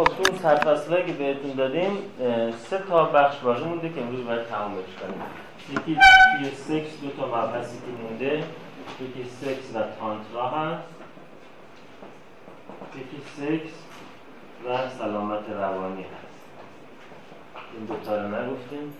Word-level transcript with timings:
خب 0.00 0.06
تو 0.06 0.22
اون 0.30 0.38
سرفصله 0.38 1.06
که 1.06 1.12
بهتون 1.12 1.50
دادیم 1.50 1.98
سه 2.58 2.78
تا 2.78 3.04
بخش 3.04 3.38
باقی 3.38 3.64
مونده 3.64 3.88
که 3.88 4.00
امروز 4.00 4.26
باید 4.26 4.46
تمامش 4.46 4.84
کنیم. 5.00 5.22
یکی 5.70 5.98
توی 6.38 6.50
سکس 6.54 7.00
دو 7.00 7.10
تا 7.10 7.26
مبحثی 7.26 7.78
که 7.78 8.02
مونده. 8.02 8.44
یکی 9.00 9.24
سکس 9.30 9.76
و 9.76 9.82
تانترا 10.00 10.48
هست 10.48 10.84
یکی 12.96 13.22
سکس 13.36 13.72
و 14.68 14.88
سلامت 14.98 15.50
روانی 15.50 16.02
هست 16.02 16.40
این 17.74 17.84
دو 17.84 17.94
تا 18.04 18.22
رو 18.22 18.28
نگفتیم. 18.28 18.94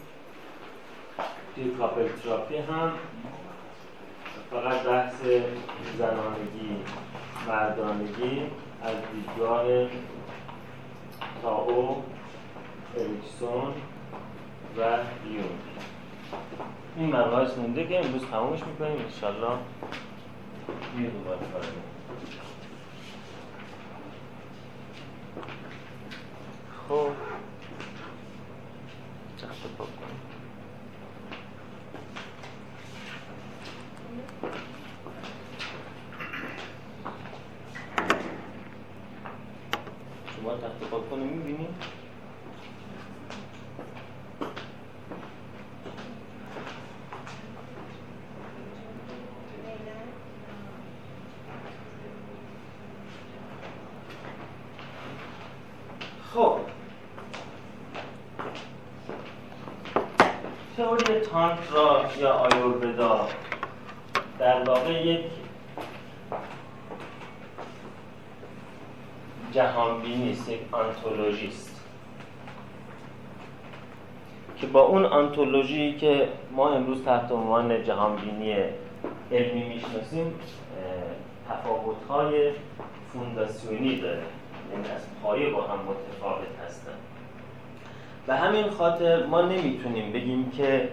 توی 1.55 1.71
couple 1.71 2.09
therapy 2.09 2.57
هم. 2.57 2.93
فقط 4.51 4.83
بحث 4.83 5.15
زنانگی 5.99 6.77
مردانگی 7.49 8.43
از 8.83 8.95
دیدگاه 9.13 9.65
تاو 11.43 12.03
اریکسون 12.97 13.75
و 14.77 14.81
یون 15.33 15.59
این 16.97 17.17
مباحث 17.17 17.59
مونده 17.59 17.87
که 17.87 18.05
امروز 18.05 18.27
تمومش 18.27 18.61
می‌کنیم. 18.63 19.05
انشالله 19.05 19.59
یه 21.01 21.11
دوباره 21.11 21.39
خب 26.89 27.09
چند 29.37 29.51
پاک 29.79 29.89
کنیم 29.89 30.21
شما 40.37 40.55
تخت 40.55 40.91
پاک 40.91 41.11
کنیم 41.11 41.27
می‌بینیم 41.27 41.75
خب 56.35 56.59
تئوری 60.77 61.21
تانترا 61.21 62.05
یا 62.19 62.33
آیوربدا 62.33 63.29
در 64.39 64.63
واقع 64.63 65.07
یک 65.07 65.25
جهانبینی 69.53 70.31
است 70.31 70.49
یک 70.49 70.61
آنتولوژیست 70.73 71.85
که 74.57 74.67
با 74.67 74.81
اون 75.41 75.49
آنتولوژی 75.49 75.97
که 75.97 76.29
ما 76.57 76.71
امروز 76.71 77.05
تحت 77.05 77.33
عنوان 77.33 77.85
جهانبینی 77.85 78.55
علمی 79.33 79.65
می‌شناسیم 79.65 80.35
تفاوت‌های 81.49 82.51
فونداسیونی 83.13 84.01
داره. 84.01 84.23
یعنی 84.73 84.89
از 84.95 85.07
پایه 85.23 85.51
با 85.51 85.63
هم 85.63 85.79
متفاوت 85.79 86.49
هستن. 86.67 86.93
و 88.29 88.37
همین 88.37 88.71
خاطر 88.71 89.27
ما 89.27 89.43
نمی‌تونیم 89.43 90.13
بگیم 90.13 90.51
که 90.51 90.89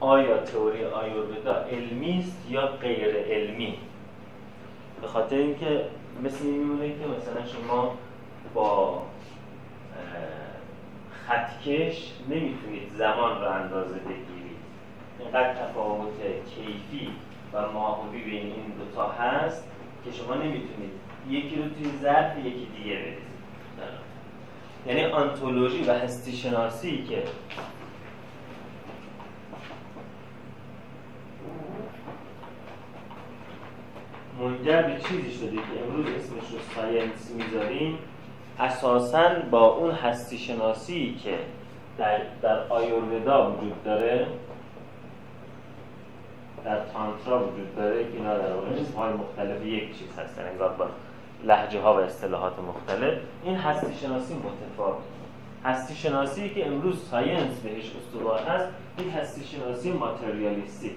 آیا 0.00 0.38
تئوری 0.38 0.84
آیوربدا 0.84 1.54
علمی 1.54 2.18
است 2.18 2.50
یا 2.50 2.66
غیر 2.66 3.16
علمی. 3.16 3.74
به 5.00 5.06
خاطر 5.06 5.36
اینکه 5.36 5.84
مثل 6.24 6.46
این 6.46 6.58
میمونه 6.58 6.88
که 6.88 7.06
مثلا 7.06 7.46
شما 7.46 7.94
با 8.54 9.02
خطکش 11.28 12.12
نمی‌تونید 12.28 12.88
زمان 12.98 13.40
رو 13.40 13.50
اندازه 13.50 13.94
بگیرید. 13.94 14.58
اینقدر 15.18 15.54
تفاوت 15.54 16.14
کیفی 16.54 17.08
و 17.52 17.72
ماهوی 17.72 18.22
بین 18.22 18.42
این 18.42 18.72
دوتا 18.78 19.08
هست 19.08 19.64
که 20.04 20.12
شما 20.12 20.34
نمی‌تونید 20.34 20.92
یکی 21.28 21.56
رو 21.56 21.62
توی 21.62 21.98
ظرف 22.02 22.38
یکی 22.38 22.68
دیگه 22.76 22.96
بریزید. 22.96 23.22
یعنی 24.86 25.04
آنتولوژی 25.04 25.84
و 25.84 25.92
هستی 25.92 26.32
شناسی 26.32 27.04
که 27.04 27.22
منجر 34.40 34.82
به 34.82 35.00
چیزی 35.08 35.32
شده 35.32 35.56
که 35.56 35.84
امروز 35.86 36.06
اسمش 36.06 36.50
رو 36.52 36.58
science 36.74 37.30
می‌ذاریم. 37.30 37.98
اساسا 38.58 39.28
با 39.50 39.66
اون 39.66 39.90
هستی 39.90 40.38
شناسی 40.38 41.20
که 41.24 41.38
در, 41.98 42.18
در 42.42 42.68
آیورودا 42.68 43.50
وجود 43.50 43.84
داره 43.84 44.26
در 46.64 46.78
تانترا 46.92 47.38
وجود 47.38 47.76
داره 47.76 48.04
که 48.04 48.16
اینا 48.16 48.38
در 48.38 48.52
واقع 48.52 48.68
های 48.96 49.12
مختلف 49.12 49.66
یک 49.66 49.98
چیز 49.98 50.18
هستن 50.18 50.42
انگار 50.52 50.72
با 50.72 50.86
لهجه 51.44 51.80
ها 51.80 51.94
و 51.94 51.96
اصطلاحات 51.96 52.52
مختلف. 52.58 53.18
این 53.44 53.56
هستی 53.56 53.94
شناسی 53.94 54.34
متفاوت. 54.34 55.02
هستی 55.64 55.94
شناسی 55.94 56.50
که 56.50 56.66
امروز 56.66 57.08
science 57.08 57.60
بهش 57.60 57.90
استوار 57.96 58.38
هست 58.38 58.68
این 58.98 59.10
هستی 59.10 59.44
شناسی 59.44 59.92
materialistic 59.92 60.92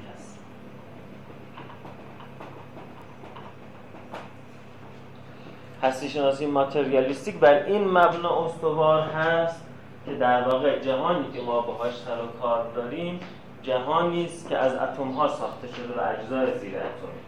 هستی 5.86 6.10
شناسی 6.10 6.46
ماتریالیستیک 6.46 7.36
بر 7.36 7.54
این 7.64 7.88
مبنا 7.88 8.46
استوار 8.46 9.02
هست 9.02 9.66
که 10.06 10.16
در 10.16 10.48
واقع 10.48 10.80
جهانی 10.80 11.26
که 11.34 11.42
ما 11.42 11.62
باهاش 11.62 11.96
سر 11.96 12.12
و 12.12 12.42
کار 12.42 12.66
داریم 12.76 13.20
جهانی 13.64 14.26
است 14.26 14.50
که 14.50 14.58
از 14.58 14.76
اتم 14.76 15.12
ها 15.12 15.28
ساخته 15.28 15.68
شده 15.68 16.02
و 16.02 16.20
اجزای 16.20 16.60
زیر 16.60 16.76
اتمی. 16.76 17.22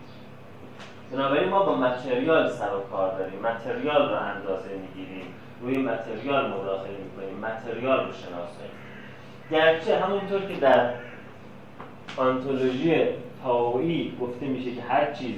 بنابراین 1.12 1.50
ما 1.50 1.64
با 1.64 1.76
متریال 1.76 2.50
سر 2.50 2.76
و 2.76 2.92
کار 2.92 3.18
داریم. 3.18 3.40
متریال 3.40 4.10
رو 4.10 4.16
اندازه 4.16 4.70
می‌گیریم. 4.70 5.26
روی 5.62 5.78
متریال 5.78 6.48
مداخله 6.48 6.98
می‌کنیم. 7.04 7.38
متریال 7.40 8.00
رو 8.00 8.14
شناساییم 8.14 8.78
گرچه 9.52 10.00
همونطور 10.00 10.42
که 10.42 10.56
در 10.60 10.90
آنتولوژی 12.18 13.06
تاویی 13.44 14.18
گفته 14.22 14.46
میشه 14.46 14.76
که 14.76 14.82
هر 14.82 15.14
چیز 15.14 15.36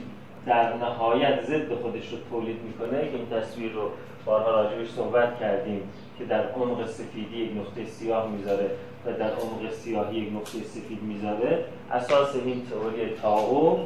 در 0.49 0.73
نهایت 0.73 1.43
ضد 1.43 1.73
خودش 1.81 2.11
رو 2.11 2.17
تولید 2.29 2.59
می‌کنه. 2.61 3.11
که 3.11 3.17
این 3.17 3.29
تصویر 3.29 3.71
رو 3.71 3.91
بارها 4.25 4.51
راجبش 4.51 4.89
صحبت 4.89 5.39
کردیم 5.39 5.81
که 6.17 6.25
در 6.25 6.49
عمق 6.49 6.87
سفیدی 6.87 7.37
یک 7.37 7.51
نقطه 7.57 7.85
سیاه 7.85 8.29
می‌ذاره 8.29 8.71
و 9.05 9.13
در 9.13 9.31
عمق 9.31 9.71
سیاهی 9.71 10.19
یک 10.19 10.33
نقطه 10.33 10.63
سفید 10.63 11.03
می‌ذاره. 11.03 11.65
اساس 11.91 12.35
این 12.35 12.65
تئوری 12.65 13.15
تاو 13.21 13.79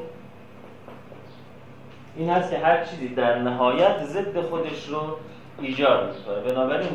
این 2.18 2.30
هست 2.30 2.52
که 2.52 2.58
هر 2.58 2.86
چیزی 2.86 3.08
در 3.08 3.40
نهایت 3.40 4.04
ضد 4.04 4.42
خودش 4.42 4.88
رو 4.88 5.18
ایجاد 5.62 6.16
می‌کنه. 6.16 6.54
بنابراین 6.54 6.92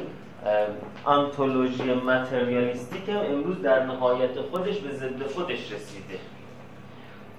آنتولوژی 1.04 1.94
متریالیستیک 1.94 3.02
امروز 3.08 3.62
در 3.62 3.86
نهایت 3.86 4.40
خودش 4.50 4.78
به 4.78 4.92
ضد 4.92 5.22
خودش 5.34 5.72
رسیده. 5.72 6.18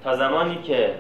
تا 0.04 0.16
زمانی 0.16 0.56
که 0.56 0.96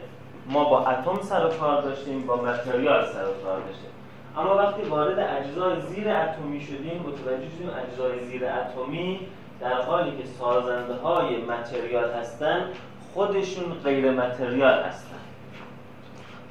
ما 0.49 0.63
با 0.63 0.85
اتم 0.85 1.21
سر 1.21 1.45
و 1.45 1.49
کار 1.49 1.81
داشتیم 1.81 2.25
با 2.27 2.35
متریال 2.35 3.05
سر 3.05 3.23
و 3.23 3.43
کار 3.43 3.59
داشتیم. 3.59 3.89
اما 4.37 4.55
وقتی 4.55 4.81
وارد 4.81 5.19
اجزای 5.19 5.81
زیر 5.81 6.09
اتمی 6.09 6.61
شدیم 6.61 7.05
متوجه 7.07 7.49
شدیم 7.55 7.69
اجزای 7.69 8.25
زیر 8.25 8.45
اتمی 8.45 9.19
در 9.59 9.81
حالی 9.81 10.11
که 10.11 10.23
سازنده 10.39 10.93
های 10.93 11.41
متریال 11.41 12.11
هستن 12.11 12.65
خودشون 13.13 13.73
غیر 13.83 14.11
متریال 14.11 14.83
هستن. 14.83 15.15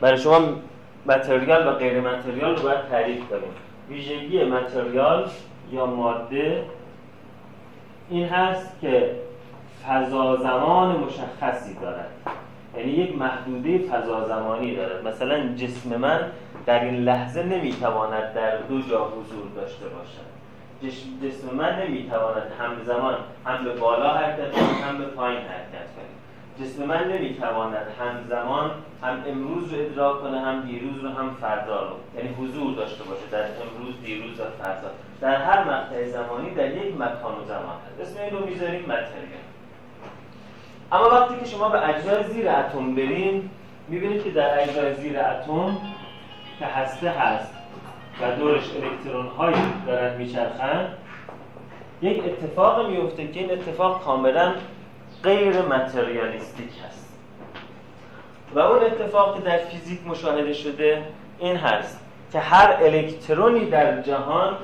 برای 0.01 0.19
شما 0.19 0.41
متریال 1.07 1.67
و 1.67 1.71
غیر 1.71 2.01
متریال 2.01 2.57
رو 2.57 2.63
باید 2.63 2.89
تعریف 2.91 3.29
کنیم. 3.29 3.55
ویژگی 3.89 4.45
متریال 4.45 5.31
یا 5.73 5.87
ماده 5.87 6.65
این 8.11 8.29
هست 8.29 8.81
که 8.81 9.15
فضا 9.87 10.37
زمان 10.37 10.97
مشخصی 10.97 11.75
دارد. 11.75 12.11
یعنی 12.79 12.91
یک 12.93 13.17
محدوده 13.17 13.79
فضا 13.79 14.29
زمانی 14.29 14.77
دارد 14.77 15.09
مثلا 15.09 15.55
جسم 15.55 15.97
من 15.97 16.21
در 16.67 16.85
این 16.85 16.95
لحظه 16.95 17.43
نمی‌تواند 17.43 18.35
در 18.35 18.57
دو 18.57 18.81
جا 18.81 19.05
حضور 19.05 19.47
داشته 19.57 19.85
باشد. 19.89 20.29
جسم 21.23 21.57
من 21.57 21.83
نمی‌تواند 21.83 22.53
همزمان 22.59 23.15
هم 23.47 23.65
به 23.65 23.73
بالا 23.73 24.09
حرکت 24.09 24.53
کنه 24.53 24.63
هم 24.63 24.99
به 24.99 25.05
پایین 25.05 25.39
حرکت 25.39 25.89
کنه. 25.95 26.67
جسم 26.67 26.85
من 26.85 27.13
نمی‌تواند 27.13 27.87
همزمان 28.01 28.71
هم 29.03 29.25
امروز 29.27 29.73
رو 29.75 29.81
ادراک 29.81 30.21
کنه 30.21 30.41
هم 30.41 30.61
دیروز 30.61 31.05
رو 31.05 31.09
هم 31.09 31.37
فردا 31.41 31.81
رو. 31.89 31.97
یعنی 32.17 32.35
حضور 32.35 32.75
داشته 32.75 33.05
باشه 33.05 33.27
در 33.31 33.45
امروز 33.45 33.95
دیروز 34.05 34.41
و 34.41 34.45
فردا. 34.63 34.91
در 35.21 35.37
هر 35.37 35.65
مقطع 35.65 36.05
زمانی 36.05 36.51
در 36.51 36.77
یک 36.77 36.95
مکان 36.95 37.35
و 37.41 37.45
زمان. 37.47 37.77
هست 37.87 38.01
اسم 38.01 38.23
این 38.23 38.33
رو 38.33 38.47
می‌ذاریم 38.47 38.83
متریال. 38.83 39.45
اما 40.93 41.09
وقتی 41.09 41.35
که 41.41 41.45
شما 41.45 41.69
به 41.69 41.89
اجزای 41.89 42.25
زیر 42.25 42.49
اتم 42.49 42.95
برین 42.95 43.51
می‌بینید 43.89 44.25
که 44.25 44.31
در 44.31 44.63
اجزای 44.63 44.95
زیر 44.95 45.21
اتم 45.21 45.77
که 46.59 46.67
هسته 46.67 47.11
هست 47.11 47.53
و 48.21 48.37
دورش 48.37 48.65
الکترون 48.75 49.27
هایی 49.27 49.57
دارن 49.87 50.17
میچرخن 50.17 50.89
یک 52.03 52.25
اتفاق 52.25 52.91
میفته 52.91 53.29
که 53.29 53.41
این 53.41 53.51
اتفاق 53.51 54.05
کاملا 54.05 54.55
غیر 55.23 55.63
متریالیستیک 55.63 56.71
هست. 56.87 57.09
و 58.55 58.59
اون 58.59 58.83
اتفاق 58.83 59.35
که 59.35 59.41
در 59.41 59.59
فیزیک 59.59 60.07
مشاهده 60.07 60.53
شده 60.53 61.03
این 61.39 61.57
هست 61.57 62.01
که 62.33 62.39
هر 62.39 62.77
الکترونی 62.83 63.71
در 63.71 64.03
جهان 64.03 64.57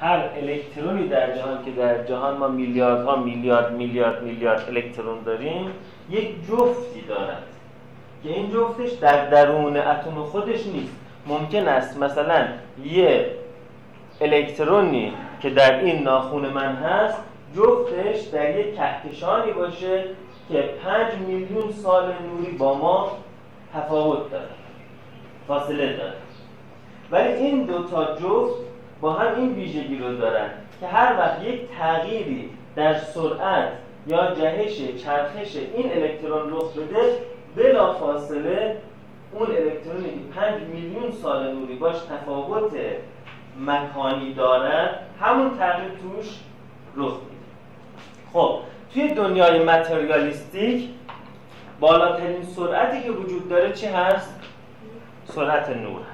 هر 0.00 0.24
الکترونی 0.36 1.08
در 1.08 1.36
جهان 1.36 1.64
که 1.64 1.70
در 1.70 2.04
جهان 2.04 2.36
ما 2.36 2.48
میلیاردها 2.48 3.16
میلیارد 3.16 3.72
میلیارد 3.72 4.22
میلیارد 4.22 4.68
الکترون 4.68 5.22
داریم 5.22 5.70
یک 6.10 6.46
جفتی 6.46 7.00
دارد. 7.08 7.42
که 8.22 8.28
این 8.30 8.50
جفتش 8.50 8.90
در 8.90 9.30
درون 9.30 9.76
اتم 9.76 10.22
خودش 10.24 10.66
نیست. 10.66 10.96
ممکن 11.26 11.68
است 11.68 11.98
مثلا 11.98 12.46
یه 12.84 13.30
الکترونی 14.20 15.12
که 15.40 15.50
در 15.50 15.78
این 15.78 16.02
ناخون 16.02 16.48
من 16.48 16.76
هست 16.76 17.18
جفتش 17.56 18.20
در 18.20 18.58
یک 18.58 18.76
کهکشانی 18.76 19.52
باشه 19.52 20.04
که 20.48 20.70
پنج 20.84 21.14
میلیون 21.26 21.72
سال 21.72 22.04
نوری 22.04 22.52
با 22.52 22.74
ما 22.74 23.12
تفاوت 23.74 24.30
داره 24.30 24.48
فاصله 25.48 25.96
داره 25.96 26.12
ولی 27.10 27.32
این 27.32 27.64
دو 27.64 27.82
تا 27.82 28.14
جفت 28.14 28.73
با 29.04 29.12
هم 29.12 29.34
این 29.36 29.54
ویژگی 29.54 29.98
رو 29.98 30.16
دارن 30.16 30.50
که 30.80 30.86
هر 30.86 31.18
وقت 31.18 31.42
یک 31.42 31.60
تغییری 31.78 32.50
در 32.76 32.94
سرعت 32.94 33.68
یا 34.06 34.34
جهش 34.34 34.76
چرخش 35.04 35.56
این 35.56 35.92
الکترون 35.92 36.50
رخ 36.50 36.72
بده 36.72 37.18
بلا 37.56 37.92
فاصله 37.92 38.76
اون 39.32 39.46
الکترونی 39.46 40.08
که 40.08 40.40
5 40.40 40.62
میلیون 40.62 41.10
سال 41.10 41.54
نوری 41.54 41.74
باش 41.74 41.96
تفاوت 41.96 42.72
مکانی 43.60 44.34
داره 44.34 44.90
همون 45.20 45.58
تغییر 45.58 45.90
توش 45.90 46.40
رخ 46.96 47.12
میده 47.14 47.44
خب 48.32 48.58
توی 48.94 49.14
دنیای 49.14 49.64
متریالیستیک 49.64 50.88
بالاترین 51.80 52.42
سرعتی 52.42 53.02
که 53.02 53.10
وجود 53.10 53.48
داره 53.48 53.72
چی 53.72 53.86
هست؟ 53.86 54.40
سرعت 55.24 55.68
نور 55.68 56.00
هست 56.00 56.13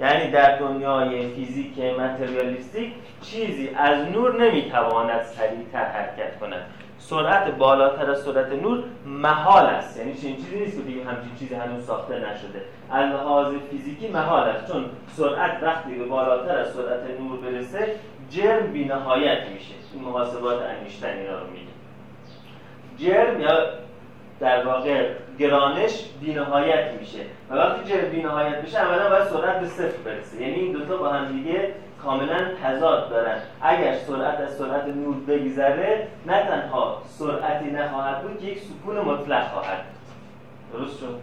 یعنی 0.00 0.30
در 0.30 0.58
دنیای 0.58 1.28
فیزیک 1.28 1.78
متریالیستیک 1.78 2.92
چیزی 3.22 3.70
از 3.76 4.08
نور 4.12 4.44
نمی‌تواند 4.44 5.22
سریعتر 5.22 5.84
حرکت 5.84 6.38
کند. 6.38 6.62
سرعت 6.98 7.50
بالاتر 7.50 8.10
از 8.10 8.22
سرعت 8.22 8.52
نور 8.52 8.84
محال 9.06 9.66
است. 9.66 9.98
یعنی 9.98 10.14
چنین 10.14 10.36
چیزی 10.36 10.58
نیست 10.58 10.76
که 10.76 10.82
دیگه 10.82 11.04
همچین 11.04 11.34
چیزی 11.38 11.54
هنوز 11.54 11.86
ساخته 11.86 12.14
نشده. 12.14 12.62
از 12.90 13.10
لحاظ 13.10 13.54
فیزیکی 13.70 14.08
محال 14.08 14.48
است 14.48 14.72
چون 14.72 14.84
سرعت 15.16 15.62
وقتی 15.62 15.94
به 15.94 16.04
بالاتر 16.04 16.58
از 16.58 16.72
سرعت 16.72 17.20
نور 17.20 17.38
برسه 17.38 17.94
جرم 18.30 18.72
بینهایت 18.72 19.38
میشه. 19.52 19.74
این 19.94 20.04
محاسبات 20.04 20.62
انیشتین 20.62 21.08
اینا 21.08 21.38
رو 21.38 21.46
میگه. 21.46 21.74
جرم 22.98 23.40
یا 23.40 23.83
در 24.44 24.66
واقع 24.66 25.08
گرانش 25.38 26.04
بینهایت 26.20 26.90
میشه. 27.00 27.18
و 27.50 27.54
وقتی 27.54 27.84
جرم 27.84 28.08
بینهایت 28.10 28.58
میشه 28.62 28.78
عملا 28.78 29.08
باید 29.08 29.24
سرعت 29.24 29.60
به 29.60 29.66
صفر 29.66 29.96
برسه. 30.04 30.42
یعنی 30.42 30.54
این 30.54 30.72
دوتا 30.72 30.96
با 30.96 31.08
هم 31.08 31.32
دیگه 31.32 31.74
کاملا 32.02 32.38
تضاد 32.64 33.10
دارن. 33.10 33.38
اگر 33.62 33.94
سرعت 33.94 34.40
از 34.40 34.56
سرعت 34.56 34.84
نور 34.86 35.14
بگذره 35.28 36.08
نه 36.26 36.42
تنها 36.42 37.02
سرعتی 37.06 37.70
نخواهد 37.70 38.22
بود 38.22 38.40
که 38.40 38.46
یک 38.46 38.58
سکون 38.58 38.98
مطلق 38.98 39.48
خواهد 39.48 39.84
درست 40.72 41.00
شد؟ 41.00 41.18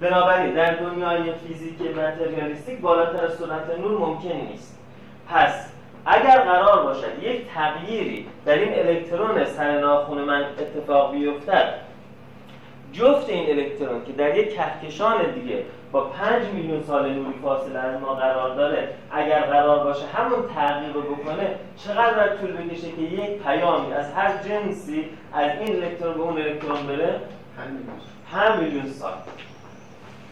بنابراین 0.00 0.54
در 0.54 0.74
دنیای 0.74 1.32
فیزیک 1.32 1.80
متریالیستیک 1.80 2.80
بالاتر 2.80 3.24
از 3.24 3.34
سرعت 3.34 3.78
نور 3.78 3.98
ممکن 3.98 4.36
نیست. 4.50 4.78
پس 5.28 5.72
اگر 6.06 6.40
قرار 6.40 6.82
باشد 6.82 7.22
یک 7.22 7.46
تغییری 7.54 8.26
در 8.46 8.54
این 8.54 8.88
الکترون 8.88 9.44
سر 9.44 9.80
ناخون 9.80 10.18
من 10.18 10.44
اتفاق 10.58 11.12
بیفتد 11.12 11.74
جفت 12.92 13.30
این 13.30 13.50
الکترون 13.50 14.04
که 14.04 14.12
در 14.12 14.38
یک 14.38 14.54
کهکشان 14.54 15.32
دیگه 15.32 15.64
با 15.92 16.00
5 16.00 16.46
میلیون 16.54 16.82
سال 16.82 17.12
نوری 17.12 17.38
فاصله 17.42 17.78
از 17.78 18.00
ما 18.00 18.14
قرار 18.14 18.54
داره 18.54 18.88
اگر 19.10 19.40
قرار 19.40 19.84
باشه 19.84 20.06
همون 20.06 20.48
تغییر 20.54 20.92
رو 20.92 21.00
بکنه 21.02 21.54
چقدر 21.76 22.14
باید 22.14 22.40
طول 22.40 22.52
بکشه 22.52 22.92
که 22.92 23.02
یک 23.02 23.42
پیامی 23.42 23.92
از 23.92 24.12
هر 24.12 24.30
جنسی 24.48 25.04
از 25.32 25.50
این 25.60 25.76
الکترون 25.76 26.14
به 26.14 26.22
اون 26.22 26.38
الکترون 26.38 26.86
بره؟ 26.86 27.20
5 28.32 28.60
میلیون 28.60 28.86
سال. 28.86 29.12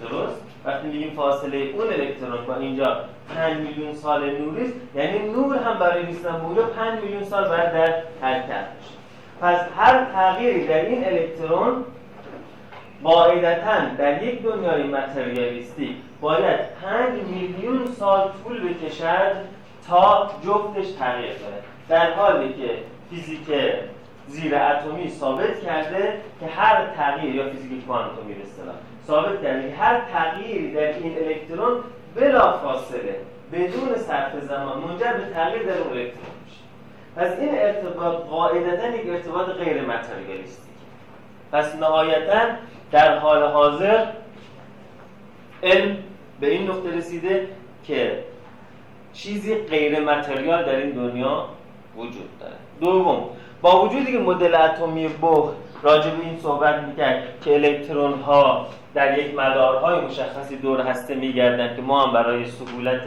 درست؟ 0.01 0.43
وقتی 0.65 0.89
میگیم 0.89 1.11
فاصله 1.11 1.57
اون 1.57 1.87
الکترون 1.87 2.47
با 2.47 2.57
اینجا 2.57 2.97
5 3.37 3.57
میلیون 3.57 3.95
سال 3.95 4.31
نوری 4.31 4.65
است 4.65 4.75
یعنی 4.95 5.19
نور 5.19 5.57
هم 5.57 5.79
برای 5.79 6.03
رسیدن 6.03 6.55
به 6.55 6.63
5 6.63 7.03
میلیون 7.03 7.25
سال 7.25 7.49
باید 7.49 7.73
در 7.73 7.95
حرکت 8.23 8.49
بشه 8.49 8.95
پس 9.41 9.59
هر 9.77 10.05
تغییری 10.05 10.67
در 10.67 10.85
این 10.85 11.05
الکترون 11.05 11.85
قاعدتا 13.05 13.95
در 13.99 14.23
یک 14.23 14.43
دنیای 14.43 14.83
متریالیستی 14.83 15.97
باید 16.21 16.61
5 16.83 17.23
میلیون 17.31 17.87
سال 17.87 18.31
طول 18.45 18.69
بکشد 18.69 19.37
تا 19.89 20.31
جفتش 20.47 20.93
تغییر 20.93 21.33
کنه. 21.33 21.61
در 21.89 22.13
حالی 22.13 22.53
که 22.53 22.71
فیزیک 23.11 23.47
زیر 24.27 24.55
اتمی 24.55 25.11
ثابت 25.11 25.61
کرده 25.65 26.21
که 26.41 26.47
هر 26.47 26.87
تغییر 26.97 27.35
یا 27.35 27.51
فیزیک 27.51 27.87
کوانتومی 27.87 28.35
به 28.35 28.43
ثابت 29.07 29.43
کرده 29.43 29.69
که 29.69 29.77
هر 29.77 30.01
تغییری 30.13 30.75
در 30.75 30.81
این 30.81 31.17
الکترون 31.19 31.81
بلا 32.17 32.53
فاصله 32.53 33.17
بدون 33.53 33.97
صرف 33.97 34.41
زمان 34.41 34.79
منجر 34.79 35.13
به 35.13 35.35
تغییر 35.35 35.63
در 35.63 35.79
اون 35.79 35.91
الکترون 35.91 36.35
میشه. 36.45 36.61
پس 37.17 37.39
این 37.41 37.59
ارتباط 37.59 38.17
قاعدتا 38.17 38.87
یک 38.87 39.09
ارتباط 39.09 39.47
غیر 39.47 39.83
متریالیستی. 39.83 40.71
پس 41.53 41.75
نهایتا 41.75 42.41
در 42.93 43.19
حال 43.19 43.43
حاضر 43.43 44.07
علم 45.63 45.97
به 46.41 46.51
این 46.51 46.71
نقطه 46.71 46.97
رسیده 46.97 47.49
که 47.85 48.25
چیزی 49.13 49.55
غیر 49.55 50.01
متریال 50.01 50.65
در 50.65 50.77
این 50.77 50.91
دنیا 50.91 51.45
وجود 51.97 52.39
داره. 52.41 52.55
دوم 52.81 53.25
با 53.63 53.85
وجودی 53.85 54.13
که 54.13 54.19
مدل 54.19 54.55
اتمی 54.55 55.09
بوخ 55.09 55.51
راجع 55.83 56.11
به 56.11 56.25
این 56.25 56.39
صحبت 56.39 56.83
می‌کرد 56.83 57.23
که 57.45 57.55
الکترون 57.55 58.13
ها 58.13 58.67
در 58.95 59.19
یک 59.19 59.35
مدارهای 59.35 60.01
مشخصی 60.01 60.57
دور 60.57 60.81
هسته 60.81 61.15
میگردن 61.15 61.77
که 61.77 61.83
ما 61.83 62.07
هم 62.07 62.13
برای 62.13 62.47
سهولت 62.47 63.03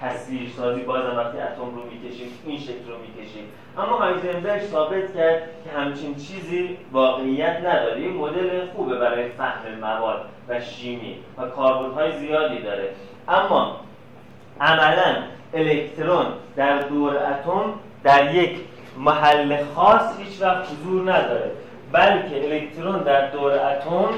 تصویر 0.00 0.50
سازی 0.56 0.80
بازم 0.80 1.16
وقتی 1.16 1.38
اتم 1.38 1.74
رو 1.74 1.82
می‌کشیم 1.90 2.28
این 2.46 2.58
شکل 2.58 2.88
رو 2.88 2.98
می‌کشیم. 2.98 3.44
اما 3.78 3.96
هایزنبرگ 3.96 4.62
ثابت 4.62 5.16
کرد 5.16 5.42
که 5.64 5.70
همچین 5.78 6.14
چیزی 6.14 6.76
واقعیت 6.92 7.56
نداره. 7.58 8.00
این 8.00 8.16
مدل 8.16 8.66
خوبه 8.66 8.98
برای 8.98 9.28
فهم 9.28 9.74
مواد 9.80 10.20
و 10.48 10.60
شیمی 10.60 11.16
و 11.38 11.62
های 11.94 12.18
زیادی 12.18 12.62
داره. 12.62 12.88
اما 13.28 13.80
عملا 14.60 15.16
الکترون 15.54 16.26
در 16.56 16.78
دور 16.78 17.16
اتم 17.16 17.74
در 18.04 18.34
یک 18.34 18.56
محل 18.98 19.64
خاص 19.74 20.18
هیچ 20.18 20.42
وقت 20.42 20.66
حضور 20.66 21.12
نداره 21.12 21.50
بلکه 21.92 22.44
الکترون 22.44 22.98
در 22.98 23.30
دور 23.30 23.52
اتم 23.52 24.08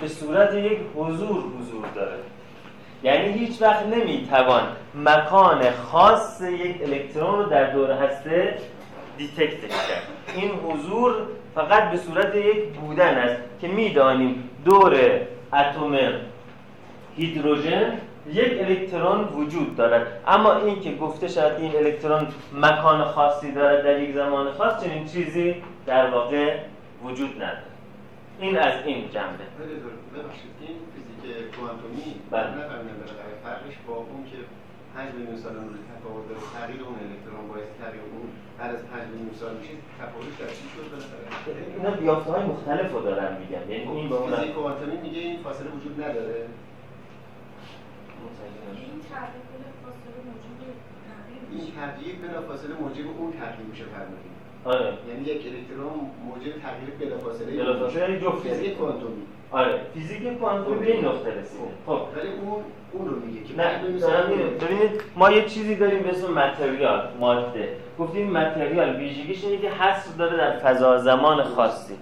به 0.00 0.08
صورت 0.08 0.54
یک 0.54 0.78
حضور 0.96 1.44
حضور 1.58 1.84
داره. 1.94 2.16
یعنی 3.02 3.32
هیچ 3.32 3.62
وقت 3.62 3.86
نمی‌توان 3.86 4.62
مکان 4.94 5.70
خاص 5.70 6.40
یک 6.40 6.82
الکترون 6.82 7.38
رو 7.38 7.44
در 7.44 7.70
دور 7.70 7.90
هسته 7.90 8.58
detect 9.18 9.60
کرد. 9.60 10.02
این 10.36 10.50
حضور 10.50 11.14
فقط 11.54 11.90
به 11.90 11.96
صورت 11.96 12.34
یک 12.34 12.64
بودن 12.64 13.14
است 13.14 13.42
که 13.60 13.68
می‌دانیم 13.68 14.50
دور 14.64 14.96
اتم 15.52 15.98
هیدروژن 17.16 17.92
یک 18.32 18.60
الکترون 18.60 19.24
وجود 19.24 19.76
دارد. 19.76 20.06
اما 20.26 20.56
این 20.56 20.80
که 20.80 20.94
گفته 20.94 21.28
شد 21.28 21.56
این 21.58 21.76
الکترون 21.76 22.26
مکان 22.54 23.04
خاصی 23.04 23.52
دارد 23.52 23.84
در 23.84 24.00
یک 24.00 24.14
زمان 24.14 24.52
خاص 24.52 24.84
چنین 24.84 25.06
چیزی 25.06 25.54
در 25.86 26.10
واقع 26.10 26.56
وجود 27.04 27.34
ندارد. 27.36 27.62
این 28.40 28.58
از 28.58 28.74
این 28.84 29.10
جنبه. 29.10 29.44
این 30.60 30.95
کوانتومی 31.54 32.08
بله. 32.30 32.50
فرقش 33.44 33.76
با 33.86 33.94
اون 33.94 34.24
که 34.30 34.38
5 34.94 35.14
میلیون 35.14 35.36
سال 35.36 35.52
نور 35.52 35.76
تفاوت 35.92 36.24
داره 36.28 36.40
تغییر 36.56 36.80
اون 36.82 36.96
الکترون 37.04 37.48
باعث 37.48 37.68
تغییر 37.80 38.02
اون 38.12 38.28
هر 38.60 38.70
از 38.76 38.82
5 38.86 39.08
میلیون 39.12 39.34
سال 39.40 39.52
میشه 39.58 39.74
تفاوت 40.00 40.32
در 40.40 40.50
چی 40.58 40.66
شد؟ 40.74 40.86
بالاخره 40.90 41.60
اینا 41.76 41.90
بیافته 42.00 42.30
های 42.32 42.44
مختلف 42.52 42.92
رو 42.92 43.00
دارن 43.08 43.30
میگن. 43.40 43.70
یعنی 43.70 43.84
خب، 43.86 43.96
این 43.96 44.08
به 44.08 44.14
اون 44.14 44.52
کوانتومی 44.56 44.96
میگه 45.06 45.20
این 45.20 45.42
فاصله 45.42 45.70
وجود 45.76 45.94
نداره. 46.04 46.48
این 51.52 51.66
تغییر 51.78 52.16
بلافاصله 52.16 52.74
موجب 52.80 53.06
اون 53.18 53.32
تغییر 53.32 53.66
میشه 53.70 53.84
فرمودید. 53.84 54.35
آره. 54.66 54.92
یعنی 55.08 55.22
یک 55.24 55.46
الکترون 55.46 56.10
موجب 56.26 56.52
تغییر 56.62 56.90
بلافاصله 57.00 57.62
بلافاصله 57.62 58.02
یعنی 58.02 58.20
جفت 58.20 58.48
فیزیک. 58.48 58.76
کوانتومی. 58.76 59.22
آره. 59.52 59.80
فیزیک 59.94 60.38
کوانتومی 60.38 60.78
به 60.78 60.92
این 60.92 61.04
نقطه 61.04 61.30
رسیده. 61.30 61.64
خب. 61.86 61.92
ولی 61.92 62.28
اون 62.28 62.62
اون 62.92 63.08
رو 63.08 63.16
میگه 63.20 63.44
که 63.44 63.56
نه 63.56 63.78
ببینید 64.60 65.00
ما 65.16 65.30
یه 65.30 65.44
چیزی 65.44 65.74
داریم 65.74 66.02
به 66.02 66.10
اسم 66.10 66.32
متریال 66.32 67.08
ماده. 67.20 67.68
گفتیم 67.98 68.30
متریال 68.30 68.96
ویژگیش 68.96 69.44
اینه 69.44 69.58
که 69.58 69.70
حصر 69.70 70.10
داره 70.18 70.36
در 70.36 70.58
فضا 70.58 70.98
زمان 70.98 71.42
خاصی. 71.42 71.94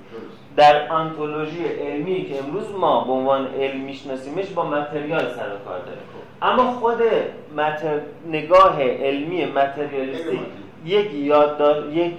در 0.56 0.88
آنتولوژی 0.88 1.64
علمی 1.64 2.25
که 2.25 2.38
امروز 2.38 2.71
ما 2.71 3.04
به 3.04 3.12
عنوان 3.12 3.47
علم 3.47 3.80
میشناسیمش 3.80 4.50
با 4.50 4.71
متریال 4.71 5.21
سر 5.21 5.47
و 5.54 5.68
کار 5.68 5.78
داره 5.78 5.99
اما 6.42 6.73
خود 6.73 7.02
متر... 7.56 8.00
نگاه 8.30 8.83
علمی 8.83 9.44
متریالیستی 9.44 10.40
یک 10.85 11.14
یادداشت 11.14 11.97
یک 11.97 12.12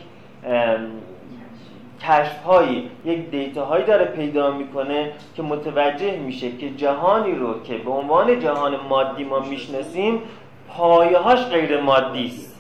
کشف 2.01 2.43
هایی 2.43 2.89
یک 3.05 3.29
دیتا 3.29 3.65
هایی 3.65 3.85
داره 3.85 4.05
پیدا 4.05 4.51
می‌کنه 4.51 5.11
که 5.35 5.43
متوجه 5.43 6.17
میشه 6.17 6.51
که 6.51 6.69
جهانی 6.69 7.35
رو 7.35 7.63
که 7.63 7.77
به 7.77 7.91
عنوان 7.91 8.39
جهان 8.39 8.75
مادی 8.89 9.23
ما 9.23 9.39
می‌شناسیم 9.39 10.21
پایه‌هاش 10.69 11.45
غیر 11.45 11.81
مادی 11.81 12.25
است. 12.25 12.55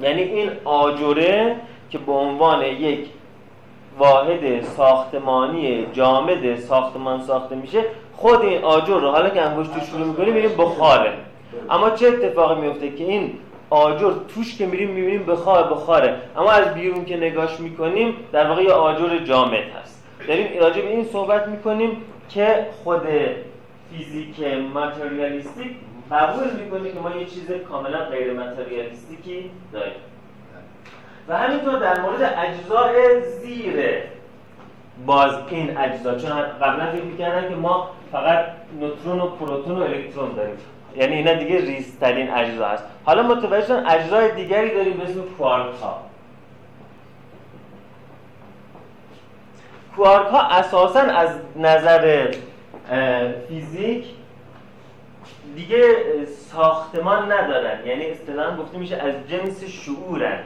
یعنی 0.00 0.22
این 0.22 0.50
آجره 0.64 1.56
که 1.90 1.98
به 1.98 2.12
عنوان 2.12 2.62
یک 2.62 3.06
واحد 3.98 4.62
ساختمانی 4.62 5.86
جامد 5.92 6.56
ساختمان 6.56 7.20
ساخته 7.20 7.54
میشه 7.54 7.84
خود 8.16 8.40
این 8.42 8.64
آجر 8.64 9.00
رو 9.00 9.10
حالا 9.10 9.30
که 9.30 9.42
انگشت 9.42 9.84
شروع 9.84 10.06
می‌کنیم 10.06 10.34
می‌بینیم 10.34 10.56
بخاره. 10.56 11.12
اما 11.70 11.90
چه 11.90 12.08
اتفاقی 12.08 12.60
میفته 12.60 12.90
که 12.90 13.04
این 13.04 13.32
آجر 13.72 14.12
توش 14.34 14.58
که 14.58 14.66
میریم 14.66 14.90
می‌بینیم 14.90 15.26
بخار 15.26 15.72
بخاره 15.72 16.16
اما 16.36 16.50
از 16.50 16.74
بیرون 16.74 17.04
که 17.04 17.16
نگاش 17.16 17.60
می‌کنیم 17.60 18.16
در 18.32 18.48
واقع 18.48 18.62
یه 18.62 18.72
آجر 18.72 19.18
جامد 19.18 19.64
هست. 19.82 20.04
داریم 20.28 20.46
راجع 20.60 20.82
به 20.82 20.88
این 20.88 21.04
صحبت 21.04 21.48
می‌کنیم 21.48 21.96
که 22.28 22.66
خود 22.84 23.02
فیزیک 23.90 24.40
ماتریالیستیک 24.74 25.76
قبول 26.10 26.50
می‌کنه 26.64 26.92
که 26.92 27.00
ما 27.00 27.10
یه 27.10 27.24
چیز 27.24 27.50
کاملا 27.68 27.98
غیر 27.98 28.32
ماتریالیستیکی 28.32 29.50
داریم. 29.72 29.92
و 31.28 31.36
همینطور 31.36 31.78
در 31.78 32.00
مورد 32.00 32.22
اجزای 32.22 33.22
زیر 33.22 33.84
باز 35.06 35.34
این 35.48 35.78
اجزا 35.78 36.18
چون 36.18 36.30
قبلا 36.62 36.92
فکر 36.92 37.04
می‌کردن 37.04 37.48
که 37.48 37.54
ما 37.54 37.90
فقط 38.12 38.44
نوترون 38.80 39.20
و 39.20 39.26
پروتون 39.26 39.78
و 39.78 39.82
الکترون 39.82 40.32
داریم. 40.36 40.56
یعنی 40.96 41.14
اینا 41.14 41.34
دیگه 41.34 41.60
ریزترین 41.60 42.30
اجزا 42.30 42.68
هست. 42.68 42.84
حالا 43.04 43.22
متوجه 43.22 43.66
شدن 43.66 43.86
اجزای 43.86 44.32
دیگری 44.32 44.74
داریم 44.74 44.96
به 44.96 45.04
اسم 45.04 45.22
کوارک 45.38 45.74
ها 45.82 46.02
کوارک 49.96 50.26
ها 50.26 50.40
اساسا 50.40 51.00
از 51.00 51.30
نظر 51.56 52.32
فیزیک 53.48 54.04
دیگه 55.56 55.96
ساختمان 56.26 57.32
ندارن. 57.32 57.86
یعنی 57.86 58.06
اصطلاحا 58.06 58.56
گفته 58.56 58.78
میشه 58.78 58.96
از 58.96 59.14
جنس 59.28 59.64
شعورن 59.64 60.38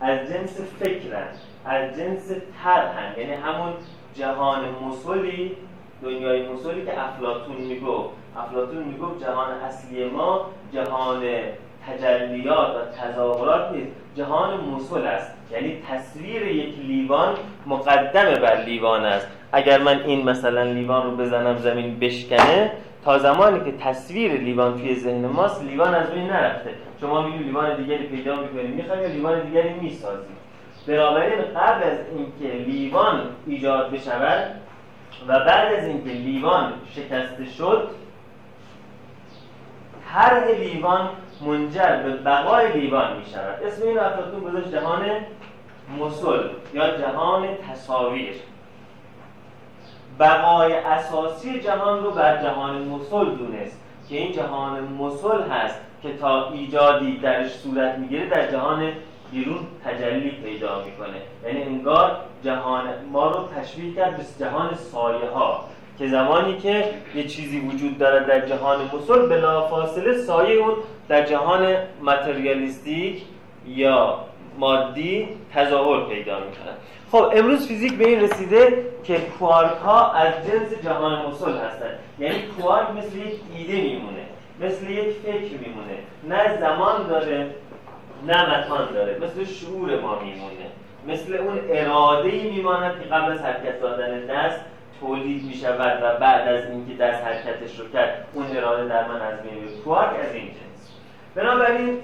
از 0.00 0.18
جنس 0.18 0.60
فکرن 0.80 1.26
از 1.64 1.96
جنس 1.96 2.32
طرحن. 2.64 3.20
یعنی 3.20 3.32
همون 3.32 3.72
جهان 4.14 4.64
مسلی 4.84 5.56
دنیای 6.02 6.48
مسلی 6.48 6.84
که 6.86 7.00
افلاتون 7.00 7.56
می‌گفت. 7.56 8.19
افلاتون 8.36 8.82
می‌گفت 8.82 9.24
جهان 9.24 9.50
اصلی 9.52 10.04
ما 10.04 10.46
جهان 10.72 11.22
تجلیات 11.86 12.68
و 12.76 12.80
تظاهرات 13.02 13.72
نیست 13.72 13.90
جهان 14.16 14.60
مسل 14.60 15.06
است. 15.06 15.34
یعنی 15.52 15.82
تصویر 15.90 16.42
یک 16.42 16.78
لیوان 16.78 17.34
مقدمه 17.66 18.38
بر 18.38 18.64
لیوان 18.64 19.04
است. 19.04 19.28
اگر 19.52 19.78
من 19.78 20.00
این 20.00 20.28
مثلا 20.28 20.62
لیوان 20.62 21.02
رو 21.02 21.16
بزنم 21.16 21.56
زمین 21.56 21.98
بشکنه 21.98 22.72
تا 23.04 23.18
زمانی 23.18 23.60
که 23.64 23.72
تصویر 23.78 24.32
لیوان 24.32 24.78
توی 24.78 24.94
ذهن 24.94 25.26
ماست 25.26 25.64
لیوان 25.64 25.94
از 25.94 26.10
بین 26.10 26.26
نرفته. 26.26 26.70
شما 27.00 27.22
میگید 27.22 27.46
لیوان 27.46 27.76
دیگری 27.76 28.06
پیدا 28.06 28.36
می‌کنید 28.36 28.74
می‌خوایم 28.74 29.02
یا 29.02 29.08
لیوان 29.08 29.40
دیگری 29.40 29.72
می‌سازید 29.72 30.40
بنابراین 30.86 31.38
قبل 31.38 31.82
از 31.82 31.98
اینکه 32.16 32.56
لیوان 32.64 33.20
ایجاد 33.46 33.90
بشود 33.90 34.50
و 35.28 35.38
بعد 35.38 35.72
از 35.72 35.86
اینکه 35.86 36.10
لیوان 36.10 36.72
شکسته 36.94 37.44
شد 37.58 37.88
طرح 40.12 40.48
لیوان 40.48 41.08
منجر 41.46 42.02
به 42.02 42.16
بقای 42.16 42.72
لیوان 42.72 43.16
می 43.16 43.24
شود 43.26 43.62
اسم 43.62 43.86
این 43.86 43.98
افلاطون 43.98 44.40
گذاشت 44.40 44.72
جهان 44.72 45.06
مسل 45.98 46.48
یا 46.74 46.98
جهان 46.98 47.48
تصاویر 47.70 48.34
بقای 50.18 50.72
اساسی 50.72 51.60
جهان 51.60 52.04
رو 52.04 52.10
بر 52.10 52.42
جهان 52.42 52.82
مسل 52.82 53.24
دونست 53.24 53.80
که 54.08 54.16
این 54.16 54.32
جهان 54.32 54.82
مسل 54.82 55.42
هست 55.42 55.80
که 56.02 56.16
تا 56.16 56.50
ایجادی 56.50 57.16
درش 57.16 57.50
صورت 57.50 57.98
می‌گیره 57.98 58.26
در 58.26 58.50
جهان 58.50 58.92
بیرون 59.32 59.66
تجلی 59.84 60.30
پیدا 60.30 60.84
می‌کنه. 60.84 61.22
یعنی 61.46 61.62
انگار 61.62 62.16
جهان 62.44 62.84
ما 63.12 63.30
رو 63.30 63.48
تشبیه 63.56 63.94
کرد 63.94 64.16
به 64.16 64.22
جهان 64.38 64.74
سایه 64.74 65.30
ها 65.30 65.64
که 66.00 66.08
زمانی 66.08 66.56
که 66.56 66.84
یه 67.14 67.26
چیزی 67.26 67.60
وجود 67.60 67.98
داره 67.98 68.26
در 68.26 68.46
جهان 68.46 68.90
مسل 68.94 69.28
بلافاصله 69.28 70.18
سایه 70.18 70.56
اون 70.56 70.74
در 71.08 71.26
جهان 71.26 71.76
متریالیستیک 72.02 73.22
یا 73.66 74.18
مادی 74.58 75.28
تظاهر 75.54 76.08
پیدا 76.08 76.38
می‌کنن 76.38 76.74
خب 77.12 77.32
امروز 77.38 77.66
فیزیک 77.68 77.98
به 77.98 78.08
این 78.08 78.20
رسیده 78.20 78.84
که 79.04 79.18
کوارک 79.38 79.76
ها 79.84 80.12
از 80.12 80.32
جنس 80.46 80.84
جهان 80.84 81.26
مسل 81.26 81.52
هستن. 81.58 81.90
یعنی 82.18 82.42
کوارک 82.42 82.90
مثل 82.90 83.16
یک 83.18 83.40
ایده 83.56 83.80
میمونه 83.80 84.24
مثل 84.60 84.90
یک 84.90 85.16
فکر 85.16 85.58
میمونه. 85.60 85.96
نه 86.28 86.60
زمان 86.60 87.06
داره 87.08 87.50
نه 88.26 88.58
مکان 88.58 88.92
داره. 88.94 89.18
مثل 89.18 89.44
شعور 89.44 90.00
ما 90.00 90.18
میمونه. 90.18 90.66
مثل 91.08 91.34
اون 91.34 91.60
اراده 91.70 92.28
ای 92.28 92.50
میماند 92.50 92.92
که 93.02 93.08
قبل 93.08 93.32
از 93.32 93.40
حرکت 93.40 93.80
دادن 93.80 94.26
دست 94.26 94.60
تولید 95.00 95.44
می 95.44 95.54
شود 95.54 96.02
و 96.02 96.18
بعد 96.20 96.48
از 96.48 96.70
اینکه 96.70 96.94
دست 96.94 97.24
حرکتش 97.24 97.80
رو 97.80 97.88
کرد 97.88 98.26
اون 98.34 98.56
اراده 98.56 98.88
در 98.88 99.08
من 99.08 99.20
از 99.20 99.42
بین 99.42 99.82
کوارک 99.84 100.20
از 100.20 100.34
این 100.34 100.46
جنس. 100.46 100.90
بنابراین 101.34 101.98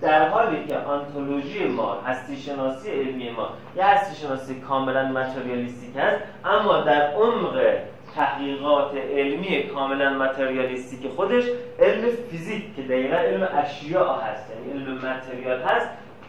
در 0.00 0.28
حالی 0.28 0.66
که 0.68 0.76
آنتولوژی 0.76 1.68
ما 1.68 2.00
هستی 2.06 2.36
شناسی 2.36 2.90
علمی 2.90 3.30
ما 3.30 3.48
یه 3.76 3.84
هستی 3.84 4.26
شناسی 4.26 4.60
کاملا 4.60 5.08
متریالیستیک 5.08 5.96
است 5.96 6.22
اما 6.44 6.80
در 6.80 7.12
عمق 7.12 7.76
تحقیقات 8.14 8.96
علمی 8.96 9.62
کاملا 9.62 10.10
متریالیستیک 10.10 11.10
خودش 11.16 11.44
علم 11.80 12.08
فیزیک 12.30 12.76
که 12.76 12.82
دقیقا 12.82 13.16
علم 13.16 13.48
اشیاء 13.52 14.20
هست 14.20 14.50
یعنی 14.50 14.80
علم 14.80 14.94
متریال 14.94 15.60
هست 15.60 15.88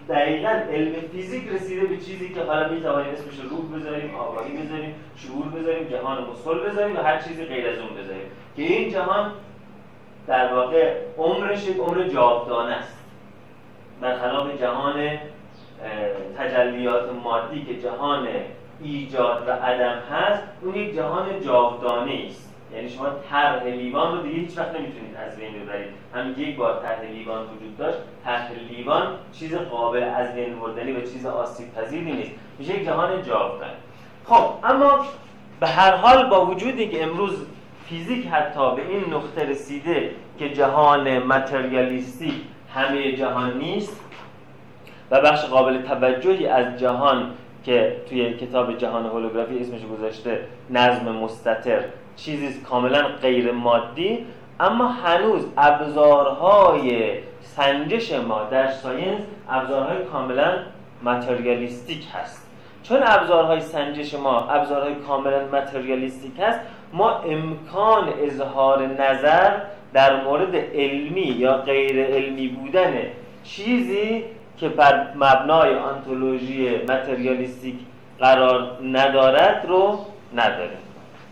دقیقا 0.09 0.49
علم 0.49 0.93
فیزیک 1.11 1.47
رسیده 1.47 1.85
به 1.85 1.97
چیزی 1.97 2.33
که 2.33 2.41
حالا 2.43 2.69
می 2.69 2.81
توانیم 2.81 3.13
اسمش 3.13 3.39
روح 3.49 3.79
بذاریم 3.79 4.15
آگاهی 4.15 4.57
بذاریم 4.57 4.95
شعور 5.15 5.45
بذاریم 5.45 5.87
جهان 5.87 6.25
مسل 6.31 6.69
بذاریم 6.69 6.95
و 6.95 6.99
هر 6.99 7.21
چیزی 7.21 7.45
غیر 7.45 7.67
از 7.67 7.79
اون 7.79 7.89
بذاریم. 7.89 8.27
که 8.55 8.61
این 8.63 8.91
جهان 8.91 9.31
در 10.27 10.53
واقع 10.53 10.93
عمرش 11.17 11.67
یک 11.67 11.77
عمر 11.77 12.07
جاودانه 12.07 12.73
است. 12.73 12.97
برخلاف 14.01 14.61
جهان 14.61 15.17
تجلیات 16.37 17.13
مادی 17.23 17.65
که 17.65 17.81
جهان 17.81 18.27
ایجاد 18.81 19.47
و 19.47 19.51
عدم 19.51 19.99
هست 20.11 20.43
اون 20.61 20.75
یک 20.75 20.95
جهان 20.95 21.41
جاودانه 21.41 22.25
است. 22.29 22.54
یعنی 22.73 22.89
شما 22.89 23.09
طرح 23.29 23.63
لیوان 23.63 24.17
رو 24.17 24.23
دیگه 24.23 24.35
هیچ 24.35 24.57
وقت 24.57 24.69
نمی‌تونید 24.69 25.15
از 25.15 25.37
بین 25.37 25.63
ببرید. 25.63 25.89
هم 26.13 26.33
یک 26.37 26.55
بار 26.55 26.81
طرح 26.83 27.01
لیوان 27.01 27.43
وجود 27.43 27.77
داشت 27.77 27.97
طرح 28.23 28.51
لیوان 28.69 29.07
چیز 29.33 29.55
قابل 29.55 30.03
از 30.03 30.35
بین 30.35 30.59
بردنی 30.59 30.91
و 30.91 31.01
چیز 31.01 31.25
آسیب 31.25 31.73
پذیری 31.73 32.11
نیست. 32.11 32.31
میشه 32.59 32.75
یک 32.75 32.85
جهان 32.85 33.23
جاودانه 33.23 33.73
خب 34.25 34.43
اما 34.63 35.05
به 35.59 35.67
هر 35.67 35.95
حال 35.95 36.29
با 36.29 36.45
وجودی 36.45 36.87
که 36.87 37.03
امروز 37.03 37.45
فیزیک 37.85 38.27
حتی 38.27 38.75
به 38.75 38.87
این 38.87 39.13
نقطه 39.13 39.49
رسیده 39.49 40.11
که 40.39 40.49
جهان 40.49 41.19
متریالیستی 41.19 42.41
همه 42.73 43.11
جهان 43.11 43.57
نیست 43.57 44.01
و 45.11 45.21
بخش 45.21 45.45
قابل 45.45 45.81
توجهی 45.81 46.47
از 46.47 46.79
جهان 46.79 47.31
که 47.63 48.01
توی 48.09 48.33
کتاب 48.33 48.77
جهان 48.77 49.05
هولوگرافی 49.05 49.59
اسمش 49.59 49.81
گذاشته 49.97 50.39
نظم 50.69 51.11
مستطر 51.11 51.83
چیزی 52.15 52.61
کاملا 52.61 53.01
غیر 53.21 53.51
مادی 53.51 54.25
اما 54.59 54.87
هنوز 54.87 55.45
ابزارهای 55.57 57.13
سنجش 57.41 58.13
ما 58.13 58.43
در 58.43 58.71
ساینس 58.71 59.21
ابزارهای 59.49 60.03
کاملا 60.03 60.53
متریالیستیک 61.03 62.07
هست. 62.13 62.45
چون 62.83 62.99
ابزارهای 63.05 63.61
سنجش 63.61 64.13
ما 64.13 64.39
ابزارهای 64.39 64.95
کاملا 64.95 65.45
متریالیستیک 65.45 66.39
هست 66.39 66.59
ما 66.93 67.09
امکان 67.19 68.13
اظهار 68.23 68.87
نظر 68.87 69.51
در 69.93 70.23
مورد 70.23 70.55
علمی 70.55 71.21
یا 71.21 71.57
غیر 71.57 72.05
علمی 72.05 72.47
بودن 72.47 72.93
چیزی 73.43 74.23
که 74.57 74.69
بر 74.69 75.07
مبنای 75.15 75.75
آنتولوژی 75.75 76.77
متریالیستیک 76.77 77.75
قرار 78.19 78.77
ندارد 78.83 79.65
رو 79.67 79.99
نداره 80.35 80.84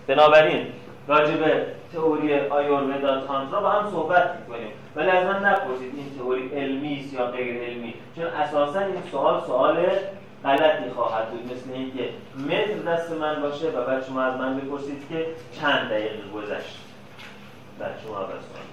بنابراین 0.07 0.67
راجع 1.07 1.36
به 1.36 1.65
تئوری 1.93 2.39
آیورودا 2.39 3.22
تانترا 3.22 3.62
با 3.62 3.69
هم 3.69 3.91
صحبت 3.91 4.39
می‌کنیم. 4.39 4.72
ولی 4.95 5.10
از 5.10 5.25
من 5.25 5.45
نپرسید 5.45 5.93
این 5.95 6.17
تئوری 6.17 6.50
علمی 6.50 7.00
است 7.00 7.13
یا 7.13 7.25
غیر 7.25 7.63
علمی. 7.63 7.93
چون 8.15 8.25
اساسا 8.25 8.79
این 8.79 9.01
سوال 9.12 9.41
سوال 9.41 9.86
غلطی 10.43 10.89
خواهد 10.95 11.29
بود 11.29 11.51
مثل 11.53 11.72
اینکه 11.74 12.10
متر 12.36 12.91
دست 12.91 13.12
من 13.12 13.41
باشه 13.41 13.69
و 13.69 13.86
بعد 13.86 14.05
شما 14.05 14.22
از 14.22 14.39
من 14.39 14.60
بپرسید 14.60 15.07
که 15.10 15.27
چند 15.62 15.89
دقیقه 15.89 16.29
گذشت. 16.36 16.79
بعد 17.79 18.00
شما 18.03 18.17
اول 18.17 18.27
سوال 18.27 18.63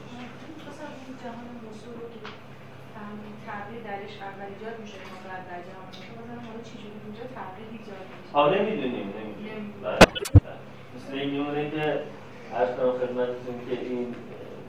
تغییر 3.46 3.82
درش 3.82 4.14
اول 4.22 4.49
ایجاد 4.54 4.80
میشه 4.80 4.99
بعد 5.28 5.42
در 5.49 5.60
جهان. 5.68 5.87
مثلا 5.88 6.40
حالا 6.46 6.62
چجوری 6.64 6.99
اونجا 7.04 7.25
تغییر 7.38 7.68
ایجاد 7.72 8.04
میشه 8.22 8.37
آه 8.38 8.54
نمی‌دونیم 8.54 9.12
نمی‌دونیم. 9.16 9.75
مثل 11.11 11.19
این 11.19 11.31
میمونه 11.31 11.71
که 11.71 12.00
عرض 12.55 12.71
کنم 12.76 12.93
خدمتتون 12.93 13.57
که 13.69 13.81
این 13.81 14.14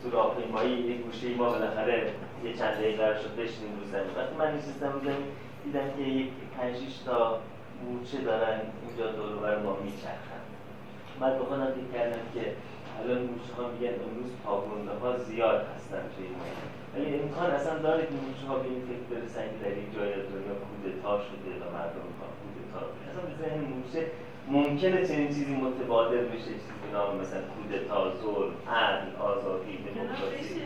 تو 0.04 0.10
راهپیمایی 0.10 0.72
یک 0.72 1.02
گوشه 1.02 1.36
ما 1.36 1.50
بالاخره 1.50 2.12
یه 2.46 2.54
چند 2.54 2.74
دقیقه 2.74 2.98
قرار 2.98 3.16
شد 3.16 3.36
بشینیم 3.36 3.74
رو 3.80 3.86
زمین. 3.92 4.12
وقتی 4.18 4.36
من 4.40 4.58
نشستم 4.58 4.94
زمین 5.06 5.28
دیدم 5.64 5.88
که 5.98 6.02
یک 6.02 6.30
پنج 6.58 6.78
تا 7.06 7.40
مورچه 7.84 8.18
دارن 8.18 8.60
اینجا 8.88 9.12
دور 9.12 9.36
بر 9.36 9.60
ما 9.64 9.78
میچرخن. 9.84 10.44
بعد 11.20 11.38
به 11.38 11.46
خودم 11.46 11.72
فکر 11.76 11.92
کردم 11.94 12.26
که 12.34 12.44
الان 13.00 13.22
مورچه 13.28 13.54
ها 13.58 13.64
میگن 13.72 13.94
امروز 14.06 14.32
پاگونده 14.46 14.94
ها 15.02 15.18
زیاد 15.18 15.60
هستن 15.76 16.04
توی 16.14 16.26
ولی 16.94 17.20
امکان 17.20 17.52
اصلا 17.52 17.80
داره 17.80 18.04
که 18.10 18.14
مورچه 18.24 18.46
ها 18.48 18.56
به 18.62 18.68
این 18.70 18.82
فکر 18.90 19.04
برسن 19.12 19.46
که 19.52 19.58
در 19.64 19.76
این 19.80 19.90
جای 19.96 20.12
دنیا 20.32 20.56
کودتا 20.66 21.14
شده 21.28 21.52
و 21.62 21.66
مردم 21.76 22.08
کودتا 22.42 22.82
اصلا 23.08 23.22
به 23.28 23.34
ذهن 23.42 23.60
مورچه 23.72 24.02
ممکنه 24.52 25.06
چنین 25.08 25.28
چیزی 25.28 25.56
متبادر 25.56 26.18
بشه 26.18 26.38
چیزی 26.38 26.88
نام 26.94 27.18
مثلا 27.18 27.42
کودتا 27.42 28.12
ظلم 28.22 28.54
عدل 28.76 29.16
آزادی 29.20 29.78
دموکراسی. 29.78 30.62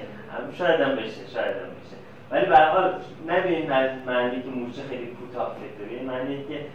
شاید 0.58 0.82
هم 0.82 0.96
بشه 0.96 1.28
شاید 1.34 1.56
هم 1.56 1.70
بشه. 1.80 1.96
ولی 2.32 2.46
به 2.46 2.58
حال 2.58 3.02
نه 3.28 3.42
به 3.42 3.50
این 3.50 3.70
معنی 4.06 4.42
که 4.42 4.50
مورچه 4.50 4.82
خیلی 4.90 5.08
کوتاه 5.08 5.56
فکر 5.56 5.90
این 5.90 6.06
معنی 6.06 6.46
که 6.50 6.66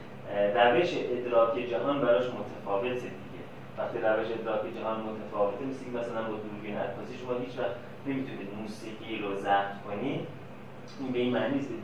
روش 0.54 0.94
ادراک 0.94 1.58
جهان 1.70 2.00
براش 2.00 2.24
متفاوته 2.24 2.94
دیگه. 2.94 3.42
وقتی 3.78 3.98
روش 3.98 4.26
ادراک 4.40 4.60
جهان 4.80 5.00
متفاوته 5.00 5.64
مثل 5.64 5.84
که 5.84 5.90
مثلا 5.98 6.22
با 6.22 6.36
دوربین 6.44 6.76
عکاسی 6.76 7.18
شما 7.22 7.32
هیچ 7.38 7.58
وقت 7.58 7.76
نمی‌تونید 8.06 8.48
موسیقی 8.62 9.18
رو 9.22 9.34
ضبط 9.34 9.82
کنید. 9.88 10.20
این 11.00 11.12
به 11.12 11.18
این 11.18 11.32
معنی 11.32 11.54
نیست 11.54 11.68
که 11.68 11.74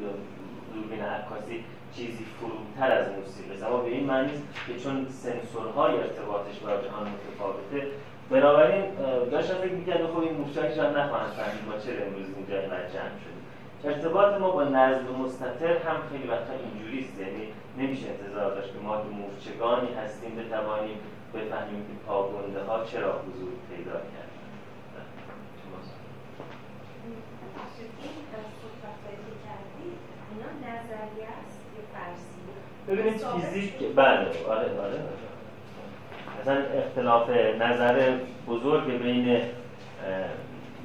دوربین 0.75 1.01
عکاسی 1.01 1.65
چیزی 1.97 2.25
فروتر 2.39 2.93
از 2.93 3.07
موسیقی. 3.09 3.55
است 3.55 3.63
اما 3.67 3.77
به 3.77 3.89
این 3.89 4.05
معنی 4.05 4.33
است 4.33 4.45
که 4.67 4.75
چون 4.83 5.07
سنسورهای 5.09 5.97
ارتباطش 5.97 6.59
با 6.59 6.69
جهان 6.69 7.07
متفاوته 7.15 7.87
بنابراین 8.31 8.85
داشتم 9.31 9.55
فکر 9.55 9.73
می‌کردم 9.73 10.07
خب 10.07 10.19
این 10.19 10.35
موشک 10.35 10.75
شاید 10.75 10.97
نخواهند 10.97 11.33
فهمید 11.33 11.65
ما 11.69 11.79
چرا 11.85 12.07
امروز 12.07 12.27
اینجا 12.37 12.61
اینقدر 12.61 12.89
جمع 12.89 13.17
شدیم. 13.23 13.43
ارتباط 13.85 14.41
ما 14.41 14.51
با 14.51 14.65
نظم 14.65 15.07
مستطر 15.23 15.77
هم 15.77 15.97
خیلی 16.11 16.29
وقتا 16.29 16.53
اینجوریست 16.53 17.21
یعنی 17.21 17.45
نمیشه 17.79 18.07
انتظار 18.09 18.55
داشت 18.55 18.73
که 18.73 18.79
ما 18.79 18.97
که 18.97 19.09
مورچگانی 19.09 19.95
هستیم 19.95 20.37
بتوانیم 20.37 20.99
بفهمیم 21.35 21.81
که 21.87 21.95
پاگنده 22.07 22.63
ها 22.63 22.85
چرا 22.85 23.13
حضور 23.13 23.53
پیدا 23.71 23.93
کردن. 23.93 24.27
ببینید 32.89 33.17
فیزیک 33.17 33.73
بله 33.97 34.27
آره 34.49 34.81
آره. 34.81 35.01
مثلا 36.41 36.57
اختلاف 36.57 37.31
نظر 37.61 38.17
بزرگ 38.49 39.03
بین 39.03 39.41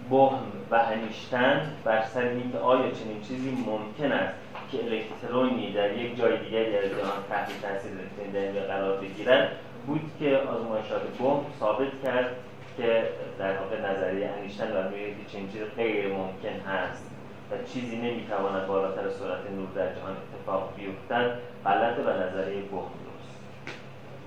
بهم 0.10 0.44
و 0.72 0.76
انیشتن 0.76 1.62
بر 1.84 2.02
سر 2.02 2.22
اینکه 2.22 2.58
آیا 2.58 2.92
چنین 2.92 3.22
چیزی 3.22 3.52
ممکن 3.52 4.12
است 4.12 4.34
که 4.72 4.78
الکترونی 4.84 5.74
در 5.74 5.98
یک 5.98 6.18
جای 6.18 6.38
دیگری 6.38 6.78
از 6.78 6.84
جهان 6.84 7.24
تحت 7.30 7.62
تاثیر 7.62 7.92
الکترون 7.92 8.64
قرار 8.68 8.98
بگیرد 8.98 9.52
بود 9.88 10.12
که 10.20 10.38
آزمایشات 10.38 11.02
بوم 11.18 11.46
ثابت 11.60 11.88
کرد 12.04 12.36
که 12.78 13.04
در 13.40 13.58
واقع 13.58 13.92
نظریه 13.92 14.30
انیشتن 14.30 14.72
و 14.72 14.92
که 14.92 15.32
چنین 15.32 15.48
چیزی 15.52 15.66
غیر 15.66 16.08
ممکن 16.08 16.70
هست 16.70 17.12
و 17.52 17.56
چیزی 17.74 17.96
نمی‌تواند 17.98 18.68
بالاتر 18.68 19.10
سرعت 19.10 19.52
نور 19.52 19.68
در 19.76 19.96
جهان 19.96 20.16
اتفاق 20.34 20.74
بیفتد 20.78 21.38
غلطه 21.66 22.02
و 22.02 22.10
نظریه 22.10 22.62
بوم 22.62 22.82
درست. 22.82 23.40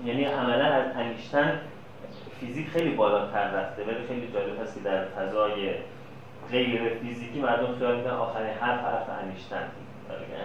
یعنی 0.05 0.23
عملا 0.23 0.65
از 0.65 0.85
انیشتن 0.95 1.59
فیزیک 2.39 2.69
خیلی 2.69 2.89
بالاتر 2.89 3.51
رفته. 3.51 3.83
ولی 3.83 4.07
خیلی 4.07 4.31
جالب 4.33 4.61
هست 4.61 4.73
که 4.75 4.79
در 4.79 5.05
فضای 5.05 5.73
غیر 6.51 6.93
فیزیکی 7.01 7.39
مردم 7.39 7.75
خیال 7.79 7.95
می‌کنن 7.95 8.13
آخرین 8.13 8.53
حرف 8.53 8.79
حرف 8.79 9.09
انیشتن 9.23 9.63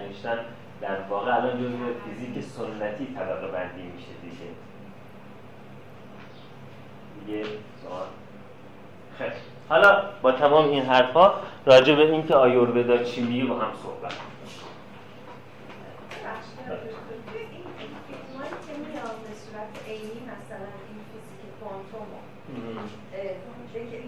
انیشتن 0.03 0.38
در 0.81 1.00
واقع 1.11 1.35
الان 1.35 1.59
جزء 1.59 1.76
فیزیک 2.05 2.44
سنتی 2.44 3.14
طبقه 3.14 3.48
بندی 3.48 3.83
میشه 3.83 4.09
دیگه. 4.22 4.50
دیگه 7.26 7.50
حالا 9.68 10.03
با 10.22 10.33
تمام 10.33 10.68
این 10.68 10.83
حرفا 10.83 11.33
راجع 11.66 11.94
به 11.94 12.03
اینکه 12.12 12.35
آیورودا 12.35 12.98
چی 13.05 13.22
میگه 13.22 13.44
با 13.44 13.55
هم 13.55 13.70
صحبت 13.83 14.12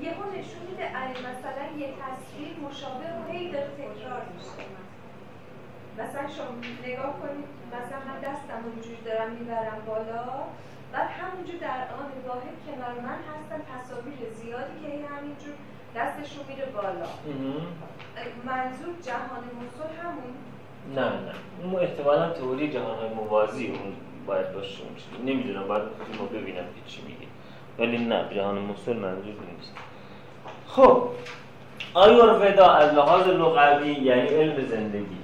یه 0.02 0.14
نشون 0.38 0.62
میده 0.70 0.86
مثلا 1.30 1.64
یه 1.78 1.88
تصویر 2.02 2.56
مشابه 2.68 3.08
و 3.18 3.32
هی 3.32 3.52
داره 3.52 3.70
تکرار 3.70 4.22
میشه 4.34 4.64
مثلا 5.98 6.28
شما 6.28 6.52
نگاه 6.86 7.20
کنید 7.20 7.44
مثلا 7.72 7.98
من 8.08 8.20
دستم 8.20 8.64
اونجوری 8.64 9.02
دارم 9.04 9.30
می‌برم 9.32 9.82
بالا 9.86 10.24
بعد 10.92 11.10
همونجور 11.10 11.56
در 11.60 11.86
آن 12.00 12.10
واحد 12.26 12.56
کنار 12.66 13.00
من 13.00 13.18
هستن 13.30 13.60
تصاویر 13.72 14.32
زیادی 14.34 14.80
که 14.82 15.08
همینجور 15.14 15.54
دستشون 15.96 16.44
میره 16.48 16.66
بالا 16.66 17.08
منظور 18.44 18.94
جهان 19.02 19.44
مسل 19.58 20.02
همون. 20.02 20.51
نه 20.94 21.04
نه. 21.04 21.78
احتمالا 21.78 22.30
تئوری 22.30 22.72
جهان 22.72 22.98
های 22.98 23.08
موازی 23.08 23.66
اون 23.66 23.92
باید 24.26 24.52
باشه 24.52 24.82
نمی‌دونم 25.26 25.68
باید 25.68 25.82
ما 26.18 26.24
ببینم 26.24 26.64
که 26.64 26.90
چی 26.90 27.02
میگه. 27.02 27.26
ولی 27.78 28.04
نه 28.04 28.24
جهان 28.34 28.58
مسل 28.58 28.96
منظور 28.96 29.34
نیست. 29.56 29.72
خب. 30.66 31.08
آیورودا 31.94 32.66
از 32.66 32.94
لحاظ 32.94 33.26
لغوی 33.26 33.92
یعنی 33.92 34.28
علم 34.28 34.66
زندگی. 34.66 35.16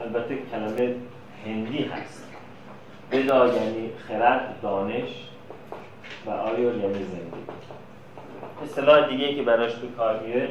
البته 0.00 0.38
کلمه 0.50 0.94
هندی 1.46 1.82
هست. 1.82 2.26
ودا 3.12 3.46
یعنی 3.46 3.90
خرد 4.08 4.60
دانش 4.62 5.28
و 6.26 6.30
آیور 6.30 6.76
یعنی 6.76 7.04
زندگی. 7.04 7.46
اصطلاح 8.64 9.08
دیگه 9.08 9.34
که 9.34 9.42
براش 9.42 9.74
به 9.74 9.86
کار 9.96 10.20
میره 10.22 10.48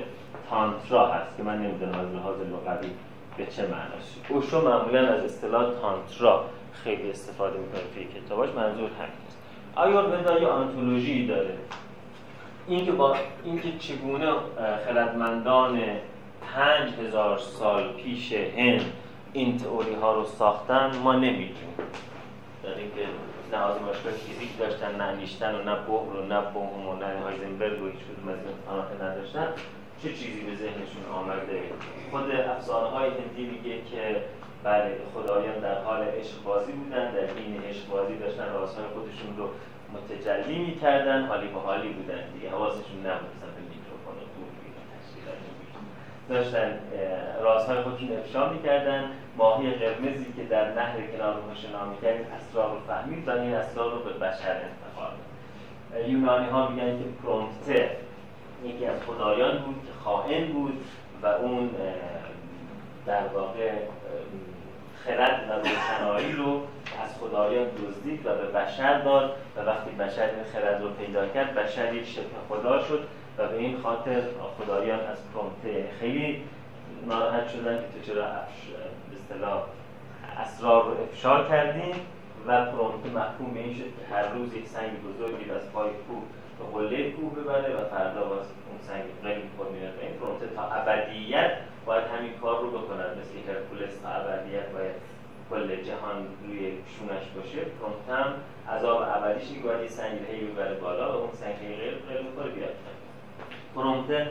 تانترا 0.49 1.07
هست 1.07 1.37
که 1.37 1.43
من 1.43 1.57
نمی‌دونم 1.57 1.99
از 1.99 2.15
لحاظ 2.15 2.35
لغوی 2.39 2.89
به 3.37 3.45
چه 3.45 3.61
معناست 3.61 4.15
اوشو 4.29 4.61
معمولا 4.61 5.07
از 5.07 5.23
اصطلاح 5.23 5.73
تانترا 5.81 6.45
خیلی 6.83 7.09
استفاده 7.09 7.59
می‌کنه 7.59 7.81
توی 7.93 8.21
کتاباش 8.21 8.49
منظور 8.49 8.89
همین 8.89 9.25
است. 9.27 9.37
آیورودا 9.75 10.39
یه 10.39 10.47
آنتولوژی 10.47 11.27
داره. 11.27 11.57
اینکه 12.67 12.91
با 12.91 13.15
اینکه 13.43 13.77
چگونه 13.79 14.33
خردمندان 14.85 15.79
پنج 16.55 16.93
هزار 16.93 17.37
سال 17.37 17.93
پیش 17.93 18.33
هند 18.33 18.81
این 19.33 19.57
تئوری 19.57 19.93
ها 19.93 20.15
رو 20.15 20.25
ساختن 20.25 20.91
ما 21.03 21.13
نمی‌دونیم. 21.13 21.75
در 22.63 22.69
اینکه 22.69 23.01
نه 23.51 23.57
آزمایشگاه 23.57 24.11
فیزیک 24.11 24.57
داشتن 24.57 24.95
نه 24.95 25.03
انیشتن 25.03 25.55
و 25.55 25.63
نه 25.63 25.75
بوهر 25.75 26.15
و 26.15 26.25
نه 26.25 26.41
بوهم 26.41 26.87
و 26.87 26.95
نه 26.95 27.21
هایزنبرگ 27.23 27.83
و 27.83 27.85
هیچ 27.85 27.99
کدوم 27.99 28.33
از 28.33 28.37
این 28.45 29.07
نداشتن. 29.07 29.47
چه 30.03 30.09
چیزی 30.13 30.41
به 30.41 30.55
ذهنشون 30.55 31.05
آمده؟ 31.13 31.61
خود 32.11 32.31
افسانه 32.31 32.87
های 32.87 33.09
هندی 33.09 33.45
میگه 33.45 33.81
که 33.81 34.21
بله 34.63 34.97
خدایان 35.13 35.59
در 35.59 35.83
حال 35.83 36.01
عشق 36.03 36.43
بازی 36.43 36.71
بودن 36.71 37.11
در 37.11 37.19
این 37.19 37.63
عشق 37.69 37.87
بازی 37.87 38.17
داشتن 38.17 38.53
رازهای 38.53 38.85
خودشون 38.93 39.37
رو 39.37 39.49
متجلی 39.93 40.57
می‌کردن 40.57 41.25
حالی 41.25 41.47
به 41.47 41.59
حالی 41.59 41.89
بودن 41.89 42.29
دیگه. 42.33 42.49
حواسشون 42.49 42.99
نبود 42.99 43.29
مثلا 43.35 43.51
به 43.55 43.61
میکروفون 43.61 44.15
و 46.29 46.33
داشتن 46.33 46.79
رازهای 47.41 47.81
خودشون 47.83 48.17
افشا 48.17 48.49
می‌کردن. 48.49 49.09
ماهی 49.37 49.71
قرمزی 49.71 50.33
که 50.37 50.43
در 50.43 50.73
نهر 50.73 51.01
کنار 51.01 51.35
شنا 51.55 51.85
می‌کرد 51.85 52.15
اسرار 52.37 52.71
رو 52.71 52.79
فهمید 52.87 53.27
و 53.27 53.31
این 53.31 53.53
اسرار 53.53 53.91
رو 53.91 53.99
به 53.99 54.13
بشر 54.13 54.61
انتقال 54.67 55.11
یونانی 56.07 56.49
ها 56.49 56.67
میگن 56.67 56.97
که 56.97 57.03
پرومپته 57.23 57.97
یکی 58.65 58.85
از 58.85 59.01
خدایان 59.07 59.57
بود 59.57 59.75
که 59.85 59.91
خائن 60.03 60.45
بود 60.53 60.85
و 61.21 61.27
اون 61.27 61.69
در 63.05 63.27
واقع 63.27 63.71
خرد 65.05 65.49
و 65.49 65.53
روشنایی 65.53 66.31
رو 66.31 66.61
از 67.03 67.19
خدایان 67.19 67.67
دزدید 67.69 68.25
و 68.25 68.29
به 68.29 68.45
بشر 68.45 69.01
داد 69.01 69.35
و 69.57 69.61
وقتی 69.61 69.89
بشر 69.89 70.29
این 70.29 70.43
خرد 70.53 70.81
رو 70.81 70.89
پیدا 70.89 71.27
کرد 71.27 71.55
بشر 71.55 71.93
یک 71.93 72.07
شبه 72.07 72.25
خدا 72.49 72.83
شد 72.83 73.07
و 73.37 73.47
به 73.47 73.57
این 73.57 73.77
خاطر 73.81 74.23
خدایان 74.59 74.99
از 74.99 75.17
پرومته 75.33 75.89
خیلی 75.99 76.43
ناراحت 77.07 77.49
شدن 77.49 77.77
که 77.77 77.99
تو 77.99 78.13
چرا 78.13 78.25
اصطلاح 78.25 79.63
اسرار 80.39 80.83
رو 80.83 80.91
افشا 81.03 81.43
کردیم 81.43 81.95
و 82.47 82.65
پرومته 82.65 83.09
محکوم 83.09 83.53
به 83.53 83.59
این 83.59 83.73
شد 83.73 83.83
که 83.83 84.15
هر 84.15 84.27
روز 84.27 84.53
یک 84.53 84.67
سنگ 84.67 84.91
بزرگی 85.03 85.51
از 85.51 85.71
پای 85.73 85.89
کوه 85.89 86.23
قله 86.73 87.11
کوه 87.11 87.33
ببره 87.35 87.75
و 87.75 87.85
فردا 87.89 88.23
باز 88.23 88.45
اون 88.69 88.79
سنگ 88.81 89.03
خیلی 89.23 89.49
خود 89.57 89.71
میاد. 89.71 89.93
این 90.01 90.13
پرومته 90.13 90.47
تا 90.55 90.61
ابدیت 90.61 91.51
باید 91.85 92.03
همین 92.03 92.33
کار 92.41 92.61
رو 92.61 92.71
بکنن. 92.71 93.09
مثل 93.19 93.49
هرکولس 93.49 93.97
تا 94.01 94.09
ابدیت 94.09 94.69
باید 94.69 94.95
کل 95.49 95.83
جهان 95.83 96.27
روی 96.43 96.73
شونش 96.97 97.25
باشه. 97.35 97.59
پرومته 97.59 98.13
هم 98.13 98.33
عذاب 98.75 99.01
ابدیش 99.01 99.47
باید 99.59 99.81
یه 99.81 99.87
سنگ 99.87 100.19
هی 100.31 100.45
ببره 100.45 100.75
بالا 100.75 101.17
و 101.17 101.21
اون 101.21 101.31
سنگ 101.33 101.55
غیر 101.55 101.95
غیر 102.09 102.21
می‌کنه 102.21 102.49
بیاد 102.49 102.75
پرومته 103.75 104.27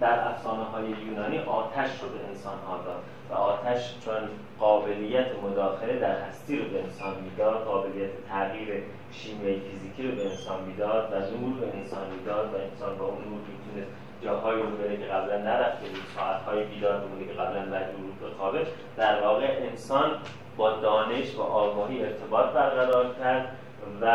در 0.00 0.28
افسانه 0.28 0.64
های 0.64 0.84
یونانی 0.84 1.38
آتش 1.38 2.02
رو 2.02 2.08
به 2.08 2.24
انسان 2.28 2.58
ها 2.66 2.76
داد 2.76 3.02
و 3.30 3.34
آتش 3.34 3.94
چون 4.04 4.28
قابلیت 4.58 5.26
مداخله 5.42 5.98
در 5.98 6.20
هستی 6.20 6.58
رو 6.58 6.68
به 6.68 6.82
انسان 6.82 7.14
می‌داد 7.24 7.64
قابلیت 7.64 8.10
تغییر 8.28 8.82
شیمیایی 9.12 9.60
فیزیکی 9.60 10.08
رو 10.08 10.14
به 10.14 10.30
انسان 10.30 10.64
می‌داد 10.64 11.12
و 11.12 11.16
نور 11.16 11.60
به 11.60 11.76
انسان 11.78 12.10
می‌داد 12.10 12.54
و 12.54 12.56
انسان 12.56 12.98
با 12.98 13.04
اون 13.04 13.24
نور 13.24 13.40
می‌تونست 13.48 13.90
جاهایی 14.24 14.62
رو 14.62 14.76
بره 14.76 14.96
که 14.96 15.04
قبلا 15.04 15.38
نرفته 15.38 15.86
بود 15.88 16.02
ساعتهای 16.16 16.64
بیدار 16.64 17.00
بمونه 17.00 17.26
که 17.26 17.32
قبلا 17.32 17.60
مجبور 17.60 18.00
بود 18.06 18.30
بخوابه 18.30 18.66
در 18.96 19.22
واقع 19.22 19.58
انسان 19.70 20.10
با 20.56 20.70
دانش 20.70 21.34
و 21.34 21.42
آگاهی 21.42 22.04
ارتباط 22.04 22.46
برقرار 22.46 23.14
کرد. 23.14 23.56
و 24.00 24.06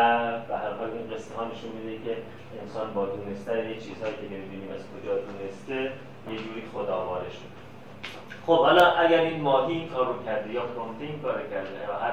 به 0.48 0.56
هر 0.56 0.72
حال 0.78 0.90
این 0.90 1.10
قصه 1.14 1.34
ها 1.34 1.44
نشون 1.44 1.70
میده 1.70 2.04
که 2.04 2.16
انسان 2.62 2.94
با 2.94 3.06
دونستن 3.06 3.58
یه 3.70 3.74
چیزهایی 3.74 4.14
که 4.14 4.26
نمی‌دونیم 4.34 4.70
از 4.74 4.82
کجا 4.92 5.14
دونسته 5.14 5.92
یه 6.30 6.36
جوری 6.38 6.62
خدا 6.72 7.20
شد 7.30 7.56
خب 8.46 8.58
حالا 8.58 8.86
اگر 8.90 9.20
این 9.20 9.40
ماهی 9.40 9.74
این 9.74 9.88
کار 9.88 10.06
رو 10.06 10.24
کرده 10.24 10.52
یا 10.52 10.60
پرومته 10.60 11.04
این 11.04 11.18
کار 11.22 11.34
کرده 11.50 11.92
و 11.92 12.04
هر 12.04 12.12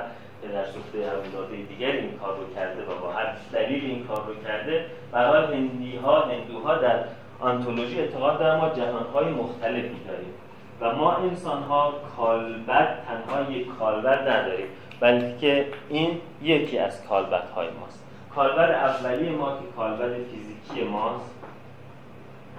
در 0.53 0.65
سفته 0.65 0.97
اولاده 0.97 1.55
دیگر 1.55 1.91
این 1.91 2.17
کار 2.17 2.37
رو 2.37 2.55
کرده 2.55 2.81
و 2.81 2.99
با 3.01 3.11
هر 3.11 3.33
دلیل 3.51 3.85
این 3.85 4.07
کار 4.07 4.25
رو 4.27 4.35
کرده 4.43 4.85
برای 5.11 5.55
هندی 5.55 5.97
ها 5.97 6.21
هندوها 6.21 6.75
در 6.75 6.99
آنتولوژی 7.39 7.99
اعتقاد 7.99 8.39
دارن 8.39 8.59
ما 8.59 8.69
جهان 8.69 9.05
های 9.13 9.33
مختلفی 9.33 9.99
داریم 10.07 10.33
و 10.81 10.95
ما 10.95 11.13
انسان 11.13 11.63
ها 11.63 11.93
کالبد 12.17 12.97
تنها 13.07 13.51
یک 13.51 13.67
کالبد 13.79 14.27
نداریم. 14.27 14.67
بلکه 15.03 15.65
این 15.89 16.17
یکی 16.41 16.77
از 16.77 17.05
کالبد 17.07 17.49
های 17.55 17.67
ماست. 17.79 18.03
کالبد 18.35 18.71
اولی 18.71 19.29
ما 19.29 19.51
که 19.51 19.63
کالبد 19.75 20.15
فیزیکی 20.23 20.83
ماست 20.83 21.35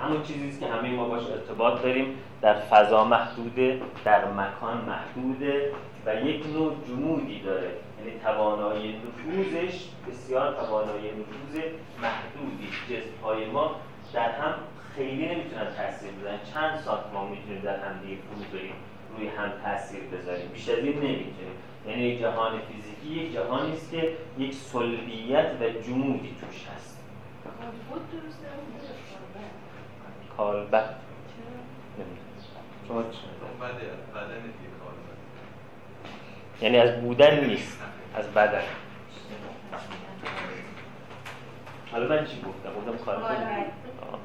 همون 0.02 0.22
چیزی 0.22 0.61
که 0.61 0.66
همه 0.66 0.90
ما 0.90 1.09
باش 1.09 1.22
ارتباط 1.30 1.83
داریم 1.83 2.07
در 2.42 2.54
فضا 2.54 3.04
محدوده 3.04 3.80
در 4.04 4.24
مکان 4.24 4.85
محدوده 4.87 5.72
و 6.07 6.14
یک 6.14 6.46
نوع 6.46 6.72
جمودی 6.88 7.40
داره. 7.40 7.70
یعنی 7.98 8.20
توانایی 8.24 8.96
نفوذش 8.96 9.88
بسیار 10.09 10.54
توانایی 10.54 11.11
نفوذ 11.11 11.62
محدودی. 12.02 12.68
جسم 12.88 13.24
های 13.24 13.46
ما 13.46 13.76
در 14.12 14.30
هم 14.30 14.54
خیلی 14.96 15.26
نمی‌تونن 15.26 15.66
تاثیر 15.76 16.11
بزنن 16.11 16.38
چند 16.54 16.80
ساعت 16.80 17.04
ما 17.14 17.28
می‌تونیم 17.28 17.61
در 17.61 17.76
هم 17.76 18.00
دیگه 18.02 18.16
فرو 18.22 18.59
روی 19.16 19.28
هم 19.28 19.52
تاثیر 19.64 20.00
بذاریم. 20.00 20.48
بیشتر 20.48 20.74
این 20.74 20.96
نمی‌تونیم. 20.96 21.57
یعنی 21.88 22.03
یک 22.03 22.20
جهان 22.20 22.61
فیزیکی 22.61 23.23
یک 23.23 23.33
جهانی 23.33 23.73
است 23.73 23.90
که 23.90 24.16
یک 24.38 24.55
سلبیت 24.55 25.51
و 25.61 25.83
جمودی 25.83 26.37
توش 26.40 26.66
هست. 26.68 27.01
کالبد 30.37 30.94
شما 32.88 33.05
یعنی 36.61 36.79
از 36.79 37.01
بودن 37.01 37.44
نیست 37.44 37.83
از 38.14 38.27
بدن. 38.27 38.62
حالا 41.92 42.09
من 42.09 42.27
چی 42.27 42.42
گفتم؟ 42.42 42.75
گفتم 42.75 43.05
کالبد. 43.05 43.73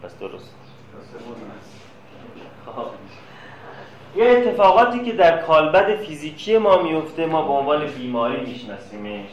پس 0.04 0.19
درست. 0.19 0.56
خب. 2.65 2.86
یه 4.15 4.30
اتفاقاتی 4.30 5.00
که 5.00 5.12
در 5.12 5.41
کالبد 5.41 5.95
فیزیکی 5.95 6.58
ما 6.58 6.82
میفته 6.82 7.26
ما 7.26 7.41
به 7.41 7.54
عنوان 7.54 7.86
بیماری 7.86 8.41
میشناسیمش. 8.41 9.30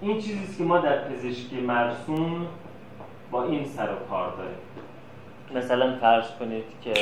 این 0.00 0.20
چیزیست 0.20 0.58
که 0.58 0.64
ما 0.64 0.78
در 0.78 1.08
پزشکی 1.08 1.60
مرسوم 1.60 2.46
با 3.30 3.44
این 3.44 3.64
سر 3.64 3.88
و 3.92 4.08
کار 4.10 4.32
داریم. 4.36 4.58
مثلا 5.54 5.96
فرض 6.00 6.30
کنید 6.40 6.64
که 6.84 6.94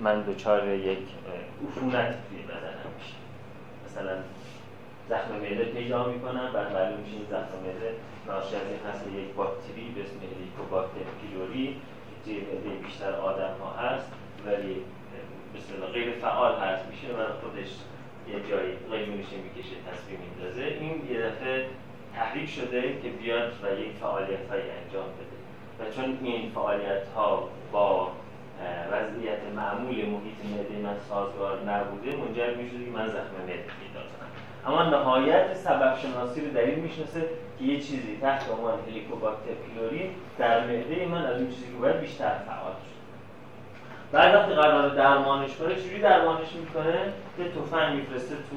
من 0.00 0.22
دچار 0.22 0.68
یک 0.68 0.98
عفونت 1.66 2.16
توی 2.28 2.42
بدنم 2.42 2.90
میشه 2.98 3.16
مثلا 3.86 4.16
زخم 5.08 5.32
معده 5.32 5.64
پیدا 5.64 6.04
می‌کنم 6.04 6.50
بعد 6.54 6.72
معلوم 6.72 7.00
میشه 7.00 7.16
این 7.16 7.26
زخم 7.30 7.56
معده 7.66 7.94
ناشی 8.26 8.56
از 8.56 8.62
این 8.70 8.90
هست 8.90 9.04
یک 9.06 9.34
باکتری 9.34 9.92
به 9.94 10.00
اسم 10.02 10.16
هلیکوباکتر 10.36 11.00
پیلوری 11.20 11.76
که 12.24 12.30
توی 12.30 12.70
بیشتر 12.86 13.12
آدم 13.12 13.54
ها 13.62 13.70
هست 13.82 14.06
ولی 14.46 14.82
مثلا 15.60 15.86
غیر 15.86 16.10
فعال 16.10 16.54
هست 16.60 16.84
میشه 16.90 17.08
و 17.14 17.20
خودش 17.40 17.70
یه 18.28 18.50
جایی 18.90 19.06
میشه 19.06 19.36
می‌کشه 19.36 19.76
تصمیم 19.90 20.18
میندازه. 20.24 20.62
این 20.62 20.92
یه 21.10 21.26
دفعه 21.26 21.66
تحریک 22.14 22.48
شده 22.50 22.82
که 23.02 23.08
بیاد 23.08 23.52
و 23.62 23.80
یک 23.80 23.92
فعالیت 24.00 24.50
های 24.50 24.60
انجام 24.60 25.08
بده. 25.18 25.36
و 25.78 25.92
چون 25.94 26.18
این 26.22 26.50
فعالیت 26.50 27.08
ها 27.16 27.48
با 27.72 28.10
وضعیت 28.92 29.38
معمول 29.56 29.96
محیط 29.96 30.38
معده 30.50 30.78
من 30.82 30.96
سازگار 31.08 31.58
نبوده 31.66 32.16
منجر 32.16 32.54
می‌شده 32.54 32.84
که 32.84 32.90
من 32.90 33.06
زخم 33.06 33.36
معده 33.40 33.52
پیدا 33.54 34.00
اما 34.66 34.82
نهایت 34.82 35.54
سبب 35.54 35.98
شناسی 35.98 36.40
رو 36.40 36.50
دلیل 36.50 36.78
می‌شناسه 36.78 37.20
که 37.58 37.64
یه 37.64 37.80
چیزی 37.80 38.18
تحت 38.20 38.50
عنوان 38.50 38.78
هلیکوباکتر 38.88 39.50
پیلوری 39.66 40.10
در 40.38 40.66
معده 40.66 41.06
من 41.06 41.26
از 41.26 41.36
این 41.36 41.50
چیزی 41.50 41.72
که 41.72 41.78
باید 41.80 42.00
بیشتر 42.00 42.38
فعال 42.46 42.72
شد. 42.72 42.89
بعد 44.12 44.34
وقتی 44.34 44.54
قرار 44.54 44.88
درمانش 44.88 45.56
کنه 45.56 45.74
چجوری 45.74 46.00
درمانش 46.00 46.52
می‌کنه؟ 46.60 46.98
یه 47.38 47.44
تفنگ 47.44 47.96
میفرسته 47.96 48.34
تو 48.34 48.56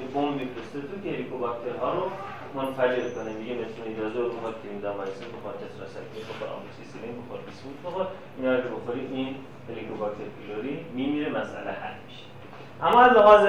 یه 0.00 0.06
بمب 0.14 0.34
میفرسته 0.34 0.80
تو 0.80 1.02
که 1.04 1.08
هلیکوباکترها 1.16 1.94
رو 1.94 2.10
منفجر 2.54 3.08
کنه. 3.10 3.32
میگه 3.38 3.54
مثل 3.54 3.88
میدازور 3.88 4.28
بخواد 4.28 4.54
کریمدامایسین 4.62 5.26
تتراسایکلین 5.62 6.24
بخواد 6.30 6.50
آموکسیسیلین 6.56 7.22
بخواد 7.22 7.40
بیسموت 7.46 7.76
بخواد 7.84 8.08
اینا 8.38 8.54
رو 8.54 8.76
بخوری 8.76 9.00
این 9.12 9.34
هلیکوباکتر 9.68 10.24
پیلوری 10.38 10.84
میمیره 10.94 11.30
مسئله 11.30 11.70
حل 11.70 11.94
میشه. 12.06 12.24
اما 12.82 13.00
از 13.00 13.16
لحاظ 13.16 13.46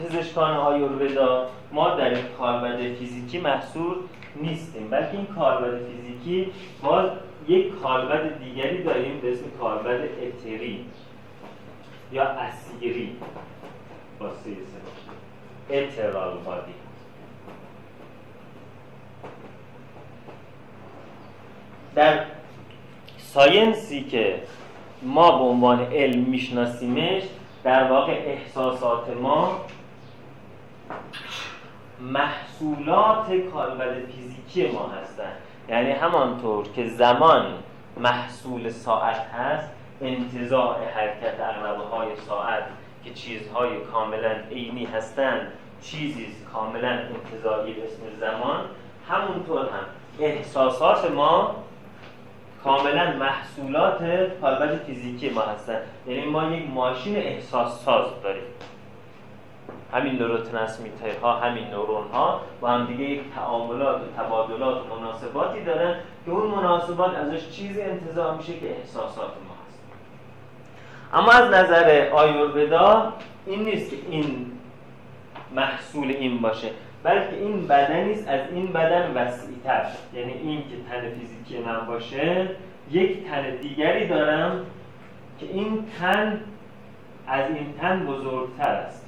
پزشکان 0.00 0.56
آیورودا 0.56 1.48
ما 1.72 1.94
در 1.94 2.08
این 2.08 2.24
کالبد 2.38 2.94
فیزیکی 2.94 3.38
محصول 3.38 3.96
نیستیم 4.36 4.90
بلکه 4.90 5.12
این 5.12 5.26
کالبد 5.26 5.78
فیزیکی 5.78 6.52
باز 6.82 7.10
یک 7.48 7.80
کالبد 7.82 8.38
دیگری 8.38 8.82
داریم 8.82 9.20
به 9.20 9.32
اسم 9.32 9.44
کالبد 9.60 10.00
اتری 10.22 10.84
یا 12.12 12.24
اسیری 12.24 13.16
با 14.18 14.30
اترال 15.70 16.38
بادی. 16.38 16.72
در 21.94 22.24
ساینسی 23.18 24.04
که 24.04 24.42
ما 25.02 25.38
به 25.38 25.44
عنوان 25.44 25.80
علم 25.80 26.22
میشناسیمش 26.22 27.22
در 27.64 27.90
واقع 27.90 28.12
احساسات 28.12 29.16
ما 29.16 29.60
محصولات 32.00 33.32
کالبد 33.52 33.94
فیزیکی 34.06 34.72
ما 34.72 34.88
هستند 34.88 35.36
یعنی 35.68 35.90
همانطور 35.90 36.68
که 36.68 36.86
زمان 36.86 37.46
محصول 37.96 38.70
ساعت 38.70 39.20
هست 39.20 39.70
انتظاع 40.00 40.76
حرکت 40.94 41.40
اغنبه 41.40 41.84
های 41.84 42.16
ساعت 42.16 42.62
که 43.04 43.14
چیزهای 43.14 43.80
کاملا 43.80 44.34
عینی 44.50 44.84
هستند 44.84 45.52
چیزی 45.82 46.26
کاملا 46.52 46.88
انتظاعی 46.88 47.72
به 47.72 47.84
اسم 47.84 48.02
زمان 48.20 48.60
همونطور 49.08 49.60
هم 49.60 49.84
احساسات 50.20 51.10
ما 51.10 51.54
کاملا 52.64 53.12
محصولات 53.16 53.98
کالبد 54.40 54.84
فیزیکی 54.84 55.30
ما 55.30 55.40
هستن 55.40 55.78
یعنی 56.06 56.26
ما 56.26 56.44
یک 56.44 56.70
ماشین 56.70 57.16
احساس 57.16 57.84
ساز 57.84 58.06
داریم. 58.22 58.42
همین 59.92 60.18
ها 61.22 61.40
همین 61.40 61.70
نورون 61.70 62.08
ها 62.12 62.40
با 62.60 62.68
هم 62.68 62.86
دیگه 62.86 63.04
یک 63.04 63.20
تعاملات 63.34 64.02
و 64.02 64.22
تبادلات 64.22 64.82
و 64.82 64.94
مناسباتی 64.94 65.64
دارن 65.64 65.96
که 66.24 66.30
اون 66.30 66.50
مناسبات 66.50 67.14
ازش 67.14 67.50
چیزی 67.50 67.82
انتظار 67.82 68.36
میشه 68.36 68.52
که 68.58 68.70
احساسات 68.70 69.18
ما 69.18 69.54
هست. 69.66 69.82
اما 71.12 71.32
از 71.32 71.50
نظر 71.50 72.10
آیورودا 72.12 73.12
این 73.46 73.64
نیست 73.64 73.90
که 73.90 73.96
این 74.10 74.52
محصول 75.54 76.08
این 76.08 76.40
باشه 76.40 76.68
بلکه 77.02 77.36
این 77.36 77.66
بدنی 77.66 78.12
است 78.12 78.28
از 78.28 78.40
این 78.52 78.66
بدن 78.66 79.12
وسیعتر 79.14 79.86
یعنی 80.14 80.32
این 80.32 80.60
که 80.60 80.76
تن 80.90 81.10
فیزیکی 81.10 81.58
من 81.58 81.86
باشه 81.86 82.48
یک 82.90 83.28
تن 83.28 83.56
دیگری 83.56 84.08
دارم 84.08 84.66
که 85.40 85.46
این 85.46 85.86
تن 86.00 86.40
از 87.26 87.50
این 87.50 87.74
تن 87.80 88.06
بزرگتر 88.06 88.68
است. 88.68 89.01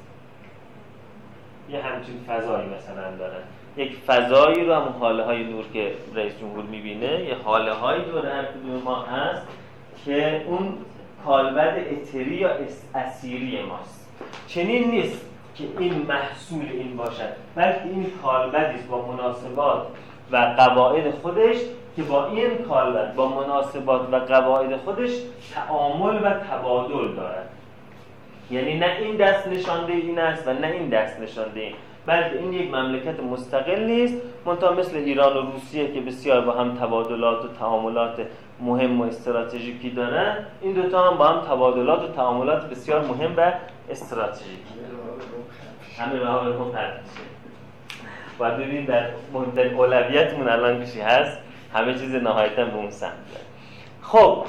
یه 1.70 1.82
همچین 1.82 2.20
فضایی 2.28 2.68
مثلا 2.68 3.16
دارن 3.18 3.42
یک 3.76 3.96
فضایی 4.06 4.64
رو 4.64 4.74
هم 4.74 4.94
حاله 5.00 5.24
های 5.24 5.44
نور 5.44 5.64
که 5.72 5.94
رئیس 6.14 6.38
جمهور 6.40 6.64
می‌بینه 6.64 7.24
یه 7.24 7.34
حاله 7.44 7.72
هایی 7.72 8.04
دور 8.04 8.26
هر 8.26 8.44
کدوم 8.44 8.82
ما 8.84 9.02
هست 9.02 9.46
که 10.04 10.44
اون 10.46 10.78
کالبد 11.26 11.76
اتری 11.90 12.34
یا 12.34 12.50
اسیری 12.94 13.62
ماست. 13.62 14.08
چنین 14.46 14.90
نیست 14.90 15.26
که 15.54 15.64
این 15.78 16.06
محصول 16.08 16.68
این 16.70 16.96
باشد 16.96 17.32
بلکه 17.54 17.84
این 17.84 18.12
کالبدی 18.22 18.82
با 18.90 19.12
مناسبات 19.12 19.86
و 20.32 20.36
قواعد 20.36 21.10
خودش 21.10 21.56
که 21.96 22.02
با 22.02 22.26
این 22.26 22.58
کالبد 22.58 23.14
با 23.14 23.28
مناسبات 23.28 24.08
و 24.12 24.16
قواعد 24.16 24.76
خودش 24.76 25.10
تعامل 25.54 26.24
و 26.24 26.30
تبادل 26.30 27.14
دارد. 27.14 27.48
یعنی 28.50 28.78
نه 28.78 28.96
این 29.00 29.16
دست 29.16 29.48
نشانده 29.48 29.92
این 29.92 30.18
است 30.18 30.48
و 30.48 30.52
نه 30.52 30.66
این 30.66 30.88
دست 30.88 31.20
نشانده 31.20 31.60
این. 31.60 31.74
بلکه 32.06 32.38
این 32.38 32.52
یک 32.52 32.74
مملکت 32.74 33.20
مستقل 33.20 33.84
نیست 33.84 34.22
منتها 34.46 34.72
مثل 34.72 34.96
ایران 34.96 35.36
و 35.36 35.50
روسیه 35.50 35.92
که 35.92 36.00
بسیار 36.00 36.40
با 36.40 36.52
هم 36.52 36.74
تبادلات 36.74 37.44
و 37.44 37.48
تعاملات 37.48 38.26
مهم 38.60 39.00
و 39.00 39.04
استراتژیکی 39.04 39.90
دارن 39.90 40.36
این 40.60 40.72
دوتا 40.72 41.10
هم 41.10 41.18
با 41.18 41.28
هم 41.28 41.40
تبادلات 41.40 42.02
و 42.02 42.12
تعاملات 42.12 42.70
بسیار 42.70 43.04
مهم 43.04 43.34
و 43.36 43.52
استراتژیکی. 43.90 44.74
همه 45.98 46.18
راه 46.18 46.48
رو 46.48 46.72
باید 48.38 48.56
ببینید 48.56 48.86
در 48.86 49.06
مهمترین 49.32 49.74
اولویتمون 49.74 50.48
الان 50.48 50.84
کشی 50.84 51.00
هست؟ 51.00 51.38
همه 51.74 51.94
چیز 51.94 52.14
نهایتا 52.14 52.64
به 52.64 52.76
اون 52.76 52.90
سمت. 52.90 53.12
خب 54.02 54.44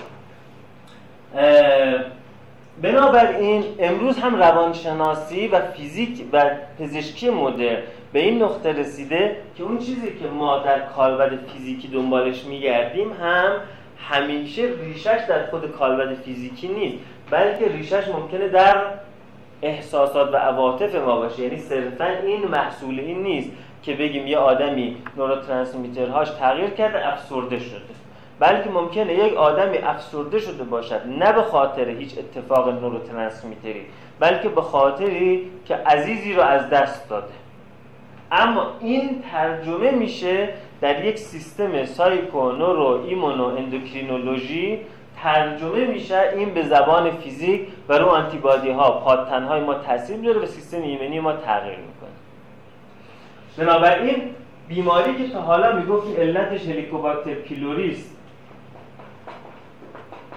بنابراین 2.81 3.63
امروز 3.79 4.17
هم 4.17 4.35
روانشناسی 4.35 5.47
و 5.47 5.59
فیزیک 5.59 6.25
و 6.33 6.49
پزشکی 6.79 7.29
مدرن 7.29 7.77
به 8.13 8.19
این 8.19 8.43
نقطه 8.43 8.71
رسیده 8.71 9.35
که 9.57 9.63
اون 9.63 9.77
چیزی 9.77 10.07
که 10.07 10.27
ما 10.27 10.59
در 10.59 10.79
کالبد 10.79 11.39
فیزیکی 11.53 11.87
دنبالش 11.87 12.43
میگردیم 12.43 13.13
هم 13.13 13.51
همیشه 13.97 14.69
ریشش 14.83 15.19
در 15.29 15.45
خود 15.45 15.71
کالبد 15.71 16.13
فیزیکی 16.13 16.67
نیست 16.67 16.97
بلکه 17.31 17.67
ریشش 17.67 18.07
ممکنه 18.07 18.47
در 18.47 18.77
احساسات 19.61 20.33
و 20.33 20.37
عواطف 20.37 20.95
ما 20.95 21.15
باشه. 21.15 21.41
یعنی 21.41 21.57
صرفا 21.57 22.05
این 22.05 22.47
محصول 22.47 22.99
این 22.99 23.23
نیست 23.23 23.49
که 23.83 23.93
بگیم 23.93 24.27
یه 24.27 24.37
آدمی 24.37 24.97
نوروترانسمیترهاش 25.17 26.29
تغییر 26.29 26.69
کرده 26.69 27.07
افسرده 27.07 27.59
شده. 27.59 28.04
بلکه 28.39 28.69
ممکنه 28.69 29.13
یک 29.13 29.33
آدمی 29.33 29.77
افسرده 29.77 30.39
شده 30.39 30.63
باشد 30.63 31.01
نه 31.19 31.33
به 31.33 31.41
خاطر 31.41 31.89
هیچ 31.89 32.17
اتفاق 32.17 32.69
neurotransmitter 32.69 33.75
ی 33.75 33.81
بلکه 34.19 34.49
به 34.49 34.61
خاطری 34.61 35.51
که 35.65 35.75
عزیزی 35.75 36.33
رو 36.33 36.41
از 36.41 36.69
دست 36.69 37.09
داده. 37.09 37.33
اما 38.31 38.67
این 38.81 39.23
ترجمه 39.31 39.91
میشه 39.91 40.49
در 40.81 41.05
یک 41.05 41.17
سیستم 41.17 41.85
psycho 41.85 42.51
neuro 42.51 43.03
immuno 43.07 43.45
endocrinology 43.45 44.79
ترجمه 45.23 45.85
میشه 45.85 46.21
این 46.35 46.53
به 46.53 46.63
زبان 46.63 47.11
فیزیک 47.11 47.67
و 47.89 47.93
رو 47.93 48.05
آنتیبادی 48.05 48.71
ها 48.71 48.91
پادتن 48.91 49.43
های 49.43 49.61
ما 49.61 49.73
تاثیر 49.73 50.17
می‌ذاره 50.17 50.39
و 50.39 50.45
سیستم 50.45 50.81
ایمنی 50.81 51.19
ما 51.19 51.33
تغییر 51.33 51.77
می‌کنه. 51.77 52.09
بنابراین 53.57 54.15
بیماری 54.67 55.15
که 55.15 55.33
تا 55.33 55.41
حالا 55.41 55.75
می‌گفت 55.75 56.19
علتش 56.19 56.67
هلیکوباکتر 56.67 57.33
پیلوریست 57.33 58.14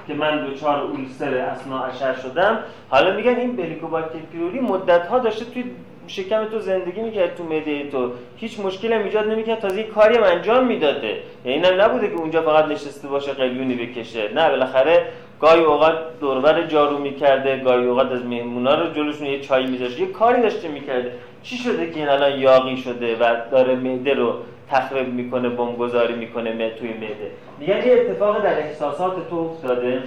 که 0.08 0.14
من 0.14 0.44
دوچار 0.44 0.82
اولسر 0.82 1.34
اسنا 1.34 1.84
اشر 1.84 2.14
شدم. 2.14 2.58
حالا 2.88 3.16
میگن 3.16 3.34
این 3.34 3.60
هلیکوباکتر 3.60 4.18
پیلوری 4.32 4.60
مدت 4.60 5.06
ها 5.06 5.18
داشته 5.18 5.44
توی 5.44 5.64
شکم 6.06 6.44
تو 6.44 6.58
زندگی 6.58 7.00
می‌کرد 7.00 7.34
تو 7.34 7.44
معده 7.44 7.90
تو. 7.90 8.10
هیچ 8.36 8.60
مشکل 8.60 8.92
هم 8.92 9.04
ایجاد 9.04 9.28
نمی‌کرد 9.28 9.58
تازه 9.58 9.82
کاری 9.82 10.16
هم 10.16 10.22
انجام 10.22 10.66
می‌داده. 10.66 11.18
یعنی 11.44 11.66
اینم 11.66 11.80
نبوده 11.80 12.08
که 12.08 12.14
اونجا 12.14 12.42
فقط 12.42 12.64
نشسته 12.64 13.08
باشه 13.08 13.32
قلیونی 13.32 13.74
بکشه. 13.74 14.34
نه 14.34 14.50
بالاخره 14.50 15.06
گاهی 15.40 15.60
اوقات 15.60 15.94
دورور 16.20 16.66
جارو 16.66 16.98
می‌کرده 16.98 17.56
گاهی 17.56 17.86
اوقات 17.86 18.12
از 18.12 18.24
مهمونا 18.24 18.74
رو 18.74 18.92
جلوشون 18.92 19.26
یه 19.26 19.40
چای 19.40 19.66
میذاشته 19.66 20.00
یه 20.00 20.06
کاری 20.06 20.42
داشته 20.42 20.68
می‌کرده. 20.68 21.12
چی 21.42 21.56
شده 21.56 21.90
که 21.90 22.00
این 22.00 22.08
الان 22.08 22.40
یاقی 22.40 22.76
شده 22.76 23.16
و 23.16 23.36
داره 23.50 23.74
معده 23.74 24.14
رو 24.14 24.34
تخریب 24.70 25.08
می‌کنه 25.08 25.48
بمبگذاری 25.48 26.14
می‌کنه 26.14 26.70
توی 26.70 26.88
معده. 26.92 27.30
میگن 27.58 27.86
یه 27.86 27.92
اتفاق 27.92 28.42
در 28.42 28.58
احساسات 28.58 29.28
تو 29.30 29.36
افتاده 29.36 30.02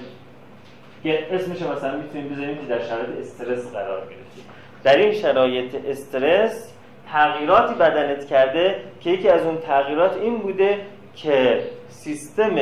که 1.03 1.27
اسمش 1.31 1.61
مثلا 1.61 1.97
می‌تونیم 1.97 2.29
بذاریم 2.29 2.57
که 2.57 2.65
در 2.69 2.79
شرایط 2.79 3.09
استرس 3.19 3.71
قرار 3.71 3.99
گرفتی 3.99 4.41
در 4.83 4.97
این 4.97 5.13
شرایط 5.13 5.75
استرس 5.85 6.73
تغییراتی 7.11 7.73
بدنت 7.73 8.25
کرده 8.25 8.75
که 8.99 9.09
یکی 9.09 9.29
از 9.29 9.45
اون 9.45 9.57
تغییرات 9.57 10.17
این 10.17 10.37
بوده 10.37 10.77
که 11.15 11.59
سیستم 11.89 12.55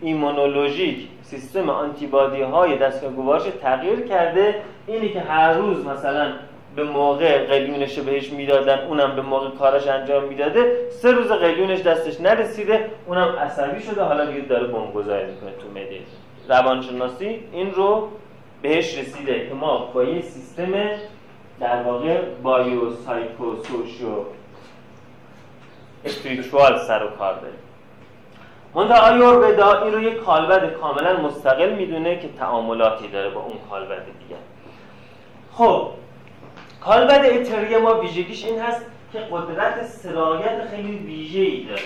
ایمونولوژیک 0.00 1.08
سیستم 1.22 1.70
آنتیبادی 1.70 2.42
های 2.42 2.78
دستگاه 2.78 3.12
گوارش 3.12 3.42
تغییر 3.62 4.00
کرده. 4.00 4.54
اینی 4.86 5.08
که 5.08 5.20
هر 5.20 5.52
روز 5.52 5.86
مثلا 5.86 6.32
به 6.78 6.84
موقع 6.84 7.46
قلیونش 7.46 7.98
بهش 7.98 8.30
می‌دادن 8.30 8.86
اونم 8.86 9.16
به 9.16 9.22
موقع 9.22 9.50
کارش 9.50 9.86
انجام 9.86 10.24
می‌داده. 10.24 10.90
سه 10.90 11.12
روز 11.12 11.32
قلیونش 11.32 11.80
دستش 11.80 12.20
نرسیده 12.20 12.90
اونم 13.06 13.36
عصبی 13.40 13.82
شده. 13.82 14.02
حالا 14.02 14.24
دیگه 14.24 14.40
داره 14.40 14.66
بمبگذاری 14.66 15.26
می‌کنه 15.26 15.50
تو 15.50 15.68
مده 15.70 16.00
روانشناسی 16.48 17.44
این 17.52 17.74
رو 17.74 18.08
بهش 18.62 18.98
رسیده 18.98 19.48
که 19.48 19.54
ما 19.54 19.78
با 19.94 20.04
یه 20.04 20.22
سیستم 20.22 20.72
در 21.60 21.82
واقع 21.82 22.20
بایو 22.42 22.92
سایکو 22.92 23.56
سوشو 23.62 24.24
اسپریچوال 26.04 26.78
سر 26.78 27.04
و 27.04 27.08
کار 27.08 27.34
داریم. 27.34 27.58
منتها 28.74 29.12
آیوربدا 29.12 29.82
این 29.82 29.92
رو 29.94 30.02
یک 30.02 30.16
کالبد 30.16 30.72
کاملا 30.72 31.20
مستقل 31.20 31.72
می‌دونه 31.72 32.18
که 32.18 32.28
تعاملاتی 32.38 33.08
داره 33.08 33.30
با 33.30 33.40
اون 33.40 33.56
کالبد 33.70 34.04
دیگه. 34.04 34.40
خب 35.52 35.88
کالبد 36.80 37.24
اتری 37.24 37.76
ما 37.76 38.00
ویژگیش 38.00 38.44
این 38.44 38.60
هست 38.60 38.86
که 39.12 39.18
قدرت 39.18 39.86
سرایت 39.86 40.68
خیلی 40.70 40.98
ویژه 40.98 41.40
ای 41.40 41.64
داره. 41.64 41.82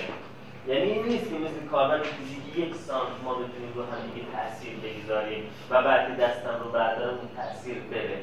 یعنی 0.68 0.90
این 0.90 1.06
نیست 1.06 1.24
که 1.24 1.34
مثل 1.38 1.66
کالبد 1.70 2.02
فیزیکی 2.02 2.62
یک 2.62 2.74
سانت 2.74 3.08
ما 3.24 3.34
بتونیم 3.34 3.72
رو 3.74 3.82
هم 3.82 4.10
دیگه 4.14 4.26
تاثیر 4.32 4.72
بگذاریم 4.76 5.44
و 5.70 5.82
بعد 5.82 6.20
دستم 6.20 6.60
رو 6.64 6.70
بردارم 6.70 7.18
اون 7.18 7.28
تاثیر 7.36 7.74
بره 7.90 8.18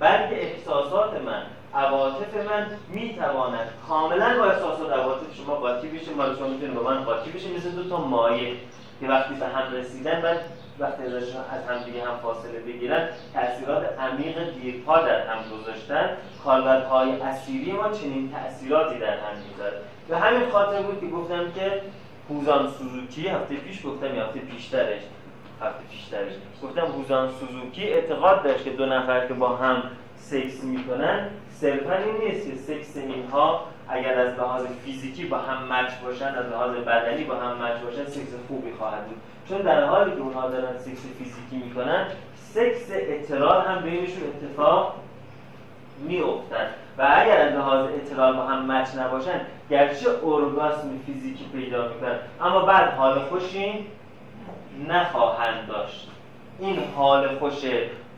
بلکه 0.00 0.42
احساسات 0.42 1.20
من 1.26 1.42
عواطف 1.74 2.36
من 2.50 2.66
می‌تواند 2.88 3.68
کاملا 3.88 4.38
با 4.38 4.44
احساسات 4.44 4.92
عواطف 4.92 5.36
شما 5.36 5.54
قاطی 5.54 5.88
بشه 5.88 6.14
مال 6.14 6.36
شما 6.36 6.48
می‌تونه 6.48 6.72
با 6.72 6.90
من 6.90 7.04
قاطی 7.04 7.30
بشه 7.30 7.48
مثل 7.56 7.70
دو 7.70 7.88
تا 7.88 8.04
مایه 8.04 8.56
که 9.00 9.08
وقتی 9.08 9.34
به 9.34 9.46
هم 9.46 9.72
رسیدن 9.72 10.22
و 10.22 10.34
وقتی 10.78 11.02
از 11.02 11.68
هم 11.68 11.84
دیگه 11.84 12.04
هم 12.04 12.16
فاصله 12.22 12.58
بگیرن 12.58 13.08
تاثیرات 13.34 13.98
عمیق 13.98 14.54
دیرپا 14.54 14.98
در 14.98 15.26
هم 15.26 15.38
گذاشتن. 15.56 16.10
کالبدهای 16.44 17.20
اسیری 17.20 17.72
ما 17.72 17.88
چنین 17.88 18.32
تاثیراتی 18.32 18.98
در 18.98 19.16
هم 19.16 19.38
می‌ذاره 19.50 19.76
به 20.08 20.18
همین 20.18 20.50
خاطر 20.50 20.82
بود 20.82 21.00
که 21.00 21.06
گفتم 21.06 21.52
که 21.52 21.82
هوزان 22.30 22.70
سوزوکی 22.70 23.28
هفته 23.28 23.54
پیش 23.54 23.86
گفتم 23.86 24.14
یا 24.14 24.26
هفته 24.26 24.40
پیشترش 24.40 25.02
هفته 25.62 25.84
پیشترش 25.90 26.32
گفتم 26.62 26.86
هوزان 26.86 27.30
سوزوکی 27.40 27.84
اعتقاد 27.84 28.42
داشت 28.42 28.64
که 28.64 28.70
دو 28.70 28.86
نفر 28.86 29.26
که 29.26 29.34
با 29.34 29.56
هم 29.56 29.82
سکس 30.16 30.64
می‌کنن 30.64 31.30
صرفا 31.64 31.96
این 31.96 32.16
نیست 32.16 32.46
که 32.50 32.56
سکس 32.56 32.96
اینها 32.96 33.60
اگر 33.88 34.18
از 34.18 34.38
لحاظ 34.38 34.66
فیزیکی 34.84 35.24
با 35.24 35.38
هم 35.38 35.72
مچ 35.72 35.90
باشن 36.04 36.34
از 36.34 36.46
لحاظ 36.46 36.70
بدنی 36.70 37.24
با 37.24 37.34
هم 37.34 37.64
مچ 37.64 37.80
باشن 37.84 38.04
سکس 38.04 38.32
خوبی 38.48 38.72
خواهد 38.72 39.06
بود. 39.06 39.16
چون 39.48 39.58
در 39.58 39.84
حالی 39.84 40.10
که 40.10 40.20
اونها 40.20 40.48
دارن 40.48 40.78
سکس 40.78 41.02
فیزیکی 41.18 41.66
می‌کنن 41.66 42.06
سکس 42.36 42.90
اطرال 42.90 43.66
هم 43.66 43.82
بینشون 43.82 44.22
اتفاق 44.24 44.94
میافتد. 45.98 46.68
و 46.98 47.02
اگر 47.16 47.40
از 47.40 47.52
لحاظ 47.54 47.86
اطرال 47.86 48.36
با 48.36 48.42
هم 48.42 48.72
مچ 48.72 48.88
نباشن 48.98 49.40
گرچه 49.70 50.08
ارگاسم 50.24 50.88
فیزیکی 51.06 51.44
پیدا 51.52 51.88
می‌کنن 51.88 52.18
اما 52.40 52.60
بعد 52.60 52.92
حال 52.92 53.18
خوشی 53.18 53.86
نخواهند 54.88 55.68
داشت. 55.68 56.10
این 56.58 56.78
حال 56.96 57.38
خوش 57.38 57.64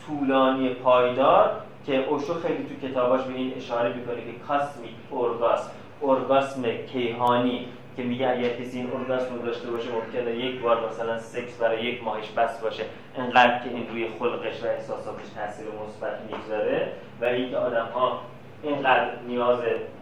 طولانی 0.07 0.69
پایدار 0.69 1.66
که 1.87 2.07
اوشو 2.07 2.35
خیلی 2.35 2.67
تو 2.69 2.89
کتاباش 2.89 3.21
به 3.23 3.35
این 3.35 3.53
اشاره 3.57 3.93
می‌کنه 3.93 4.17
که 4.17 4.39
کاسمیک 4.49 4.95
اورگاسم 5.11 5.71
اورگاسم 6.01 6.63
کیهانی 6.93 7.67
که 7.97 8.03
میگه 8.03 8.29
اگر 8.29 8.49
کسی 8.49 8.79
این 8.79 8.91
اورگاسم 8.91 9.35
رو 9.35 9.43
داشته 9.43 9.71
باشه 9.71 9.89
ممکنه 9.93 10.37
یک 10.37 10.61
بار 10.61 10.89
مثلا 10.89 11.19
سکس 11.19 11.59
برای 11.59 11.85
یک 11.85 12.05
ماهش 12.05 12.31
بس 12.31 12.61
باشه. 12.61 12.85
انقدر 13.17 13.59
که 13.59 13.71
این 13.71 13.89
روی 13.89 14.09
خلقش 14.19 14.63
و 14.63 14.67
احساساتش 14.67 15.29
تاثیر 15.35 15.67
مثبت 15.67 16.21
می‌گذاره 16.23 16.93
و 17.21 17.25
اینکه 17.25 17.57
آدم 17.57 17.87
ها 17.95 18.21
اینقدر 18.63 19.11
نیاز 19.29 19.59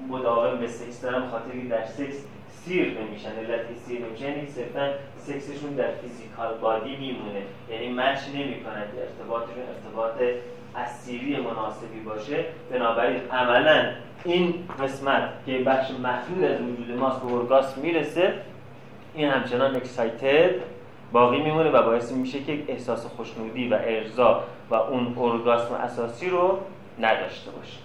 مداوم 0.09 0.59
به 0.59 0.66
سکس 0.66 1.01
دارن 1.01 1.29
خاطر 1.29 1.51
در 1.70 1.85
سکس 1.85 2.25
سیر 2.49 2.99
نمیشن. 3.01 3.29
علت 3.29 3.61
سیر 3.87 4.01
نمیشن 4.01 4.25
یعنی 4.25 4.47
صرفا 4.47 4.92
سکسشون 5.16 5.75
در 5.75 5.90
physical 5.90 6.55
body 6.61 6.97
میمونه. 6.97 7.42
یعنی 7.70 7.88
match 7.88 8.18
نمی‌کنن 8.35 8.85
ارتباطشون 9.01 9.62
ارتباط 9.75 10.12
اثیری 10.77 11.37
مناسبی 11.37 12.01
باشه 12.05 12.45
بنابراین 12.71 13.21
عملا 13.33 13.85
این 14.25 14.55
قسمت 14.83 15.23
که 15.47 15.59
بخش 15.59 15.91
محدود 15.91 16.45
از 16.45 16.61
وجود 16.61 16.99
ماست 16.99 17.21
به 17.21 17.33
ارگاسم 17.33 17.81
می‌رسه 17.81 18.33
این 19.15 19.29
همچنان 19.29 19.77
اکسایتد 19.77 20.51
باقی 21.13 21.43
میمونه 21.43 21.71
و 21.71 21.83
باعث 21.83 22.13
میشه 22.13 22.43
که 22.43 22.65
احساس 22.69 23.07
خوشنودی 23.07 23.69
و 23.69 23.79
ارضا 23.85 24.45
و 24.71 24.75
اون 24.75 25.17
ارگاسم 25.19 25.75
اساسی 25.75 26.31
رو 26.31 26.59
نداشته 27.01 27.51
باشه. 27.51 27.79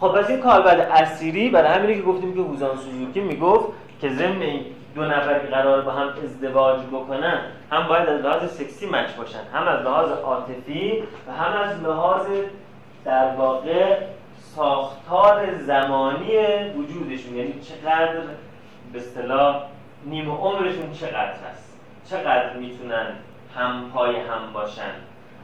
خب 0.00 0.08
پس 0.08 0.30
این 0.30 0.40
کالبد 0.40 0.80
اسیری 0.92 1.48
برای 1.48 1.72
همینه 1.72 1.94
که 1.94 2.02
گفتیم 2.02 2.34
که 2.34 2.40
هوزان 2.40 2.76
سوزوکی 2.76 3.20
می‌گفت 3.20 3.68
که 4.00 4.08
ضمن 4.08 4.42
دو 4.94 5.04
نفری 5.04 5.48
قرار 5.48 5.80
با 5.80 5.90
هم 5.90 6.08
ازدواج 6.24 6.80
بکنن 6.92 7.40
هم 7.70 7.88
باید 7.88 8.08
از 8.08 8.20
لحاظ 8.20 8.50
سکسی 8.50 8.86
مچ 8.86 9.10
باشن. 9.18 9.38
هم 9.54 9.68
از 9.68 9.80
لحاظ 9.80 10.10
عاطفی 10.10 11.02
و 11.28 11.32
هم 11.32 11.60
از 11.60 11.82
لحاظ 11.82 12.26
در 13.04 13.34
واقع 13.36 13.96
ساختار 14.38 15.58
زمانی 15.58 16.36
وجودشون. 16.76 17.36
یعنی 17.36 17.60
چقدر 17.60 18.20
به 18.92 18.98
اصطلاح 18.98 19.62
نیم 20.04 20.30
عمرشون 20.30 20.92
چقدر 20.92 21.34
هست. 21.50 21.78
چقدر 22.10 22.52
می‌تونن 22.52 23.06
هم 23.56 23.90
پای 23.94 24.16
هم 24.16 24.52
باشن. 24.52 24.92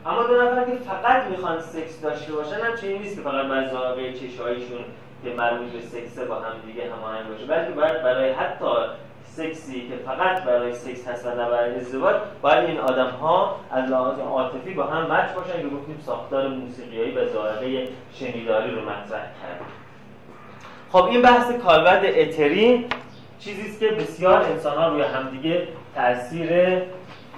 اما 0.07 0.23
دو 0.23 0.43
نفر 0.43 0.65
که 0.65 0.77
فقط 0.77 1.25
می‌خوان 1.25 1.61
سکس 1.61 2.01
داشته 2.01 2.33
باشن 2.33 2.61
هم 2.61 2.77
چنین 2.77 3.03
نیست 3.03 3.17
که 3.17 3.23
فقط 3.23 3.47
بر 3.47 3.69
زاویه 3.69 4.13
چشایشون 4.13 4.85
که 5.25 5.31
مربوط 5.31 5.73
به 5.73 5.81
سکس 5.81 6.19
با 6.19 6.35
هم 6.35 6.53
دیگه 6.67 6.83
هماهنگ 6.93 7.29
باشه 7.29 7.47
بلکه 7.47 7.71
باید 7.71 8.03
برای 8.03 8.33
حتی 8.33 8.67
سکسی 9.39 9.89
که 9.89 9.97
فقط 9.97 10.43
برای 10.43 10.75
سکس 10.75 11.09
هست 11.09 11.27
و 11.27 11.29
نه 11.29 11.51
برای 11.51 11.75
ازدواج 11.75 12.17
باید 12.43 12.65
این 12.65 12.79
آدم 12.79 13.11
ها 13.11 13.61
از 13.71 13.91
لحاظ 13.91 14.19
عاطفی 14.19 14.75
با 14.75 14.85
هم 14.85 15.13
مچ 15.13 15.31
باشن 15.31 15.63
که 15.63 15.69
گفتیم 15.69 16.03
ساختار 16.07 16.49
موسیقیایی 16.49 17.11
و 17.11 17.29
ذائقه 17.29 17.89
شنیداری 18.15 18.71
رو 18.71 18.81
مطرح 18.81 19.23
کرد 19.23 19.61
خب 20.93 21.05
این 21.05 21.23
بحث 21.23 21.53
کالبد 21.53 22.05
اتری 22.05 22.87
چیزی 23.41 23.69
است 23.69 23.81
که 23.81 23.89
بسیار 23.89 24.43
انسان 24.43 24.79
ها 24.79 24.89
روی 24.89 25.03
همدیگه 25.03 25.69
تاثیر 25.95 26.83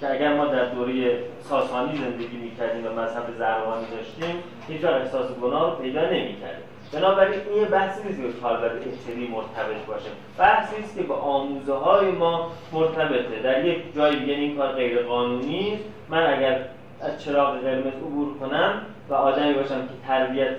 که 0.00 0.10
اگر 0.12 0.36
ما 0.36 0.46
در 0.46 0.64
دوره 0.64 1.18
ساسانی 1.40 1.98
زندگی 1.98 2.36
می‌کردیم 2.36 2.86
و 2.86 3.00
مذهب 3.00 3.26
زرمانی 3.38 3.86
داشتیم 3.90 4.42
هیچ 4.68 4.84
احساس 4.84 5.32
گناه 5.42 5.70
رو 5.70 5.76
پیدا 5.82 6.04
نمی‌کردیم. 6.10 6.66
بنابراین 6.92 7.40
این 7.40 7.62
یه 7.62 7.64
بحثی 7.64 8.08
نیست 8.08 8.20
که 8.20 8.40
کالبد 8.40 8.80
اجتماعی 8.80 9.28
مرتبط 9.28 9.86
باشه. 9.86 10.10
بحثی 10.38 10.76
است 10.76 10.96
که 10.96 11.02
با 11.02 11.16
آموزه 11.16 11.72
های 11.72 12.10
ما 12.10 12.50
مرتبطه. 12.72 13.42
در 13.42 13.64
یک 13.64 13.94
جایی 13.94 14.20
دیگه 14.20 14.32
این 14.32 14.56
کار 14.56 14.72
غیر 14.72 15.02
قانونی 15.02 15.78
من 16.08 16.32
اگر 16.32 16.64
از 17.02 17.24
چراغ 17.24 17.60
قرمز 17.60 17.94
عبور 17.94 18.38
کنم 18.38 18.80
و 19.08 19.14
آدمی 19.14 19.52
باشم 19.52 19.80
که 19.80 19.94
تربیت 20.06 20.56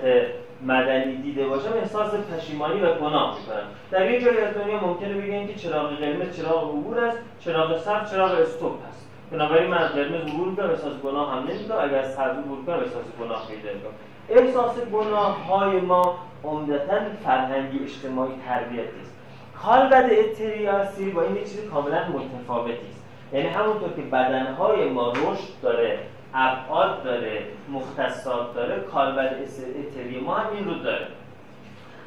مدنی 0.62 1.16
دیده 1.16 1.46
باشم 1.46 1.72
احساس 1.72 2.14
پشیمانی 2.14 2.80
و 2.80 2.94
گناه 2.94 3.38
می‌کنم. 3.38 3.66
در 3.90 4.10
یک 4.10 4.24
جایی 4.24 4.38
از 4.38 4.54
دنیا 4.54 4.80
ممکنه 4.80 5.14
بگن 5.14 5.46
که 5.46 5.54
چراغ 5.54 5.90
قرمز 5.90 6.36
چراغ 6.36 6.68
عبور 6.68 7.04
است 7.04 7.18
چراغ 7.40 7.78
سبز 7.78 8.10
چراغ 8.10 8.30
استوب 8.30 8.72
است. 8.88 9.10
بنابراین 9.30 9.70
من 9.70 9.78
از 9.78 9.90
قرمز 9.90 10.32
عبور 10.32 10.48
می‌کنم 10.48 10.70
احساس 10.70 10.92
گناه 10.92 11.32
هم 11.32 11.38
نمی‌کنم. 11.38 11.78
اگر 11.78 11.98
از 11.98 12.14
سبز 12.14 12.38
عبور 12.38 12.64
کنم 12.66 12.78
احساس 12.78 13.04
گناه 13.20 13.48
پیدا 13.48 13.74
می‌کنم. 13.74 13.92
احساس 14.28 14.80
گناه 14.92 15.46
های 15.46 15.80
ما 15.80 16.18
عمدتا 16.44 17.00
فرهنگی 17.24 17.84
اجتماعی 17.84 18.32
تربیتی 18.48 19.00
است 19.02 19.14
کالبد 19.62 20.10
اتریاسی 20.10 21.10
با 21.10 21.22
این 21.22 21.34
چیز 21.34 21.70
کاملا 21.70 21.98
متفاوتی 22.08 22.72
است. 22.72 23.04
یعنی 23.32 23.48
همونطور 23.48 23.88
که 23.96 24.02
بدنهای 24.02 24.88
ما 24.88 25.10
رشد 25.12 25.60
داره 25.62 25.98
ابعاد 26.34 27.04
داره 27.04 27.42
مختصات 27.68 28.54
داره 28.54 28.80
کالبد 28.80 29.36
اتری 29.78 30.20
ما 30.20 30.34
هم 30.34 30.56
این 30.56 30.64
رو 30.64 30.74
داره. 30.74 31.06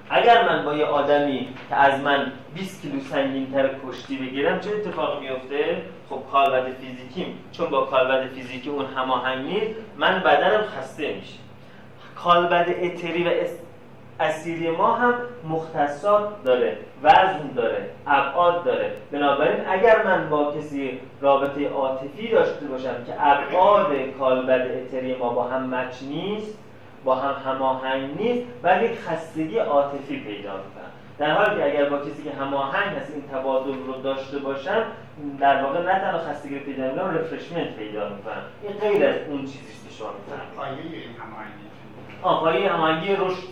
اگر 0.10 0.50
من 0.50 0.66
با 0.66 0.74
یه 0.74 0.86
آدمی 0.86 1.48
که 1.70 1.76
از 1.76 2.02
من 2.02 2.32
20 2.56 2.82
کیلو 2.82 3.00
سنگینتر 3.00 3.70
کشتی 3.88 4.18
بگیرم 4.18 4.60
چه 4.60 4.70
اتفاق 4.70 5.22
میفته؟ 5.22 5.82
خب 6.10 6.20
کالبد 6.32 6.74
فیزیکیم. 6.74 7.40
چون 7.52 7.70
با 7.70 7.86
کالبد 7.86 8.28
فیزیکی 8.28 8.70
اون 8.70 8.86
هماهنگ 8.86 9.46
نیست 9.46 9.76
من 9.98 10.20
بدنم 10.20 10.62
خسته 10.62 11.14
میشه. 11.14 11.38
کالبد 12.16 12.70
اتری 12.82 13.24
و 13.24 13.32
اسیری 14.20 14.70
ما 14.70 14.94
هم 14.94 15.14
مختصات 15.50 16.44
داره. 16.44 16.78
وزن 17.04 17.48
داره 17.56 17.90
ابعاد 18.08 18.64
داره. 18.64 18.92
بنابراین 19.12 19.68
اگر 19.70 20.04
من 20.04 20.30
با 20.30 20.54
کسی 20.58 21.00
رابطه 21.22 21.70
عاطفی 21.70 22.28
داشته 22.28 22.66
باشم 22.66 23.04
که 23.08 23.14
ابعاد 23.20 23.88
کالبد 24.20 24.68
اتری 24.72 25.16
ما 25.16 25.30
با 25.30 25.44
هم 25.44 25.76
مچ 25.76 26.04
نیست 26.04 26.58
با 27.04 27.16
هم 27.16 27.52
هماهنگ 27.52 28.10
نیست 28.20 28.44
ولی 28.64 28.86
یک 28.86 29.00
خستگی 29.00 29.58
عاطفی 29.58 30.20
پیدا 30.20 30.52
می‌کنم. 30.52 30.92
در 31.18 31.32
حالی 31.32 31.58
که 31.58 31.66
اگر 31.66 31.90
با 31.90 31.98
کسی 31.98 32.24
که 32.24 32.32
هماهنگ 32.32 32.98
هست 32.98 33.12
این 33.14 33.24
تبادل 33.32 33.74
رو 33.88 34.02
داشته 34.02 34.40
باشم 34.40 34.84
در 35.40 35.64
واقع 35.64 35.80
نه 35.80 36.00
تنها 36.00 36.18
خستگی 36.18 36.60
رو 36.60 36.66
پیدا 36.66 36.84
می‌کنم 36.84 37.18
رفرشمنت 37.18 37.76
پیدا 37.76 38.10
می‌کنم. 38.10 38.44
این 38.64 38.74
غیر 38.74 39.06
از 39.06 39.16
اون 39.30 39.42
چیزی 39.42 39.88
که 39.90 39.96
شما 39.98 40.08
می‌فهمید. 40.08 40.80
پایه 42.24 42.72
هماهنگی. 42.72 43.16
رشد. 43.16 43.48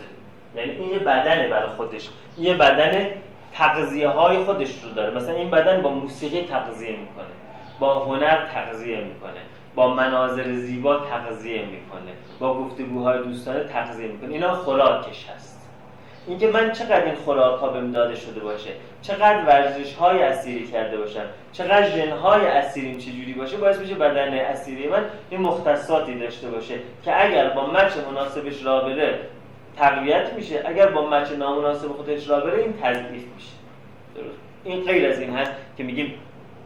یعنی 0.56 0.72
این 0.72 0.90
یه 0.90 1.00
بدنه 1.00 1.48
برای 1.48 1.70
خودش. 1.70 2.10
یه 2.38 2.54
بدن 2.54 3.08
تغذیه 3.58 4.08
های 4.08 4.38
خودش 4.38 4.84
رو 4.84 4.90
داره. 4.90 5.16
مثلا 5.16 5.36
این 5.36 5.50
بدن 5.50 5.82
با 5.82 5.90
موسیقی 5.90 6.42
تغذیه 6.42 6.92
می‌کنه 6.92 7.26
با 7.80 8.06
هنر 8.06 8.46
تغذیه 8.46 8.98
می‌کنه 8.98 9.42
با 9.76 9.94
مناظر 9.94 10.54
زیبا 10.54 10.98
تغذیه 10.98 11.62
می‌کنه 11.62 12.12
با 12.40 12.54
گفتگوهای 12.54 13.24
دوستانه 13.24 13.64
تغذیه 13.64 14.08
می‌کنه. 14.08 14.34
اینا 14.34 14.54
خوراکش 14.54 15.30
هست. 15.36 15.56
اینکه 16.28 16.48
من 16.48 16.72
چقدر 16.72 17.06
این 17.06 17.16
خوراک 17.16 17.60
ها 17.60 17.68
بهم 17.68 17.92
داده 17.92 18.16
شده 18.16 18.40
باشه 18.40 18.70
چقدر 19.02 19.46
ورزش 19.46 19.94
های 19.94 20.24
اسیری 20.24 20.68
کرده 20.68 20.98
باشم 20.98 21.26
چقدر 21.52 21.90
ژن 21.90 22.12
های 22.12 22.48
اسیریم 22.48 22.98
چجوری 22.98 23.34
باشه 23.34 23.58
باعث 23.58 23.80
میشه 23.80 23.96
بدن 23.96 24.34
اسیری 24.34 24.88
من 24.88 25.06
این 25.30 25.42
مختصاتی 25.42 26.20
داشته 26.20 26.50
باشه 26.50 26.76
که 27.04 27.26
اگر 27.26 27.50
با 27.50 27.66
مچ 27.66 27.92
مناسبش 28.12 28.66
را 28.66 28.80
بره 28.80 29.20
تقویت 29.78 30.34
میشه. 30.34 30.64
اگر 30.66 30.88
با 30.88 31.10
مچ 31.10 31.32
نامناسب 31.32 31.88
خودش 31.88 32.30
را 32.30 32.40
بره 32.40 32.60
این 32.60 32.74
تضعیف 32.82 33.24
میشه. 33.36 33.52
درست. 34.16 34.40
این 34.64 34.84
غیر 34.84 35.10
از 35.10 35.20
این 35.20 35.30
هست 35.30 35.52
که 35.78 35.84
میگیم 35.84 36.14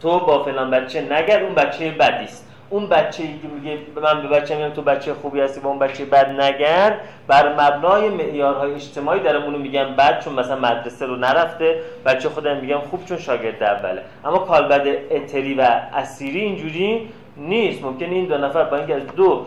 تو 0.01 0.19
با 0.19 0.43
فلان 0.43 0.71
بچه 0.71 1.01
نگر 1.01 1.43
اون 1.43 1.55
بچه 1.55 1.91
بدی 1.91 2.23
است 2.23 2.45
اون 2.69 2.89
بچه 2.89 3.23
ای 3.23 3.29
که 3.29 3.47
میگه 3.47 3.77
من 3.95 4.21
به 4.21 4.27
بچه 4.27 4.55
میگم 4.55 4.69
تو 4.69 4.81
بچه 4.81 5.13
خوبی 5.13 5.39
هستی 5.39 5.59
با 5.59 5.69
اون 5.69 5.79
بچه 5.79 6.05
بد 6.05 6.29
نگر 6.41 6.97
بر 7.27 7.53
مبنای 7.53 8.09
معیارهای 8.09 8.73
اجتماعی 8.73 9.19
دارم 9.19 9.43
اونو 9.43 9.57
میگم 9.57 9.95
بد 9.95 10.19
چون 10.19 10.33
مثلا 10.33 10.55
مدرسه 10.55 11.05
رو 11.05 11.15
نرفته 11.15 11.79
بچه 12.05 12.29
خودم 12.29 12.57
میگم 12.57 12.79
خوب 12.79 13.05
چون 13.05 13.17
شاگرد 13.17 13.63
اوله. 13.63 14.01
اما 14.25 14.37
کالبد 14.37 14.87
اتری 15.11 15.53
و 15.53 15.61
اسیری 15.93 16.39
اینجوری 16.39 17.09
نیست. 17.37 17.83
ممکن 17.83 18.05
این 18.05 18.25
دو 18.25 18.37
نفر 18.37 18.63
با 18.63 18.77
اینکه 18.77 18.95
از 18.95 19.07
دو 19.07 19.45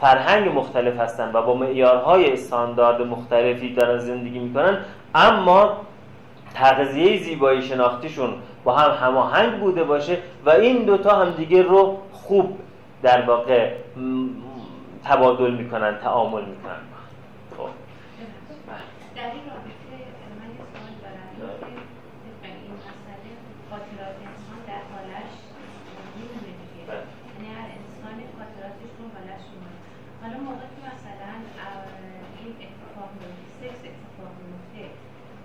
فرهنگ 0.00 0.58
مختلف 0.58 1.00
هستن 1.00 1.30
و 1.32 1.42
با 1.42 1.54
معیارهای 1.54 2.32
استاندارد 2.32 3.02
مختلفی 3.02 3.74
دارن 3.74 3.98
زندگی 3.98 4.38
می‌کنن 4.38 4.78
اما 5.14 5.76
تغذیه 6.54 7.22
زیبایی 7.22 7.62
شناختیشون 7.62 8.34
با 8.64 8.76
هم 8.76 9.06
هماهنگ 9.06 9.60
بوده 9.60 9.84
باشه 9.84 10.18
و 10.44 10.50
این 10.50 10.84
دوتا 10.84 11.16
هم 11.16 11.30
دیگه 11.30 11.62
رو 11.62 11.98
خوب 12.12 12.58
در 13.02 13.22
واقع 13.22 13.72
تبادل 15.04 15.50
می‌کنن 15.50 15.98
تعامل 15.98 16.44
می‌کنن 16.44 16.82
خب 17.56 17.68
در 19.16 19.30
این 19.34 19.44
رابطه 19.50 19.94
من 20.40 20.50
یه 20.58 20.64
سوال 20.72 20.94
دارم 21.02 21.30
که 21.60 22.46
این 22.48 22.72
مسئله 22.76 23.30
خاطرات 23.70 24.16
انسان 24.28 24.60
در 24.70 24.82
حالش 24.92 25.32
میمونه 26.16 26.52
دیگه 26.62 26.82
یعنی 27.28 27.48
هر 27.56 27.68
انسان 27.78 28.16
خاطراتش 28.38 28.92
رو 28.98 29.04
حالش 29.14 29.44
میمونه 29.52 29.78
حالا 30.22 30.36
موقع 30.48 30.66
که 30.74 30.80
مثلا 30.90 31.32
این 32.38 32.52
اتفاق 32.64 33.10
میفته 33.20 33.46
سکس 33.60 33.80
اتفاق 33.90 34.32
میفته 34.44 34.84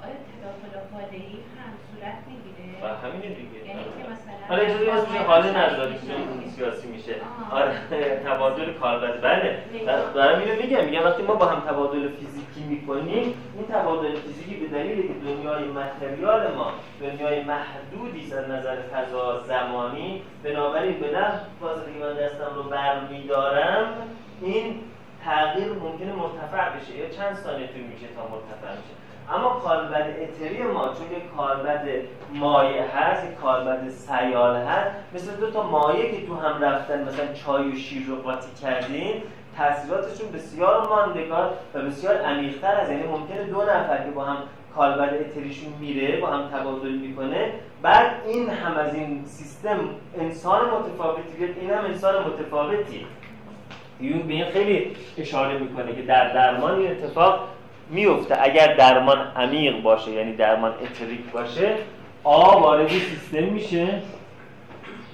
آیا 0.03 0.17
تداخل 0.29 0.75
استفاده 0.95 1.15
ای 1.15 1.37
هم 1.55 1.71
صورت 1.87 2.19
می‌گیره 2.29 2.69
و 2.83 2.87
همینه 3.03 3.35
دیگه 3.39 3.59
یعنی 3.67 3.83
که 3.83 4.03
مثلا 4.11 4.47
حالا 4.49 4.54
اجازه 4.65 4.91
هست 4.93 5.11
میشه 5.11 5.23
حالی 5.23 5.49
نداری 5.49 5.93
که 5.93 6.49
سیاسی 6.55 6.87
میشه. 6.87 7.15
آره 7.51 7.71
تبادل 8.25 8.73
کاربرد 8.73 9.21
بله 9.21 9.59
دارم 10.13 10.39
اینو 10.39 10.61
میگم. 10.61 10.85
میگم 10.85 11.03
وقتی 11.05 11.23
ما 11.23 11.35
با 11.35 11.45
هم 11.45 11.59
تبادل 11.59 12.07
فیزیکی 12.07 12.63
می‌کنیم 12.69 13.33
این 13.55 13.65
تبادل 13.71 14.15
فیزیکی 14.15 14.55
به 14.55 14.67
دلیل 14.67 15.07
که 15.07 15.13
دنیای 15.13 15.63
متریال 15.63 16.53
ما 16.55 16.71
دنیای 17.01 17.43
محدودی 17.43 18.33
از 18.33 18.49
نظر 18.49 18.75
فضا 18.75 19.43
زمانی 19.43 20.21
بنابراین 20.43 20.99
به 20.99 21.07
نفع 21.07 21.37
فاصله 21.61 21.93
که 21.93 22.05
من 22.05 22.13
دستم 22.13 22.55
رو 22.55 22.63
برمیدارم 22.63 23.87
این 24.41 24.75
تغییر 25.25 25.73
ممکنه 25.73 26.13
مرتفع 26.13 26.69
بشه 26.77 26.97
یا 26.97 27.09
چند 27.09 27.35
ثانیه 27.35 27.67
طول 27.67 27.81
میشه 27.81 28.07
تا 28.15 28.21
مرتفع 28.21 28.71
میشه 28.77 28.93
اما 29.33 29.49
کالبد 29.49 30.15
اتری 30.21 30.63
ما 30.63 30.83
چون 30.83 31.17
یک 31.17 31.23
کالبد 31.37 31.87
مایع 32.33 32.81
هست 32.81 33.25
یک 33.25 33.35
کالبد 33.35 33.89
سیال 33.89 34.55
هست 34.55 34.91
مثل 35.13 35.35
دو 35.35 35.51
تا 35.51 35.63
مایع 35.63 36.11
که 36.11 36.27
تو 36.27 36.35
هم 36.35 36.61
رفتن 36.61 37.03
مثلا 37.03 37.33
چای 37.33 37.71
و 37.71 37.75
شیر 37.75 38.07
رو 38.07 38.15
قاطی 38.15 38.61
کردیم 38.61 39.23
تاثیراتشون 39.57 40.31
بسیار 40.31 40.87
ماندگار 40.87 41.53
و 41.73 41.81
بسیار 41.81 42.17
عمیق‌تر 42.17 42.75
از 42.75 42.89
یعنی 42.89 43.03
ممکنه 43.03 43.43
دو 43.43 43.61
نفر 43.61 44.03
که 44.03 44.11
با 44.11 44.23
هم 44.23 44.37
کالبد 44.75 45.13
اتریشون 45.13 45.73
میره 45.79 46.19
با 46.19 46.27
هم 46.27 46.47
تبادل 46.47 46.91
می‌کنه. 46.91 47.51
بعد 47.81 48.11
این 48.27 48.49
هم 48.49 48.77
از 48.77 48.93
این 48.93 49.25
سیستم 49.25 49.79
انسان 50.19 50.61
متفاوتی 50.69 51.37
بیاد 51.37 51.57
این 51.61 51.69
هم 51.69 51.85
انسان 51.85 52.23
متفاوتی. 52.27 53.05
یون 53.99 54.21
به 54.27 54.33
این 54.33 54.45
خیلی 54.45 54.95
اشاره 55.17 55.57
می‌کنه 55.57 55.95
که 55.95 56.01
در 56.01 56.33
درمان 56.33 56.79
این 56.79 56.91
اتفاق 56.91 57.47
میفته. 57.89 58.37
اگر 58.41 58.75
درمان 58.75 59.17
عمیق 59.35 59.81
باشه 59.81 60.11
یعنی 60.11 60.35
درمان 60.35 60.71
اتریک 60.71 61.31
باشه 61.33 61.75
آ 62.23 62.59
وارد 62.59 62.87
سیستم 62.87 63.43
میشه 63.43 63.87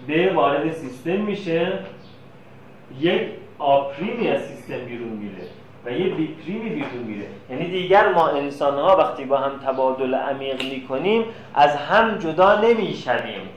ب 0.07 0.35
وارد 0.35 0.73
سیستم 0.73 1.11
میشه 1.11 1.79
یک 2.99 3.21
آپریمی 3.57 4.27
از 4.27 4.41
سیستم 4.41 4.85
بیرون 4.85 5.09
میره 5.09 5.47
و 5.85 5.91
یه 5.91 6.15
بیپریمی 6.15 6.69
بیرون 6.69 7.03
میره. 7.07 7.25
یعنی 7.49 7.65
دیگر 7.65 8.13
ما 8.13 8.27
انسان 8.27 8.73
ها 8.79 8.97
وقتی 8.97 9.25
با 9.25 9.37
هم 9.37 9.51
تبادل 9.65 10.15
عمیق 10.15 10.63
می‌کنیم 10.63 11.23
از 11.55 11.75
هم 11.75 12.17
جدا 12.17 12.61
نمی‌شویم. 12.61 13.49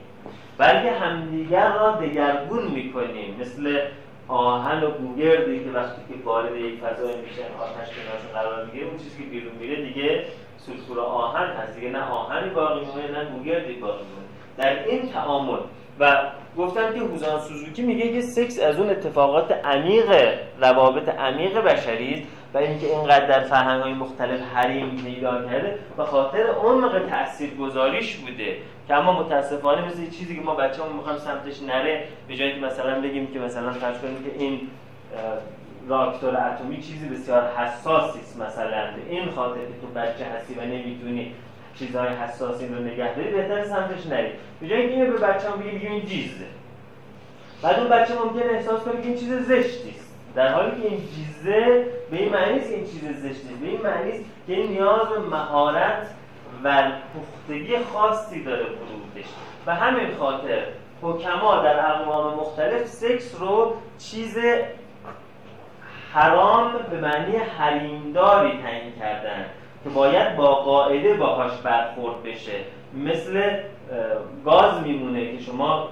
بلکه 0.57 0.91
همدیگر 0.91 1.71
را 1.71 1.91
دگرگون 1.91 2.63
می‌کنیم 2.63 3.35
مثل 3.41 3.79
آهن 4.27 4.83
و 4.83 4.91
گوگردی 4.91 5.63
که 5.63 5.69
وقتی 5.69 6.01
که 6.09 6.23
وارد 6.23 6.55
یک 6.55 6.79
فضای 6.79 7.15
میشن 7.21 7.41
آتش 7.59 7.89
کنارشون 7.95 8.31
قرار 8.33 8.65
می‌گیره 8.65 8.85
اون 8.85 8.97
چیزی 8.97 9.23
که 9.23 9.29
بیرون 9.29 9.55
میره 9.55 9.75
دیگه 9.75 10.25
سلفور 10.57 10.99
آهن 10.99 11.47
هست. 11.47 11.75
دیگه 11.75 11.89
نه 11.89 12.09
آهنی 12.09 12.49
باقی 12.49 12.79
میمونه 12.79 13.19
نه 13.19 13.25
گوگردی 13.25 13.73
باقی 13.73 14.03
میمونه 14.03 14.27
در 14.57 14.85
این 14.85 15.09
تعامل. 15.09 15.59
و 15.99 16.31
گفتم 16.57 16.93
که 16.93 16.99
هوزان 16.99 17.39
سوزوکی 17.39 17.81
میگه 17.81 18.13
که 18.13 18.21
سکس 18.21 18.59
از 18.59 18.79
اون 18.79 18.89
اتفاقات 18.89 19.51
عمیق 19.51 20.37
روابط 20.61 21.09
عمیق 21.09 21.57
بشری 21.57 22.27
و 22.53 22.57
اینکه 22.57 22.87
اینقدر 22.87 23.27
در 23.27 23.39
فرهنگ 23.39 23.81
های 23.81 23.93
مختلف 23.93 24.41
حریم 24.41 24.95
پیدا 24.95 25.43
کرده 25.45 25.79
به 25.97 26.03
خاطر 26.03 26.47
عمق 26.47 27.01
تاثیرگذاریش 27.09 28.15
بوده. 28.15 28.57
که 28.87 28.93
اما 28.93 29.23
متاسفانه 29.23 29.87
مثل 29.87 30.09
چیزی 30.09 30.35
که 30.35 30.41
ما 30.41 30.55
بچه‌مون 30.55 30.93
می‌خوایم 30.93 31.19
سمتش 31.19 31.61
نره 31.61 32.03
به 32.27 32.35
جایی 32.35 32.53
که 32.53 32.59
مثلا 32.59 33.01
بگیم 33.01 33.27
که 33.33 33.39
مثلا 33.39 33.71
فرض 33.71 33.97
کنیم 33.97 34.23
که 34.23 34.43
این 34.43 34.61
راکتور 35.87 36.37
اتمی 36.37 36.77
چیزی 36.77 37.09
بسیار 37.09 37.51
حساسی 37.51 38.19
است 38.19 38.41
مثلا. 38.41 38.83
این 39.09 39.31
خاطر 39.31 39.59
که 39.59 39.81
تو 39.81 39.87
بچه 39.87 40.25
هستی 40.25 40.53
و 40.53 40.61
نمی‌تونی 40.61 41.31
چیزهای 41.79 42.07
حساسی 42.07 42.67
رو 42.67 42.75
نگه 42.75 43.15
داری 43.15 43.31
بهتر 43.31 43.63
سمتش 43.63 44.05
نری. 44.05 44.29
به 44.61 44.67
جایی 44.67 44.89
که 44.89 45.05
به 45.05 45.17
بچه‌ام 45.17 45.59
بگیم 45.59 45.75
بگیم 45.75 45.91
این 45.91 46.05
چیزه 46.05 46.45
بعد 47.61 47.79
اون 47.79 47.89
بچه 47.89 48.13
ممکن 48.13 48.49
احساس 48.49 48.81
کنه 48.81 49.01
که 49.01 49.07
این 49.07 49.17
چیز 49.17 49.33
زشتی 49.33 49.89
است. 49.89 50.15
در 50.35 50.53
حالی 50.53 50.81
که 50.81 50.87
این 50.87 50.99
چیزه 51.15 51.85
به 52.11 52.17
این 52.17 52.29
معنی 52.29 52.59
این 52.59 52.85
چیز 52.85 53.01
زشتی 53.01 53.53
به 53.61 53.67
این 53.67 53.81
معنی 53.81 54.11
که 54.47 54.53
این 54.53 54.69
نیاز 54.71 55.09
به 55.09 55.19
مهارت 55.19 56.07
و 56.65 56.83
پختگی 57.15 57.77
خاصی 57.93 58.43
داره 58.43 58.65
ورودش 58.65 59.29
و 59.65 59.75
همین 59.75 60.15
خاطر 60.15 60.63
حکما 61.01 61.55
در 61.55 61.91
اقوام 61.91 62.33
مختلف 62.33 62.85
سکس 62.85 63.35
رو 63.39 63.75
چیز 63.97 64.37
حرام 66.13 66.71
به 66.91 66.99
معنی 66.99 67.35
حریمداری 67.35 68.49
تعیین 68.63 68.93
کردن 68.99 69.45
که 69.83 69.89
باید 69.89 70.35
با 70.35 70.55
قاعده 70.55 71.13
باهاش 71.13 71.51
برخورد 71.63 72.23
بشه. 72.23 72.59
مثل 72.93 73.59
گاز 74.45 74.81
میمونه 74.81 75.31
که 75.31 75.43
شما 75.43 75.87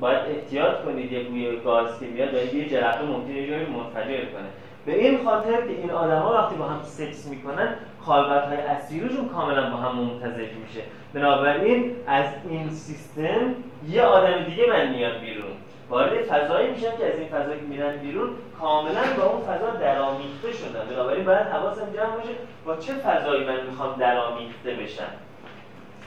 باید 0.00 0.18
احتیاط 0.18 0.84
کنید 0.84 1.12
یه 1.12 1.22
بوی 1.22 1.60
گاز 1.60 2.00
که 2.00 2.06
میاد 2.06 2.54
یه 2.54 2.68
جرقه 2.68 3.02
ممکنه 3.02 3.46
جایی 3.46 3.66
منفجر 3.66 4.24
کنه. 4.24 4.48
به 4.86 5.04
این 5.04 5.24
خاطر 5.24 5.66
که 5.66 5.72
این 5.72 5.90
آدما 5.90 6.32
وقتی 6.32 6.54
با 6.54 6.64
هم 6.64 6.82
سکس 6.82 7.26
می‌کنن 7.26 7.74
خالقت 8.00 8.44
های 8.48 8.56
اصلیشون 8.56 9.28
کاملا 9.28 9.70
با 9.70 9.76
هم 9.76 9.96
ممتزج 9.96 10.52
میشه. 10.66 10.80
بنابراین 11.14 11.96
از 12.06 12.26
این 12.48 12.70
سیستم 12.70 13.54
یه 13.88 14.02
آدم 14.02 14.44
دیگه 14.44 14.66
من 14.68 14.88
میاد 14.88 15.20
بیرون. 15.20 15.52
وارد 15.88 16.22
فضایی 16.22 16.70
میشن 16.70 16.96
که 16.96 17.06
از 17.06 17.18
این 17.18 17.28
فضا 17.28 17.56
که 17.56 17.62
میرن 17.68 17.96
بیرون 17.96 18.30
کاملا 18.60 19.00
با 19.18 19.24
اون 19.24 19.40
فضا 19.46 19.70
درامیخته 19.70 20.52
شدن. 20.52 20.86
بنابراین 20.90 21.24
باید 21.24 21.46
حواسم 21.46 21.92
جمع 21.96 22.16
باشه 22.16 22.30
با 22.64 22.76
چه 22.76 22.92
فضایی 22.92 23.44
من 23.44 23.66
می‌خوام 23.66 23.96
درامیخته 23.98 24.74
بشم. 24.74 25.10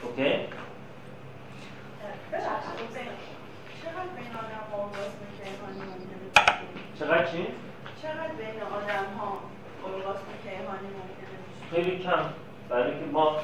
اوکی؟ 0.04 0.34
چقدر 7.00 7.26
چی؟ 7.26 7.48
خیلی 11.72 12.00
کم. 12.04 12.24
برای 12.70 12.92
که 12.92 13.06
ما 13.12 13.36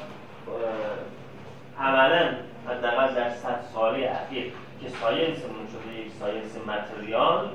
عملا 1.79 2.29
حداقل 2.67 3.15
در 3.15 3.29
صد 3.29 3.61
ساله 3.73 4.11
اخیر 4.11 4.51
که 4.81 4.89
science 4.89 5.44
مون 5.44 5.67
شده 5.71 5.99
یک 5.99 6.11
science 6.19 6.57
material 6.67 7.49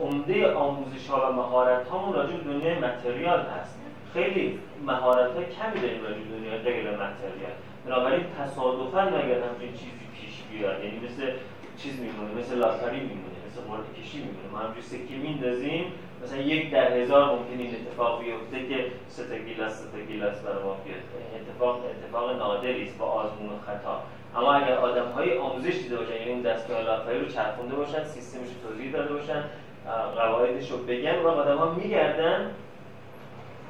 عمده 0.00 0.54
آموزش 0.54 1.08
ها 1.08 1.30
و 1.30 1.32
مهارت 1.32 1.88
هامون 1.88 2.14
راجع 2.14 2.36
به 2.36 2.52
دنیای 2.52 2.78
material 2.78 3.40
هست. 3.40 3.78
خیلی 4.14 4.58
مهارت 4.86 5.34
های 5.34 5.44
کمی 5.44 5.80
داریم 5.80 6.02
راجع 6.02 6.18
به 6.18 6.36
دنیای 6.38 6.58
غیر 6.58 6.90
material. 6.90 7.54
بنابراین 7.86 8.24
تصادفا 8.40 9.04
مگر 9.04 9.42
همچین 9.42 9.72
چیزی 9.72 10.06
پیش 10.20 10.42
بیاد؟ 10.50 10.84
یعنی 10.84 10.98
مثل 10.98 11.32
چیز 11.76 12.00
میمونه 12.00 12.34
مثل 12.38 12.58
لاتاری 12.58 13.00
میمونه 13.00 13.38
مثل 13.46 13.60
قرعه 13.60 14.02
کشی 14.02 14.18
میمونه. 14.18 14.48
ما 14.52 14.58
همجوری 14.58 14.82
سکه 14.82 15.14
میندازیم 15.14 15.92
مثلا 16.24 16.38
یک 16.38 16.70
در 16.70 16.92
هزار 16.92 17.30
ممکن 17.30 17.58
این 17.58 17.74
اتفاق 17.74 18.20
بیفته 18.20 18.68
که 18.68 18.86
سه 19.08 19.28
تا 19.28 19.34
گیلاس 19.34 19.72
سه 19.72 19.90
تا 19.90 19.98
گیلاس 19.98 20.40
برای 20.40 20.62
ما 20.62 20.76
اتفاق 21.36 21.80
اتفاق 21.84 22.36
نادری 22.36 22.82
است 22.82 22.98
با 22.98 23.06
آزمون 23.06 23.48
و 23.48 23.58
خطا. 23.66 24.02
اما 24.36 24.52
اگر 24.52 24.76
آدم 24.76 25.08
های 25.08 25.38
آموزش 25.38 25.72
دیده 25.72 25.96
باشن 25.96 26.14
یعنی 26.14 26.30
اون 26.30 26.40
دستگاه 26.40 26.82
لاتاری 26.82 27.20
رو 27.20 27.26
چرخونده 27.26 27.74
باشن 27.74 28.04
سیستمش 28.04 28.48
رو 28.48 28.68
توضیح 28.68 28.92
داده 28.92 29.14
باشن 29.14 29.44
قواعدش 30.16 30.70
رو 30.70 30.76
بگن 30.76 31.18
و 31.18 31.28
آدم 31.28 31.56
ها 31.56 31.70
میگردن 31.70 32.50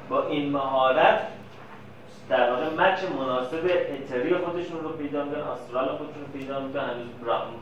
با 0.09 0.27
این 0.27 0.51
مهارت 0.51 1.27
در 2.29 2.51
واقع 2.51 2.65
مچ 2.65 3.03
مناسب 3.03 3.65
اتری 3.65 4.35
خودشون 4.35 4.83
رو 4.83 4.89
پیدا 4.89 5.23
می‌کنن 5.23 5.41
آسترال 5.41 5.87
خودشون 5.87 6.21
رو 6.21 6.39
پیدا 6.39 6.59
می‌کنن 6.59 6.83
هنوز 6.83 7.07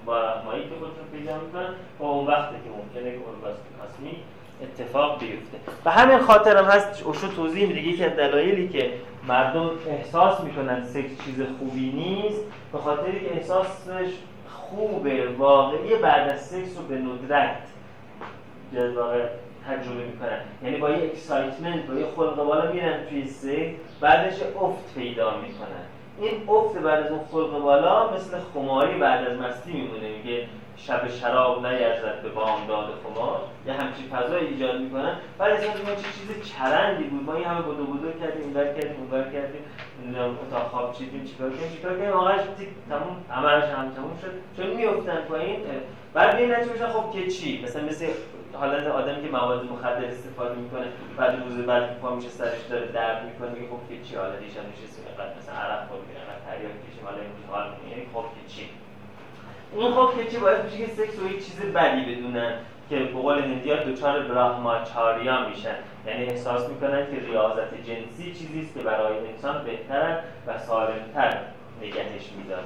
برحمایی 0.05 0.63
که 0.63 0.75
خودشون 0.79 1.05
پیدا 1.11 1.37
می‌کنن 1.37 1.69
و 1.99 2.03
اون 2.03 2.27
وقتی 2.27 2.55
که 2.55 2.69
ممکنه 2.69 3.11
که 3.11 3.19
کاسمی 3.79 4.15
اتفاق 4.63 5.19
بیفته. 5.19 5.57
و 5.85 5.91
همین 5.91 6.17
خاطر 6.17 6.57
هم 6.57 6.65
هست 6.65 7.03
اوشو 7.03 7.27
توضیح 7.27 7.67
میده 7.67 7.97
که 7.97 8.09
دلایلی 8.09 8.69
که 8.69 8.93
مردم 9.27 9.71
احساس 9.87 10.41
می‌کنن 10.41 10.83
سکس 10.83 11.25
چیز 11.25 11.41
خوبی 11.59 11.91
نیست 11.91 12.41
به 12.71 12.77
خاطری 12.77 13.19
که 13.19 13.33
احساسش 13.33 14.09
خوبه 14.49 15.27
واقعی 15.37 15.95
بعد 15.95 16.29
از 16.29 16.41
سکس 16.45 16.77
رو 16.77 16.83
به 16.83 16.95
ندرت 16.95 17.57
واقع 18.95 19.19
تجربه 19.67 20.05
می‌کنن. 20.05 20.39
یعنی 20.63 20.77
با 20.77 20.89
یه 20.89 21.03
excitement 21.03 21.85
با 21.85 21.93
یه 21.93 22.05
خلق 22.15 22.35
بالا 22.35 22.71
میرن 22.71 23.05
توی 23.09 23.27
سکس 23.27 23.99
بعدش 24.01 24.33
افت 24.61 24.95
پیدا 24.95 25.37
می‌کنن. 25.37 25.83
این 26.21 26.49
افت 26.49 26.77
بعد 26.77 27.03
از 27.03 27.11
اون 27.11 27.19
خلق 27.31 27.59
بالا 27.61 28.13
مثل 28.13 28.37
خماری 28.53 28.99
بعد 28.99 29.27
از 29.27 29.39
مستی 29.39 29.71
میمونه 29.71 30.09
میگه 30.17 30.47
شب 30.77 31.07
شراب 31.07 31.67
نیرزد 31.67 32.21
به 32.21 32.29
بامداد 32.29 32.93
خمار. 33.03 33.39
یه 33.65 33.73
همچین 33.73 34.05
فضای 34.09 34.45
ایجاد 34.45 34.81
می‌کنن. 34.81 35.15
بعد 35.37 35.51
اصلا 35.51 35.69
ما 35.69 35.95
چه 35.95 36.01
چیز 36.01 36.51
چرندی 36.51 37.03
بود. 37.03 37.23
ما 37.23 37.33
این 37.33 37.45
همه 37.45 37.61
بدو 37.61 37.85
بدو 37.85 38.19
کردیم 38.19 38.41
اینور 38.41 38.65
کردیم 38.65 38.95
اونور 38.99 39.23
کردیم. 39.23 39.61
اتاق 40.47 40.67
خواب 40.67 40.93
چیدیم 40.93 41.23
چیکار 41.25 41.49
کردیم 41.49 41.71
چیکار 41.75 41.97
کردیم. 41.97 42.13
آقاش 42.13 42.41
تموم 42.89 43.25
عملش 43.31 43.63
هم 43.63 43.91
تموم 43.91 44.17
شد. 44.21 44.31
چون 44.57 44.75
میافتن 44.75 45.21
پایین 45.21 45.59
بعد 46.13 46.35
این 46.35 46.51
نتیجه 46.51 46.87
خب 46.87 47.11
که 47.11 47.27
چی؟ 47.27 47.63
مثلا 47.63 47.83
مثل 47.83 48.05
حالت 48.53 48.87
آدمی 48.87 49.23
که 49.23 49.31
مواد 49.31 49.65
مخدر 49.71 50.05
استفاده 50.05 50.55
می‌کنه 50.55 50.85
بعد 51.17 51.43
روز 51.43 51.65
بعد 51.65 51.99
پا 51.99 52.15
میشه 52.15 52.29
سرش 52.29 52.61
داره 52.69 52.87
درد 52.87 53.25
می‌کنه 53.25 53.49
میگه 53.49 53.67
خب 53.67 53.89
که 53.89 54.09
چی؟ 54.09 54.15
حالا 54.15 54.35
دیشب 54.35 54.61
نشستیم 54.73 55.05
مثلا 55.37 55.55
عرق 55.55 55.87
خورد 55.87 56.01
اینقدر 56.09 56.33
چی 57.89 57.95
این 57.95 58.07
خب 58.13 58.21
که 58.21 58.53
چی؟ 58.53 58.69
باید 60.39 60.65
میشه 60.65 60.77
که 60.77 60.87
سکس 60.87 61.19
رو 61.19 61.27
یک 61.27 61.45
چیز 61.45 61.59
بدی 61.59 62.15
بدونن 62.15 62.57
که 62.89 62.99
به 62.99 63.05
قول 63.05 63.39
هندیا 63.39 63.83
دچار 63.83 64.19
براهماچاریا 64.19 65.49
میشن. 65.49 65.75
یعنی 66.07 66.25
احساس 66.25 66.69
می‌کنن 66.69 67.05
که 67.11 67.19
ریاضت 67.19 67.73
جنسی 67.73 68.33
چیزی 68.33 68.61
است 68.61 68.73
که 68.73 68.79
برای 68.79 69.27
انسان 69.27 69.63
بهتر 69.63 70.19
و 70.47 70.59
سالمتر 70.59 71.37
نگهش 71.81 72.31
میدارن. 72.37 72.63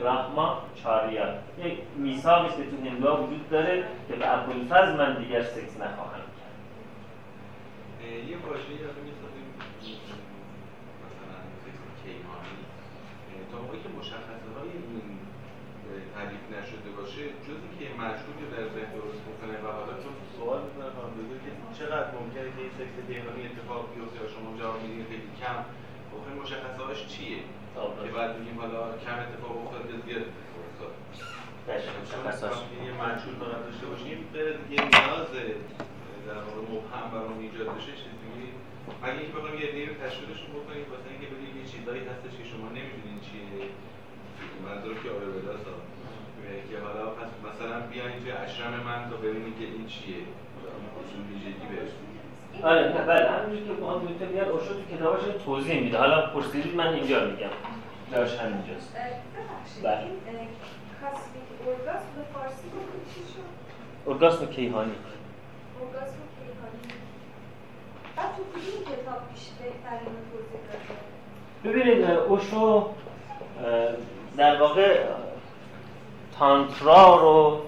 براهما 0.00 0.62
چاریا 0.82 1.24
یک 1.64 1.78
میثاقی 1.96 2.46
است 2.46 2.56
که 2.56 2.62
تو 2.62 2.76
هندوها 2.90 3.22
وجود 3.22 3.50
داره 3.50 3.84
که 4.08 4.16
به 4.16 4.38
ابوالفضل 4.38 4.96
من 4.96 5.14
دیگر 5.14 5.42
سکس 5.42 5.76
نخواهم 5.76 6.20
کرد. 6.20 6.56
یه 8.02 8.36
واژه‌ای 8.36 8.78
مثلا 11.04 11.38
سکس 11.64 11.82
کیهانی 12.02 12.56
تا 13.52 13.58
موقعی 13.70 13.86
که 13.88 13.92
مشخصه 14.00 14.48
های 14.56 14.70
این 14.90 15.08
تعریف 16.14 16.44
نشده 16.54 16.90
باشه 16.98 17.22
جزی 17.46 17.70
که 17.78 17.86
مجهول 18.02 18.38
در 18.54 18.66
ذهن 18.74 18.92
درست 18.98 19.22
می‌کنه 19.28 19.56
و 19.64 19.66
حالا 19.78 19.94
چون 20.02 20.14
سوال 20.36 20.60
می‌کنه 20.66 20.88
خانم 20.96 21.14
دکتر 21.18 21.38
که 21.44 21.52
چقدر 21.78 22.08
ممکنه 22.18 22.48
که 22.54 22.60
این 22.64 22.72
سکس 22.78 22.96
کیهانی 23.06 23.42
اتفاق 23.46 23.82
بیفته 23.92 24.16
یا 24.22 24.26
شما 24.34 24.48
جواب 24.60 24.78
میدین 24.82 25.04
خیلی 25.10 25.28
کم 25.40 25.58
آخه 26.16 26.30
مشخصه 26.42 26.82
هاش 26.86 27.00
چیه؟ 27.12 27.40
که 28.02 28.10
بعد 28.16 28.30
میگیم 28.38 28.56
حالا 28.62 28.82
کم 29.04 29.16
اتفاق 29.24 29.54
افتاد 29.62 29.82
یا 29.90 29.96
زیاد 30.04 30.24
اتفاق 30.30 30.64
افتاد 30.70 30.92
یه 32.86 32.92
مجهول 33.04 33.34
فقط 33.42 33.60
داشته 33.68 33.86
باشیم 33.90 34.18
یه 34.74 34.80
نیاز 34.94 35.30
در 36.28 36.40
واقع 36.46 36.60
مبهم 36.72 37.06
برام 37.14 37.38
ایجاد 37.44 37.68
بشه 37.76 37.92
چیزی 38.00 38.20
اگه 39.02 39.18
اینکه 39.20 39.32
بخوایم 39.36 39.56
یه 39.62 39.68
دیگه 39.76 39.90
تشکیلشون 40.04 40.50
بکنیم 40.56 40.84
واسه 40.92 41.08
اینکه 41.12 41.26
بگیم 41.32 41.52
یه 41.60 41.66
چیزایی 41.72 42.02
هستش 42.10 42.32
که 42.38 42.44
شما 42.52 42.66
نمی‌دونین 42.76 43.18
چیه 43.19 43.19
منظور 44.68 44.94
که 45.02 45.08
آره 45.16 45.26
بداست 45.36 45.64
که 46.70 46.76
حالا 46.86 47.06
پس 47.10 47.30
مثلا 47.48 47.80
بیاین 47.80 48.20
توی 48.20 48.32
اشرم 48.32 48.74
من 48.86 49.10
تا 49.10 49.16
ببینید 49.16 49.58
که 49.58 49.64
این 49.64 49.86
چیه. 49.86 50.16
اصول 51.00 51.22
ویژگی 51.30 51.66
بهش 51.70 51.90
آره 52.64 52.80
نه 52.88 53.02
بله. 53.06 53.30
همینجور 53.30 53.76
که 53.76 53.82
خانم 53.84 54.04
دکتر 54.06 54.26
میگن 54.26 54.44
اوشو 54.44 54.74
تو 54.74 54.96
کتاباش 54.96 55.20
توضیح 55.44 55.80
میده. 55.80 55.98
حالا 55.98 56.26
پرسیدید 56.26 56.74
من 56.74 56.86
اینجا 56.86 57.24
میگم. 57.24 57.50
جاش 58.12 58.38
همینجاست. 58.38 58.96
بله. 59.82 60.06
اورگاسم 61.66 62.10
به 62.16 62.22
فارسی 62.34 62.62
چی 63.14 63.20
شد؟ 63.20 64.10
ارگاسم 64.10 64.46
کیهانی. 64.46 64.92
اورگاسم 65.80 66.22
کیهانی. 66.36 66.82
بعد 68.16 68.26
تو 68.36 68.42
کدوم 68.42 68.82
کتاب 68.84 69.20
بیش 69.32 69.48
بهترین 69.58 70.08
رو 70.16 70.22
توضیح 70.30 70.60
داده؟ 71.62 71.78
ببینید 71.78 72.10
اوشو 72.10 72.88
در 74.40 74.60
واقع 74.60 74.98
تانترا 76.38 77.16
رو 77.16 77.60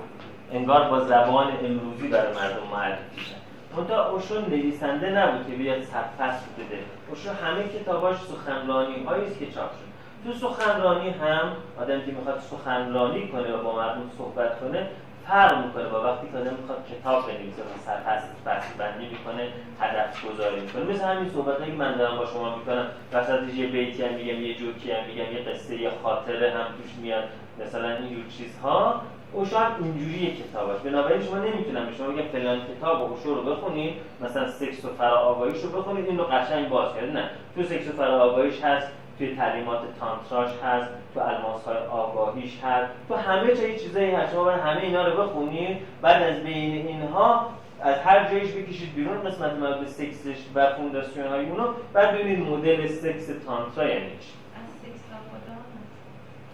انگار 0.52 0.90
با 0.90 1.00
زبان 1.00 1.46
امروزی 1.64 2.08
برای 2.08 2.34
مردم 2.34 2.66
معرفی 2.72 3.16
کرد 3.16 3.40
منتها 3.76 4.08
اوشو 4.08 4.40
نویسنده 4.40 5.10
نبود 5.10 5.46
که 5.46 5.52
بیاد 5.56 5.82
سرفصل 5.82 6.46
بده. 6.58 6.78
اوشو 7.10 7.30
همه 7.30 7.68
کتاباش 7.68 8.16
سخنرانی 8.16 9.04
هایی 9.04 9.24
است 9.24 9.38
که 9.38 9.46
چاپ 9.46 9.70
شد. 9.72 9.92
تو 10.24 10.48
سخنرانی 10.48 11.10
هم 11.10 11.52
آدمی 11.80 12.06
که 12.06 12.12
می‌خواد 12.12 12.40
سخنرانی 12.40 13.28
کنه 13.28 13.52
و 13.52 13.62
با 13.62 13.76
مردم 13.76 14.10
صحبت 14.18 14.60
کنه 14.60 14.86
فرق 15.32 15.66
می‌کنه 15.66 15.88
با 15.88 16.02
وقتی 16.02 16.26
که 16.32 16.38
آدم 16.38 16.54
می‌خواد 16.60 16.86
کتاب 16.92 17.26
بنویسه 17.26 17.62
و 17.62 17.72
سرفصل 17.86 18.28
فصل 18.44 18.74
بندی 18.78 19.06
می‌کنه 19.06 19.48
هدف 19.80 20.26
گذاری 20.26 20.60
می‌کنه. 20.60 20.84
مثل 20.84 21.04
همین 21.04 21.30
صحبت 21.30 21.66
که 21.66 21.72
من 21.72 21.96
دارم 21.96 22.16
با 22.18 22.26
شما 22.26 22.56
می‌کنم. 22.56 22.86
وسطش 23.12 23.54
یه 23.54 23.66
بیتی 23.66 24.02
هم 24.04 24.14
میگم 24.14 24.42
یه 24.42 24.54
جوکی 24.54 24.92
هم 24.92 25.06
میگم 25.06 25.32
یه 25.32 25.42
قصه 25.48 25.80
یه 25.80 25.90
خاطره 26.02 26.50
هم 26.50 26.66
توش 26.66 26.94
میاد. 27.02 27.24
مثلا 27.60 27.88
اینجور 27.88 28.24
چیزها. 28.38 29.02
اوشو 29.32 29.58
هم 29.58 29.72
اینجوری 29.82 30.36
کتاباش. 30.36 30.80
بنابراین 30.80 31.22
شما 31.22 31.38
نمی‌تونم 31.38 31.86
به 31.86 31.92
شما 31.92 32.06
بگم 32.06 32.28
فلان 32.32 32.60
کتاب 32.66 33.12
اوشو 33.12 33.34
رو 33.34 33.42
بخونید. 33.42 33.94
مثلا 34.20 34.48
سکس 34.48 34.84
و 34.84 34.88
فراآگاهیش 34.88 35.62
رو 35.62 35.80
بخونید. 35.80 36.06
این 36.08 36.18
رو 36.18 36.24
قشنگ 36.24 36.68
باز 36.68 36.94
کرد. 36.94 37.16
نه. 37.16 37.30
تو 37.54 37.62
سکس 37.62 37.88
و 37.88 37.92
فراآگاهیش 37.92 38.64
هست. 38.64 38.88
توی 39.22 39.36
تعلیمات 39.36 39.80
تانتراش 40.00 40.50
هست 40.64 40.88
تو 41.14 41.20
الماس 41.20 41.64
های 41.64 41.76
آگاهیش 41.76 42.60
هست. 42.64 42.92
تو 43.08 43.14
همه 43.14 43.54
جای 43.54 43.78
چیزایی 43.78 44.10
هست. 44.10 44.32
شما 44.32 44.44
باید 44.44 44.60
همه 44.60 44.80
اینا 44.80 45.08
رو 45.08 45.22
بخونید 45.22 45.78
بعد 46.02 46.22
از 46.22 46.42
بین 46.42 46.86
اینها 46.86 47.50
از 47.80 47.98
هر 47.98 48.30
جایش 48.30 48.52
بکشید 48.52 48.94
بیرون 48.94 49.22
قسمت 49.22 49.52
مربوط 49.52 49.88
سکسش 49.88 50.36
و 50.54 50.66
فونداسیون 50.66 51.26
های 51.26 51.50
اونو 51.50 51.72
بعد 51.92 52.12
ببینید 52.12 52.48
مدل 52.48 52.86
سکس 52.86 53.26
تانترا 53.46 53.88
یعنی 53.88 54.10
چی. 54.10 54.32
از 54.56 54.70
سکس 54.82 55.00
تا 55.10 55.54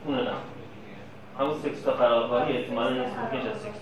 اونو 0.06 0.24
نه. 0.24 0.30
همون 1.38 1.54
سکس 1.54 1.82
تا 1.82 1.92
فراگاهی 1.92 2.56
احتمالا 2.56 3.02
از 3.02 3.10
سکس 3.58 3.78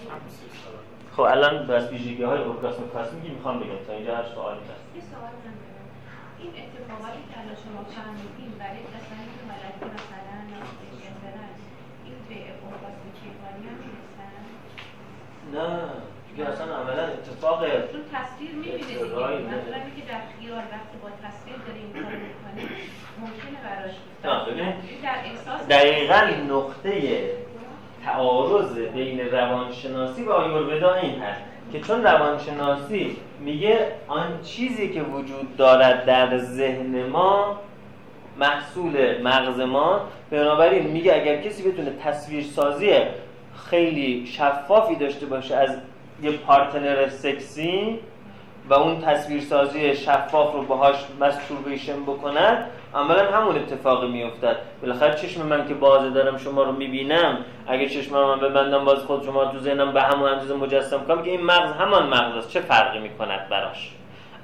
خب 1.16 1.22
الان 1.22 1.66
بس 1.66 1.90
ویژگی 1.90 2.22
های 2.22 2.42
اورگاسم 2.42 2.88
کاسمیکی 2.92 3.28
می‌خوام 3.28 3.58
بگم 3.58 3.84
تا 3.86 3.92
اینجا 3.92 4.16
هر 4.16 4.24
سوالی 4.34 4.60
هست. 4.60 4.96
یه 4.96 5.02
سوال 5.02 5.30
این 6.40 6.50
اتفاقاتی 6.62 7.22
که 7.28 7.34
الان 7.40 7.56
شما 7.64 7.80
فرمودین 7.94 8.50
برای 8.60 8.82
کسانی 8.94 9.28
که 9.34 9.42
حالت 9.50 9.76
مثلا 9.94 10.38
استرس 11.02 11.60
این 12.06 12.18
به 12.28 12.38
اورگاسم 12.62 13.08
کیهانی 13.18 13.64
هم 13.68 13.78
می‌رسن؟ 13.84 14.42
نه 15.54 15.66
دیگه 16.28 16.48
اصلا 16.50 16.66
عملا 16.80 17.04
اتفاق 17.16 17.60
چون 17.92 18.02
تصویر 18.16 18.52
می‌بینه 18.62 18.76
دیگه. 18.76 19.04
مثلا 19.56 19.78
اینکه 19.86 20.02
در 20.12 20.22
خیال 20.34 20.64
وقتی 20.74 20.96
با 21.02 21.08
تصویر 21.24 21.56
داره 21.66 21.78
این 21.84 21.92
کار 21.92 22.14
می‌کنه 22.28 22.62
ممکنه 23.20 23.58
براش 23.66 23.94
در 25.02 25.18
احساس 25.24 25.68
دقیقا 25.68 26.20
نقطه 26.54 26.92
تعارض 28.04 28.78
بین 28.78 29.20
روانشناسی 29.20 30.22
و 30.24 30.30
آیورودا 30.32 30.94
این 30.94 31.20
هست. 31.22 31.55
که 31.76 31.82
چون 31.82 32.02
روانشناسی 32.02 33.16
میگه 33.40 33.78
آن 34.08 34.40
چیزی 34.42 34.88
که 34.88 35.02
وجود 35.02 35.56
دارد 35.56 36.04
در 36.04 36.38
ذهن 36.38 37.06
ما 37.06 37.60
محصول 38.38 39.22
مغز 39.22 39.60
ما 39.60 40.00
بنابراین 40.30 40.86
میگه 40.86 41.14
اگر 41.14 41.42
کسی 41.42 41.70
بتونه 41.70 41.90
تصویرسازی 42.04 42.92
خیلی 43.70 44.26
شفافی 44.26 44.94
داشته 44.94 45.26
باشه 45.26 45.56
از 45.56 45.70
یه 46.22 46.30
پارتنر 46.30 47.08
سکسی 47.08 47.98
و 48.68 48.74
اون 48.74 49.00
تصویرسازی 49.00 49.94
شفاف 49.94 50.54
رو 50.54 50.62
باهاش 50.62 50.96
مستوربیشن 51.20 52.02
بکنن 52.02 52.64
عملا 52.96 53.30
همون 53.32 53.56
اتفاقی 53.56 54.08
میافتد 54.08 54.56
بالاخره 54.82 55.14
چشم 55.14 55.46
من 55.46 55.68
که 55.68 55.74
بازه 55.74 56.10
دارم 56.10 56.38
شما 56.38 56.62
رو 56.62 56.72
می‌بینم 56.72 57.38
اگه 57.66 57.88
چشم 57.88 58.12
من 58.12 58.40
ببندم 58.40 58.84
باز 58.84 58.98
خود 58.98 59.24
شما 59.24 59.44
تو 59.44 59.58
ذهنم 59.58 59.92
به 59.92 60.02
همون 60.02 60.30
اندازه 60.30 60.54
مجسم 60.54 61.04
کنم 61.04 61.22
که 61.22 61.30
این 61.30 61.44
مغز 61.44 61.72
همان 61.72 62.06
مغز 62.06 62.36
است. 62.36 62.50
چه 62.50 62.60
فرقی 62.60 62.98
می‌کند 62.98 63.48
براش؟ 63.48 63.90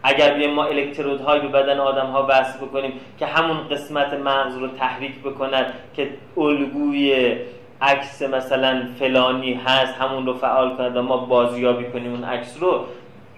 اگر 0.02 0.34
بیایم 0.34 0.54
ما 0.54 0.64
الکترودهایی 0.64 1.42
به 1.42 1.48
بدن 1.48 1.78
آدم 1.78 2.06
ها 2.06 2.22
بکنیم 2.62 2.92
که 3.18 3.26
همون 3.26 3.68
قسمت 3.68 4.14
مغز 4.14 4.56
رو 4.56 4.68
تحریک 4.68 5.18
بکند 5.18 5.74
که 5.96 6.10
الگوی 6.36 7.36
عکس 7.82 8.22
مثلا 8.22 8.82
فلانی 8.98 9.54
هست 9.54 9.94
همون 9.94 10.26
رو 10.26 10.34
فعال 10.34 10.76
کند 10.76 10.96
و 10.96 11.02
ما 11.02 11.16
بازیابی 11.16 11.84
کنیم 11.84 12.12
اون 12.12 12.24
عکس 12.24 12.56
رو 12.60 12.84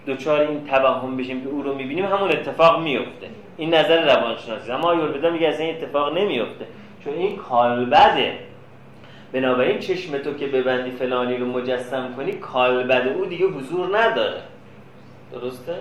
دچار 0.07 0.41
این 0.41 0.67
توهم 0.67 1.17
بشیم 1.17 1.43
که 1.43 1.49
او 1.49 1.61
رو 1.61 1.75
می‌بینیم 1.75 2.05
همون 2.05 2.31
اتفاق 2.31 2.79
میفته 2.79 3.27
این 3.57 3.73
نظر 3.73 4.15
روانشناسی. 4.15 4.71
اما 4.71 4.87
آیوربدا 4.87 5.29
میگه 5.29 5.47
اصلا 5.47 5.65
این 5.65 5.75
اتفاق 5.75 6.17
نمیفته. 6.17 6.67
چون 7.03 7.13
این 7.13 7.37
کالبده. 7.37 8.39
بنابراین 9.31 9.79
چشم 9.79 10.17
تو 10.17 10.33
که 10.33 10.47
ببندی 10.47 10.91
فلانی 10.91 11.37
رو 11.37 11.45
مجسم 11.45 12.13
کنی 12.15 12.31
کالبد 12.31 13.07
او 13.07 13.25
دیگه 13.25 13.45
حضور 13.45 13.97
نداره. 13.97 14.41
درسته؟ 15.31 15.75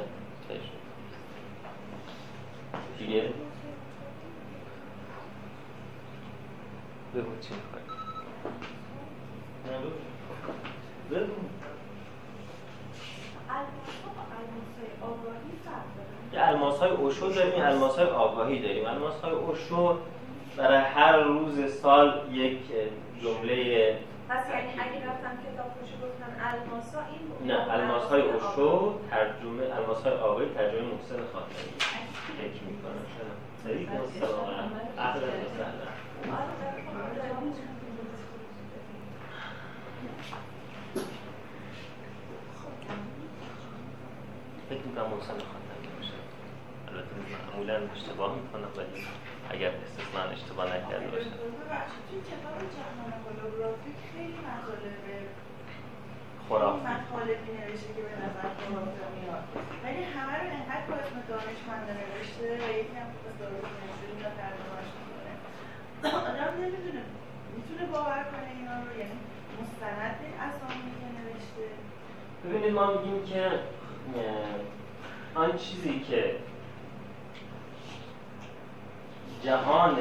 دیگه؟ 2.98 3.22
بگو 7.14 7.30
چی 7.40 7.54
می‌خوای. 7.54 7.84
یه 16.34 16.48
الماس 16.48 16.78
های 16.78 16.90
اوشو 16.90 17.28
داریم 17.28 17.62
الماس 17.64 17.98
های 17.98 18.08
آگاهی 18.08 18.62
داریم. 18.62 18.86
الماس 18.86 19.20
های 19.20 19.32
اوشو 19.32 19.98
برای 20.56 20.78
هر 20.78 21.16
روز 21.16 21.74
سال 21.74 22.20
یک 22.32 22.58
جمله 23.22 23.98
پس 24.28 24.50
یعنی 24.50 24.68
اگه 24.68 25.06
رفتم 25.10 25.32
کتاب 25.44 25.66
فروشی 25.74 25.96
گفتن 26.02 26.32
الماسا 26.50 26.98
این 26.98 27.52
نه 27.52 27.72
الماس 27.72 28.02
های 28.02 28.22
اوشو 28.22 28.94
ترجمه 29.10 29.76
الماس 29.76 30.02
های 30.02 30.12
آگاهی 30.12 30.48
ترجمه 30.54 30.80
محسن 30.80 31.16
خاتمی. 31.32 31.72
فکر 32.38 32.62
می‌کنم 32.68 33.04
شنم 33.14 33.72
علیکم 33.72 33.92
السلام 33.92 34.70
اهلا 34.98 35.26
و 35.26 35.30
سهلا 35.56 35.88
فکر 44.68 44.82
می‌کنم 44.86 45.04
محسن 45.04 45.32
خاتمی 45.32 45.88
باشه 45.96 46.18
البته 46.88 47.12
معمولا 47.52 47.63
بیشتر 47.80 47.96
اشتباه 47.96 48.30
می‌کنم 48.38 48.70
ولی 48.76 49.06
اگر 49.50 49.70
استثنا 49.84 50.22
اشتباه 50.36 50.66
نکرده 50.66 51.08
باشم. 51.12 51.30
توی 52.08 52.20
کتاب 52.30 52.56
جهان 52.74 53.10
هولوگرافیک 53.24 53.98
خیلی 54.12 54.40
مطالب 54.48 54.96
خرافی. 56.48 56.80
مطالبی 56.92 57.50
نوشته 57.58 57.90
که 57.96 58.02
به 58.08 58.14
نظر 58.24 58.46
خرافی 58.60 59.04
میاد. 59.14 59.44
ولی 59.84 60.02
همه 60.14 60.34
رو 60.40 60.46
انقدر 60.58 60.86
با 60.88 60.94
اسم 61.02 61.18
نوشته 62.00 62.46
و 62.62 62.66
یکی 62.80 62.96
هم 63.00 63.08
به 63.24 63.30
دارو 63.38 63.58
نوشته 63.74 64.06
یا 64.22 64.30
ترجمهش 64.38 64.90
می‌کنه. 64.98 65.32
آدم 66.30 66.52
نمی‌دونه 66.62 67.02
می‌تونه 67.56 67.84
باور 67.92 68.22
کنه 68.32 68.48
اینا 68.58 68.74
رو 68.84 68.90
یعنی 69.00 69.18
مستند 69.58 70.18
اسامی 70.46 70.90
که 70.98 71.06
نوشته. 71.18 71.66
ببینید 72.44 72.72
ما 72.78 72.84
میگیم 72.92 73.24
که 73.30 73.42
آن 75.34 75.56
چیزی 75.56 76.00
که 76.00 76.36
جهان 79.44 79.96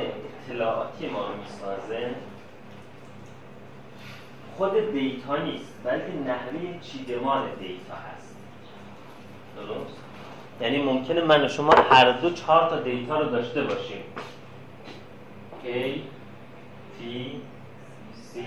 اطلاعاتی 0.50 1.08
ما 1.08 1.28
رو 1.28 1.36
می‌سازه. 1.36 2.16
خود 4.58 4.91
data 4.91 5.38
نیست 5.38 5.74
بلکه 5.84 6.14
نحوه 6.28 6.80
چیدمان 6.82 7.44
data 7.59 7.93
هست. 7.94 8.36
درست؟ 9.56 9.98
یعنی 10.62 10.84
ممکنه 10.84 11.22
من 11.22 11.46
و 11.46 11.48
شما 11.48 11.74
هر 11.74 12.12
دو 12.12 12.30
چهار 12.30 12.70
تا 12.70 12.80
data 12.80 13.20
رو 13.20 13.30
داشته 13.30 13.64
باشیم. 13.64 14.04
A, 15.66 16.00
T, 16.98 17.02
C, 18.14 18.38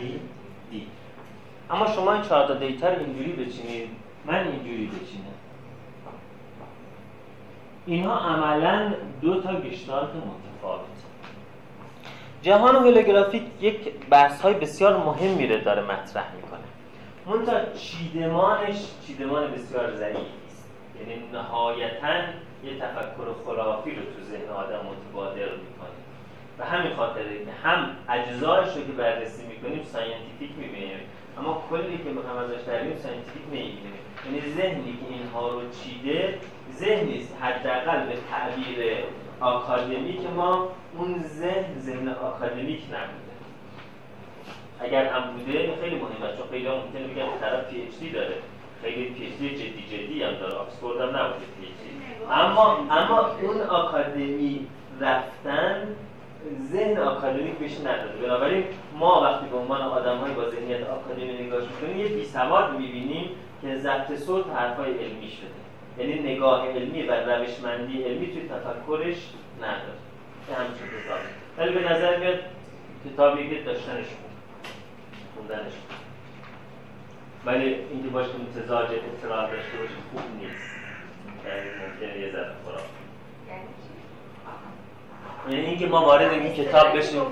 D. 0.73 0.75
اما 1.71 1.87
شما 1.87 2.13
این 2.13 2.23
چهار 2.23 2.47
تا 2.49 2.55
data 2.55 2.89
رو 2.89 2.99
اینجوری 2.99 3.33
بچینید 3.33 3.89
من 4.25 4.49
اینجوری 4.49 4.87
بچینم. 4.87 5.35
اینها 7.87 8.19
عملا 8.19 8.95
دو 9.21 9.41
تا 9.41 9.61
گشتالت 9.61 10.09
متفاوت 10.09 10.56
جهان 12.43 12.77
holographic 12.77 13.43
یک 13.61 13.93
بحث 14.11 14.41
های 14.41 14.55
بسیار 14.55 14.97
مهمی 14.97 15.47
رو 15.47 15.61
داره 15.61 15.83
مطرح 15.83 16.35
می‌کنه. 16.35 16.61
منتها 17.27 17.73
چیدمانش 17.73 18.77
چیدمان 19.07 19.51
بسیار 19.51 19.95
ضعیفی 19.95 20.21
است 20.47 20.71
یعنی 21.01 21.23
نهایتا 21.33 22.15
یه 22.65 22.79
تفکر 22.81 23.27
خرافی 23.47 23.91
رو 23.91 24.03
تو 24.03 24.23
ذهن 24.23 24.49
آدم 24.49 24.81
متبادر 24.87 25.39
می‌کنه. 25.39 25.97
و 26.59 26.65
همین 26.65 26.97
خاطره 26.97 27.45
که 27.45 27.53
هم 27.65 27.91
اجزایش 28.09 28.69
رو 28.69 28.87
که 28.87 28.93
بررسی 28.93 29.43
می‌کنیم 29.47 29.85
scientific 29.85 30.51
می‌بینیم 30.59 31.01
اما 31.39 31.63
کلی 31.71 31.99
که 31.99 32.11
می‌خوام 32.11 32.37
ازش 32.37 32.63
دریم 32.67 32.97
scientific 32.97 33.43
نمی‌بینیم. 33.47 34.01
یعنی 34.27 34.41
ذهنی 34.41 34.93
که 34.93 35.15
اینها 35.15 35.49
رو 35.49 35.61
چیده 35.71 36.39
ذهن 36.73 37.05
نیست. 37.05 37.37
حداقل 37.41 38.07
به 38.07 38.15
تعبیر 38.31 39.05
آکادمیک 39.41 40.21
ما 40.37 40.69
اون 40.99 41.23
ذهن 41.23 41.79
ذهن 41.79 42.09
آکادمیک 42.09 42.83
نبوده. 42.85 43.37
اگر 44.81 45.07
هم 45.07 45.33
بوده 45.33 45.77
خیلی 45.81 45.97
مهمه. 45.97 46.37
چون 46.37 46.47
خیلی 46.51 46.69
ممکنه 46.69 47.07
بگن 47.07 47.39
طرف 47.41 47.71
PhD 47.71 48.11
داره. 48.11 48.35
خیلی 48.83 49.05
PhD 49.05 49.51
جدی 49.51 49.83
جدی 49.91 50.23
هم 50.23 50.33
داره. 50.33 50.55
آکسفورد 50.55 51.01
هم 51.01 51.17
نبوده 51.17 51.47
PhD 51.61 51.67
اما 52.31 52.77
اما 52.91 53.31
اون 53.43 53.61
آکادمی 53.61 54.67
رفتن 55.01 55.97
ذهن 56.73 56.99
آکادمیک 56.99 57.55
بهش 57.55 57.81
نداده. 57.81 58.19
بنابراین 58.23 58.65
ما 58.99 59.23
وقتی 59.23 59.47
به 59.47 59.57
عنوان 59.57 59.83
آدم 59.83 60.19
های 60.19 60.33
با 60.33 60.51
ذهنیت 60.51 60.89
آکادمی 60.89 61.33
نگاه 61.33 61.61
می‌کنیم 61.61 61.99
یه 61.99 62.09
بیسواد 62.09 62.73
می‌بینیم 62.73 63.31
که 63.63 63.77
ضبط 63.77 64.19
صوت 64.19 64.45
حرفای 64.51 64.91
علمی 64.99 65.29
شده. 65.29 65.66
یعنی 65.99 66.35
نگاه 66.35 66.69
علمی 66.69 67.03
و 67.03 67.13
روشمندی 67.13 68.03
علمی 68.03 68.27
توی 68.27 68.49
تفکرش 68.49 69.17
نداره. 69.59 69.99
این 70.49 70.57
همچون 70.57 70.89
کتاب 70.89 71.19
ولی 71.59 71.73
به 71.73 71.93
نظر 71.93 72.19
میاد 72.19 72.39
کتابی 73.05 73.51
که 73.51 73.63
داشتنش 73.63 74.07
خوندنش 75.35 75.73
ولی 77.47 77.75
اینکه 77.75 78.09
باشه 78.09 78.31
امتزاج 78.35 78.89
اطلاع 78.91 79.51
داشته 79.51 79.79
باشه 79.79 79.95
خوب 80.13 80.23
نیست. 80.41 80.71
یعنی 81.47 81.71
ممکنه 81.71 82.21
یه 82.21 82.33
ذره 82.33 82.53
خراب. 82.65 82.81
یعنی 85.49 85.67
اینکه 85.67 85.87
ما 85.87 86.05
وارد 86.05 86.33
این 86.33 86.53
کتاب 86.53 86.97
بشیم. 86.97 87.23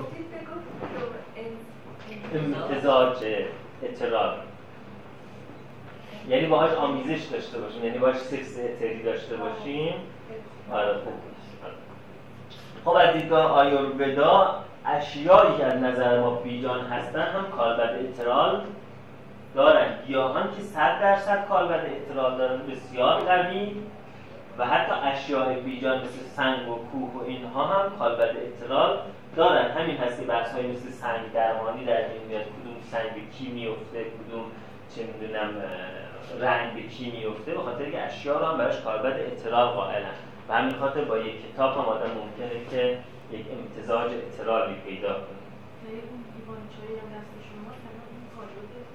امتزاج 2.35 3.17
اطلاع. 3.83 4.44
یعنی 6.29 6.47
باهاش 6.47 6.71
آمیزش 6.71 7.23
داشته 7.25 7.59
باشیم 7.59 7.85
یعنی 7.85 7.97
باهاش 7.97 8.17
سکس 8.17 8.59
اتری 8.59 9.03
داشته 9.03 9.35
باشیم. 9.35 9.93
آره 10.71 10.95
خب 12.85 12.91
از 12.91 13.13
دیدگاه 13.13 13.51
آیورودا 13.51 14.63
اشیایی 14.85 15.57
که 15.57 15.65
از 15.65 15.83
نظر 15.83 16.19
ما 16.19 16.29
بیجان 16.29 16.85
هستن 16.85 17.21
هم 17.21 17.45
کالبد 17.57 17.99
اترال 17.99 18.61
دارن. 19.55 19.87
گیاهان 20.07 20.43
که 20.55 20.61
صد 20.61 21.01
درصد 21.01 21.47
کالبد 21.47 21.85
اترال 21.85 22.37
دارن 22.37 22.61
بسیار 22.67 23.19
قوی. 23.19 23.71
و 24.57 24.65
حتی 24.65 24.93
اشیاء 25.03 25.53
بیجان 25.53 25.97
مثل 25.97 26.25
سنگ 26.35 26.69
و 26.69 26.75
کوه 26.75 27.13
و 27.13 27.25
اینها 27.27 27.65
هم 27.65 27.97
کالبد 27.99 28.35
اترال 28.37 28.99
دارن. 29.35 29.71
همین 29.71 29.97
هست 29.97 30.19
که 30.19 30.25
بحث 30.25 30.53
های 30.53 30.67
مثل 30.67 30.89
سنگ 30.89 31.33
درمانی 31.33 31.85
در 31.85 32.01
میاد 32.27 32.41
کدوم 32.41 32.75
سنگ 32.91 33.31
کی 33.31 33.47
میفته 33.47 34.03
کدوم 34.03 34.45
چه 34.95 35.01
می‌دونم 35.01 35.49
رنگ 36.39 36.73
به 36.73 36.81
کی 36.81 37.11
میفته 37.11 37.53
به 37.53 37.61
خاطر 37.61 37.91
که 37.91 38.01
اشیا 38.01 38.39
رو 38.39 38.45
هم 38.45 38.57
براش 38.57 38.81
کاربرد 38.81 39.19
اطلاع 39.19 39.71
قائلن. 39.71 40.15
و 40.49 40.53
همین 40.53 40.75
خاطر 40.75 41.03
با 41.03 41.17
یک 41.17 41.53
کتاب 41.53 41.73
هم 41.73 41.85
آدم 41.85 42.11
ممکنه 42.11 42.65
که 42.71 42.97
یک 43.31 43.45
امتزاج 43.51 44.11
اطلاعی 44.11 44.75
پیدا 44.75 45.13
کنه. 45.13 45.35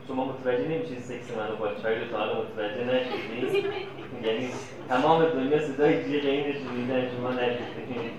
شما 0.08 0.24
متوجه 0.24 0.68
نمیشید 0.68 0.98
سکس 0.98 1.30
منو 1.36 1.56
با 1.56 1.74
چای 1.82 1.98
رو 1.98 2.10
تا 2.10 2.18
حالا 2.18 2.42
متوجه 2.42 2.84
نشدید 2.84 3.64
یعنی 4.26 4.48
تمام 4.88 5.24
دنیا 5.24 5.60
صدای 5.66 6.04
جیغ 6.04 6.24
اینش 6.24 6.56
شنیدن 6.56 7.08
شما 7.16 7.30
نشدید 7.30 8.12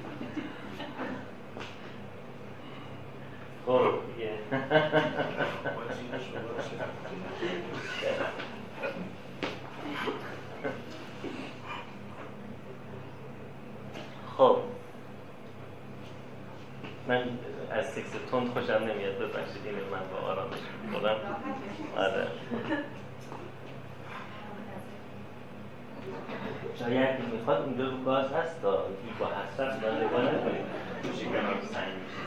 خب 3.66 3.92
دیگه 4.18 4.32
خب 14.38 14.58
من 17.12 17.24
از 17.72 17.86
سکس 17.86 18.12
تند 18.32 18.48
خوشم 18.48 18.74
نمیاد. 18.74 19.18
ببخشید 19.18 19.66
اینه 19.66 19.78
من 19.92 20.00
با 20.12 20.18
آرامش 20.28 20.58
می‌کنم 20.86 21.16
آره. 21.98 22.28
شاید 26.80 27.20
می‌خواد 27.34 27.62
اونجا 27.62 27.90
رو 27.90 28.04
گاز 28.04 28.34
هست 28.34 28.62
تا 28.62 28.72
با 29.20 29.26
حسرت 29.26 29.84
من 29.84 30.06
نگاه 30.06 30.22
نکنید. 30.22 30.66
تو 31.04 31.10
شکمم 31.20 31.62
سنگ 31.72 31.94
میشه. 32.04 32.22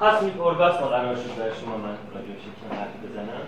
کاسمیک 0.00 0.40
اورگاسم 0.40 0.86
قرار 0.86 1.16
شد 1.16 1.36
در 1.38 1.54
شما 1.60 1.76
من 1.76 1.96
راجعش 2.14 2.42
که 2.44 2.76
حرف 2.76 2.88
بزنم. 3.04 3.40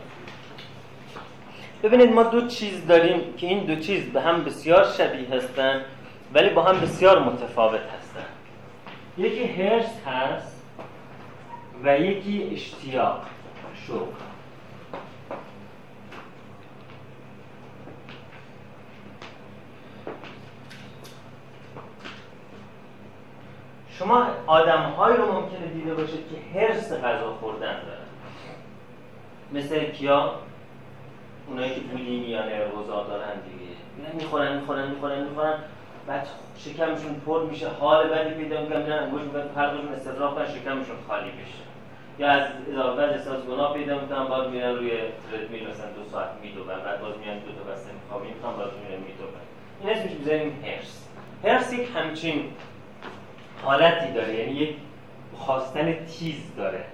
ببینید 1.82 2.12
ما 2.12 2.22
دو 2.22 2.46
چیز 2.46 2.86
داریم 2.86 3.34
که 3.36 3.46
این 3.46 3.64
دو 3.64 3.76
چیز 3.76 4.04
به 4.04 4.20
هم 4.20 4.44
بسیار 4.44 4.84
شبیه 4.84 5.34
هستن 5.34 5.84
ولی 6.34 6.48
با 6.48 6.62
هم 6.62 6.80
بسیار 6.80 7.18
متفاوت 7.18 7.80
هستن. 7.80 8.24
یکی 9.18 9.44
هرس 9.44 10.06
هست 10.06 10.62
و 11.84 12.00
یکی 12.00 12.50
اشتیاق 12.52 13.26
شوق. 13.86 14.08
شما 23.98 24.26
آدم 24.46 24.94
رو 24.98 25.32
ممکنه 25.32 25.66
دیده 25.74 25.94
باشید 25.94 26.24
که 26.30 26.58
حرس 26.58 26.92
غذا 26.92 27.32
خوردن 27.40 27.60
دارن. 27.60 28.06
مثل 29.52 29.84
کیا؟ 29.84 30.34
اونایی 31.48 31.74
که 31.74 31.80
بولیمیا 31.80 32.44
نروزا 32.46 33.02
دارن 33.02 33.32
دیگه. 33.40 34.14
می‌خورن 34.14 34.56
می‌خورن 34.56 34.90
می‌خورن 34.90 35.22
می‌خورن. 35.22 35.54
بعد 36.06 36.28
شکمشون 36.56 37.20
پر 37.26 37.42
میشه 37.42 37.68
حال 37.68 38.08
بدی 38.08 38.34
پیدا 38.34 38.60
می‌کنن 38.60 38.82
میرن 38.82 38.98
انگوش 38.98 39.22
می‌کنن 39.22 39.48
پرقشون 39.48 39.92
استفراغ 39.92 40.34
کنن 40.34 40.46
شکمشون 40.46 40.96
خالی 41.08 41.30
بشه. 41.30 41.62
یا 42.18 42.28
از 42.28 42.48
اضافه 42.72 43.02
احساس 43.02 43.44
گناه 43.44 43.74
پیدا 43.74 44.00
می‌کنن 44.00 44.24
باز 44.24 44.48
میرن 44.48 44.74
روی 44.76 44.90
تردمیل 45.32 45.68
مثلا 45.68 45.86
دو 45.92 46.10
ساعت 46.10 46.28
میدوبن. 46.42 46.80
بعد 46.84 47.00
باز 47.00 47.18
میان 47.18 47.38
دو 47.38 47.52
تا 47.52 47.72
بسته 47.72 47.90
میخوابی 47.92 48.28
می‌خوان 48.28 48.56
باز 48.56 48.70
میرن 48.82 49.00
میدوبن. 49.00 49.40
این 49.80 49.90
اسمش 49.90 50.12
می‌ذاریم 50.18 50.64
هرس 50.64 51.08
هرس 51.44 51.72
یک 51.72 51.88
همچین 51.94 52.44
حالتی 53.62 54.12
داره 54.12 54.34
یعنی 54.34 54.52
یک 54.52 54.76
خواستن 55.36 56.06
تیز 56.06 56.56
داره. 56.56 56.84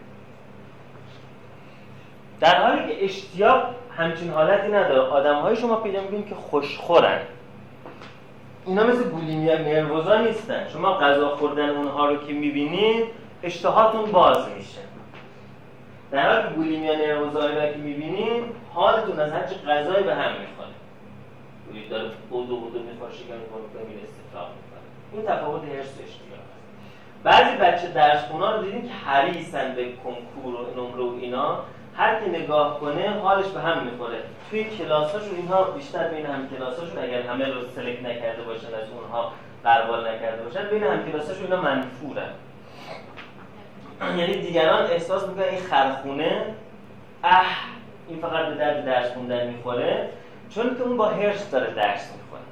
در 2.40 2.62
حالی 2.62 2.86
که 2.88 3.04
اشتیاق 3.04 3.62
همچین 3.96 4.30
حالتی 4.30 4.68
نداره 4.68 5.00
آدم 5.00 5.40
های 5.40 5.56
شما 5.56 5.76
پیدا 5.76 6.00
می‌کنید 6.00 6.28
که 6.28 6.34
خوشخورن. 6.34 7.20
اینا 8.66 8.84
مثل 8.84 9.04
بولیمیا 9.04 9.58
نروزا 9.58 10.20
نیستن. 10.20 10.68
شما 10.68 10.98
غذا 10.98 11.36
خوردن 11.36 11.68
اونها 11.68 12.08
رو 12.08 12.26
که 12.26 12.32
می‌بینید 12.32 13.06
اشتهاتون 13.42 14.12
باز 14.12 14.48
میشه. 14.56 14.80
در 16.10 16.32
حالی 16.32 16.48
که 16.48 16.54
بولیمیا 16.54 16.94
نروزا 16.94 17.46
رو 17.46 17.72
که 17.72 17.78
می‌بینید 17.78 18.44
حالتون 18.74 19.20
از 19.20 19.32
هرچی 19.32 19.54
غذایی 19.54 20.04
به 20.04 20.14
هم 20.14 20.32
می‌خوره. 20.32 20.68
بولید 21.66 21.88
داره 21.88 22.10
بودو 22.30 22.56
بودو 22.56 22.78
می‌خوره 22.78 23.12
شکر 23.12 23.22
می‌کنه 23.22 23.84
میره 23.88 24.00
استفراغ 24.02 24.48
می‌کنه. 24.48 24.80
این 25.12 25.22
تفاوت 25.22 25.62
هرس 25.62 25.92
اشتیاق 26.06 26.27
بعضی 27.24 27.56
بچه 27.56 27.88
درس 27.88 28.24
خونا 28.24 28.56
رو 28.56 28.62
دیدیم 28.62 28.82
که 28.82 28.94
حریصن 28.94 29.74
به 29.74 29.92
کنکور 29.92 30.54
و 30.54 30.74
نمره 30.76 31.02
و 31.02 31.14
اینا. 31.20 31.58
هر 31.96 32.20
کی 32.20 32.30
نگاه 32.30 32.80
کنه 32.80 33.10
حالش 33.22 33.46
به 33.46 33.60
هم 33.60 33.82
می‌خوره. 33.84 34.18
توی 34.50 34.64
کلاساشون 34.64 35.36
اینها 35.36 35.64
بیشتر 35.64 36.08
بین 36.08 36.26
هم 36.26 36.48
کلاساشون 36.48 36.98
اگر 37.02 37.22
همه 37.22 37.44
رو 37.46 37.60
سلکت 37.76 38.02
نکرده 38.02 38.42
باشن 38.42 38.66
از 38.66 38.90
اونها 38.90 39.32
قربال 39.64 40.08
نکرده 40.08 40.42
باشن 40.42 40.68
بین 40.70 40.82
هم 40.82 41.12
کلاساشون 41.12 41.44
اینا 41.44 41.62
منفورن 41.62 42.30
یعنی 44.18 44.40
دیگران 44.40 44.86
احساس 44.86 45.28
می‌کنن 45.28 45.44
این 45.44 45.60
خرخونه 45.60 46.44
اه 47.24 47.46
این 48.08 48.18
فقط 48.18 48.46
به 48.46 48.54
درد 48.54 48.84
درس 48.84 49.12
خوندن 49.12 49.46
می‌خوره 49.46 50.08
چون 50.50 50.76
که 50.76 50.82
اون 50.82 50.96
با 50.96 51.08
هرس 51.08 51.50
داره 51.50 51.74
درس 51.74 52.12
می‌خوره 52.12 52.42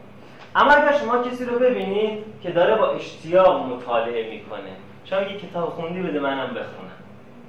اما 0.57 0.73
اگر 0.73 0.99
شما 0.99 1.23
کسی 1.23 1.45
رو 1.45 1.59
ببینید 1.59 2.25
که 2.43 2.51
داره 2.51 2.75
با 2.75 2.91
اشتیاق 2.91 3.67
مطالعه 3.67 4.31
می‌کنه. 4.31 4.71
شما 5.05 5.21
یه 5.21 5.37
کتاب 5.39 5.69
خوندی 5.69 6.03
بده 6.03 6.21
منم 6.21 6.47
بخونم. 6.47 6.93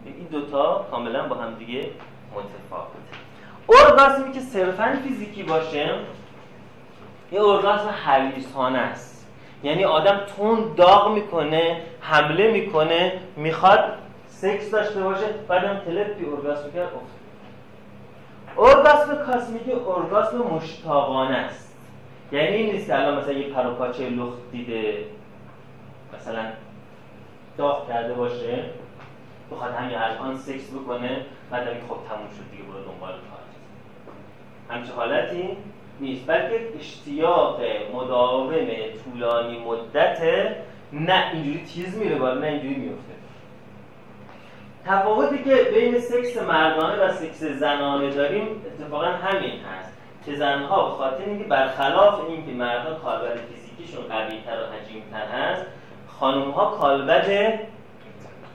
این 0.06 0.28
دوتا 0.32 0.86
کاملا 0.92 1.28
با 1.28 1.36
هم 1.36 1.54
دیگه 1.54 1.90
متفاوته. 2.36 2.98
ارگاسمی 3.70 4.32
که 4.32 4.40
صرفا 4.40 5.00
فیزیکی 5.04 5.44
باشه 5.44 5.96
یه 7.32 7.42
ارگاسم 7.42 7.90
حریصانه 8.06 8.80
است. 8.80 9.28
یعنی 9.64 9.86
آدم 9.86 10.22
تون 10.38 10.74
داغ 10.78 11.12
می‌کنه 11.12 11.82
حمله 12.02 12.52
می‌کنه 12.52 13.20
می‌خواد 13.36 13.94
سکس 14.28 14.72
داشته 14.72 15.02
باشه 15.02 15.26
بعدم 15.48 15.82
تلپی 15.86 16.26
ارگاسم 16.26 16.72
کرد 16.72 16.92
افت 16.96 17.18
ارگاسم 18.58 19.16
کاسمیکی 19.26 19.72
ارگاسم 19.72 20.38
مشتاقانه 20.38 21.36
است. 21.36 21.67
یعنی 22.32 22.48
این 22.48 22.72
نیست 22.72 22.88
که 22.88 23.00
الان 23.00 23.18
مثلا 23.18 23.34
یه 23.34 23.48
پروپاچه 23.48 24.10
لخت 24.10 24.52
دیده 24.52 25.06
مثلا 26.14 26.46
داغ 27.58 27.88
کرده 27.88 28.14
باشه 28.14 28.64
بخواد 29.52 29.74
همین 29.74 29.98
الان 29.98 30.38
سکس 30.38 30.72
بکنه 30.72 31.26
بعد 31.52 31.68
این 31.68 31.82
خب 31.82 31.98
تموم 32.10 32.30
شد 32.38 32.52
دیگه 32.52 32.64
برو 32.64 32.84
دنبال 32.84 33.12
کار. 33.12 33.40
همچه 34.70 34.94
حالتی 34.94 35.58
نیست. 36.00 36.28
بلکه 36.28 36.60
اشتیاق 36.80 37.62
مداوم 37.94 38.56
طولانی 39.04 39.60
مدت 39.60 40.22
نه 40.94 41.32
اینجوری 41.34 41.66
تیز 41.66 41.98
میره 41.98 42.16
بالا 42.16 42.40
نه 42.40 42.48
اینجوری 42.48 42.76
میفته. 42.76 43.14
تفاوتی 44.86 45.44
که 45.44 45.56
بین 45.74 46.00
سکس 46.00 46.38
مردانه 46.38 47.04
و 47.04 47.12
سکس 47.12 47.44
زنانه 47.44 48.10
داریم 48.10 48.48
اتفاقا 48.66 49.06
همین 49.06 49.60
هست. 49.60 49.87
که 50.28 50.36
زنها 50.36 50.90
به 50.90 50.92
خاطر 50.92 51.24
اینکه 51.26 51.44
برخلاف 51.44 52.20
اینکه 52.30 52.52
مردها 52.52 52.94
کالبد 52.94 53.38
فیزیکیشون 53.38 54.04
قویتر 54.04 54.52
و 54.52 54.66
حجیمتر 54.74 55.28
هست 55.28 55.66
خانم 56.20 56.52
ها 56.52 56.66
کالبد 56.66 57.60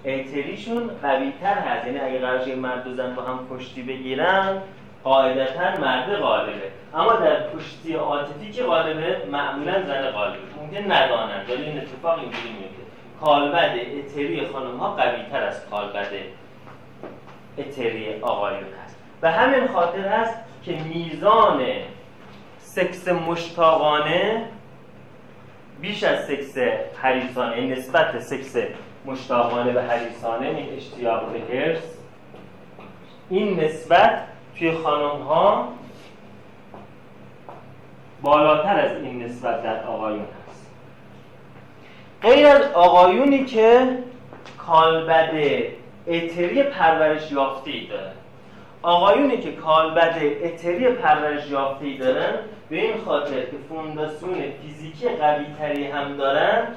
اعتریشون 0.05 0.91
قوی 1.03 1.33
تر 1.41 1.55
هست. 1.55 1.87
یعنی 1.87 1.99
اگه 1.99 2.19
قرارش 2.19 2.49
مرد 2.49 2.87
و 2.87 2.95
زن 2.95 3.15
با 3.15 3.23
هم 3.23 3.39
کشتی 3.51 3.83
بگیرن 3.83 4.63
قاعدتا 5.05 5.81
مرد 5.81 6.17
غالبه. 6.17 6.71
اما 6.95 7.13
در 7.13 7.37
کشتی 7.57 7.95
عاطفی 7.95 8.53
که 8.53 8.63
غالبه 8.63 9.17
معمولا 9.33 9.83
زن 9.83 10.11
غالبه. 10.11 10.39
ممکن 10.63 10.93
ندانند 10.93 11.51
ولی 11.51 11.65
این 11.65 11.79
اتفاق 11.79 12.19
اینجوری 12.19 12.49
میفته. 12.49 12.83
کالبد 13.21 13.75
اتری 13.99 14.47
خانم 14.47 14.77
ها 14.77 14.95
قوی 14.95 15.23
تر 15.31 15.43
از 15.43 15.71
کالبد 15.71 16.11
اتری 17.59 18.21
آقایون 18.21 18.65
هست. 18.85 18.97
و 19.23 19.31
همین 19.31 19.67
خاطر 19.67 20.09
هست 20.09 20.52
که 20.65 20.73
میزان 20.73 21.63
سکس 22.59 23.09
مشتاقانه 23.09 24.49
بیش 25.81 26.05
از 26.05 26.27
سکس 26.27 26.59
حریصانه 27.03 27.61
نسبت 27.61 28.19
سکس 28.19 28.57
مشتاقانه 29.07 29.73
به 29.73 29.83
حریصانه 29.83 30.47
این 30.47 30.77
اشتیاق 30.77 31.33
به 31.33 31.55
هرس 31.55 31.99
این 33.31 33.61
نسبت 33.61 34.23
توی 34.59 34.73
خانم 34.73 35.23
ها 35.23 35.69
بالاتر 38.23 38.81
از 38.81 39.03
این 39.03 39.23
نسبت 39.23 39.63
در 39.63 39.85
آقایون 39.85 40.27
هست. 40.49 40.67
غیر 42.23 42.47
از 42.47 42.63
آقایونی 42.73 43.45
که 43.45 43.99
کالبد 44.59 45.31
اتری 46.07 46.63
پرورش 46.63 47.33
یافته 47.33 47.71
ای 47.71 47.87
دارن 47.87 48.22
آقایونی 48.83 49.39
که 49.39 49.53
کالبد 49.53 50.19
اتری 50.43 50.93
پرورش 50.93 51.51
یافته 51.51 51.85
ای 51.85 51.99
دارن 51.99 52.35
به 52.69 52.77
این 52.77 53.01
خاطر 53.05 53.41
که 53.41 53.57
فونداسیون 53.69 54.35
فیزیکی 54.63 55.09
قوی 55.09 55.45
تری 55.59 55.85
هم 55.85 56.17
دارن 56.17 56.69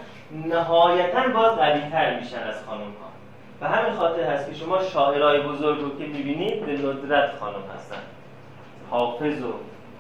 نهایتا 0.46 1.28
باز 1.34 1.52
قویتر 1.52 2.20
میشن 2.20 2.40
از 2.40 2.64
خانم 2.66 2.82
ها 2.82 3.10
و 3.62 3.68
همین 3.68 3.94
خاطر 3.94 4.24
هست 4.24 4.50
که 4.50 4.56
شما 4.56 4.84
شاعرای 4.84 5.42
بزرگ 5.42 5.82
رو 5.82 5.98
که 5.98 6.06
می‌بینید 6.06 6.66
به 6.66 6.72
ندرت 6.72 7.36
خانم 7.40 7.64
هستن. 7.76 8.02
حافظ 8.90 9.44
و 9.44 9.54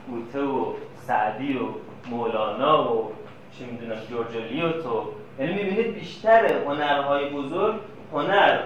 گوته 0.09 0.41
و 0.41 0.73
سعدی 1.07 1.57
و 1.57 1.65
مولانا 2.09 2.93
و 2.93 3.11
چه 3.59 3.65
می‌دونم 3.65 4.01
جورجلیوتو 4.09 5.03
یعنی 5.39 5.53
می‌بینید 5.53 5.93
بیشتر 5.93 6.53
هنرهای 6.65 7.29
بزرگ 7.29 7.75
هنر 8.13 8.59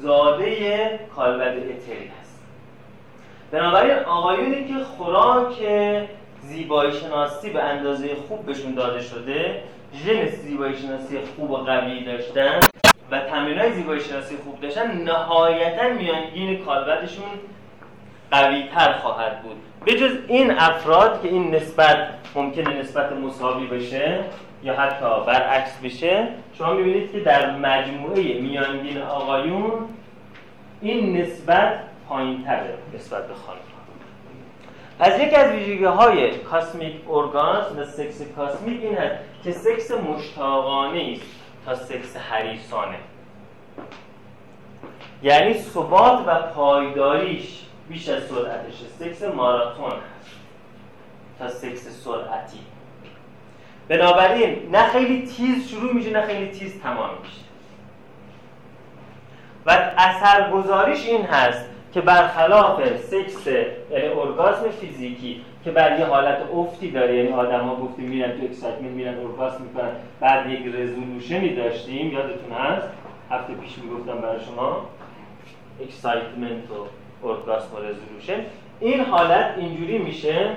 زاده 0.00 1.00
کالبد 1.16 1.56
اتری 1.56 2.10
هست. 2.20 2.25
بنابراین 3.50 3.98
آقایونی 3.98 4.68
که 4.68 4.84
خوراک 4.84 5.54
زیبایی 6.40 6.92
شناسی 6.92 7.50
به 7.50 7.62
اندازه 7.62 8.14
خوب 8.28 8.46
بهشون 8.46 8.74
داده 8.74 9.00
شده 9.00 9.62
ژن 9.94 10.26
زیبایی 10.26 10.76
شناسی 10.76 11.18
خوب 11.36 11.50
و 11.50 11.56
قوی 11.56 12.04
داشتن 12.04 12.60
و 13.10 13.20
تمرین 13.20 13.58
های 13.58 13.72
زیبایی 13.72 14.00
شناسی 14.00 14.36
خوب 14.36 14.60
داشتن 14.60 15.02
نهایتا 15.02 15.88
میانگین 15.88 16.64
کالبدشون 16.64 17.24
قوی 18.30 18.62
تر 18.74 18.92
خواهد 18.92 19.42
بود. 19.42 19.56
به 19.84 19.92
جز 19.92 20.12
این 20.28 20.50
افراد 20.50 21.22
که 21.22 21.28
این 21.28 21.54
نسبت 21.54 22.08
ممکنه 22.34 22.78
نسبت 22.80 23.12
مساوی 23.12 23.66
بشه 23.66 24.24
یا 24.62 24.74
حتی 24.74 25.26
برعکس 25.26 25.78
بشه 25.84 26.28
شما 26.58 26.72
می‌بینید 26.72 27.12
که 27.12 27.20
در 27.20 27.56
مجموعه 27.56 28.40
میانگین 28.40 29.02
آقایون 29.02 29.72
این 30.80 31.16
نسبت 31.16 31.78
پایین 32.08 32.44
تره 32.44 32.78
نسبت 32.94 33.28
به 33.28 33.34
خانم. 33.34 33.58
از 34.98 35.20
یکی 35.20 35.36
از 35.36 35.52
ویژگی 35.52 35.84
های 35.84 36.38
cosmic 36.38 36.96
orgasm 37.10 37.78
و 37.78 37.84
سکس 37.84 38.22
cosmic 38.36 38.82
این 38.82 38.98
هست 38.98 39.14
که 39.44 39.52
سکس 39.52 39.90
مشتاقانه 39.90 41.12
است 41.12 41.26
تا 41.64 41.74
سکس 41.74 42.16
حریصانه. 42.16 42.96
یعنی 45.22 45.54
ثبات 45.54 46.24
و 46.26 46.42
پایداریش 46.42 47.62
بیش 47.88 48.08
از 48.08 48.22
سرعتش 48.22 48.74
سکس 48.98 49.22
ماراتون 49.22 49.90
هست 49.90 50.36
تا 51.38 51.48
سکس 51.48 52.04
سرعتی. 52.04 52.58
بنابراین 53.88 54.70
نه 54.72 54.86
خیلی 54.86 55.26
تیز 55.26 55.68
شروع 55.68 55.94
میشه 55.94 56.10
نه 56.10 56.26
خیلی 56.26 56.50
تیز 56.50 56.82
تمام 56.82 57.10
میشه. 57.22 57.40
و 59.66 59.70
اثرگذاریش 59.96 61.06
این 61.06 61.22
هست 61.24 61.75
که 61.96 62.02
برخلاف 62.02 62.96
سکس 62.96 63.46
یعنی 63.46 64.06
ارگاسم 64.06 64.68
فیزیکی 64.70 65.40
که 65.64 65.70
بر 65.70 65.98
یه 65.98 66.06
حالت 66.06 66.38
افتی 66.54 66.90
داره 66.90 67.16
یعنی 67.16 67.32
آدما 67.32 67.76
گفتیم 67.76 68.04
میرن 68.04 68.32
تو 68.32 68.44
excitement 68.44 68.90
میرن 68.90 69.18
اورگاسم 69.18 69.62
می‌کنن 69.62 69.88
بعد 70.20 70.50
یک 70.50 70.74
resolution 70.74 71.47
ی 71.47 71.54
داشتیم 71.54 72.12
یادتون 72.12 72.52
هست؟ 72.52 72.88
هفته 73.30 73.54
پیش 73.54 73.78
می‌گفتم 73.78 74.18
برای 74.18 74.40
شما. 74.40 74.86
excitement 75.82 76.70
و 76.70 76.86
اورگاسم 77.26 77.74
و 77.74 77.78
resolution. 77.78 78.46
این 78.80 79.00
حالت 79.00 79.54
اینجوری 79.58 79.98
میشه 79.98 80.48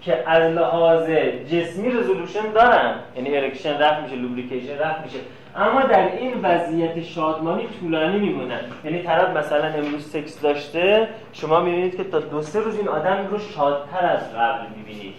که 0.00 0.30
از 0.30 0.52
لحاظ 0.52 1.10
جسمی 1.52 1.90
resolution 1.90 2.52
دارن. 2.54 2.94
یعنی 3.16 3.36
erection 3.36 3.78
رفت 3.78 4.02
میشه 4.02 4.16
lubrication 4.16 4.78
رفت 4.78 5.04
میشه. 5.04 5.18
اما 5.56 5.82
در 5.82 6.16
این 6.16 6.40
وضعیت 6.42 7.02
شادمانی 7.02 7.68
طولانی 7.80 8.18
میمونن 8.18 8.60
یعنی 8.84 9.02
طرف 9.02 9.36
مثلا 9.36 9.66
امروز 9.66 10.10
سکس 10.10 10.40
داشته 10.40 11.08
شما 11.32 11.60
می‌بینید 11.60 11.96
که 11.96 12.04
تا 12.04 12.20
دو 12.20 12.42
سه 12.42 12.60
روز 12.60 12.78
این 12.78 12.88
آدم 12.88 13.26
رو 13.30 13.38
شادتر 13.38 14.06
از 14.06 14.34
قبل 14.34 14.66
می‌بینید. 14.76 15.14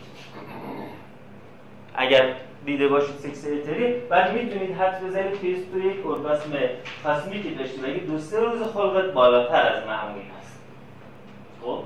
اگر 1.95 2.25
دیده 2.65 2.87
باشید 2.87 3.15
سکس 3.15 3.47
اتری 3.47 3.93
بعد 3.93 4.33
می‌تونید 4.33 4.75
حد 4.75 5.03
بزنید 5.03 5.41
که 5.41 5.55
تو 5.71 5.79
یک 5.79 6.05
ارگاسم 6.05 6.51
کاسمی 7.03 7.43
که 7.43 7.49
داشتی 7.49 7.81
و 7.81 8.11
دو 8.11 8.17
سه 8.17 8.39
روز 8.39 8.63
خلقت 8.73 9.13
بالاتر 9.13 9.73
از 9.73 9.87
معمول 9.87 10.21
هست؟ 10.39 10.59
خب؟ 11.61 11.79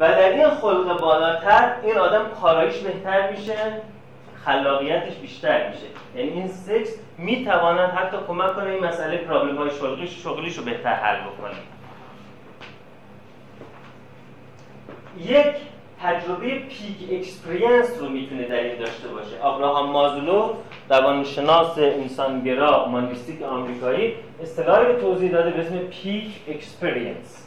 و 0.00 0.08
در 0.08 0.28
این 0.28 0.50
خلق 0.50 1.00
بالاتر 1.00 1.74
این 1.82 1.98
آدم 1.98 2.24
کارایش 2.40 2.78
بهتر 2.78 3.30
میشه. 3.30 3.56
خلاقیتش 4.44 5.14
بیشتر 5.14 5.68
میشه. 5.68 5.86
یعنی 6.16 6.30
این 6.30 6.48
سکس 6.48 6.94
می‌تواند 7.18 7.90
حتی 7.90 8.16
کمک 8.28 8.54
کنه 8.54 8.70
این 8.70 8.84
مسئله 8.84 9.16
problem 9.16 9.56
های 9.56 9.70
شغلیش 9.70 10.22
شغلیش 10.22 10.58
رو 10.58 10.64
بهتر 10.64 10.94
حل 10.94 11.20
بکنه. 11.20 11.54
یک 15.18 15.54
تجربه 16.02 16.58
peak 16.58 17.12
experience 17.12 18.00
رو 18.00 18.08
می‌تونه 18.08 18.42
در 18.42 18.60
این 18.60 18.78
داشته 18.78 19.08
باشه. 19.08 19.44
ابراهام 19.44 19.90
مازلو 19.90 20.54
روانشناس 20.90 21.78
انسانگرا 21.78 22.88
humanistic 22.88 23.42
آمریکایی 23.42 24.14
اصطلاحی 24.42 24.94
توضیح 25.00 25.32
داده 25.32 25.50
به 25.50 25.60
اسم 25.60 25.78
peak 25.78 26.30
experience. 26.48 27.43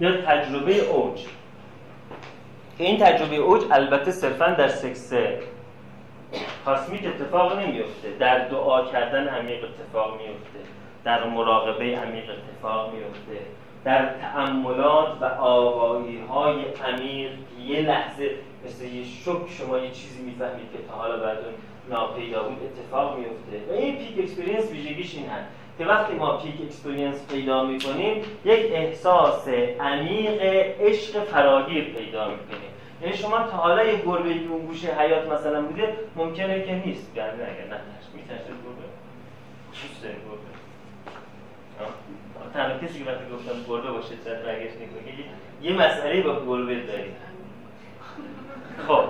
یا 0.00 0.22
تجربه 0.22 0.78
اوج. 0.80 1.20
این 2.78 2.98
تجربه 2.98 3.36
اوج 3.36 3.62
البته 3.70 4.10
صرفا 4.10 4.50
در 4.50 4.68
سکس 4.68 5.12
cosmic 6.64 7.06
اتفاق 7.06 7.58
نمیفته 7.58 8.10
در 8.18 8.48
دعا 8.48 8.84
کردن 8.84 9.28
عمیق 9.28 9.64
اتفاق 9.64 10.20
میفته 10.20 10.58
در 11.04 11.24
مراقبه 11.24 11.84
عمیق 11.84 12.30
اتفاق 12.30 12.94
میفته 12.94 13.46
در 13.84 14.08
تأملات 14.20 15.08
و 15.20 15.24
آگاهی 15.24 16.20
های 16.20 16.64
عمیق 16.64 17.30
یه 17.66 17.80
لحظه 17.80 18.30
مثل 18.66 18.84
یه 18.84 19.04
شوک 19.04 19.50
شما 19.58 19.78
یه 19.78 19.90
چیزی 19.90 20.22
می‌فهمید 20.22 20.72
که 20.72 20.78
تا 20.88 20.94
حالا 20.94 21.16
بعد 21.16 21.38
ناپیدا 21.90 22.42
بود 22.42 22.58
اتفاق 22.62 23.18
میفته 23.18 23.72
و 23.72 23.72
این 23.72 23.98
peak 23.98 24.18
experience 24.18 24.70
ویژگیش 24.70 25.14
این 25.14 25.28
هست. 25.28 25.48
که 25.78 25.84
وقتی 25.84 26.14
ما 26.14 26.36
پیک 26.36 26.54
اکسپریانس 26.62 27.26
پیدا 27.32 27.64
می‌کنیم 27.64 28.22
یک 28.44 28.72
احساس 28.72 29.48
عمیق 29.80 30.42
عشق 30.80 31.24
فراگیر 31.24 31.84
پیدا 31.84 32.28
می‌کنیم 32.28 32.74
یعنی 33.02 33.16
شما 33.16 33.38
تا 33.38 33.56
حالا 33.56 33.84
یه 33.84 34.02
گربه 34.06 34.30
اون 34.50 34.66
گوشه 34.66 34.94
حیات 34.94 35.28
مثلا 35.32 35.62
بوده 35.62 35.96
ممکنه 36.16 36.62
که 36.62 36.74
نیست. 36.86 37.16
یعنی 37.16 37.30
اگر 37.30 37.66
نه 37.70 37.80
میترسه 38.14 38.44
گربه. 38.44 38.86
دوست 39.72 40.02
داری 40.02 40.14
گربه؟ 40.14 40.54
تنها 42.54 42.78
کسی 42.78 43.04
که 43.04 43.10
وقتی 43.10 43.24
گفتم 43.34 43.52
گربه 43.68 43.90
باشه 43.90 44.14
سر 44.24 44.34
برگشت 44.34 44.74
نکنه 44.74 45.24
یه 45.62 45.72
مسئله 45.72 46.22
با 46.22 46.40
گربه 46.46 46.74
داری. 46.74 47.12
خب. 48.88 49.04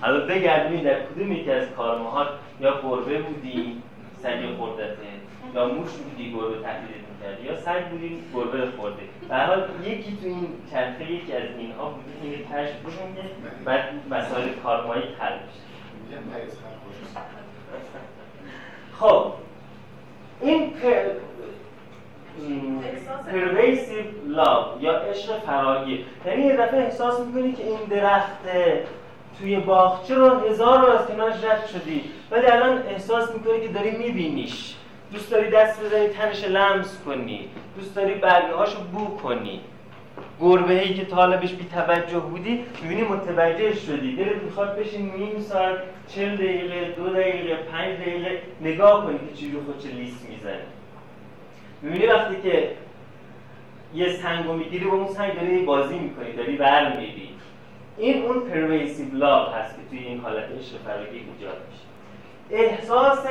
حالا 0.00 0.26
بگردیم 0.26 0.82
در 0.82 1.02
کدوم 1.02 1.32
یکی 1.32 1.50
از 1.50 1.70
کارماهات 1.76 2.28
یا 2.60 2.80
گربه 2.82 3.18
بودی 3.18 3.82
سگی 4.22 4.54
خوردته 4.58 5.21
یا 5.54 5.68
موش 5.68 5.90
بودی 5.90 6.32
گربه 6.32 6.62
تهدیدت 6.62 7.02
می‌کردی 7.12 7.46
یا 7.46 7.56
سگ 7.56 7.88
بودی 7.90 8.22
گربه 8.34 8.70
خورده 8.76 9.02
به 9.28 9.36
حال 9.36 9.68
یکی 9.84 10.16
تو 10.16 10.26
این 10.26 10.48
چرخه 10.70 11.12
یکی 11.12 11.32
از 11.32 11.42
اینها 11.58 11.90
بودی 11.90 12.34
این 12.34 12.44
کشف 12.44 12.80
بکنه 12.80 13.30
بعد 13.64 13.84
مسائل 14.10 14.48
کارمایی 14.62 15.02
حل 15.18 15.34
بشه 15.34 15.72
خب 19.00 19.32
این 20.40 20.72
pervasive 23.32 24.36
love 24.36 24.82
یا 24.82 24.92
عشق 24.92 25.38
فراگیر. 25.38 26.04
یعنی 26.26 26.42
یه 26.42 26.56
دفعه 26.56 26.80
احساس 26.80 27.20
می‌کنی 27.20 27.52
که 27.52 27.62
این 27.62 27.78
درخت 27.90 28.38
توی 29.38 29.56
باغچه 29.56 30.14
رو 30.14 30.30
هزار 30.30 30.80
رو 30.80 30.86
از 30.86 31.06
کنارش 31.06 31.44
رد 31.44 31.66
شدی 31.66 32.04
ولی 32.30 32.46
الان 32.46 32.78
احساس 32.78 33.34
می‌کنی 33.34 33.60
که 33.60 33.68
داری 33.68 33.90
میبینیش. 33.90 34.74
دوست 35.12 35.30
داری 35.30 35.50
دست 35.50 35.84
بزنی 35.84 36.08
تنش 36.08 36.44
لمس 36.44 36.98
کنی. 37.06 37.48
دوست 37.78 37.96
داری 37.96 38.14
برگه 38.14 38.54
هاشو 38.54 38.80
بو 38.80 39.16
کنی. 39.16 39.60
گربه 40.40 40.74
هایی 40.74 40.94
که 40.94 41.04
طالبش 41.04 41.52
بی 41.52 41.64
توجه 41.64 42.18
بودی 42.18 42.64
می‌بینی 42.82 43.02
متوجه 43.02 43.74
شدی. 43.74 44.16
دلت 44.16 44.42
می‌خواد 44.42 44.78
بشین 44.78 45.14
نیم 45.14 45.40
ساعت 45.40 45.78
چل 46.08 46.36
دقیقه 46.36 46.94
دو 46.96 47.10
دقیقه 47.10 47.56
پنج 47.56 47.98
دقیقه 47.98 48.42
نگاه 48.60 49.04
کنی 49.04 49.18
که 49.18 49.34
چی 49.36 49.52
رو 49.52 49.64
خودش 49.64 49.86
لیست 49.86 50.28
می‌زنی 50.30 50.62
می‌بینی 51.82 52.06
وقتی 52.06 52.36
که 52.42 52.70
یه 53.94 54.12
سنگ 54.12 54.46
رو 54.46 54.52
می‌گیری 54.52 54.84
با 54.84 54.96
اون 54.96 55.08
سنگ 55.08 55.34
داری 55.34 55.62
بازی 55.62 55.98
می‌کنی 55.98 56.32
داری 56.32 56.56
بر 56.56 56.96
میری 56.96 57.28
این 57.98 58.22
اون 58.22 58.40
پرویسیو 58.40 59.14
لاو 59.14 59.48
هست 59.48 59.76
که 59.76 59.82
توی 59.90 59.98
این 59.98 60.20
حالت 60.20 60.44
عشق 60.44 60.78
فرگی 60.84 61.18
ایجاد 61.18 61.56
میشه. 61.70 62.64
احساس 62.64 63.26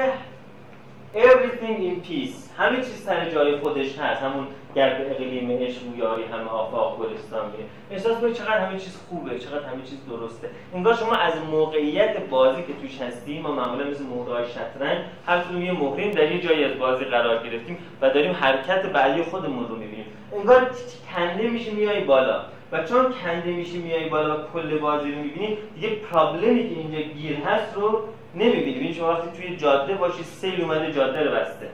everything 1.16 1.78
in 1.84 2.09
peace. 2.09 2.38
همه 2.57 2.78
چیز 2.78 3.03
سر 3.05 3.30
جای 3.30 3.57
خودش 3.57 3.99
هست. 3.99 4.22
همون 4.22 4.47
گرد 4.76 5.01
اقلیم 5.12 5.51
عشق 5.51 5.82
و 5.93 5.97
یاری 5.97 6.24
همه 6.24 6.49
آفاق 6.49 6.99
گلستان 6.99 7.51
میره 7.51 7.64
احساس 7.91 8.22
کنید 8.22 8.34
چقدر 8.34 8.57
همه 8.57 8.80
چیز 8.80 8.97
خوبه 9.09 9.39
چقدر 9.39 9.66
همه 9.66 9.84
چیز 9.84 9.99
درسته. 10.09 10.49
انگار 10.76 10.93
شما 10.93 11.16
از 11.16 11.34
موقعیت 11.51 12.30
بازی 12.30 12.64
که 12.64 12.74
توش 12.82 13.01
هستیم 13.01 13.41
ما 13.41 13.51
معمولا 13.51 13.89
مثل 13.89 14.03
موقع 14.03 14.47
شطرنج 14.47 14.97
هر 15.28 15.39
کدوم 15.39 15.62
یه 15.62 15.72
مهریم 15.72 16.12
در 16.12 16.32
یه 16.32 16.41
جایی 16.41 16.64
از 16.64 16.80
بازی 16.80 17.05
قرار 17.05 17.47
گرفتیم 17.47 17.78
و 18.01 18.09
داریم 18.09 18.32
حرکت 18.32 18.86
بعدی 18.86 19.24
خودمون 19.24 19.68
رو 19.68 19.76
می‌بینیم. 19.76 20.05
انگار 20.34 20.72
کنده 21.16 21.47
میشه 21.47 21.72
میای 21.72 22.01
بالا. 22.01 22.41
و 22.72 22.84
چون 22.84 23.14
کنده 23.26 23.51
میشه 23.51 23.78
میای 23.78 24.09
بالا 24.09 24.38
کل 24.53 24.78
بازی 24.78 25.12
رو 25.12 25.18
می‌بینی 25.22 25.57
دیگه 25.76 25.89
problem 25.89 26.59
ی 26.59 26.69
که 26.70 26.76
اینجا 26.76 26.99
گیر 27.01 27.38
هست 27.38 27.76
رو 27.76 28.01
نمی‌بینی 28.36 28.75
ببین 28.75 28.93
شما 28.93 29.09
وقتی 29.09 29.41
توی 29.41 29.57
جاده 29.57 29.93
باشی 29.93 30.23
سیل 30.23 30.61
اومده 30.61 30.91
جاده 30.91 31.23
رو 31.23 31.32
بسته. 31.36 31.69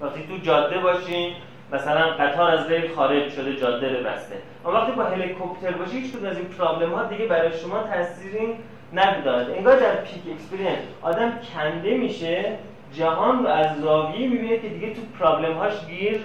وقتی 0.00 0.20
تو 0.28 0.36
جاده 0.36 0.78
باشی 0.78 1.34
مثلا 1.72 2.10
قطار 2.10 2.50
از 2.50 2.70
ریل 2.70 2.94
خارج 2.94 3.32
شده 3.32 3.56
جاده 3.56 3.96
رو 3.98 4.04
بسته. 4.04 4.36
اما 4.64 4.74
وقتی 4.74 4.92
با 4.92 5.04
هلیکوپتر 5.04 5.70
باشی 5.70 6.00
هیچ 6.00 6.14
از 6.14 6.36
این 6.36 6.48
problem 6.48 6.92
ها 6.92 7.04
دیگه 7.04 7.26
برای 7.26 7.58
شما 7.58 7.82
تاثیری 7.82 8.54
نداره 8.92 9.56
انگار 9.56 9.76
در 9.76 9.96
peak 9.96 10.22
experience 10.34 10.78
آدم 11.02 11.32
کنده 11.54 11.96
میشه 11.96 12.56
جهان 12.92 13.42
رو 13.42 13.48
از 13.48 13.80
زاویه 13.80 14.28
می‌بینه 14.28 14.58
که 14.58 14.68
دیگه 14.68 14.94
تو 14.94 15.00
پرابلم 15.18 15.52
هاش 15.52 15.86
گیر 15.86 16.20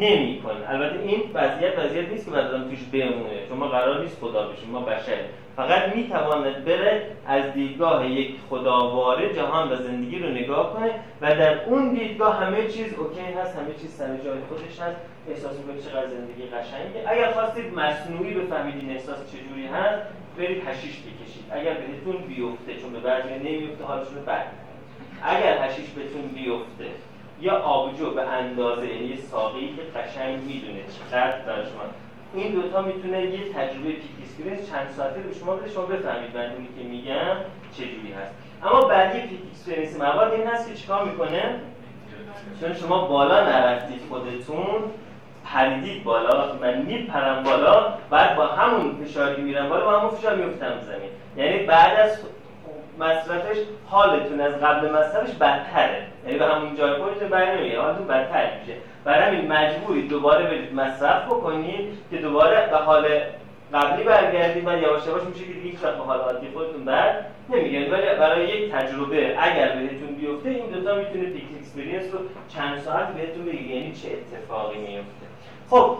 نمی‌کنه. 0.00 0.68
البته 0.68 0.98
این 0.98 1.22
وضعیت 1.34 1.78
وضعیت 1.78 2.08
نیست 2.08 2.24
که 2.24 2.30
بعد 2.30 2.68
توش 2.70 2.78
بمونه. 2.92 3.46
شما 3.48 3.68
قرار 3.68 4.00
نیست 4.00 4.20
خدا 4.20 4.48
بشیم 4.48 4.70
ما 4.70 4.80
بشر 4.80 5.18
فقط 5.58 5.96
می‌تواند 5.96 6.64
بره 6.64 7.06
از 7.26 7.52
دیدگاه 7.52 8.10
یک 8.10 8.34
خداواره 8.50 9.34
جهان 9.34 9.72
و 9.72 9.76
زندگی 9.76 10.18
رو 10.18 10.28
نگاه 10.28 10.74
کنه 10.74 10.90
و 11.20 11.34
در 11.34 11.64
اون 11.64 11.94
دیدگاه 11.94 12.44
همه 12.44 12.68
چیز 12.68 12.94
اوکی 12.94 13.20
هست 13.20 13.56
همه 13.56 13.74
چیز 13.80 13.90
سر 13.90 14.16
جای 14.16 14.38
خودش 14.48 14.80
هست. 14.80 14.96
احساس 15.28 15.58
می‌کنید 15.58 15.84
چقدر 15.84 16.06
زندگی 16.06 16.42
قشنگه. 16.42 17.10
اگر 17.10 17.32
خواستید 17.32 17.74
مصنوعی 17.74 18.34
بفهمید 18.34 18.74
این 18.80 18.90
احساس 18.90 19.18
چجوری 19.32 19.66
هست 19.66 20.02
برید 20.38 20.62
هشیش 20.68 20.96
بکشید. 20.96 21.44
اگر 21.50 21.74
بهتون 21.74 22.16
بیفته 22.28 22.74
چون 22.80 22.92
به 22.92 22.98
بعضی 22.98 23.28
نمیفته 23.28 23.84
حالشون 23.84 24.24
بد 24.26 24.46
اگر 25.22 25.58
حشیش 25.62 25.88
بهتون 25.90 26.22
بیفته 26.22 26.90
یا 27.40 27.56
آبجو 27.56 28.10
به 28.10 28.22
اندازه 28.22 28.86
یعنی 28.86 29.16
ساقی 29.16 29.68
که 29.76 29.98
قشنگ 29.98 30.38
می‌دونه 30.38 30.80
چقدر 30.98 31.40
برای 31.46 31.66
شما. 31.66 31.82
این 32.34 32.52
دوتا 32.52 32.82
می‌تونه 32.82 33.22
یه 33.22 33.52
تجربه 33.52 33.92
peak 33.92 34.17
experience 34.38 34.70
چند 34.70 34.90
ساعته 34.96 35.20
به 35.20 35.34
شما 35.34 35.56
بده 35.56 35.70
شما 35.70 35.86
بفهمید 35.86 36.36
من 36.36 36.52
اونی 36.52 36.68
که 36.78 36.84
میگم 36.84 37.36
چجوری 37.72 38.14
هست. 38.22 38.34
اما 38.62 38.80
بدی 38.80 39.18
experience 39.52 40.00
مواد 40.00 40.32
این 40.32 40.46
هست 40.46 40.68
که 40.68 40.74
چیکار 40.74 41.04
می‌کنه؟ 41.04 41.54
چون 42.60 42.74
شما 42.74 43.08
بالا 43.08 43.44
نرفتید 43.44 44.00
خودتون 44.08 44.82
پریدید 45.44 46.04
بالا 46.04 46.54
من 46.62 46.82
میپرم 46.82 47.42
بالا 47.42 47.94
بعد 48.10 48.36
با 48.36 48.46
همون 48.46 49.04
فشاری 49.04 49.42
میرم 49.42 49.68
بالا 49.68 49.84
با 49.84 49.98
همون 49.98 50.10
فشار 50.10 50.34
میفتم 50.34 50.80
زمین. 50.80 51.10
یعنی 51.36 51.66
بعد 51.66 52.00
از 52.00 52.18
مصرفش 52.98 53.56
حالتون 53.86 54.40
از 54.40 54.54
قبل 54.54 54.90
مصرفش 54.90 55.32
بدتره. 55.32 56.06
یعنی 56.26 56.38
به 56.38 56.46
همون 56.46 56.76
جای 56.76 57.02
خودتون 57.02 57.28
بر 57.28 57.76
حالتون 57.76 58.06
بدتر 58.06 58.50
میشه. 58.60 58.72
برای 59.04 59.36
همین 59.36 59.52
مجبوری 59.52 60.08
دوباره 60.08 60.44
برید 60.44 60.74
مصرف 60.74 61.26
بکنید 61.26 61.98
که 62.10 62.16
دوباره 62.16 62.68
به 62.70 62.76
حال 62.76 63.08
قبلی 63.74 64.04
برگردید 64.04 64.66
و 64.66 64.78
یواش 64.78 65.06
یواش 65.06 65.22
میشه 65.22 65.44
که 65.44 65.52
دیگه 65.52 65.78
حال 66.06 66.18
عادی 66.18 66.46
خودتون 66.54 66.84
بر 66.84 67.14
نمیگردید 67.48 67.92
ولی 67.92 68.02
برای 68.18 68.48
یک 68.48 68.72
تجربه 68.72 69.36
اگر 69.38 69.76
بهتون 69.76 70.14
بیفته 70.20 70.48
این 70.48 70.70
دوتا 70.70 70.94
می‌تونه 70.94 71.24
پیک 71.24 71.44
اکسپریانس 71.58 72.04
رو 72.12 72.18
چند 72.48 72.78
ساعت 72.78 73.08
بهتون 73.08 73.44
بگه 73.44 73.62
یعنی 73.62 73.92
چه 73.92 74.08
اتفاقی 74.08 74.78
میفته. 74.78 75.26
خب 75.70 75.96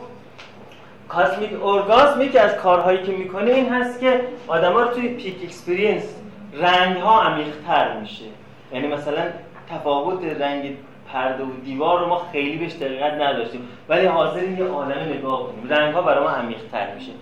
cosmic 1.08 1.62
orgasm 1.62 2.22
یکی 2.22 2.38
از 2.38 2.56
کارهایی 2.56 3.02
که 3.02 3.12
می‌کنه 3.12 3.50
این 3.50 3.68
هست 3.68 4.00
که 4.00 4.20
آدما 4.46 4.80
رو 4.80 4.88
توی 4.88 5.08
peak 5.08 5.36
experience 5.44 6.14
رنگ 6.52 6.96
ها 6.96 7.22
عمیق‌تر 7.22 8.00
میشه. 8.00 8.24
یعنی 8.72 8.86
مثلا 8.88 9.22
تفاوت 9.70 10.24
رنگ 10.24 10.76
پرده 11.12 11.44
و 11.44 11.50
دیوار 11.64 12.00
رو 12.00 12.06
ما 12.06 12.22
خیلی 12.32 12.56
بهش 12.56 12.72
دقت 12.72 13.12
نداشتیم 13.12 13.68
ولی 13.88 14.06
حاضریم 14.06 14.58
یه 14.58 14.64
عالم 14.64 15.12
نگاه 15.18 15.46
کنیم. 15.46 15.66
رنگ 15.70 15.94
ها 15.94 16.02
برای 16.02 16.24
ما 16.24 16.30
عمیق‌تر 16.30 16.94
میشه. 16.94 17.12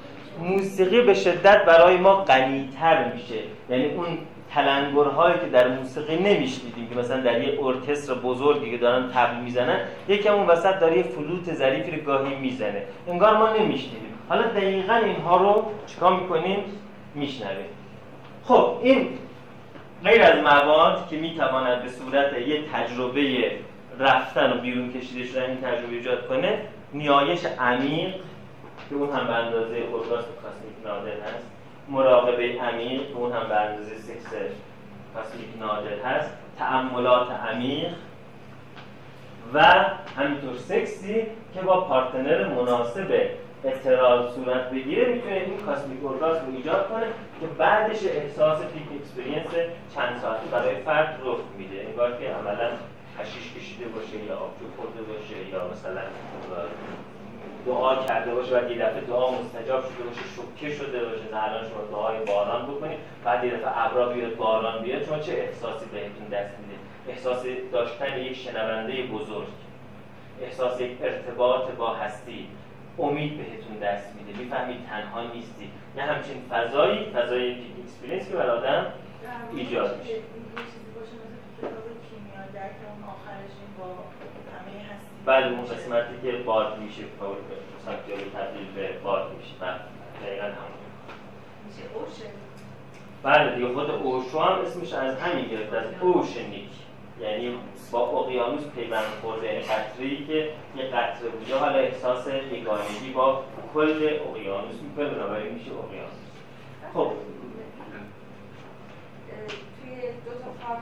موسیقی 0.40 1.00
به 1.00 1.14
شدت 1.14 1.64
برای 1.64 1.96
ما 1.96 2.14
غنی‌تر 2.14 3.12
میشه. 3.12 3.38
یعنی 3.70 3.84
اون 3.84 4.06
تلنگرهایی 4.54 5.34
که 5.38 5.46
در 5.46 5.68
موسیقی 5.68 6.16
نمیشنیدیم 6.16 6.88
که 6.88 6.94
مثلا 6.94 7.20
در 7.20 7.42
یه 7.42 7.64
ارکستر 7.64 8.14
بزرگی 8.14 8.70
که 8.70 8.76
دارن 8.76 9.10
طبل 9.14 9.36
می‌زنن 9.36 9.80
یکم 10.08 10.34
اون 10.34 10.46
وسط 10.46 10.80
داره 10.80 10.96
یه 10.96 11.02
فلوت 11.02 11.54
ظریفی 11.54 11.90
رو 11.90 12.02
گاهی 12.02 12.34
می‌زنه. 12.34 12.82
انگار 13.08 13.36
ما 13.36 13.48
نمیشنیدیم. 13.48 14.18
حالا 14.28 14.42
دقیقا 14.42 14.94
اینها 14.94 15.36
رو 15.36 15.64
چیکار 15.86 16.20
می‌کنیم؟ 16.20 16.58
میشنویم. 17.14 17.66
خب 18.44 18.78
این 18.82 19.08
غیر 20.04 20.22
از 20.22 20.38
مواد 20.44 21.08
که 21.10 21.16
می‌تواند 21.16 21.82
به 21.82 21.88
صورت 21.88 22.32
یه 22.32 22.60
تجربه 22.72 23.52
رفتن 23.98 24.52
و 24.52 24.60
بیرون 24.60 24.92
کشیده 24.92 25.24
شدن 25.24 25.42
این 25.42 25.60
تجربه 25.60 25.96
ایجاد 25.96 26.28
کنه 26.28 26.58
نیایش 26.94 27.44
عمیق 27.44 28.14
که 28.88 28.94
اون 28.94 29.10
هم 29.12 29.26
به 29.26 29.32
اندازه 29.32 29.76
اورگاسم 29.76 30.30
کاسمیک 30.42 30.76
نادر 30.84 31.20
هست. 31.20 31.46
مراقبه 31.88 32.60
عمیق 32.60 33.08
که 33.08 33.16
اون 33.16 33.32
هم 33.32 33.48
به 33.48 33.56
اندازه 33.60 33.96
سکس 33.96 34.30
cosmic 35.14 35.48
نادر 35.60 35.98
هست. 36.04 36.30
تأملات 36.58 37.30
عمیق 37.30 37.92
و 39.54 39.62
همینطور 40.16 40.56
سکسی 40.56 41.26
که 41.54 41.60
با 41.60 41.80
partner 41.80 42.48
مناسب 42.48 43.30
اعتراض 43.64 44.34
صورت 44.34 44.70
بگیره 44.70 45.14
می‌تونه 45.14 45.34
این 45.34 45.56
cosmic 45.56 46.04
orgasm 46.04 46.46
رو 46.46 46.56
ایجاد 46.56 46.88
کنه 46.88 47.06
که 47.40 47.46
بعدش 47.46 48.06
احساس 48.06 48.58
peak 48.58 49.00
experience 49.00 49.70
چند 49.94 50.18
ساعتی 50.20 50.48
برای 50.48 50.76
فرد 50.76 51.20
رخ 51.24 51.38
میده. 51.58 51.86
انگار 51.88 52.16
که 52.16 52.28
عملا 52.28 52.70
حشیش 53.18 53.52
کشیده 53.56 53.88
باشه 53.88 54.16
یا 54.16 54.34
آبجو 54.34 54.66
خورده 54.76 55.02
باشه 55.02 55.48
یا 55.52 55.68
مثلا 55.72 56.00
دعا 57.66 58.04
کرده 58.04 58.34
باشه 58.34 58.58
و 58.58 58.70
یه 58.70 58.78
دفعه 58.78 59.00
دعا 59.00 59.30
مستجاب 59.30 59.84
شده 59.84 60.02
باشه 60.04 60.20
شوکه 60.36 60.74
شده 60.74 61.04
باشه 61.04 61.24
نه 61.32 61.44
الان 61.44 61.64
شما 61.68 61.82
دعای 61.90 62.24
باران 62.24 62.66
بکنید. 62.66 62.98
بعد 63.24 63.44
یه 63.44 63.50
دفعه 63.50 63.86
ابرا 63.86 64.08
بیاد 64.08 64.36
باران 64.36 64.82
بیاد. 64.82 65.04
شما 65.04 65.18
چه 65.18 65.32
احساسی 65.32 65.86
بهتون 65.86 66.28
دست 66.32 66.54
میده 66.58 66.76
احساس 67.08 67.46
داشتن 67.72 68.18
یک 68.18 68.36
شنونده 68.36 69.02
بزرگ. 69.02 69.48
احساس 70.42 70.80
یک 70.80 70.98
ارتباط 71.02 71.70
با 71.70 71.94
هستی. 71.94 72.48
امید 72.98 73.36
بهتون 73.36 73.76
دست 73.82 74.14
میده. 74.14 74.38
می‌فهمید 74.38 74.86
تنها 74.86 75.22
نیستی. 75.22 75.70
نه 75.96 76.02
همچین 76.02 76.42
فضایی 76.50 77.10
فضای 77.10 77.54
پیک 77.54 77.72
اکسپریانس 77.84 78.28
که 78.28 78.36
برای 78.36 78.58
آدم 78.58 78.86
ایجاد 79.56 79.98
میشه. 79.98 80.14
بله 85.26 85.46
اون 85.46 85.64
قسمتی 85.64 86.20
که 86.22 86.32
باد 86.32 86.78
میشه 86.78 87.02
سانتیاگو 87.84 88.22
تبدیل 88.34 88.72
به 88.74 88.98
باد 89.04 89.32
میشه. 89.38 89.54
بله. 89.60 89.80
دقیقا 90.22 90.46
همون. 90.46 90.76
میشه 91.66 91.82
اوشن 91.94 92.32
بله 93.22 93.54
دیگه 93.54 93.74
خود 93.74 93.90
اوشو 93.90 94.40
هم 94.40 94.60
اسمش 94.60 94.92
از 94.92 95.18
همین 95.20 95.48
گرفت 95.48 95.72
از 95.72 95.84
اوشنیک 96.00 96.70
یعنی 97.20 97.58
با 97.90 98.00
اقیانوس 98.00 98.62
پیوند 98.74 99.04
خورده 99.22 99.46
یعنی 99.46 99.60
قطره‌ای 99.60 100.26
که 100.26 100.52
یه 100.76 100.84
قطره 100.84 101.28
بوده 101.28 101.58
حالا 101.58 101.78
احساس 101.78 102.26
یگانگی 102.26 103.12
با 103.14 103.42
کل 103.74 104.18
اقیانوس 104.30 104.74
می‌کنه 104.82 105.08
بنابراین 105.08 105.54
میشه 105.54 105.70
اقیانوس. 105.70 106.10
خب. 106.94 107.12
توی 109.82 109.96
دو 110.24 110.30
تا 110.42 110.76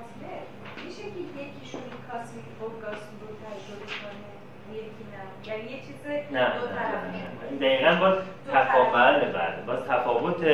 میشه 0.85 1.03
که 1.03 1.43
یکیشون 1.43 1.81
کاسمیک 2.11 2.45
اورگاسم 2.61 3.15
رو 3.21 3.29
تجربه 3.45 3.87
کنه. 3.87 4.34
یکی 4.75 5.05
نه. 5.13 5.53
یعنی 5.53 5.63
یه 5.63 5.77
چیز 5.77 5.97
دو 6.05 6.37
نه 6.37 6.45
طرفه. 6.45 7.57
دقیقا 7.61 7.95
باز 8.01 8.15
تفاوت 8.53 8.93
بله 8.95 9.63
باز 9.67 9.85
تفاوت 9.89 10.47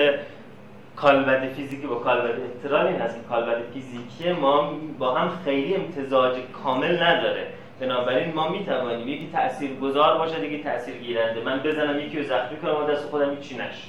کالبد 0.97 1.53
فیزیکی 1.53 1.87
با 1.87 1.95
کالبد 1.95 2.41
احترال 2.41 2.87
این 2.87 2.97
هست 2.97 3.17
که 3.17 3.23
کالبد 3.29 3.63
فیزیکی 3.75 4.33
ما 4.33 4.73
با 4.99 5.15
هم 5.15 5.31
خیلی 5.45 5.75
امتزاج 5.75 6.37
کامل 6.65 7.03
نداره. 7.03 7.47
بنابراین 7.81 8.35
ما 8.35 8.49
می‌توانیم 8.49 9.09
یکی 9.09 9.31
تأثیر 9.33 9.75
گذار 9.75 10.19
باشه 10.19 10.41
دیگه 10.41 10.63
تأثیر 10.63 10.97
گیرنده 10.97 11.41
من 11.45 11.59
بزنم 11.59 11.99
یکی 11.99 12.19
رو 12.19 12.25
زخمی 12.25 12.59
کنم 12.59 12.85
و 12.85 12.87
دست 12.87 13.07
خودم 13.07 13.31
هیچی 13.31 13.55
نشه. 13.55 13.89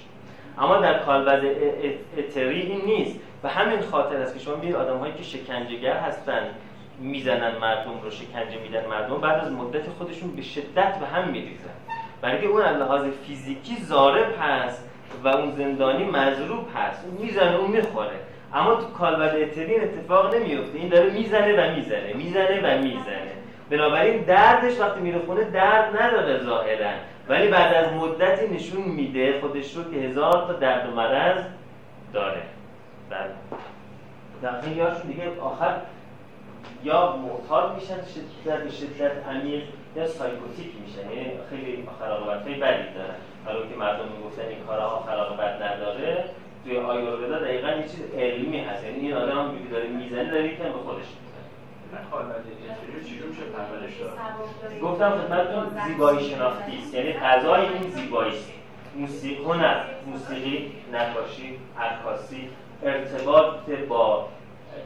اما 0.58 0.78
در 0.78 1.00
کالبد 1.00 1.46
اتری 2.18 2.62
این 2.62 2.86
نیست. 2.86 3.20
و 3.44 3.48
همین 3.48 3.82
خاطر 3.82 4.16
است 4.16 4.34
که 4.34 4.40
شما 4.40 4.56
می‌بینید 4.56 4.76
آدم 4.76 4.98
هایی 4.98 5.14
که 5.14 5.24
شکنجهگر 5.24 5.96
هستن. 5.96 6.42
می‌زنن 7.02 7.58
مردم 7.62 8.02
رو 8.04 8.12
شکنجه 8.12 8.60
میدن 8.64 8.86
مردم. 8.86 9.18
بعد 9.18 9.46
از 9.46 9.52
مدت 9.52 9.90
خودشون 9.98 10.36
به 10.36 10.42
شدت 10.42 11.00
به 11.00 11.08
هم 11.08 11.28
میریزن. 11.28 11.70
برای 12.22 12.46
اون 12.46 12.62
از 12.62 12.78
لحاظ 12.78 13.06
فیزیکی 13.28 13.76
ضارب 13.76 14.28
هست 14.42 14.84
و 15.24 15.28
اون 15.28 15.52
زندانی 15.52 16.04
مضروب 16.04 16.68
هست. 16.76 17.06
اون 17.06 17.26
می‌زنه 17.26 17.56
اون 17.56 17.72
می‌خوره. 17.72 18.20
اما 18.54 18.76
تو 18.76 18.88
کالبد 18.88 19.36
اترین 19.36 19.84
اتفاق 19.84 20.36
نمیفته 20.36 20.78
این 20.78 20.90
داره 20.90 21.10
می‌زنه 21.10 21.54
و 21.54 21.76
می‌زنه 21.76 22.14
می‌زنه 22.14 22.60
و 22.64 22.82
می‌زنه. 22.82 23.32
بنابراین 23.70 24.22
دردش 24.22 24.80
وقتی 24.80 25.00
میره 25.00 25.20
خونه 25.20 25.44
درد 25.44 26.02
نداره 26.02 26.44
ظاهرا. 26.44 26.92
ولی 27.30 27.48
بعد 27.48 27.74
از 27.74 27.94
مدتی 27.94 28.56
نشون 28.56 28.82
میده 28.82 29.40
خودش 29.42 29.76
رو 29.76 29.92
که 29.92 29.98
هزار 29.98 30.48
تا 30.48 30.54
درد 30.54 30.90
و 30.90 30.96
مرض 30.96 31.44
داره. 32.14 32.42
بله. 33.10 33.30
در 34.42 34.60
دیگه 35.08 35.40
آخر 35.42 35.74
یا 36.84 37.16
معتاد 37.16 37.76
میشن 37.76 37.96
شدت 37.96 38.64
به 38.64 38.70
شدت 38.70 39.28
عمیق 39.28 39.64
یا 39.96 40.08
سایکوتیک 40.08 40.72
میشن 40.86 41.12
یعنی 41.12 41.32
خیلی 41.50 41.88
خلاقیت 42.00 42.42
بدی 42.42 42.94
دارن. 42.94 43.16
حالا 43.46 43.60
که 43.60 43.76
مردم 43.80 44.06
می‌گفتن 44.18 44.42
این 44.42 44.64
کارها 44.68 45.04
خلاقیت 45.08 45.62
نداره 45.62 46.26
توی 46.64 46.78
آیوردا 46.78 47.40
دقیقا 47.40 47.68
یه 47.68 47.84
چیز 47.84 48.02
علمی 48.18 48.60
هست. 48.60 48.84
یعنی 48.84 49.00
این 49.00 49.14
آدم 49.14 49.40
هم 49.40 49.52
داره 49.72 49.88
می‌زنه 49.88 50.32
داره 50.32 50.46
یکم 50.46 50.64
به 50.64 50.72
خودش 50.72 51.06
گفتم 54.82 55.10
خدمتتون 55.10 55.66
زیبایی 55.88 56.30
شناختی 56.30 56.78
است. 56.78 56.94
یعنی 56.94 57.14
غذای 57.14 57.62
این 57.62 57.90
زیبایی 57.90 58.32
است. 58.32 58.52
موسیقی 58.96 59.44
هنر 59.44 59.84
موسیقی 60.06 60.72
نقاشی 60.94 61.58
عکاسی 61.80 62.50
ارتباط 62.84 63.70
با 63.90 64.28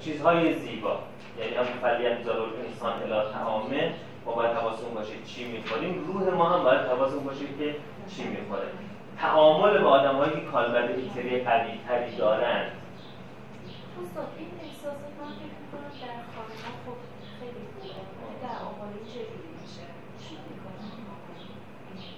چیزهای 0.02 0.54
زیبا. 0.54 1.00
یعنی 1.40 1.56
هم 1.56 1.64
فعلیت 1.64 2.24
زارول 2.24 2.50
انسان 2.68 2.94
الی 3.04 3.32
تعامه 3.34 3.94
ما 4.26 4.32
باید 4.32 4.52
حواسمون 4.52 4.94
باشه 4.94 5.14
چی 5.26 5.52
می‌خوریم. 5.52 6.06
روح 6.08 6.34
ما 6.34 6.50
هم 6.50 6.64
باید 6.64 6.82
حواسمون 6.82 7.24
باشه 7.24 7.46
که 7.60 7.76
چی 8.08 8.24
می‌خوره. 8.24 8.68
تعامل 9.18 9.78
با 9.84 9.90
آدم 9.90 10.16
هایی 10.16 10.32
که 10.32 10.42
کالبد 10.42 10.90
ایتری 11.00 11.44
قوی 11.44 11.80
تری 11.88 12.16
دارن. 12.18 12.66
استاد 14.02 14.28
این 14.38 14.52
احساسات 14.64 15.14
من 15.22 15.32
فکر 15.40 15.58
می‌کنم 15.62 15.92
در 16.02 16.20
خانه 16.34 16.56
ها 16.64 16.72
خب 16.86 16.98
خیلی 17.40 17.64
خوبه. 17.74 18.34
در 18.44 18.58
آقایی 18.70 19.02
چجوری 19.12 19.50
میشه؟ 19.62 19.86
چی 20.22 20.34
می‌کنم 20.48 20.92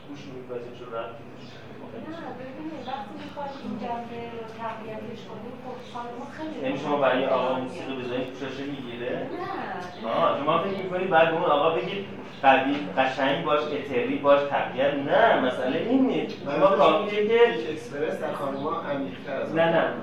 گوش 0.09 0.21
میبازه 0.33 0.69
چون 0.79 0.89
رفت 0.93 1.15
یعنی 6.63 6.77
شما 6.77 6.97
برای 6.97 7.25
آقا 7.25 7.59
موسیقی 7.59 7.95
بزنید 7.95 8.27
پوششه 8.27 8.63
می‌گیره؟ 8.63 9.27
نه. 10.03 10.09
آه 10.11 10.39
شما 10.39 10.57
فکر 10.57 10.83
می‌کنید 10.83 11.09
بعد 11.09 11.33
اون 11.33 11.43
آقا 11.43 11.69
بگید 11.69 12.05
قوی 12.41 12.75
قشنگ 12.97 13.45
باش 13.45 13.59
اتری 13.59 14.15
باش 14.15 14.39
تقویت. 14.49 14.93
نه 14.93 15.39
مسئله 15.39 15.79
این 15.79 16.07
نیست 16.07 16.43
شما 16.43 16.67
کافیه 16.67 17.27
که 17.27 17.71
اکسپرس 17.71 18.19
در 18.19 18.33
خانوما 18.33 18.81
عمیق‌تر 18.81 19.41
از 19.41 19.55
نه 19.55 19.65
نه. 19.65 19.93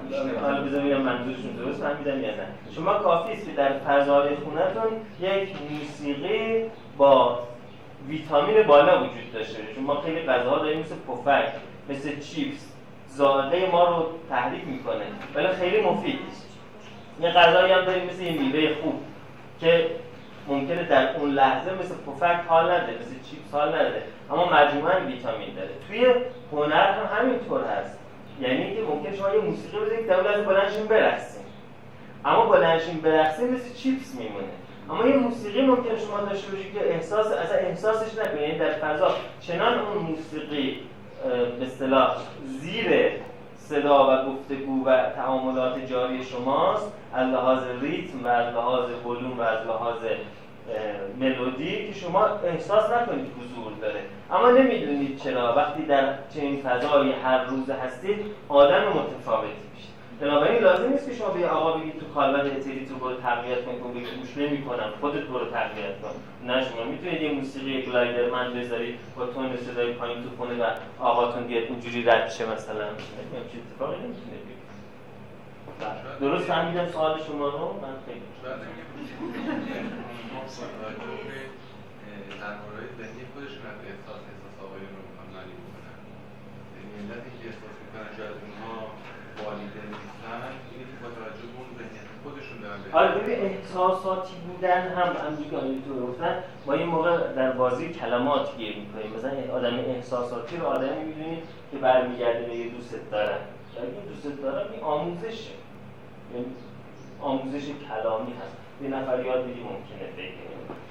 حالا 0.42 0.60
بذار 0.60 0.80
ببینم 0.80 1.02
منظورشون 1.02 1.52
درست 1.52 1.82
فهمیدم 1.82 2.20
یا 2.20 2.36
نه. 2.36 2.46
شما 2.76 2.94
کافی 2.94 3.32
است 3.32 3.46
که 3.46 3.52
در 3.52 3.78
فضای 3.78 4.36
خونتون 4.36 4.92
یک 5.20 5.48
موسیقی 5.70 6.70
با 6.96 7.38
ویتامین 8.08 8.62
بالا 8.62 8.98
وجود 8.98 9.32
داشته 9.32 9.62
باشه. 9.62 9.80
ما 9.80 10.00
خیلی 10.00 10.22
غذاها 10.22 10.58
داریم 10.58 10.80
مثل 10.80 10.94
پفک. 10.94 11.52
مثل 11.88 12.20
چیپس 12.20 12.72
زاده 13.08 13.70
ما 13.72 13.88
رو 13.88 14.06
تحریک 14.30 14.66
می‌کنه. 14.66 15.04
ولی 15.34 15.48
خیلی 15.48 15.80
مفید 15.80 16.18
یه 17.20 17.30
غذایی 17.30 17.72
هم 17.72 17.84
داریم 17.84 18.06
مثل 18.06 18.22
یه 18.22 18.32
میوه 18.32 18.74
خوب 18.82 19.00
که 19.60 19.90
ممکنه 20.48 20.84
در 20.84 21.16
اون 21.16 21.30
لحظه 21.30 21.74
مثل 21.74 21.94
پفک 21.94 22.40
حال 22.48 22.70
نده 22.70 22.92
مثل 23.00 23.30
چیپس 23.30 23.52
حال 23.52 23.68
نده. 23.68 24.02
اما 24.30 24.44
مجموعا 24.52 25.00
ویتامین 25.00 25.54
داره. 25.54 25.70
توی 25.88 26.06
هنر 26.52 26.90
هم 26.90 27.18
همینطور 27.18 27.64
هست. 27.64 27.98
یعنی 28.40 28.76
که 28.76 28.82
ممکن 28.82 29.16
شما 29.16 29.34
یه 29.34 29.40
موسیقی 29.40 29.78
بزنید 29.78 30.06
که 30.06 30.14
لازم 30.14 30.44
بلندشین 30.44 30.86
برقصین. 30.86 31.44
اما 32.24 32.46
بلندشین 32.46 33.00
برقصین 33.00 33.54
مثل 33.54 33.74
چیپس 33.74 34.14
میمونه. 34.14 34.46
اما 34.90 35.06
یه 35.06 35.16
موسیقی 35.16 35.62
ممکن 35.62 35.96
شما 35.96 36.20
داشته 36.20 36.50
باشید 36.50 36.74
که 36.74 36.94
احساس 36.94 37.26
اصلا 37.26 37.58
احساسش 37.58 38.18
نکنید. 38.18 38.42
یعنی 38.42 38.58
در 38.58 38.72
فضا 38.72 39.14
چنان 39.40 39.78
اون 39.78 39.98
موسیقی 39.98 40.80
به 41.58 41.64
اصطلاح 41.66 42.16
زیر 42.46 43.10
صدا 43.56 44.08
و 44.08 44.30
گفتگو 44.30 44.86
و 44.86 45.10
تعاملات 45.16 45.86
جاری 45.86 46.24
شماست 46.24 46.92
از 47.12 47.28
لحاظ 47.28 47.60
ریتم 47.80 48.24
و 48.24 48.26
از 48.26 48.54
لحاظ 48.54 48.90
ولوم 49.06 49.38
و 49.38 49.42
از 49.42 49.66
لحاظ 49.66 49.96
ملودی 51.20 51.86
که 51.86 51.92
شما 52.00 52.26
احساس 52.26 52.90
نکنید 52.90 53.30
حضور 53.40 53.72
داره. 53.80 54.00
اما 54.30 54.50
نمی‌دونید 54.50 55.18
چرا. 55.18 55.54
وقتی 55.54 55.82
در 55.82 56.14
چنین 56.34 56.62
فضایی 56.62 57.12
هر 57.12 57.44
روز 57.44 57.70
هستید 57.70 58.24
آدم 58.48 58.82
متفاوتی. 58.82 59.73
بنابراین 60.24 60.62
لازم 60.62 60.88
نیست 60.88 61.08
که 61.08 61.14
شما 61.14 61.28
به 61.28 61.48
آقا 61.48 61.78
بگید 61.78 62.00
تو 62.00 62.06
کالبد 62.14 62.46
اتری 62.46 62.86
تو 62.86 62.94
برو 62.94 63.14
تقویت 63.16 63.64
کن 63.64 63.92
بگید 63.94 64.18
گوش 64.20 64.36
نمی‌کنم 64.36 64.92
خودت 65.00 65.22
برو 65.22 65.50
تقویت 65.50 66.00
کن. 66.02 66.14
نه 66.46 66.62
شما 66.68 66.84
می‌تونید 66.84 67.22
یه 67.22 67.32
موسیقی 67.32 67.82
گلایدر 67.82 68.30
من 68.30 68.54
بذارید 68.54 68.98
با 69.16 69.26
تون 69.26 69.56
صدای 69.56 69.92
پایین 69.92 70.22
تو 70.22 70.28
خونه 70.36 70.64
و 70.64 70.70
آقاتون 71.00 71.46
بیاد 71.46 71.64
اینجوری 71.64 72.02
رد 72.02 72.30
شه 72.30 72.52
مثلا. 72.52 72.84
چه 73.52 73.58
اتفاقی 73.58 73.96
نمی‌تونه 73.96 74.36
درست 76.20 76.44
فهمیدم 76.44 76.88
سوال 76.88 77.20
شما 77.26 77.48
رو؟ 77.48 77.72
من 77.82 77.94
خیلی 78.06 78.20
در 82.40 82.54
مورد 82.60 82.88
ذهنی 82.98 83.22
خودشون 83.32 83.64
از 83.72 83.78
احساس 83.90 84.20
احساس 84.30 84.54
آقایون 84.64 84.92
رو 84.96 85.02
بکنن 85.08 85.46
یعنی 86.76 86.92
علتی 87.00 87.30
که 87.38 87.44
احساس 87.50 87.74
می‌کنن 87.82 88.08
شاید 88.16 88.36
اونها 88.42 88.76
والدین 89.42 89.88
نیستن 89.94 90.42
اینه 90.70 90.84
که 90.90 90.96
با 91.02 91.08
توجه 91.16 91.46
به 91.52 91.56
اون 91.60 91.70
ذهنیت 91.78 92.08
خودشون 92.24 92.58
دارن 92.62 92.78
آره 93.00 93.10
ببین 93.18 93.33
احساساتی 93.44 94.32
بودن 94.46 94.88
هم 94.88 95.16
همونجوری 95.16 95.50
که 95.50 95.88
تو 95.88 96.06
گفتن. 96.06 96.34
ما 96.66 96.72
این 96.72 96.86
موقع 96.86 97.32
در 97.32 97.52
بازی 97.52 97.92
کلمات 97.92 98.56
گیر 98.56 98.76
می‌کنیم. 98.76 99.16
مثلا 99.16 99.54
آدم 99.56 99.78
احساساتی 99.78 100.56
رو 100.56 100.66
آدمی 100.66 101.04
می‌دونید 101.04 101.42
که 101.70 101.76
برمیگرده 101.78 102.46
به 102.46 102.54
یه 102.54 102.68
دوست 102.68 102.94
دارم 103.10 103.38
اگه 103.76 104.08
دوست 104.08 104.42
دارم 104.42 104.66
این 104.72 104.82
یعنی 106.34 106.46
آموزش 107.20 107.66
کلامی 107.88 108.32
هست. 108.32 108.56
یه 108.82 108.88
نفر 108.88 109.24
یاد 109.24 109.46
میدی 109.46 109.60
ممکنه 109.60 110.08
بگه. 110.16 110.32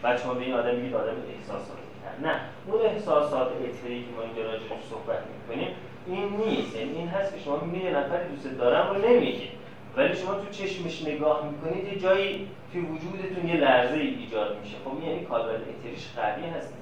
بعد 0.01 0.19
شما 0.19 0.33
به 0.33 0.41
این 0.41 0.53
آدم 0.53 0.75
میگید 0.75 0.95
آدم 0.95 1.13
احساساتی 1.37 1.83
نه. 2.21 2.39
اون 2.67 2.81
احساسات 2.81 3.47
اطلاعی 3.47 4.03
که 4.03 4.11
ما 4.17 4.21
اینجا 4.21 4.41
راجعش 4.41 4.83
صحبت 4.89 5.19
می‌کنیم 5.33 5.67
این 6.07 6.37
نیست. 6.37 6.75
یعنی 6.75 6.91
این 6.91 7.07
هست 7.07 7.33
که 7.33 7.39
شما 7.39 7.57
می‌بینید 7.57 7.85
یه 7.85 7.97
نفر 7.97 8.23
دوست 8.23 8.57
دارم 8.57 8.95
رو 8.95 9.09
نمیگید 9.09 9.49
ولی 9.97 10.15
شما 10.15 10.33
تو 10.35 10.49
چشمش 10.51 11.07
نگاه 11.07 11.49
می‌کنید 11.49 11.93
یه 11.93 11.99
جایی 11.99 12.49
توی 12.71 12.81
وجودتون 12.81 13.47
یه 13.47 13.55
لرزه 13.55 13.95
ایجاد 13.95 14.59
میشه. 14.59 14.77
خب 14.85 15.03
یعنی 15.03 15.25
کالبد 15.25 15.61
اتریش 15.61 16.07
قوی 16.15 16.49
هست. 16.49 16.73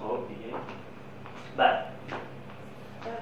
خب 0.00 0.18
دیگه. 0.28 0.54
بعد. 1.56 1.84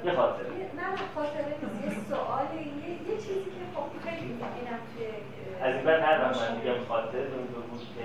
یه 0.05 0.13
خاطره. 0.13 0.47
نه 0.47 0.91
نه 0.91 0.97
خاطره 1.15 1.47
یه 1.85 1.97
سوال 2.09 2.47
یه, 2.55 3.13
یه 3.13 3.17
چیزی 3.17 3.45
که 3.45 3.63
خب 3.75 4.09
خیلی 4.11 4.27
می‌بینم 4.27 4.79
توی 4.97 5.07
از 5.63 5.75
این 5.75 5.85
بعد 5.85 6.03
هر 6.03 6.21
وقت 6.21 6.51
من 6.51 6.57
میگم 6.57 6.85
خاطر 6.89 7.19
اون 7.19 7.47
بود 7.71 7.81
که 7.97 8.05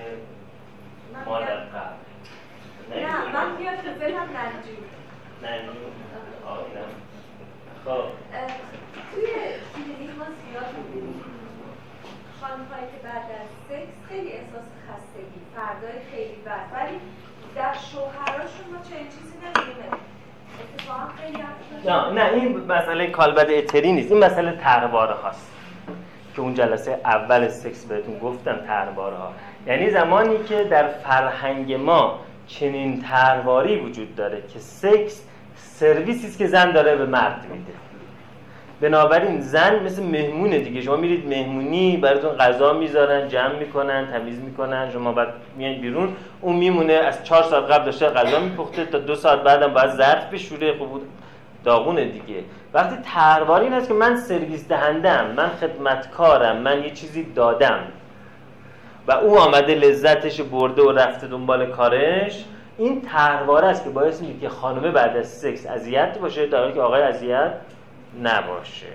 مادر 1.30 1.56
قبل. 1.56 1.96
نه 2.90 3.32
من 3.32 3.56
میاد 3.56 3.76
تو 3.76 3.98
ذهنم 3.98 4.28
ننجور 4.36 4.84
ننجور 5.42 5.92
آینم 6.46 6.88
توی 7.88 9.26
کلینیک 9.74 10.10
ما 10.18 10.24
زیاد 10.24 10.74
می‌بینیم. 10.76 11.24
خانمهایی 12.40 12.86
که 12.92 12.98
بعد 13.04 13.26
از 13.40 13.48
سکس 13.68 14.08
خیلی 14.08 14.32
احساس 14.32 14.66
خستگی 14.84 15.40
فردای 15.56 15.98
خیلی 16.12 16.38
بد. 16.46 16.66
ولی 16.74 16.98
در 17.56 17.74
شوهراشون 17.90 18.66
ما 18.72 18.78
چنین 18.90 19.08
چیزی 19.08 19.34
نمی‌بینیم 19.44 19.92
نه 21.84 22.10
نه 22.10 22.34
این 22.34 22.66
مسئله 22.66 23.06
کالبد 23.06 23.50
اتری 23.50 23.92
نیست. 23.92 24.12
این 24.12 24.24
مسئله 24.24 24.52
تهرواره 24.52 25.14
هاست. 25.14 25.50
که 26.34 26.40
اون 26.40 26.54
جلسه 26.54 27.00
اول 27.04 27.48
سکس 27.48 27.84
بهتون 27.84 28.18
گفتم 28.18 28.56
تهرواره 28.56 29.16
ها. 29.16 29.32
یعنی 29.66 29.90
زمانی 29.90 30.38
که 30.44 30.64
در 30.64 30.88
فرهنگ 30.88 31.72
ما 31.72 32.20
چنین 32.46 33.02
تهرواری 33.02 33.76
وجود 33.76 34.16
داره 34.16 34.42
که 34.42 34.58
سکس 34.58 35.24
سرویسی 35.78 36.26
است 36.26 36.38
که 36.38 36.46
زن 36.46 36.72
داره 36.72 36.96
به 36.96 37.06
مرد 37.06 37.46
میده. 37.52 37.72
بنابراین 38.80 39.40
زن 39.40 39.82
مثل 39.84 40.02
مهمونه 40.02 40.58
دیگه. 40.58 40.80
شما 40.80 40.96
میرید 40.96 41.28
مهمونی 41.28 41.96
براتون 41.96 42.36
غذا 42.36 42.72
می‌ذارن 42.72 43.28
جمع 43.28 43.58
می‌کنن 43.58 44.06
تمیز 44.06 44.40
می‌کنن. 44.40 44.90
شما 44.90 45.12
بعد 45.12 45.28
میان 45.56 45.80
بیرون 45.80 46.16
اون 46.40 46.56
میمونه 46.56 46.92
از 46.92 47.24
چهار 47.24 47.42
ساعت 47.42 47.70
قبل 47.70 47.84
داشته 47.84 48.06
غذا 48.06 48.40
میپخته 48.40 48.84
تا 48.84 48.98
دو 48.98 49.14
ساعت 49.14 49.42
بعدم 49.42 49.74
باید 49.74 49.90
ظرف 49.90 50.24
بشوره. 50.32 50.72
خب 50.72 51.00
داغونه 51.64 52.04
دیگه. 52.04 52.44
وقتی 52.74 52.96
تروار 53.14 53.60
این 53.60 53.72
است 53.72 53.88
که 53.88 53.94
من 53.94 54.16
سرویس 54.16 54.68
دهندم 54.68 55.26
من 55.36 55.48
خدمتکارم 55.48 56.56
من 56.56 56.82
یه 56.82 56.90
چیزی 56.90 57.22
دادم 57.34 57.80
و 59.08 59.12
او 59.12 59.38
آمده 59.38 59.74
لذتش 59.74 60.40
برده 60.40 60.82
و 60.82 60.92
رفته 60.92 61.26
دنبال 61.26 61.66
کارش 61.66 62.44
این 62.78 63.02
ترواره 63.02 63.66
است 63.66 63.84
که 63.84 63.90
باعث 63.90 64.20
میشه 64.20 64.38
که 64.40 64.48
خانمه 64.48 64.90
بعد 64.90 65.16
از 65.16 65.28
سکس 65.28 65.66
اذیت 65.66 66.18
باشه 66.18 66.46
در 66.46 66.58
حالی 66.58 66.72
که 66.72 66.80
آقای 66.80 67.02
اذیت 67.02 67.52
نباشه. 68.22 68.86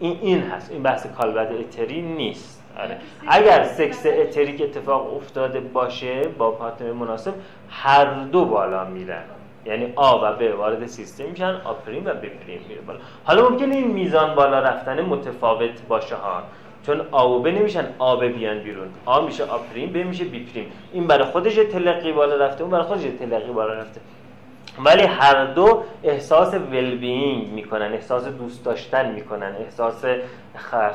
این 0.00 0.18
این 0.22 0.42
هست. 0.42 0.72
این 0.72 0.82
بحث 0.82 1.06
کالبد 1.06 1.52
اتری 1.52 2.02
نیست. 2.02 2.62
آره. 2.78 2.96
اگر 3.28 3.64
سکس 3.64 4.06
اتریک 4.06 4.62
اتفاق 4.62 5.16
افتاده 5.16 5.60
باشه 5.60 6.28
با 6.28 6.50
پاتر 6.50 6.92
مناسب 6.92 7.32
هر 7.70 8.04
دو 8.24 8.44
بالا 8.44 8.84
میرن. 8.84 9.24
یعنی 9.66 9.92
آ 9.96 10.18
و 10.18 10.32
ب 10.32 10.58
وارد 10.58 10.86
سیستم 10.86 11.24
میشن 11.24 11.60
آ 11.64 11.72
پریم 11.72 12.06
و 12.06 12.10
ب 12.10 12.20
پریم 12.20 12.60
میره 12.68 12.80
بالا. 12.80 12.98
حالا 13.24 13.48
ممکنه 13.48 13.74
این 13.76 13.86
میزان 13.86 14.34
بالا 14.34 14.58
رفتن 14.58 15.00
متفاوت 15.00 15.82
باشه 15.88 16.16
ها. 16.16 16.42
چون 16.86 17.00
آ 17.10 17.28
و 17.28 17.42
ب 17.42 17.48
نمیشن 17.48 17.84
آ 17.98 18.16
ب 18.16 18.24
بیان 18.24 18.58
بیرون. 18.58 18.88
آ 19.04 19.20
میشه 19.20 19.44
آ 19.44 19.58
پریم 19.58 19.92
ب 19.92 19.96
میشه 19.96 20.24
بی 20.24 20.44
پریم 20.44 20.66
این 20.92 21.06
برای 21.06 21.24
خودش 21.24 21.54
تلقی 21.54 22.12
بالا 22.12 22.36
رفته 22.36 22.62
اون 22.62 22.70
برای 22.70 22.84
خودش 22.84 23.02
تلقی 23.18 23.52
بالا 23.52 23.72
رفته. 23.72 24.00
ولی 24.84 25.02
هر 25.02 25.44
دو 25.44 25.82
احساس 26.04 26.54
ولبینگ 26.54 27.48
می‌کنن 27.48 27.92
احساس 27.92 28.24
دوست 28.24 28.64
داشتن 28.64 29.12
می‌کنن 29.12 29.56
احساس 29.60 30.04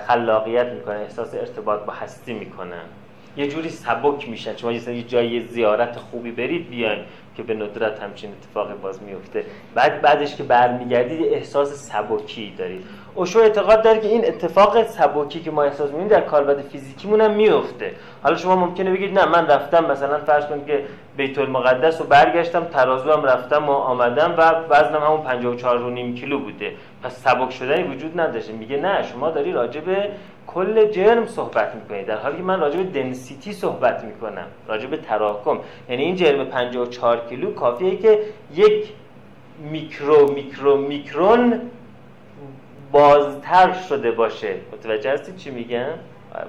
خلاقیت 0.08 0.68
می‌کنن 0.68 0.96
احساس 0.96 1.36
ارتباط 1.36 1.80
با 1.80 1.94
هستی 1.94 2.34
می‌کنن. 2.34 2.84
یه 3.38 3.48
جوری 3.48 3.70
سبک 3.70 4.30
میشن. 4.30 4.56
شما 4.56 4.72
یه 4.72 5.04
جای 5.04 5.42
زیارت 5.42 5.98
خوبی 5.98 6.32
برید 6.32 6.70
بیاین 6.70 7.00
که 7.38 7.44
به 7.44 7.54
ندرت 7.54 8.04
همچین 8.04 8.32
اتفاق 8.32 8.82
باز 8.82 9.04
میفته 9.04 9.46
بعد 9.76 10.02
بعدش 10.02 10.36
که 10.36 10.44
برمیگردید 10.44 11.34
احساس 11.34 11.74
سبکی 11.74 12.54
دارید. 12.58 12.86
اوشو 13.18 13.40
اعتقاد 13.40 13.82
داره 13.84 14.00
که 14.00 14.08
این 14.08 14.26
اتفاق 14.26 14.84
سبکی 14.84 15.40
که 15.40 15.52
ما 15.52 15.64
احساس 15.64 15.90
می‌کنیم 15.90 16.08
در 16.08 16.22
کالبد 16.22 16.62
فیزیکیمون 16.62 17.22
هم 17.22 17.32
میفته 17.32 17.92
حالا 18.24 18.36
شما 18.36 18.56
ممکنه 18.56 18.92
بگید 18.92 19.20
نه 19.20 19.26
من 19.26 19.48
رفتم 19.48 19.86
مثلا 19.92 20.18
فرض 20.18 20.46
کنید 20.46 20.66
که 20.66 20.84
بیت 21.18 21.40
المقدس 21.40 22.02
رو 22.02 22.08
برگشتم 22.08 22.64
ترازو 22.64 23.12
هم 23.12 23.24
رفتم 23.24 23.70
و 23.70 23.72
آمدم 23.72 24.36
و 24.38 24.42
وزنم 24.70 25.04
همون 25.04 25.22
54 25.22 25.84
و 25.84 25.90
نیم 25.90 26.16
کیلو 26.16 26.40
بوده. 26.40 26.72
پس 27.04 27.24
سبک 27.24 27.52
شدنی 27.52 27.84
وجود 27.84 28.20
نداشته. 28.20 28.54
میگه 28.54 28.78
نه 28.78 29.04
شما 29.04 29.30
داری 29.30 29.52
راجع 29.52 29.82
به 29.82 30.10
کل 30.48 30.92
جرم 30.92 31.26
صحبت 31.26 31.76
می‌کنید 31.76 32.06
در 32.06 32.18
حالی 32.18 32.38
که 32.38 32.44
من 32.44 32.60
راجع 32.60 32.78
به 32.78 32.84
دنسیتی 32.84 33.54
صحبت 33.54 34.04
می‌کنم 34.04 34.48
راجع 34.68 34.88
به 34.88 34.98
تراکم. 34.98 35.60
یعنی 35.90 36.04
این 36.04 36.16
جرم 36.16 36.46
54 36.46 37.22
کیلو 37.30 37.54
کافیه 37.54 37.98
که 37.98 38.20
یک 38.56 38.94
میکرو 39.72 40.32
میکرو 40.32 40.78
میکرون 40.78 41.62
بازتر 42.92 43.74
شده 43.90 44.12
باشه. 44.12 44.56
متوجه 44.74 45.12
هستید 45.12 45.36
چی 45.36 45.52
میگم؟ 45.52 45.94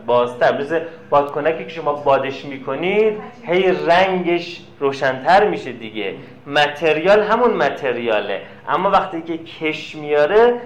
بازتر. 0.06 0.60
مثل 0.60 0.80
بادکنکی 1.10 1.64
که 1.64 1.70
شما 1.70 1.92
بادش 1.92 2.44
می‌کنید 2.44 3.14
هی 3.46 3.72
رنگش 3.72 4.60
روشنتر 4.80 5.48
میشه 5.48 5.72
دیگه. 5.72 6.14
متریال 6.46 7.22
همون 7.22 7.50
متریاله. 7.50 8.42
اما 8.68 8.90
وقتی 8.90 9.22
که 9.22 9.38
کش 9.38 9.94
میاره 9.94 10.60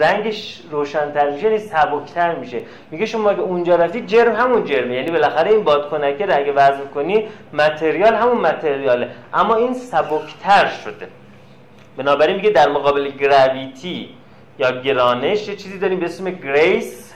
رنگش 0.00 0.60
روشنتر 0.70 1.30
میشه 1.30 1.44
یعنی 1.44 1.58
سبکتر 1.58 2.34
میشه. 2.34 2.62
میگه 2.90 3.06
شما 3.06 3.30
اگه 3.30 3.40
اونجا 3.40 3.76
رفتید 3.76 4.06
جرم 4.06 4.36
همون 4.36 4.64
جرمه. 4.64 4.94
یعنی 4.94 5.10
بالاخره 5.10 5.50
این 5.50 5.64
بادکنکه 5.64 6.26
رو 6.26 6.36
اگه 6.36 6.52
وزن 6.52 6.86
کنی 6.94 7.28
material 7.52 8.14
همون 8.14 8.36
material 8.36 8.94
ه. 8.94 9.08
اما 9.34 9.54
این 9.54 9.74
سبکتر 9.74 10.66
شده. 10.84 11.08
بنابراین 11.96 12.36
میگه 12.36 12.50
در 12.50 12.68
مقابل 12.68 13.08
gravity 13.10 14.08
یا 14.58 14.70
گرانش 14.70 15.48
یه 15.48 15.56
چیزی 15.56 15.78
داریم 15.78 16.00
به 16.00 16.06
اسم 16.06 16.30
grace 16.30 17.14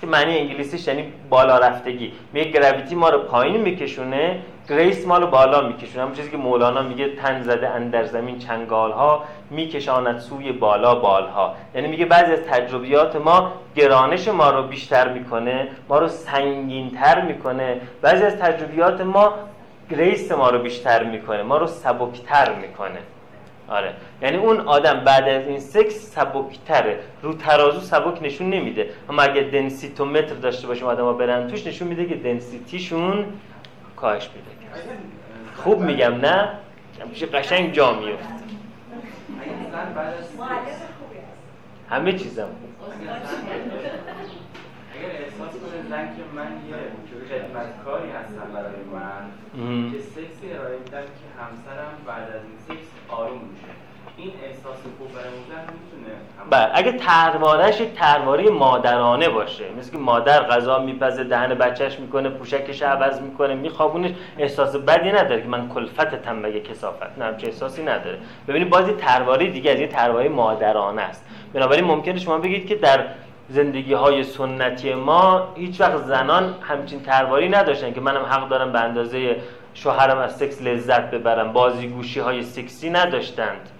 که 0.00 0.06
معنی 0.06 0.38
انگلیسیش 0.38 0.88
یعنی 0.88 1.12
بالا 1.30 1.58
رفتگی. 1.58 2.12
میگه 2.32 2.50
gravity 2.50 2.94
ما 2.94 3.08
رو 3.08 3.18
پایین 3.18 3.60
میکشونه 3.60 4.38
grace 4.68 5.06
ما 5.06 5.18
رو 5.18 5.26
بالا 5.26 5.60
میکشونه. 5.60 6.02
همون 6.02 6.14
چیزی 6.14 6.30
که 6.30 6.36
مولانا 6.36 6.82
میگه 6.82 7.16
تن 7.16 7.42
زده 7.42 7.68
اندر 7.68 8.04
زمین 8.04 8.38
چنگال 8.38 8.92
ها 8.92 9.24
میکشاند 9.50 10.18
سوی 10.18 10.52
بالا 10.52 10.94
بالها. 10.94 11.54
یعنی 11.74 11.88
میگه 11.88 12.04
بعضی 12.04 12.32
از 12.32 12.40
تجربیات 12.40 13.16
ما 13.16 13.52
گرانش 13.76 14.28
ما 14.28 14.50
رو 14.50 14.62
بیشتر 14.62 15.08
می‌کنه 15.08 15.68
ما 15.88 15.98
رو 15.98 16.08
سنگینتر 16.08 17.20
می‌کنه. 17.20 17.80
بعضی 18.02 18.24
از 18.24 18.36
تجربیات 18.36 19.00
ما 19.00 19.34
grace 19.90 20.32
ما 20.32 20.50
رو 20.50 20.58
بیشتر 20.58 21.04
می‌کنه 21.04 21.42
ما 21.42 21.56
رو 21.56 21.66
سبکتر 21.66 22.54
می‌کنه. 22.54 22.98
آره. 23.68 23.92
یعنی 24.22 24.36
اون 24.36 24.60
آدم 24.60 25.00
بعد 25.04 25.28
از 25.28 25.46
این 25.46 25.60
سکس 25.60 25.94
سبکتره. 26.14 26.98
رو 27.22 27.34
ترازو 27.34 27.80
سبک 27.80 28.22
نشون 28.22 28.50
نمیده. 28.50 28.90
اما 29.10 29.22
اگه 29.22 29.42
densitometer 29.42 30.34
داشته 30.34 30.66
باشیم 30.66 30.86
آدم 30.86 31.04
ها 31.04 31.12
برن 31.12 31.48
توش 31.48 31.66
نشون 31.66 31.88
میده 31.88 32.06
که 32.06 32.14
density 32.14 32.84
شون 32.84 33.24
کاهش 33.96 34.28
پیدا 34.28 34.50
کرد 34.62 34.98
خوب 35.56 35.80
میگم 35.80 36.14
نه؟ 36.14 36.48
میشه 37.10 37.26
قشنگ 37.26 37.72
جا 37.72 37.92
میفته. 37.92 38.24
همه 41.90 42.12
چیزم 42.12 42.48
اگر 45.04 45.20
احساس 45.24 45.52
کنه 45.62 45.78
زن 45.90 46.06
که 46.16 46.22
من 46.36 46.50
یه 46.70 46.76
خدمتکاری 47.30 48.10
هستم 48.10 48.48
برای 48.54 48.82
من. 48.94 49.22
که 49.92 49.98
سکسی 50.00 50.52
ارائه 50.52 50.78
میدم 50.78 51.06
که 51.20 51.26
همسرم 51.40 51.92
بعد 52.06 52.22
از 52.22 52.42
این 52.48 52.58
سکس 52.68 52.88
آروم 53.08 53.40
میشه. 53.52 53.72
این 54.16 54.30
احساس 54.44 54.76
خوب 54.98 55.12
برای 55.12 55.24
زن 55.48 55.72
می‌تونه 55.74 56.14
بله 56.50 56.70
اگه 56.74 56.92
تروارش 56.92 57.80
یک 57.80 57.94
ترواره 57.94 58.50
مادرانه 58.50 59.28
باشه 59.28 59.64
مثل 59.78 59.92
که 59.92 59.98
مادر 59.98 60.42
غذا 60.42 60.78
میپزه 60.78 61.24
دهن 61.24 61.54
بچهش 61.54 61.98
می‌کنه 61.98 62.28
پوشکش 62.28 62.82
عوض 62.82 63.20
می‌کنه 63.20 63.54
میخوابونش 63.54 64.10
احساس 64.38 64.76
بدی 64.76 65.12
نداره 65.12 65.42
که 65.42 65.48
من 65.48 65.68
کلفتتم 65.68 66.42
بگه 66.42 66.60
کسافت 66.60 67.18
نه 67.18 67.24
همچه 67.24 67.46
احساسی 67.46 67.82
نداره. 67.82 68.18
ببینید 68.48 68.70
بازی 68.70 68.92
ترواره 68.92 69.50
دیگه 69.50 69.70
از 69.70 69.80
یه 69.80 69.86
ترواره 69.86 70.28
مادرانه 70.28 71.02
است. 71.02 71.24
بنابراین 71.52 71.84
ممکنه 71.84 72.18
شما 72.18 72.38
بگید 72.38 72.66
که 72.66 72.74
در 72.74 73.04
زندگی 73.48 73.92
های 73.92 74.22
سنتی 74.22 74.94
ما 74.94 75.48
هیچ 75.56 75.80
وقت 75.80 75.96
زنان 75.96 76.54
همچین 76.60 77.02
ترواری 77.02 77.48
نداشتن 77.48 77.92
که 77.92 78.00
منم 78.00 78.24
حق 78.24 78.48
دارم 78.48 78.72
به 78.72 78.80
اندازه 78.80 79.36
شوهرم 79.74 80.18
از 80.18 80.36
سکس 80.36 80.62
لذت 80.62 81.10
ببرم. 81.10 81.52
بازیگوشی 81.52 82.20
های 82.20 82.42
سکسی 82.42 82.90
نداشتند. 82.90 83.70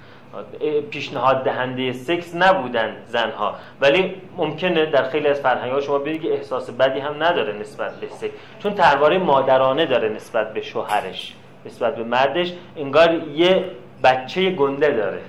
پیشنهاد 0.91 1.45
دهنده 1.45 1.93
سکس 1.93 2.35
نبودن 2.35 2.97
زنها. 3.07 3.55
ولی 3.81 4.15
ممکنه 4.36 4.86
در 4.86 5.09
خیلی 5.09 5.28
از 5.28 5.41
فرهنگ 5.41 5.73
ها 5.73 5.81
شما 5.81 5.99
ببینید 5.99 6.23
که 6.23 6.32
احساس 6.32 6.70
بدی 6.70 7.01
هم 7.01 7.23
نداره 7.23 7.53
نسبت 7.61 8.01
به 8.01 8.07
سکس. 8.09 8.32
چون 8.59 8.74
ترواره 8.74 9.19
مادرانه 9.19 9.86
داره 9.86 10.09
نسبت 10.09 10.53
به 10.53 10.62
شوهرش 10.62 11.35
نسبت 11.66 11.97
به 11.97 12.05
مردش. 12.05 12.53
انگار 12.77 13.15
یه 13.15 13.65
بچه 14.05 14.51
گنده 14.51 14.91
داره. 14.91 15.20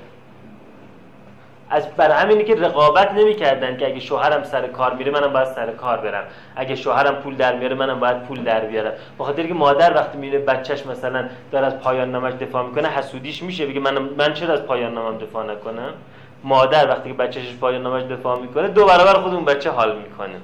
از 1.69 1.95
بر 1.97 2.11
همینی 2.11 2.43
که 2.43 2.55
رقابت 2.55 3.11
نمی‌کردن 3.11 3.77
که 3.77 3.87
اگه 3.87 3.99
شوهرم 3.99 4.43
سر 4.43 4.67
کار 4.67 4.93
میره 4.93 5.11
منم 5.11 5.33
باید 5.33 5.47
سر 5.47 5.71
کار 5.71 5.97
برم. 5.97 6.23
اگه 6.55 6.75
شوهرم 6.75 7.15
پول 7.15 7.35
در 7.35 7.55
میاره 7.55 7.75
منم 7.75 7.99
باید 7.99 8.23
پول 8.23 8.43
در 8.43 8.59
بیارم. 8.59 8.91
بخاطر 9.19 9.47
که 9.47 9.53
مادر 9.53 9.93
وقتی 9.95 10.17
میره 10.17 10.39
بچهش 10.39 10.85
مثلا 10.85 11.25
داره 11.51 11.65
از 11.65 11.79
پایان 11.79 12.11
نامش 12.11 12.33
دفاع 12.33 12.65
می‌کنه 12.65 12.87
حسودیش 12.87 13.43
میشه. 13.43 13.65
بگه 13.65 13.79
من 13.79 13.97
من 13.97 14.33
چرا 14.33 14.53
از 14.53 14.63
پایان 14.65 14.93
نامم 14.93 15.17
دفاع 15.17 15.45
نکنم؟ 15.51 15.93
مادر 16.43 16.89
وقتی 16.89 17.09
که 17.09 17.15
بچهش 17.15 17.55
پایان 17.61 17.83
نامش 17.83 18.03
دفاع 18.03 18.39
می‌کنه 18.39 18.67
دو 18.67 18.85
برابر 18.85 19.13
خود 19.13 19.33
اون 19.33 19.45
بچه 19.45 19.71
حال 19.71 19.97
می‌کنه 19.97 20.35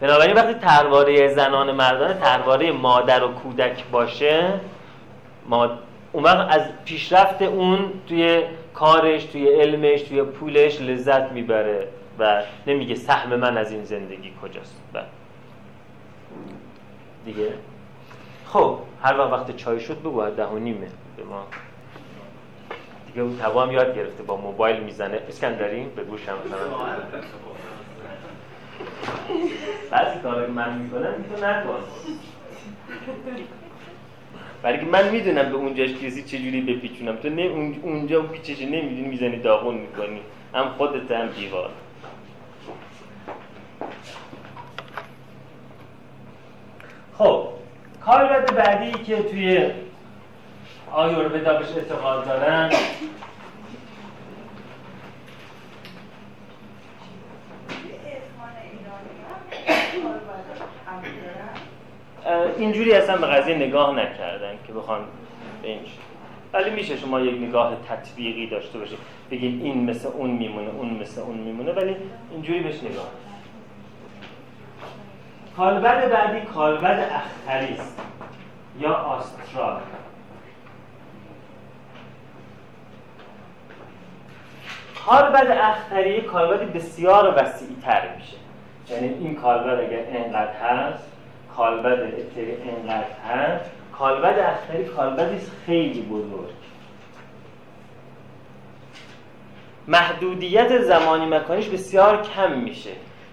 بنابراین 0.00 0.36
وقتی 0.36 0.54
ترواره 0.54 1.28
زنان 1.28 1.70
مردان 1.70 2.14
ترواره 2.14 2.72
مادر 2.72 3.24
و 3.24 3.28
کودک 3.28 3.84
باشه 3.92 4.44
ما 5.48 5.70
اون 6.12 6.24
وقت 6.24 6.54
از 6.54 6.62
پیشرفت 6.84 7.42
اون 7.42 7.78
توی 8.08 8.42
کارش 8.80 9.24
توی 9.24 9.48
علمش 9.48 10.02
توی 10.02 10.22
پولش 10.22 10.80
لذت 10.80 11.32
می‌بره 11.32 11.88
و 12.18 12.42
نمیگه 12.66 12.94
سهم 12.94 13.36
من 13.36 13.58
از 13.58 13.72
این 13.72 13.84
زندگی 13.84 14.32
کجاست. 14.42 14.80
بله. 14.92 15.04
دیگه؟ 17.24 17.52
خب 18.46 18.78
هر 19.02 19.18
وقت 19.18 19.32
وقت 19.32 19.56
چای 19.56 19.80
شد 19.80 20.00
بگو 20.00 20.30
ده 20.30 20.46
و 20.46 20.58
نیمه. 20.58 20.88
به 21.16 21.24
ما. 21.24 21.46
دیگه 23.06 23.20
اون 23.22 23.38
تبا 23.38 23.62
هم 23.62 23.72
یاد 23.72 23.96
گرفته 23.96 24.22
با 24.22 24.36
موبایل 24.36 24.80
می‌زنه. 24.80 25.20
اسکندری 25.28 25.84
به 25.84 26.04
گوشم 26.04 26.36
بعضی 29.90 30.20
کارا 30.20 30.46
که 30.46 30.52
من 30.52 30.78
می‌کنم 30.78 31.14
می‌تونه 31.18 31.58
نکن 31.58 31.78
برای 34.62 34.78
که 34.78 34.84
من 34.86 35.08
می‌دونم 35.08 35.48
به 35.50 35.56
اونجاش 35.56 35.90
کسی 35.90 36.22
چجوری 36.22 36.60
بپیچونم. 36.60 37.16
تو 37.16 37.28
نه 37.28 37.42
اون- 37.42 37.80
اونجا 37.82 38.18
اون 38.18 38.28
پیچش 38.28 38.62
نمی‌دونی 38.62 39.02
می‌زنی 39.08 39.36
داغون 39.38 39.74
می‌کنی. 39.74 40.20
هم 40.54 40.68
خودت 40.68 41.10
هم 41.10 41.26
دیوار. 41.26 41.70
خب 47.18 47.48
کاربرد 48.00 48.54
بعدی 48.54 48.92
که 49.04 49.22
توی 49.22 49.70
آیوربدا 50.92 51.58
بهش 51.58 51.68
اعتقاد 51.76 52.24
دارن. 52.24 52.70
اینجوری 62.58 62.92
اصلا 62.92 63.16
به 63.16 63.26
قضیه 63.26 63.56
نگاه 63.56 63.94
نکردن 63.94 64.54
که 64.66 64.72
بخوان 64.72 65.00
به 65.62 65.68
این. 65.68 65.80
ولی 66.52 66.70
میشه 66.70 66.96
شما 66.96 67.20
یک 67.20 67.42
نگاه 67.42 67.76
تطبیقی 67.88 68.46
داشته 68.46 68.78
باشید 68.78 68.98
بگید 69.30 69.62
این 69.64 69.90
مثل 69.90 70.08
اون 70.08 70.30
میمونه 70.30 70.70
اون 70.70 70.90
مثل 70.90 71.20
اون 71.20 71.36
میمونه 71.36 71.72
ولی 71.72 71.96
اینجوری 72.30 72.60
بهش 72.60 72.82
نگاه. 72.82 73.08
کالبد 75.56 76.10
بعدی 76.10 76.40
کالبد 76.40 77.10
اختری 77.12 77.74
است 77.74 78.00
یا 78.80 78.94
آسترال 78.94 79.80
کالبد 85.06 85.50
اختری 85.50 86.20
کالبد 86.20 86.72
بسیار 86.72 87.34
وسیع 87.36 87.68
تر 87.82 88.02
میشه 88.16 88.36
یعنی 88.90 89.08
این 89.08 89.34
کالبد 89.34 89.80
اگر 89.80 89.98
انقدر 90.08 90.52
هست 90.52 91.09
کالبد 91.60 92.12
انقدر 92.64 93.04
هست 93.28 93.70
کالبد 93.98 94.38
اختری 94.38 94.84
کالبدی 94.84 95.36
خیلی 95.66 96.02
بزرگ. 96.02 96.54
محدودیت 99.88 100.78
زمانی 100.78 101.26
مکانیش 101.26 101.68
بسیار 101.68 102.22
کم 102.22 102.58
میشه. 102.58 102.90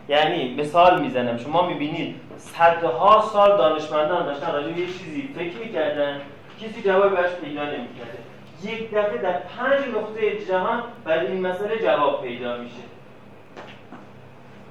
یعنی 0.10 0.56
مثال 0.56 1.02
می‌زنم 1.02 1.38
شما 1.38 1.68
می‌بینید 1.68 2.16
صدها 2.38 3.22
سال 3.22 3.58
دانشمندان 3.58 4.26
داشتن 4.26 4.54
راجع 4.54 4.72
به 4.72 4.80
یه 4.80 4.88
چیزی 4.88 5.30
فکر 5.36 5.58
می‌کردن 5.58 6.22
کسی 6.62 6.82
جواب 6.82 7.14
پیدا 7.44 7.64
نمی‌کرده. 7.64 8.18
یک 8.64 8.92
دفعه 8.92 9.18
در 9.18 9.38
پنج 9.38 9.96
نقطه 9.96 10.46
جهان 10.46 10.84
برای 11.06 11.28
این 11.28 11.48
مسئله 11.48 11.80
جواب 11.80 12.22
پیدا 12.22 12.58
میشه. 12.58 12.97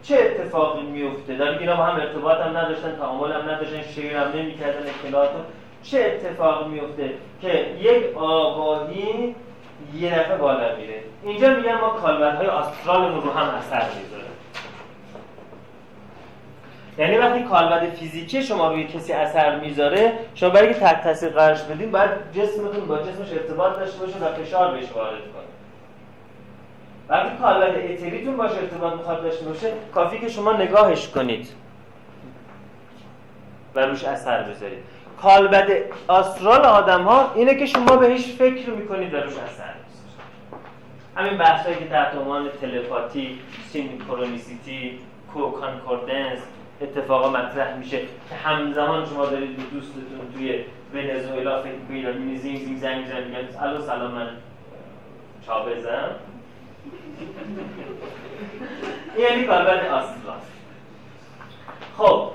چه 0.09 0.17
اتفاقی 0.17 0.83
میفته؟ 0.83 1.37
در 1.37 1.59
اینا 1.59 1.77
با 1.77 1.83
هم 1.83 2.01
ارتباط 2.01 2.39
هم 2.39 2.57
نداشتن 2.57 2.97
تعامل 2.97 3.33
هم 3.33 3.49
نداشتن 3.49 3.83
شیر 3.83 4.17
هم 4.17 4.29
نمی‌کردن 4.29 4.87
اطلاعات. 5.05 5.31
چه 5.83 5.99
اتفاقی 5.99 6.71
میفته 6.71 7.11
که 7.43 7.67
یک 7.81 8.17
آگاهی 8.17 9.35
یه 9.95 10.19
دفعه 10.19 10.37
بالا 10.37 10.77
میره؟ 10.77 11.03
اینجا 11.23 11.55
میگن 11.55 11.75
ما 11.75 11.89
کالبدهای 11.89 12.47
آسترالمون 12.47 13.23
رو 13.23 13.33
هم 13.33 13.55
اثر 13.55 13.83
می‌ذاره. 14.03 14.27
یعنی 16.99 17.19
وقتی 17.19 17.43
کالبد 17.45 17.95
فیزیکی 17.95 18.43
شما 18.43 18.73
روی 18.73 18.85
کسی 18.85 19.13
اثر 19.13 19.61
می‌ذاره 19.61 20.13
شما 20.35 20.51
برای 20.51 20.69
که 20.69 20.81
تحت 20.81 21.05
تاثیر 21.05 21.29
قرارش 21.29 21.63
بدین 21.63 21.91
باید 21.91 22.11
جسمتون 22.33 22.87
با 22.87 22.99
جسمش 22.99 23.33
ارتباط 23.33 23.79
داشته 23.79 23.99
باشه 23.99 24.19
و 24.19 24.45
فشار 24.45 24.75
بهش 24.75 24.93
وارد 24.93 25.13
کنه. 25.13 25.56
وقتی 27.09 27.37
کالبد 27.43 27.77
etheric 27.91 28.23
تون 28.23 28.37
باشه 28.37 28.55
ارتباط 28.55 28.93
می‌خواد 28.93 29.23
داشته 29.23 29.45
باشه 29.45 29.73
کافی 29.95 30.19
که 30.19 30.29
شما 30.29 30.53
نگاهش 30.53 31.09
کنید 31.09 31.49
و 33.75 33.81
روش 33.81 34.05
اثر 34.05 34.43
بذارید. 34.43 34.79
کالبد 35.23 35.71
astral 36.09 36.61
آدم 36.61 37.03
ها 37.03 37.33
اینه 37.35 37.55
که 37.55 37.67
شما 37.67 37.97
بهش 37.97 38.33
فکر 38.33 38.71
می‌کنید 38.71 39.15
و 39.15 39.17
روش 39.17 39.33
اثر 39.33 39.73
همین 41.17 41.39
بحثایی 41.39 41.77
که 41.77 41.89
تحت 41.89 42.15
عنوان 42.15 42.49
تلپاتی، 42.61 43.39
synchronicity، 43.69 44.99
co-concordance 45.33 46.39
اتفاقا 46.81 47.29
مطرح 47.29 47.77
میشه 47.77 48.01
که 48.01 48.35
همزمان 48.45 49.07
شما 49.07 49.27
دارید 49.27 49.57
به 49.57 49.63
دوستتون 49.63 50.33
توی 50.35 50.65
ونزوئلا 50.95 51.63
فکر 51.63 51.73
می‌کنید 51.89 52.41
زینگ 52.41 52.79
زنگ 52.79 52.99
می‌زنه 52.99 53.25
میگن 53.25 53.59
الو 53.61 53.81
سلام 53.81 54.11
من 54.11 54.29
چابزم 55.47 56.11
یعنی 59.19 59.45
کالبد 59.45 59.87
آسترال 59.87 60.37
خب 61.97 62.31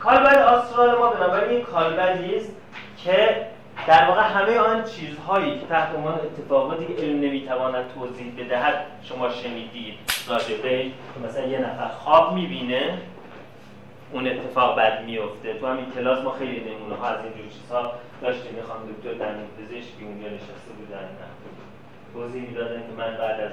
کالبد 0.00 0.38
آسترال 0.38 0.98
ما 0.98 1.10
بنابراین 1.10 1.58
یک 1.58 1.66
کالبدی 1.66 2.36
است 2.36 2.52
که 3.04 3.46
در 3.86 4.08
واقع 4.08 4.22
همه 4.22 4.58
آن 4.58 4.84
چیزهایی 4.84 5.60
که 5.60 5.66
تحت 5.66 5.94
عنوان 5.94 6.14
اتفاقاتی 6.14 6.86
که 6.86 7.02
علم 7.02 7.20
نمی‌تواند 7.20 7.84
توضیح 7.94 8.32
بدهد 8.38 8.86
شما 9.02 9.30
شنیدید 9.30 9.94
راجع 10.28 10.56
به 10.62 10.82
که 10.82 11.28
مثلا 11.28 11.46
یه 11.46 11.58
نفر 11.58 11.88
خواب 11.88 12.32
می‌بینه 12.32 12.98
اون 14.12 14.26
اتفاق 14.26 14.76
بعد 14.76 15.04
میفته 15.04 15.54
تو 15.54 15.66
همین 15.66 15.86
کلاس 15.94 16.24
ما 16.24 16.30
خیلی 16.30 16.60
نمونه 16.60 16.94
ها 16.94 17.06
از 17.06 17.24
اینجور 17.24 17.52
چیزها 17.52 17.92
داشتیم. 18.22 18.54
می‌خوام 18.54 18.78
دکتر 18.88 19.12
در 19.12 19.34
پزشکی 19.58 20.04
اونجا 20.04 20.28
نشسته 20.28 20.72
بودن 20.78 21.08
توضیح 22.16 22.48
می‌دادن 22.48 22.80
که 22.80 22.92
من 22.98 23.16
بعد 23.16 23.40
از 23.40 23.52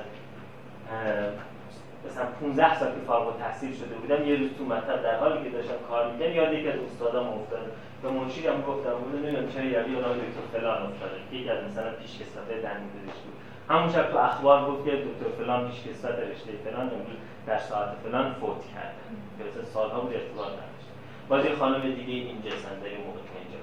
مثلا 2.07 2.26
15 2.41 2.80
سال 2.80 2.88
که 2.88 3.02
فارغ 3.07 3.40
تحصیل 3.40 3.73
شده 3.76 3.95
بودم 3.95 4.27
یه 4.27 4.35
روز 4.35 4.49
تو 4.57 4.64
مطب 4.65 5.03
در 5.03 5.19
حالی 5.19 5.44
که 5.44 5.49
داشتم 5.49 5.80
کار 5.90 6.11
می‌کردم 6.11 6.35
یاد 6.35 6.53
یکی 6.53 6.68
از 6.68 6.80
استادام 6.80 7.27
افتاد. 7.27 7.72
به 8.03 8.10
منشیدم 8.10 8.61
گفتم 8.61 8.94
بود 8.94 9.15
نمی‌دونم 9.15 9.48
چرا 9.53 9.64
یادی 9.64 9.95
اون 9.95 10.03
دکتر 10.03 10.45
فلان 10.60 10.81
افتاده. 10.81 11.15
یکی 11.31 11.49
از 11.49 11.64
مثلا 11.64 11.91
پیشکسوتای 11.91 12.61
دندون 12.61 12.90
پزشکی 12.94 13.26
بود. 13.26 13.40
همون 13.69 13.90
شب 13.90 14.11
تو 14.11 14.18
اخبار 14.18 14.72
گفت 14.72 14.85
که 14.85 14.91
دکتر 14.91 15.44
فلان 15.44 15.69
پیشکسوت 15.69 16.15
رشته 16.31 16.52
فلان 16.65 16.81
امروز 16.81 17.18
در 17.48 17.57
ساعت 17.57 17.90
فلان 18.03 18.34
فوت 18.34 18.61
کرده 18.73 19.03
که 19.38 19.65
سالها 19.73 20.02
بود 20.02 20.14
ارتباط 20.14 20.48
نداشت. 20.48 20.90
باز 21.30 21.45
یه 21.45 21.56
خانم 21.56 21.81
دیگه 21.81 22.14
اینجا 22.14 22.49
سنده 22.49 22.90
موقع 23.06 23.19
اینجا 23.41 23.60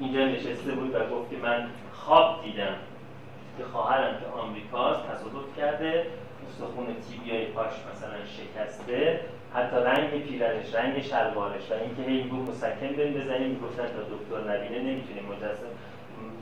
اینجا 0.00 0.36
نشسته 0.36 0.72
بود 0.72 0.94
و 0.94 0.98
گفت 0.98 1.30
که 1.30 1.36
من 1.36 1.68
خواب 1.92 2.42
دیدم. 2.42 2.74
که 3.58 3.64
خواهرم 3.64 4.14
که 4.20 4.26
آمریکاست 4.40 5.00
تصادف 5.10 5.56
کرده 5.56 6.06
استخون 6.48 6.86
تیبیای 7.08 7.44
پاش 7.44 7.72
مثلا 7.90 8.18
شکسته 8.36 9.20
حتی 9.54 9.76
رنگ 9.76 10.10
پیرنش 10.24 10.74
رنگ 10.74 11.02
شلوارش 11.02 11.70
و 11.70 11.74
اینکه 11.74 12.02
هی 12.02 12.22
می‌گفت 12.22 12.50
مسکن 12.50 12.88
بریم 12.96 13.14
بزنیم 13.14 13.48
می‌گفتن 13.50 13.86
تا 13.86 14.02
دکتر 14.14 14.40
نبینه 14.50 14.78
نمی‌تونیم 14.78 15.24
مجسم 15.32 15.70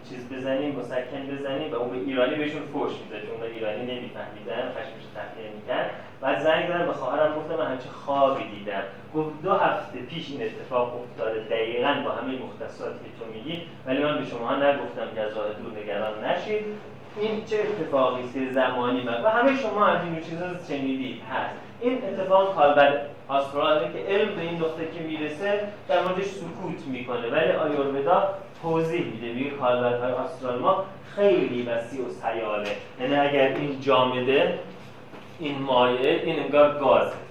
چیز 0.09 0.33
بزنیم 0.33 0.77
مسکن 0.77 1.27
بزنیم 1.27 1.73
و 1.73 1.75
اون 1.75 1.91
به 1.91 1.97
ایرانی 1.97 2.35
بهشون 2.35 2.63
فوش 2.63 2.93
می‌داد 2.93 3.29
چون 3.29 3.41
به 3.41 3.47
ایرانی 3.47 3.83
نمیفهمیدن 3.83 4.73
خشمش 4.73 5.07
تخلیه 5.17 5.51
می‌کرد. 5.55 5.91
بعد 6.21 6.39
زنگ 6.39 6.69
زدن 6.69 6.87
به 6.87 6.93
خواهرم 6.93 7.35
گفتم 7.35 7.57
من 7.57 7.67
همچه 7.67 7.89
خوابی 7.89 8.45
دیدم. 8.45 8.83
گفت 9.15 9.43
دو 9.43 9.53
هفته 9.53 9.99
پیش 9.99 10.31
این 10.31 10.43
اتفاق 10.43 11.01
افتاده 11.03 11.41
دقیقا 11.41 11.95
با 12.05 12.11
همه 12.11 12.39
مختصاتی 12.39 12.99
که 12.99 13.25
تو 13.25 13.33
میگی 13.33 13.63
ولی 13.87 14.03
من 14.03 14.19
به 14.19 14.25
شما 14.25 14.57
نگفتم 14.57 15.15
که 15.15 15.21
از 15.21 15.35
دور 15.35 15.83
نگران 15.83 16.25
نشید. 16.25 16.65
این 17.21 17.45
چه 17.45 17.57
اتفاقی 17.57 18.23
است 18.23 18.53
زمانی 18.53 19.03
و 19.25 19.31
همه 19.31 19.57
شما 19.57 19.87
از 19.87 20.05
این 20.05 20.21
چیزا 20.21 20.47
شنیدید. 20.69 21.23
هست. 21.33 21.55
این 21.81 21.99
اتفاق 22.05 22.55
کالبد 22.55 23.01
آستراله 23.29 23.93
که 23.93 23.99
علم 24.09 24.35
به 24.35 24.43
این 24.43 24.55
نقطه 24.55 24.89
که 24.95 25.05
می‌رسه 25.05 25.61
در 25.89 26.03
موردش 26.03 26.25
سکوت 26.25 26.87
می‌کنه. 26.87 27.31
ولی 27.31 27.53
آیورودا 27.53 28.29
توضیح 28.63 29.05
میده. 29.05 29.33
میگه 29.33 29.51
کالبد 29.51 30.01
های 30.01 30.13
آسترال 30.13 30.59
ما 30.59 30.85
خیلی 31.17 31.63
وسیع 31.63 32.01
و 32.01 32.11
سیاله 32.11 32.69
یعنی 33.01 33.29
اگر 33.29 33.57
این 33.57 33.81
جامده 33.81 34.59
این 35.39 35.59
مایع 35.59 36.23
این 36.25 36.43
انگار 36.43 36.79
گازه. 36.79 37.26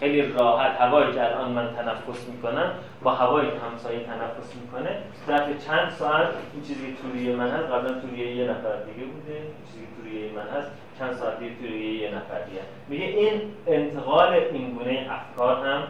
خیلی 0.00 0.22
راحت 0.22 0.80
هوایی 0.80 1.12
که 1.12 1.24
الان 1.24 1.52
من 1.52 1.74
تنفس 1.74 2.28
می‌کنم 2.28 2.72
با 3.02 3.10
هوایی 3.10 3.50
که 3.50 3.58
همسایه 3.58 4.00
تنفس 4.00 4.54
می‌کنه. 4.54 5.02
ظرف 5.26 5.66
چند 5.66 5.90
ساعت 5.90 6.28
این 6.54 6.62
چیزی 6.62 6.86
که 6.86 7.02
توی 7.02 7.34
من 7.34 7.50
هست 7.50 7.66
قبلا 7.66 8.00
توی 8.00 8.18
یه 8.18 8.50
نفر 8.50 8.76
دیگه 8.76 9.06
بوده 9.06 9.32
این 9.32 9.52
چیزی 9.66 9.80
که 9.80 10.02
توی 10.02 10.30
من 10.30 10.58
هست 10.58 10.70
چند 10.98 11.12
ساعت 11.12 11.38
دیگه 11.38 11.54
توی 11.54 11.96
یه 11.96 12.08
نفر 12.08 12.40
دیگه 12.40 12.60
میگه 12.88 13.04
این 13.04 13.42
انتقال 13.66 14.32
این 14.32 14.74
گونه 14.74 15.06
افکار 15.10 15.66
هم 15.66 15.82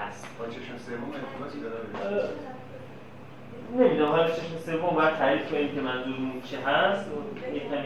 هست. 0.00 0.26
با 0.38 0.46
چشم 0.46 0.78
سوم 0.78 1.12
ارتباطی 1.14 1.60
داره؟ 1.60 2.28
نمی‌دونم. 3.78 4.10
حالا 4.10 4.28
چشم 4.28 4.56
سوم 4.66 4.94
باید 4.94 5.16
تعریف 5.16 5.50
کنیم 5.50 5.74
که 5.74 5.80
منظور 5.80 6.14
چه 6.44 6.58
هست. 6.58 7.10
یه 7.54 7.60
کمی 7.60 7.78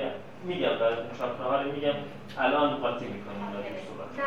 میگم 0.44 0.78
برای 0.80 0.96
چاکراها 1.18 1.62
میگم 1.62 1.94
الان 2.38 2.76
قاطی 2.76 3.04
می‌کنیم 3.04 3.46
صحبت. 3.88 4.26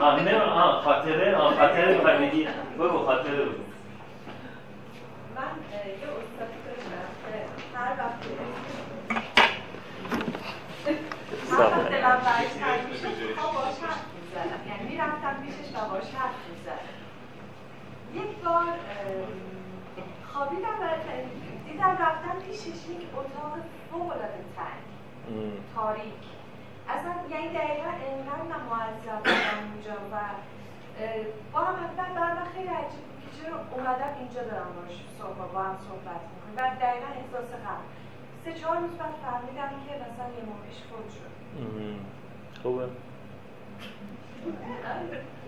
آه 0.00 0.22
نه 0.22 0.40
آه 0.40 0.82
خاطره 0.82 1.36
آه 1.36 1.54
خاطره 1.54 1.94
می‌خوای 1.94 2.18
بگی 2.18 2.48
بگو 2.78 2.98
خاطره 2.98 3.36
بگو 3.36 3.64
من 5.36 5.52
یه 6.00 6.08
استادی 6.18 6.58
داشتم 6.66 7.10
که 7.22 7.78
هر 7.78 7.92
وقت 7.98 8.20
هر 11.50 11.60
وقت 11.60 11.90
دلم 11.90 12.20
برش 12.24 12.52
تنگ 12.60 12.88
میشه 12.90 13.08
خواه 13.36 13.54
باش 13.54 13.78
حرف 13.82 14.04
می‌زدم 14.14 14.60
یعنی 14.68 14.84
می‌رفتم 14.90 15.34
پیشش 15.42 15.68
و 15.74 15.88
باش 15.90 16.14
حرف 16.14 16.34
می‌زدم 16.50 17.00
یک 18.14 18.44
بار 18.44 18.74
خوابیدم 20.32 20.76
و 20.82 20.84
دیدم 21.66 21.98
رفتم 22.00 22.36
پیشش 22.46 22.66
یک 22.90 23.06
اتاق 23.14 23.58
فوق‌العاده 23.90 24.44
تنگ 24.56 24.82
تاریک 25.74 26.39
اصلا 26.94 27.12
یعنی 27.32 27.48
دقیقا 27.58 27.90
انقدر 28.08 28.44
من 28.50 28.62
معذب 28.70 29.22
اونجا 29.26 29.96
و 30.12 30.16
با 31.52 31.60
هم 31.60 31.74
حتما 31.82 32.14
برای 32.16 32.32
من 32.38 32.48
خیلی 32.54 32.68
عجیب 32.68 33.02
بود 33.08 33.18
که 33.22 33.30
چرا 33.36 33.56
اومدم 33.74 34.12
اینجا 34.20 34.42
دارم 34.50 34.70
باش 34.76 34.94
صحبت 35.18 35.50
با 35.54 35.60
هم 35.60 35.76
صحبت 35.88 36.20
می‌کنم. 36.30 36.52
و 36.56 36.60
دقیقا 36.82 37.08
احساس 37.20 37.50
قبل. 37.66 37.86
سه 38.44 38.52
چهار 38.60 38.76
روز 38.76 38.90
بعد 38.90 39.14
فهمیدم 39.24 39.70
که 39.86 39.92
مثلا 40.04 40.28
یه 40.36 40.42
موقعش 40.50 40.78
فوت 40.90 41.08
شد. 41.16 41.30
خوبه. 42.62 42.84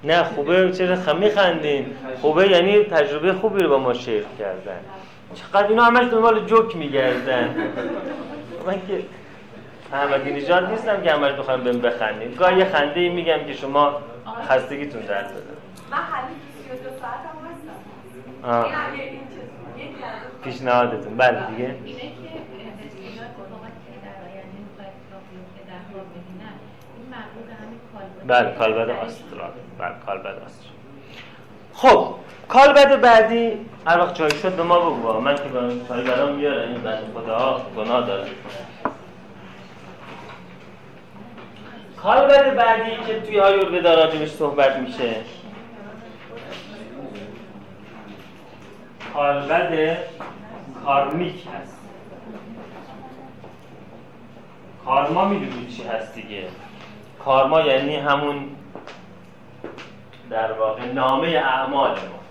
نه 0.05 0.25
خوبه 0.25 0.73
چرا 0.73 0.97
خمی 0.97 1.25
میخندین. 1.25 1.97
خوبه 2.21 2.49
یعنی 2.49 2.85
تجربه 2.85 3.33
خوبی 3.33 3.63
رو 3.63 3.69
با 3.69 3.79
ما 3.79 3.93
شیر 3.93 4.25
کردن. 4.39 4.81
چقدر 5.35 5.69
اینا 5.69 5.85
همش 5.85 6.05
دنبال 6.13 6.47
جوک 6.47 6.77
میگردن. 6.77 7.55
من 8.67 8.87
که 8.87 9.05
احمدی 9.93 10.33
نژاد 10.33 10.71
نیستم 10.71 11.03
که 11.03 11.13
همش 11.13 11.33
بخوام 11.33 11.65
بهم 11.65 11.81
بخندیم 11.81 12.35
گاهی 12.35 12.59
یه 12.59 12.65
خنده 12.65 13.01
ای 13.01 13.09
میگم 13.09 13.39
که 13.47 13.53
شما 13.53 13.97
خستگیتون 14.49 15.01
درد 15.01 15.29
بده. 15.31 15.43
من 15.91 15.97
حالی 15.97 16.35
32 16.69 16.91
ساعت 17.01 17.15
هم 17.15 18.53
هستم. 18.53 18.83
پیشنهادتون. 20.45 21.17
بله 21.17 21.47
دیگه. 21.47 21.75
بله 28.27 28.51
کالبد 28.59 28.91
آسترال 28.91 29.51
بله 29.79 29.95
کالبد 30.07 30.27
آسترال 30.27 30.73
خب 31.75 32.15
کالبد 32.49 33.01
بعدی 33.01 33.67
هر 33.87 33.99
وقت 33.99 34.15
جایی 34.15 34.35
شد 34.35 34.53
به 34.57 34.63
ما 34.63 34.79
بگو. 34.79 35.21
من 35.21 35.35
که 35.35 35.43
کالبدام 35.89 36.35
میارم 36.35 36.69
این 36.69 36.83
بند 36.83 37.05
خدا 37.15 37.61
گناه 37.77 38.07
داره. 38.07 38.29
کالبد 42.03 42.57
بعدی 42.57 42.97
که 43.07 43.21
توی 43.21 43.41
آیورودا 43.41 43.95
راجبش 43.95 44.31
صحبت 44.31 44.77
میشه. 44.77 45.15
کالبد 49.15 49.99
کارمیک 50.85 51.35
هست. 51.35 51.79
کارما 54.85 55.25
می‌دونید 55.25 55.69
چی 55.69 55.83
هست 55.83 56.15
دیگه. 56.15 56.45
کارما 57.25 57.61
یعنی 57.61 57.97
همون 57.97 58.49
در 60.31 60.53
واقع 60.53 60.93
نامه 60.93 61.29
اعمال 61.29 61.91
ما. 61.91 62.23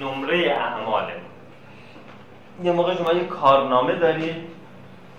نمره 0.00 0.38
اعمال 0.38 1.04
ما. 1.04 2.64
یه 2.64 2.72
موقع 2.72 2.96
شما 2.96 3.12
یه 3.12 3.24
کارنامه 3.24 3.94
دارید 3.94 4.36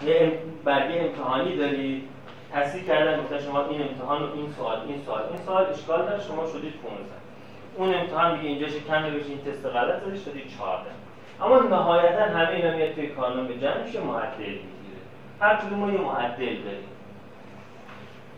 یه 0.05 0.39
برگه 0.65 1.01
امتحانی 1.01 1.57
دارید. 1.57 2.18
تصدیق 2.53 2.87
کردن 2.87 3.23
گفتن 3.23 3.39
شما 3.39 3.65
این 3.65 3.81
امتحان 3.81 4.31
این 4.35 4.51
سوال 4.51 4.81
این 4.87 5.01
سوال 5.05 5.21
این 5.29 5.37
سوال 5.45 5.65
اشکال 5.65 6.05
داره 6.05 6.23
شما 6.23 6.47
شدید 6.47 6.73
15 6.73 7.03
اون 7.77 7.93
امتحان 7.93 8.37
میگه 8.37 8.49
اینجاش 8.49 8.71
کم 8.87 9.01
بشه 9.01 9.29
این 9.29 9.41
تست 9.41 9.65
غلط 9.65 10.03
زدی 10.03 10.19
شدید 10.19 10.47
14 10.57 10.89
اما 11.41 11.59
نهایتا 11.59 12.23
همه 12.23 12.49
اینا 12.49 12.77
میاد 12.77 12.93
توی 12.93 13.07
کارنامه 13.07 13.57
جمع 13.57 13.83
میشه 13.83 14.01
معدل 14.01 14.39
می‌گیره. 14.39 14.99
هر 15.41 15.55
کدوم 15.55 15.93
یه 15.93 16.01
معدل 16.01 16.55
داریم. 16.63 16.89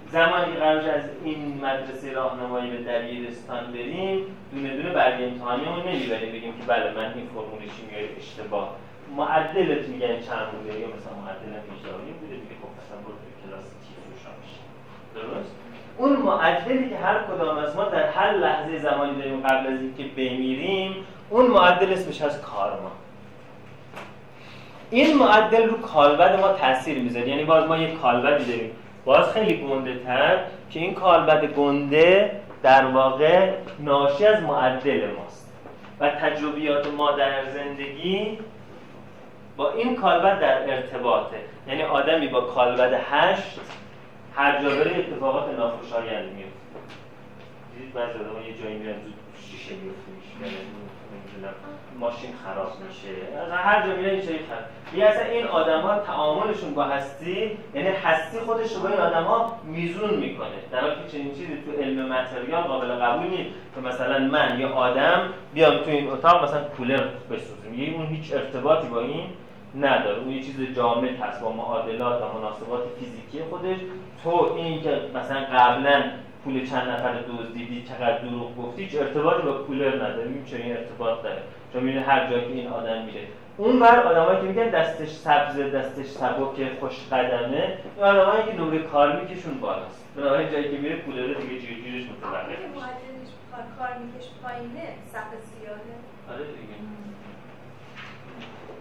زمانی 0.07 0.53
قرار 0.53 0.89
از 0.89 1.03
این 1.23 1.61
مدرسه 1.65 2.13
راهنمایی 2.13 2.71
به 2.71 2.77
دبیرستان 2.77 3.71
بریم 3.71 4.25
دونه 4.53 4.75
دونه 4.75 4.89
برگه 4.89 5.25
امتحانیمون 5.25 5.87
نمی‌بریم 5.87 6.31
بگیم 6.31 6.53
که 6.57 6.63
بله 6.67 6.91
من 6.91 7.13
این 7.13 7.27
فرمول 7.27 7.59
شیمیایی 7.77 8.09
اشتباه. 8.17 8.75
معدلت 9.15 9.87
میگن 9.87 10.19
چند 10.19 10.47
بوده 10.51 10.79
یا 10.79 10.87
مثلا 10.87 11.13
معدل 11.21 11.51
18 11.75 11.91
بوده 12.19 12.35
دیگه 12.35 12.55
خب 12.61 12.71
مثلا 12.79 12.97
برو 13.05 13.15
کلاس 13.45 13.65
درست؟ 15.15 15.51
اون 15.97 16.15
معدلی 16.15 16.89
که 16.89 16.97
هر 16.97 17.19
کدام 17.23 17.57
از 17.57 17.75
ما 17.75 17.83
در 17.83 18.09
هر 18.09 18.31
لحظه 18.33 18.79
زمانی 18.79 19.15
داریم 19.15 19.41
قبل 19.41 19.73
از 19.73 19.81
اینکه 19.81 20.03
بمیریم 20.03 20.95
اون 21.29 21.47
معدل 21.47 21.93
اسمش 21.93 22.21
از 22.21 22.41
کارما. 22.41 22.91
این 24.89 25.17
معدل 25.17 25.69
رو 25.69 25.81
کالبد 25.81 26.39
ما 26.39 26.47
تاثیر 26.47 26.97
می‌ذاره. 26.97 27.29
یعنی 27.29 27.43
باز 27.43 27.67
ما 27.67 27.77
یک 27.77 28.01
کالبدی 28.01 28.45
داریم. 28.45 28.71
باز 29.05 29.33
خیلی 29.33 29.57
گنده 29.57 29.99
تر 30.05 30.37
که 30.69 30.79
این 30.79 30.93
کالبد 30.93 31.45
گنده 31.45 32.31
در 32.63 32.85
واقع 32.85 33.51
ناشی 33.79 34.25
از 34.25 34.43
معدل 34.43 35.07
ماست. 35.17 35.53
و 35.99 36.09
تجربیات 36.09 36.87
ما 36.87 37.11
در 37.11 37.45
زندگی 37.45 38.37
با 39.57 39.71
این 39.71 39.95
کالبد 39.95 40.39
در 40.39 40.73
ارتباطه. 40.73 41.37
یعنی 41.67 41.83
آدمی 41.83 42.27
با 42.27 42.41
کالبد 42.41 43.01
هشت 43.11 43.59
هر 44.35 44.63
جا 44.63 44.69
بره 44.69 44.95
اتفاقات 44.97 45.49
ناخوشایند 45.57 46.33
میفته. 46.33 46.61
دیدید 47.73 47.93
بعضی 47.93 48.19
آدم 48.19 48.47
یه 48.47 48.63
جایی 48.63 48.77
میرن 48.77 48.93
زود 48.93 49.13
شیشه 49.41 49.75
میفته 49.75 50.11
نمی‌دونم 50.41 51.53
ماشین 51.99 52.29
خراب 52.45 52.71
میشه. 52.87 53.37
از 53.45 53.51
هر 53.51 53.87
جا 53.87 53.95
میره 53.95 54.21
چیزی 54.21 54.33
خراب. 54.33 54.63
یه 54.95 55.05
اصلا 55.05 55.25
این 55.25 55.45
آدما 55.45 55.99
تعاملشون 55.99 56.73
با 56.73 56.83
هستی 56.83 57.57
یعنی 57.73 57.87
هستی 57.87 58.39
خودش 58.39 58.73
رو 58.73 58.81
با 58.81 58.87
این 58.87 58.97
آدما 58.97 59.59
میزون 59.63 60.13
می‌کنه. 60.13 60.47
در 60.71 60.81
حالی 60.81 60.95
که 60.95 61.11
چنین 61.11 61.31
چیزی 61.31 61.63
تو 61.65 61.81
علم 61.81 62.13
متریال 62.13 62.61
قابل 62.61 62.87
قبول 62.87 63.27
نیست 63.27 63.49
که 63.75 63.81
مثلا 63.81 64.19
من 64.19 64.59
یه 64.59 64.67
آدم 64.67 65.29
بیام 65.53 65.77
تو 65.77 65.89
این 65.89 66.09
اتاق 66.09 66.43
مثلا 66.43 66.63
کولر 66.63 67.03
بسوزم 67.31 67.73
یه 67.73 67.93
اون 67.93 68.05
هیچ 68.05 68.33
ارتباطی 68.33 68.87
با 68.87 68.99
این 68.99 69.25
نداره. 69.75 70.19
اون 70.19 70.29
یه 70.29 70.43
چیز 70.43 70.75
جامد 70.75 71.19
هست 71.21 71.41
با 71.41 71.51
معادلات 71.51 72.21
و 72.21 72.37
مناسبات 72.37 72.83
فیزیکی 72.99 73.43
خودش. 73.49 73.77
تو 74.23 74.53
این 74.55 74.81
که 74.81 75.01
مثلا 75.15 75.39
قبلا 75.39 76.03
پول 76.43 76.65
چند 76.69 76.89
نفر 76.89 77.13
دزدیدی 77.13 77.83
چقدر 77.83 78.17
دروغ 78.17 78.57
گفتی 78.57 78.83
هیچ 78.83 78.95
ارتباطی 78.95 79.41
با 79.41 79.53
کولر 79.53 79.95
نداره. 79.95 80.27
این 80.27 80.45
چنین 80.45 80.77
ارتباط 80.77 81.23
داره. 81.23 81.41
چون 81.73 81.83
می‌بینه 81.83 82.05
هر 82.05 82.29
جایی 82.29 82.45
که 82.45 82.53
این 82.53 82.67
آدم 82.67 83.01
میره. 83.05 83.21
اون 83.57 83.79
بر 83.79 83.99
آدمایی 83.99 84.41
که 84.41 84.47
میگن 84.47 84.69
دستش 84.69 85.09
سبز 85.09 85.59
دستش 85.59 86.05
سبک 86.05 86.79
خوش 86.79 87.07
قدمه 87.11 87.77
این 87.95 88.05
آدمایی 88.05 88.43
که 88.43 88.57
نمره 88.57 88.79
کارمیکشون 88.79 89.59
بالاست. 89.59 90.05
بنابراین 90.15 90.49
جایی 90.51 90.71
که 90.71 90.77
میره 90.77 90.95
کولر 90.95 91.33
دیگه 91.33 91.59
جیر 91.59 91.83
جیرش 91.83 92.03
متوقف 92.03 92.47
میشه 92.49 92.85
کارمیکش 93.79 94.27
پایینه 94.43 94.85
سقف 95.13 95.31
سیاهه 95.49 95.95
آره 96.31 96.45
دیگه. 96.45 96.75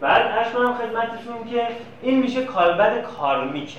بعد 0.00 0.22
عرض 0.22 0.52
کنم 0.52 0.74
خدمتشون 0.74 1.44
که 1.50 1.68
این 2.02 2.18
میشه 2.18 2.44
کالبد 2.44 3.02
کارمیک 3.02 3.78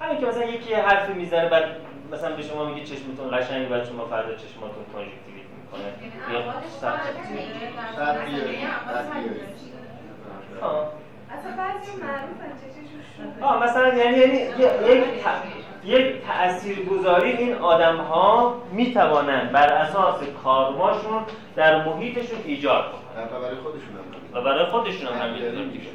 همین 0.00 0.20
که 0.20 0.26
مثلا 0.26 0.44
یکی 0.44 0.74
حرفی 0.74 1.12
می‌زنه 1.12 1.48
بعد 1.48 1.64
مثلا 2.12 2.36
به 2.36 2.42
شما 2.42 2.64
میگه 2.64 2.84
چشمتون 2.86 3.38
قشنگه 3.38 3.68
بعد 3.68 3.84
شما 3.84 4.04
فردا 4.04 4.34
چشماتون 4.34 4.84
کانژکتیویت 4.92 5.46
می‌کنه. 5.56 5.82
یا 6.32 6.40
اصلا 11.30 11.56
بعضی 11.56 11.92
معروفن 12.02 12.52
چششون 12.60 13.42
آه 13.42 13.62
مثلا 13.64 13.94
یعنی 13.94 14.18
یعنی 14.18 14.36
یک 14.86 15.04
یک 15.84 16.14
تاثیرگذاری 16.26 17.30
این 17.30 17.54
آدم 17.54 17.96
ها 17.96 18.54
می 18.72 18.94
توانند 18.94 19.52
بر 19.52 19.72
اساس 19.72 20.20
کارماشون 20.44 21.22
در 21.56 21.84
محیطشون 21.84 22.38
ایجاد 22.44 22.84
کنند. 22.84 23.30
برای 23.30 23.56
خودشون 23.56 23.92
هم 23.92 24.40
و 24.40 24.44
برای 24.44 24.64
خودشون 24.64 25.06
هم 25.06 25.34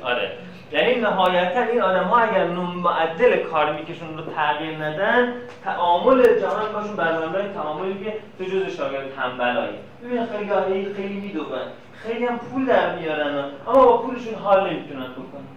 آره. 0.03 0.31
یعنی 0.71 0.95
نهایتا 0.95 1.61
این 1.61 1.81
آدم 1.81 2.03
ها 2.03 2.17
اگر 2.17 2.47
معدل 2.47 3.37
کارمیکشون 3.37 4.17
رو 4.17 4.23
تغییر 4.35 4.77
ندن 4.77 5.33
تعامل 5.63 6.39
جهان 6.39 6.73
باشون 6.73 6.95
برنامه 6.95 7.53
تعاملی 7.53 8.05
که 8.05 8.13
تو 8.37 8.43
جز 8.43 8.77
شاگرد 8.77 9.15
تنبلایی 9.15 9.77
ببین 10.03 10.25
خیلی 10.25 10.93
خیلی 10.93 11.19
میدون 11.19 11.45
خیلی 11.93 12.25
هم 12.25 12.37
پول 12.37 12.65
در 12.65 12.95
میارن 12.95 13.43
اما 13.67 13.85
با 13.85 13.97
پولشون 13.97 14.35
حال 14.35 14.69
نمی‌تونن 14.69 15.11
بکنن. 15.11 15.56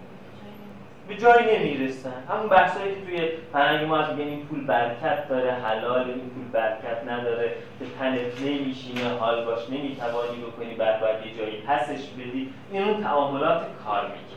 به 1.11 1.17
جایی 1.17 1.57
نمی‌رسن. 1.57 2.13
همون 2.29 2.49
بحثایی 2.49 2.95
که 2.95 3.01
توی 3.01 3.29
فرهنگ 3.53 3.87
ما 3.87 3.97
هست 3.97 4.19
این 4.19 4.45
پول 4.45 4.65
برکت 4.65 5.27
داره 5.29 5.51
حلال 5.51 5.99
این 5.99 6.29
پول 6.29 6.43
برکت 6.53 7.03
نداره 7.07 7.49
که 7.79 7.85
تنت 7.99 8.41
نمیشینه 8.41 9.01
حال 9.19 9.45
باش 9.45 9.69
نمی‌توانی 9.69 10.37
بکنی 10.47 10.73
بعد 10.73 11.01
باید 11.01 11.25
یه 11.25 11.37
جایی 11.37 11.61
پسش 11.67 12.07
بدی. 12.07 12.53
این 12.71 12.83
اون 12.83 13.03
تعاملات 13.03 13.61
کارمیکه 13.85 14.35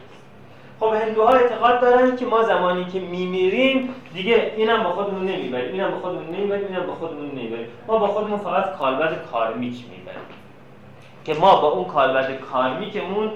خب 0.80 0.92
هندوها 0.94 1.32
اعتقاد 1.32 1.80
دارن 1.80 2.16
که 2.16 2.26
ما 2.26 2.42
زمانی 2.42 2.84
که 2.84 3.00
میمیریم 3.00 3.94
دیگه 4.14 4.52
اینم 4.56 4.82
با 4.82 4.90
خودمون 4.90 5.26
نمی‌بریم 5.26 5.72
اینم 5.72 5.90
با 5.90 5.96
خودمون 5.96 6.26
نمی‌بریم 6.26 6.66
اینم 6.66 6.86
با 6.86 6.94
خودمون 6.94 7.30
نمی‌بریم. 7.30 7.66
ما 7.86 7.98
با 7.98 8.06
خودمون 8.06 8.38
فقط 8.38 8.76
کالبد 8.76 9.26
کارمیک 9.32 9.84
می‌بریم. 9.90 10.20
که 11.24 11.34
ما 11.34 11.60
با 11.60 11.68
اون 11.68 11.84
کالبد 11.84 12.40
کارمیکمون 12.40 13.30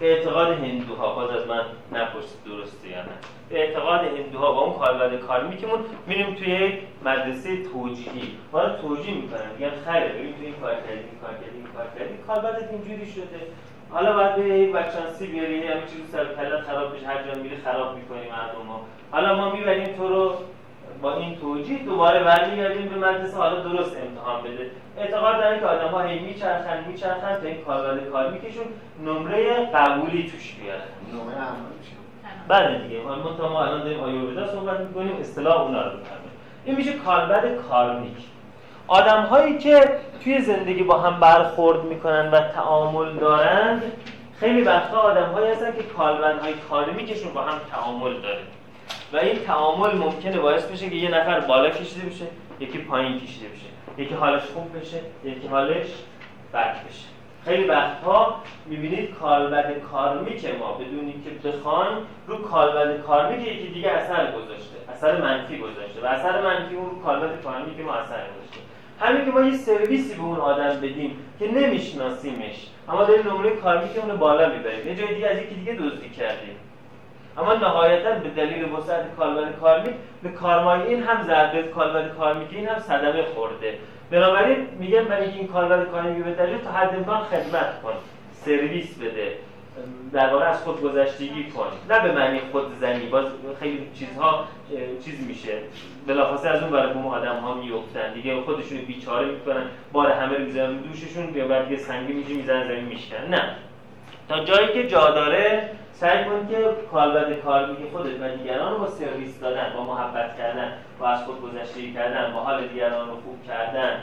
به 0.00 0.12
اعتقاد 0.12 0.48
هندوها 0.48 1.14
باز 1.14 1.30
از 1.30 1.46
من 1.46 1.62
نپرسید 1.92 2.44
درسته 2.46 2.88
یا 2.88 3.02
نه. 3.02 3.08
به 3.48 3.58
اعتقاد 3.60 4.00
هندوها 4.00 4.52
با 4.52 4.60
اون 4.60 4.78
کالبد 4.78 5.20
کارمیکمون 5.20 5.80
میریم 6.06 6.34
توی 6.34 6.78
مدرسه 7.04 7.62
توجیهی. 7.62 8.38
ما 8.52 8.62
رو 8.62 8.76
توجیه 8.82 9.14
می‌کنن. 9.14 9.50
میگن 9.58 9.70
خیلی 9.70 10.08
بریم 10.08 10.34
توی 10.36 10.46
این 10.46 10.54
کار 10.60 10.74
کردیم 10.74 11.08
این 11.10 11.20
کار 11.22 11.34
کردیم 11.34 11.64
این 11.64 11.72
کار 11.76 11.86
کردیم. 11.98 12.16
کالبدت 12.26 12.68
اینجوری 12.72 13.12
شده. 13.12 13.40
حالا 13.90 14.12
باید 14.12 14.34
به 14.36 14.72
بچانسی 14.72 15.26
بیاری 15.26 15.66
همین 15.66 15.86
چیزی 15.86 16.06
سر 16.12 16.24
کلت 16.24 16.60
خراب 16.60 16.96
بشه. 16.96 17.06
هر 17.06 17.22
جا 17.22 17.40
میری 17.42 17.56
خراب 17.56 17.96
می‌کنی 17.96 18.20
مردم 18.30 18.66
ها 18.68 18.80
حالا 19.10 19.36
ما 19.36 19.52
می‌بریم 19.52 19.86
تو 19.96 20.08
رو 20.08 20.34
با 21.02 21.16
این 21.16 21.36
توجیه 21.36 21.84
دوباره 21.84 22.24
برمیگردیم 22.24 22.88
به 22.88 22.96
مدرسه 22.96 23.36
حالا 23.36 23.62
درست 23.62 23.96
امتحان 23.96 24.42
بده. 24.42 24.70
اعتقاد 24.98 25.36
دارن 25.36 25.60
که 25.60 25.66
آدم 25.66 25.88
ها 25.88 26.02
هی 26.02 26.18
میچرخن 26.18 26.84
میچرخن 26.86 27.40
تا 27.40 27.46
این 27.46 27.64
کاربرد 27.64 28.10
کار 28.10 28.30
میکشون. 28.30 28.66
نمره 29.04 29.66
قبولی 29.74 30.30
توش 30.30 30.54
بیارن 30.54 30.80
نمره 31.12 31.36
بله 32.48 32.78
دیگه. 32.78 33.00
ما 33.02 33.48
ما 33.48 33.64
الان 33.64 33.82
داریم 33.82 34.00
آیورودا 34.00 34.46
صحبت 34.46 34.80
می‌کنیم 34.80 35.16
اصطلاح 35.20 35.60
اونا 35.60 35.82
رو 35.82 35.98
این 36.64 36.76
میشه 36.76 36.92
کاربرد 36.92 37.56
کارمیک 37.56 38.16
آدم 38.88 39.22
هایی 39.22 39.58
که 39.58 39.90
توی 40.24 40.40
زندگی 40.40 40.82
با 40.82 40.98
هم 40.98 41.20
برخورد 41.20 41.84
می‌کنن 41.84 42.30
و 42.30 42.40
تعامل 42.40 43.12
دارند 43.12 43.82
خیلی 44.40 44.62
وقتا 44.62 44.98
آدم 44.98 45.32
هایی 45.32 45.52
هستن 45.52 45.72
که 45.72 45.82
کالبند 45.82 46.40
های 46.40 46.52
کارمیکشون 46.70 47.32
با 47.32 47.42
هم 47.42 47.58
تعامل 47.70 48.20
داره 48.20 48.40
و 49.12 49.16
این 49.16 49.38
تعامل 49.38 49.94
ممکنه 49.94 50.38
باعث 50.38 50.64
بشه 50.64 50.90
که 50.90 50.96
یه 50.96 51.10
نفر 51.10 51.40
بالا 51.40 51.70
کشیده 51.70 52.06
بشه 52.06 52.24
یکی 52.60 52.78
پایین 52.78 53.20
کشیده 53.20 53.48
بشه 53.48 54.02
یکی 54.02 54.14
حالش 54.14 54.42
خوب 54.42 54.80
بشه 54.80 55.00
یکی 55.24 55.48
حالش 55.48 55.86
بد 56.54 56.76
بشه. 56.86 57.08
خیلی 57.44 57.64
وقتها 57.64 58.42
می‌بینید 58.66 59.14
کالبد 59.14 59.78
کارمیک 59.92 60.44
ما 60.60 60.72
بدونی 60.72 61.14
که 61.24 61.48
بخوان 61.48 61.88
رو 62.26 62.42
کالبد 62.42 63.00
کارمیک 63.02 63.48
یکی 63.48 63.68
دیگه 63.68 63.90
اثر 63.90 64.32
گذاشته 64.32 64.76
اثر 64.92 65.20
منفی 65.20 65.58
گذاشته 65.58 66.00
و 66.02 66.06
اثر 66.06 66.42
منفی 66.42 66.74
اون 66.74 66.90
رو 66.90 67.02
کالبد 67.02 67.42
کارمیک 67.42 67.80
ما 67.80 67.92
اثر 67.92 68.14
گذاشته. 68.14 68.60
همین 69.00 69.24
که 69.24 69.30
ما 69.30 69.40
یه 69.40 69.52
سرویسی 69.52 70.14
به 70.14 70.22
اون 70.22 70.38
آدم 70.38 70.80
بدیم 70.80 71.18
که 71.38 71.52
نمیشناسیمش 71.52 72.66
اما 72.88 73.04
داریم 73.04 73.28
نمره 73.28 73.50
کارمیکمون 73.50 74.10
رو 74.10 74.16
بالا 74.16 74.48
می‌بریم. 74.48 74.88
یه 74.88 74.96
جای 74.96 75.14
دیگه 75.14 75.26
از 75.26 75.38
یکی 75.38 75.54
دیگه 75.54 75.72
دزدی 75.72 76.10
کردیم. 76.10 76.56
نهایتا 77.54 78.10
به 78.10 78.28
دلیل 78.28 78.72
وسعت 78.72 79.16
کالبد 79.16 79.58
کارمیک 79.60 79.94
به 80.22 80.28
کارمای 80.28 80.82
این 80.82 81.02
هم 81.02 81.22
ضربه 81.22 81.62
کالبد 81.62 82.16
کارمیک 82.16 82.48
این 82.50 82.68
هم 82.68 82.78
صدمه 82.78 83.22
خورده. 83.22 83.78
بنابراین 84.10 84.68
میگم 84.78 85.04
برای 85.04 85.30
این 85.30 85.48
کالبد 85.48 85.90
کارمیک 85.90 86.24
به 86.24 86.30
دلیل 86.30 86.58
تا 86.58 86.70
حد 86.70 86.94
امکان 86.94 87.20
خدمت 87.20 87.82
کن 87.82 87.92
سرویس 88.32 88.98
بده 88.98 89.32
در 90.12 90.32
واقع 90.32 90.44
از 90.44 90.62
خود 90.62 90.82
گذشتگی 90.82 91.44
کن. 91.44 91.66
نه 91.90 92.00
به 92.00 92.12
معنی 92.12 92.40
خود 92.52 92.64
زنی 92.80 93.06
باز 93.06 93.24
خیلی 93.60 93.88
چیزها 93.98 94.44
چیز 95.04 95.26
میشه. 95.26 95.58
بلافاصله 96.06 96.50
از 96.50 96.62
اون 96.62 96.72
برای 96.72 96.92
بوم 96.92 97.06
آدم 97.06 97.36
ها 97.36 97.54
میفتن 97.54 98.12
دیگه 98.14 98.40
خودشون 98.40 98.78
بیچاره 98.78 99.26
می‌کنن. 99.26 99.62
بار 99.92 100.10
همه 100.10 100.36
رو 100.36 100.44
می‌زنن 100.44 100.76
دوششون 100.76 101.36
یا 101.36 101.48
بعد 101.48 101.70
یه 101.70 101.76
سنگی 101.76 102.12
میشه 102.12 102.32
می‌زنن 102.32 102.68
زمین 102.68 102.84
میشکن 102.84 103.24
نه. 103.30 103.42
تا 104.28 104.44
جایی 104.44 104.68
که 104.68 104.88
جا 104.88 105.10
داره 105.10 105.70
سعی 106.00 106.24
کن 106.24 106.48
که 106.48 106.64
کالبد 106.92 107.40
کارمیک 107.40 107.78
خودت 107.92 108.20
و 108.20 108.36
دیگران 108.36 108.72
رو 108.72 108.78
با 108.78 108.86
سرویس 108.86 109.40
دادن 109.40 109.72
با 109.76 109.82
محبت 109.82 110.38
کردن 110.38 110.72
با 111.00 111.06
از 111.06 111.24
خود 111.24 111.42
گذشتگی 111.42 111.92
کردن 111.92 112.32
با 112.32 112.40
حال 112.40 112.66
دیگران 112.66 113.08
رو 113.08 113.14
خوب 113.14 113.46
کردن 113.46 114.00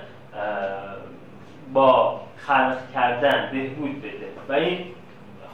با 1.74 2.20
خلق 2.38 2.78
کردن 2.94 3.50
بهبود 3.52 4.02
بده. 4.02 4.28
و 4.50 4.54
این 4.54 4.86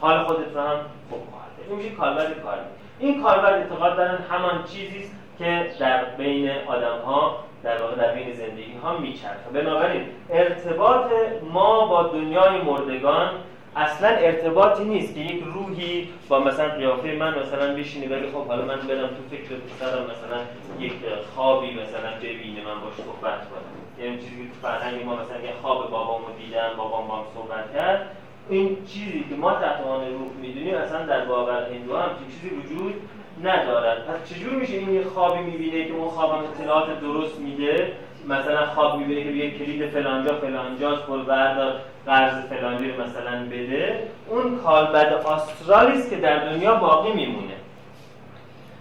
حال 0.00 0.24
خودت 0.24 0.54
رو 0.54 0.60
هم 0.60 0.76
خوب 1.10 1.20
خواهد 1.30 1.50
این 1.68 1.76
میشه 1.76 1.90
کالبد 1.90 2.42
کارمیک 2.42 2.66
این 2.98 3.22
کالبد 3.22 3.52
اعتقاد 3.52 3.96
دارن 3.96 4.18
همان 4.30 4.64
چیزی 4.64 5.10
که 5.38 5.70
در 5.80 6.04
بین 6.04 6.50
آدم 6.66 6.98
ها 7.06 7.36
در 7.62 7.82
واقع 7.82 7.94
در 7.96 8.14
بین 8.14 8.32
زندگی 8.32 8.76
ها 8.82 8.98
میچرخه. 8.98 9.50
بنابراین 9.52 10.02
ارتباط 10.30 11.10
ما 11.52 11.86
با 11.86 12.02
دنیای 12.02 12.62
مردگان 12.62 13.30
اصلا 13.76 14.08
ارتباطی 14.08 14.84
نیست 14.84 15.14
که 15.14 15.20
یک 15.20 15.44
روحی 15.54 16.08
با 16.28 16.38
مثلا 16.38 16.68
قیافه 16.68 17.12
من 17.12 17.38
مثلا 17.38 17.74
بشینه 17.74 18.16
ولی 18.16 18.26
خب 18.26 18.46
حالا 18.46 18.64
من 18.64 18.76
برم 18.76 19.08
تو 19.08 19.22
فکر 19.30 19.54
پسرم 19.54 20.02
مثلا 20.02 20.38
یک 20.80 20.92
خوابی 21.34 21.66
مثلا 21.66 22.10
ببینه 22.22 22.60
من 22.64 22.80
باش 22.80 22.94
صحبت 22.96 23.38
کنم 23.48 24.04
یعنی 24.04 24.16
چیزی 24.18 24.36
که 24.36 24.48
تو 24.48 24.68
فرهنگ 24.68 25.04
ما 25.04 25.12
مثلا 25.14 25.40
یه 25.44 25.52
خواب 25.62 25.90
بابامو 25.90 26.26
دیدم 26.38 26.70
بابام 26.76 27.08
با 27.08 27.24
صحبت 27.34 27.78
کرد. 27.78 28.16
این 28.50 28.76
چیزی 28.86 29.24
که 29.28 29.34
ما 29.34 29.52
تحت 29.52 29.80
عنوان 29.80 30.00
روح 30.00 30.32
می‌دونیم 30.40 30.74
اصلا 30.74 31.06
در 31.06 31.24
باور 31.24 31.62
هندو 31.72 31.96
هم 31.96 32.10
چیزی 32.26 32.54
وجود 32.54 32.94
ندارد. 33.42 34.06
پس 34.06 34.34
چجور 34.34 34.52
میشه 34.52 34.74
این 34.74 34.94
یه 34.94 35.04
خوابی 35.04 35.42
می‌بینه 35.42 35.84
که 35.84 35.92
اون 35.92 36.08
خوابم 36.08 36.44
اطلاعات 36.44 37.00
درست 37.00 37.38
میده؟ 37.38 37.92
مثلا 38.28 38.66
خواب 38.66 38.98
می‌بینه 38.98 39.22
که 39.22 39.30
یه 39.30 39.50
کلید 39.58 39.90
فلانجا 39.90 40.34
فلانجاست 40.34 41.06
برو 41.06 41.22
بردار. 41.22 41.80
قرض 42.06 42.34
فلانی 42.44 42.90
رو 42.90 43.02
مثلا 43.02 43.46
بده 43.50 44.08
اون 44.28 44.58
کالبد 44.58 45.12
آسترالی 45.12 45.98
است 45.98 46.10
که 46.10 46.16
در 46.16 46.38
دنیا 46.38 46.74
باقی 46.74 47.12
میمونه. 47.12 47.54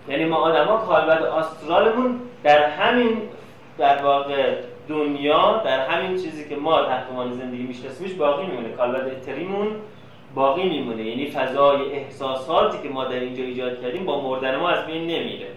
یعنی 0.10 0.26
ما 0.26 0.36
آدما 0.38 0.78
کالبد 0.78 1.24
آسترالمون 1.24 2.20
در 2.44 2.70
همین 2.70 3.18
در 3.78 4.04
واقع 4.04 4.56
دنیا 4.88 5.62
در 5.66 5.80
همین 5.80 6.12
چیزی 6.18 6.50
که 6.50 6.56
ما 6.56 6.82
تحت 6.82 7.04
عنوان 7.12 7.34
زندگی 7.34 7.64
میشناسیمش 7.64 8.14
باقی 8.14 8.46
میمونه. 8.46 8.70
کالبد 8.70 9.08
اتریمون 9.08 9.68
باقی 10.36 10.70
میمونه. 10.70 11.04
یعنی 11.04 11.32
فضای 11.32 11.92
احساساتی 11.92 12.78
که 12.84 12.90
ما 12.90 13.06
در 13.06 13.20
اینجا 13.20 13.44
ایجاد 13.44 13.82
کردیم 13.82 14.06
با 14.06 14.22
مردن 14.22 14.56
ما 14.56 14.70
از 14.70 14.86
بین 14.86 15.02
نمیره. 15.02 15.48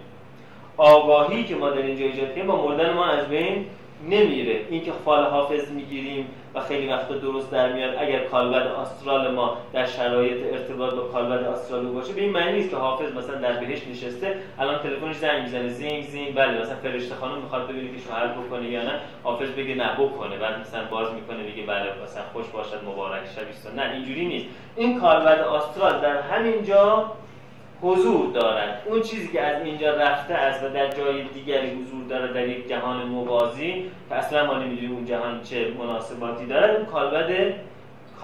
آگاهی 0.77 1.45
که 1.45 1.55
ما 1.55 1.71
در 1.71 1.83
اینجا 1.83 2.05
ایجاد 2.05 2.29
کردیم 2.29 2.47
با 2.47 2.69
مردن 2.69 2.93
ما 2.93 3.07
از 3.07 3.29
بین 3.29 3.67
نمیره. 4.11 4.61
اینکه 4.71 4.93
فال 5.05 5.25
حافظ 5.25 5.71
می‌گیریم 5.71 6.27
و 6.55 6.61
خیلی 6.61 6.89
وقتا 6.89 7.15
درست 7.15 7.51
در 7.51 7.73
میاد. 7.73 7.95
اگر 7.99 8.25
کالبد 8.25 8.67
آسترال 8.67 9.35
ما 9.35 9.57
در 9.73 9.87
شرایط 9.87 10.53
ارتباط 10.53 10.95
با 10.95 11.03
کالبد 11.03 11.45
آسترال 11.45 11.87
باشه 11.87 12.13
به 12.13 12.21
این 12.21 12.33
معنی 12.33 12.53
نیست 12.53 12.71
که 12.71 12.77
حافظ 12.77 13.13
مثلا 13.13 13.35
در 13.35 13.53
بهش 13.53 13.87
نشسته 13.91 14.37
الان 14.59 14.79
تلفنش 14.79 15.17
زنگ 15.17 15.43
می‌زنه. 15.43 15.69
زینگ 15.69 16.03
زینگ. 16.03 16.35
بله 16.35 16.61
مثلا 16.61 16.77
فرشته 16.77 17.15
خانم 17.15 17.39
می‌خواد 17.39 17.69
ببینه 17.69 17.89
که 17.97 17.99
شوهر 18.09 18.27
بکنه 18.27 18.69
یا 18.69 18.83
نه. 18.83 19.01
حافظ 19.23 19.51
بگه 19.51 19.75
نه 19.75 19.93
بکنه. 19.93 20.37
بعد 20.37 20.61
مثلا 20.61 20.85
باز 20.91 21.13
می‌کنه 21.13 21.43
بگه 21.43 21.63
بله 21.67 21.93
مثلا 22.05 22.23
خوش 22.33 22.47
باشد 22.47 22.85
مبارک 22.87 23.23
شب 23.37 23.77
نه 23.77 23.91
اینجوری 23.93 24.27
نیست. 24.27 24.47
این 24.77 25.01
کالبد 25.01 25.41
آسترال 25.41 26.01
در 26.01 26.21
همین 26.21 26.65
جا 26.65 27.11
حضور 27.85 28.33
دارد. 28.33 28.83
اون 28.87 29.03
چیزی 29.03 29.29
که 29.29 29.43
از 29.43 29.63
اینجا 29.65 29.95
رفته 29.95 30.35
است 30.35 30.65
و 30.65 30.69
در 30.69 30.91
جای 30.91 31.23
دیگری 31.23 31.71
حضور 31.71 32.05
داره 32.09 32.33
در 32.33 32.49
یک 32.49 32.69
جهان 32.69 33.07
موازی 33.07 33.85
که 34.09 34.15
اصلا 34.15 34.47
ما 34.47 34.59
نمی‌دونیم 34.59 34.93
اون 34.93 35.05
جهان 35.05 35.43
چه 35.43 35.73
مناسباتی 35.79 36.47
داره 36.47 36.75
اون 36.75 36.87
کالبد 36.87 37.55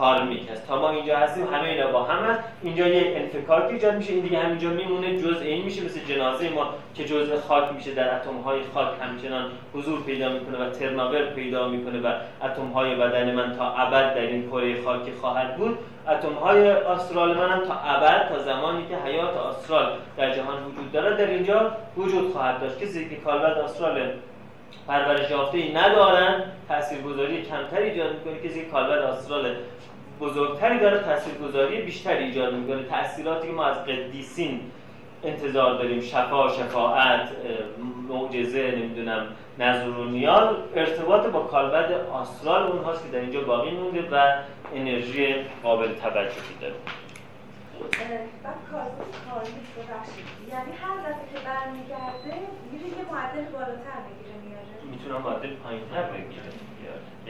کارمیک 0.01 0.51
هست 0.51 0.67
تا 0.67 0.81
ما 0.81 0.91
اینجا 0.91 1.17
هستیم 1.17 1.55
همه 1.55 1.69
اینا 1.69 1.87
با 1.93 2.03
هم 2.03 2.25
هست. 2.25 2.41
اینجا 2.63 2.87
یک 2.87 3.17
انفکاک 3.17 3.65
ایجاد 3.71 3.95
میشه. 3.95 4.13
این 4.13 4.23
دیگه 4.23 4.39
همینجا 4.39 4.69
میمونه 4.69 5.19
جزء 5.19 5.45
این 5.45 5.65
میشه. 5.65 5.85
مثل 5.85 6.01
جنازه 6.01 6.49
ما 6.49 6.75
که 6.95 7.05
جزء 7.05 7.37
خاک 7.49 7.65
میشه. 7.75 7.95
در 7.95 8.15
اتم 8.15 8.37
های 8.45 8.61
خاک 8.75 8.89
همچنان 9.01 9.51
حضور 9.75 10.03
پیدا 10.03 10.29
می‌کنه 10.29 10.59
و 10.59 10.71
ترناور 10.71 11.23
پیدا 11.23 11.69
می‌کنه 11.69 12.01
و 12.01 12.13
اتم 12.45 12.69
های 12.75 12.95
بدن 12.95 13.35
من 13.35 13.57
تا 13.57 13.75
ابد 13.75 14.15
در 14.15 14.21
این 14.21 14.51
کره 14.51 14.83
خاکی 14.83 15.13
خواهد 15.21 15.57
بود. 15.57 15.79
اتم 16.09 16.33
های 16.33 16.73
آسترال 16.73 17.35
من 17.37 17.49
هم 17.49 17.65
تا 17.65 17.75
ابد 17.75 18.29
تا 18.29 18.39
زمانی 18.39 18.87
که 18.89 18.97
حیات 18.97 19.37
آسترال 19.37 19.93
در 20.17 20.31
جهان 20.31 20.65
وجود 20.65 20.93
داره 20.93 21.17
در 21.17 21.31
اینجا 21.31 21.73
وجود 21.97 22.33
خواهد 22.33 22.61
داشت 22.61 22.79
کسی 22.79 23.09
که 23.09 23.17
کالبد 23.17 23.59
آسترال 23.59 24.11
پرورش 24.89 25.31
یافته 25.31 25.59
ای 25.59 25.73
ندارن. 25.73 26.43
تاثیرگذاری 26.69 27.43
کمتری 27.43 27.91
ایجاد 27.91 28.13
می‌کنه 28.13 28.49
کسی 28.49 28.61
که 28.61 28.71
کالبد 28.71 28.99
آسترال 28.99 29.55
بزرگتری 30.21 30.79
داره 30.79 30.99
تاثیرگذاری 30.99 31.83
بیشتری 31.83 32.25
ایجاد 32.25 32.55
می‌کنه. 32.55 32.83
تاثیراتی 32.83 33.49
که 33.49 33.55
ما 33.55 33.65
از 33.65 33.85
قدیسین 33.85 34.61
انتظار 35.25 35.75
داریم. 35.75 36.01
شفا 36.01 36.49
شفاعت 36.49 37.29
معجزه 38.09 38.71
نمی‌دونم 38.77 39.27
نظر 39.59 39.89
و 39.89 40.05
نیال 40.05 40.57
ارتباط 40.75 41.27
با 41.27 41.41
کالبد 41.41 41.93
آسترال 41.93 42.63
اونهاست 42.63 43.05
که 43.05 43.11
در 43.13 43.19
اینجا 43.19 43.41
باقی 43.41 43.71
مونده 43.71 44.09
و 44.13 44.37
انرژی 44.75 45.35
قابل 45.63 45.95
توجهی 45.95 46.55
داره. 46.61 46.75
بعد 48.45 48.55
یعنی 50.51 50.73
هر 50.83 50.97
دفعه 50.97 51.27
که 51.35 51.39
برمیگرده 51.45 52.35
میره 52.73 52.87
یه 52.87 53.05
معدل 53.13 53.45
بالاتر 53.53 54.01
می‌گیره 54.09 54.37
میاره. 54.45 54.91
می‌تونه 54.91 55.19
معدل 55.19 55.55
پایینتر 55.55 56.03
بگیره. 56.03 56.70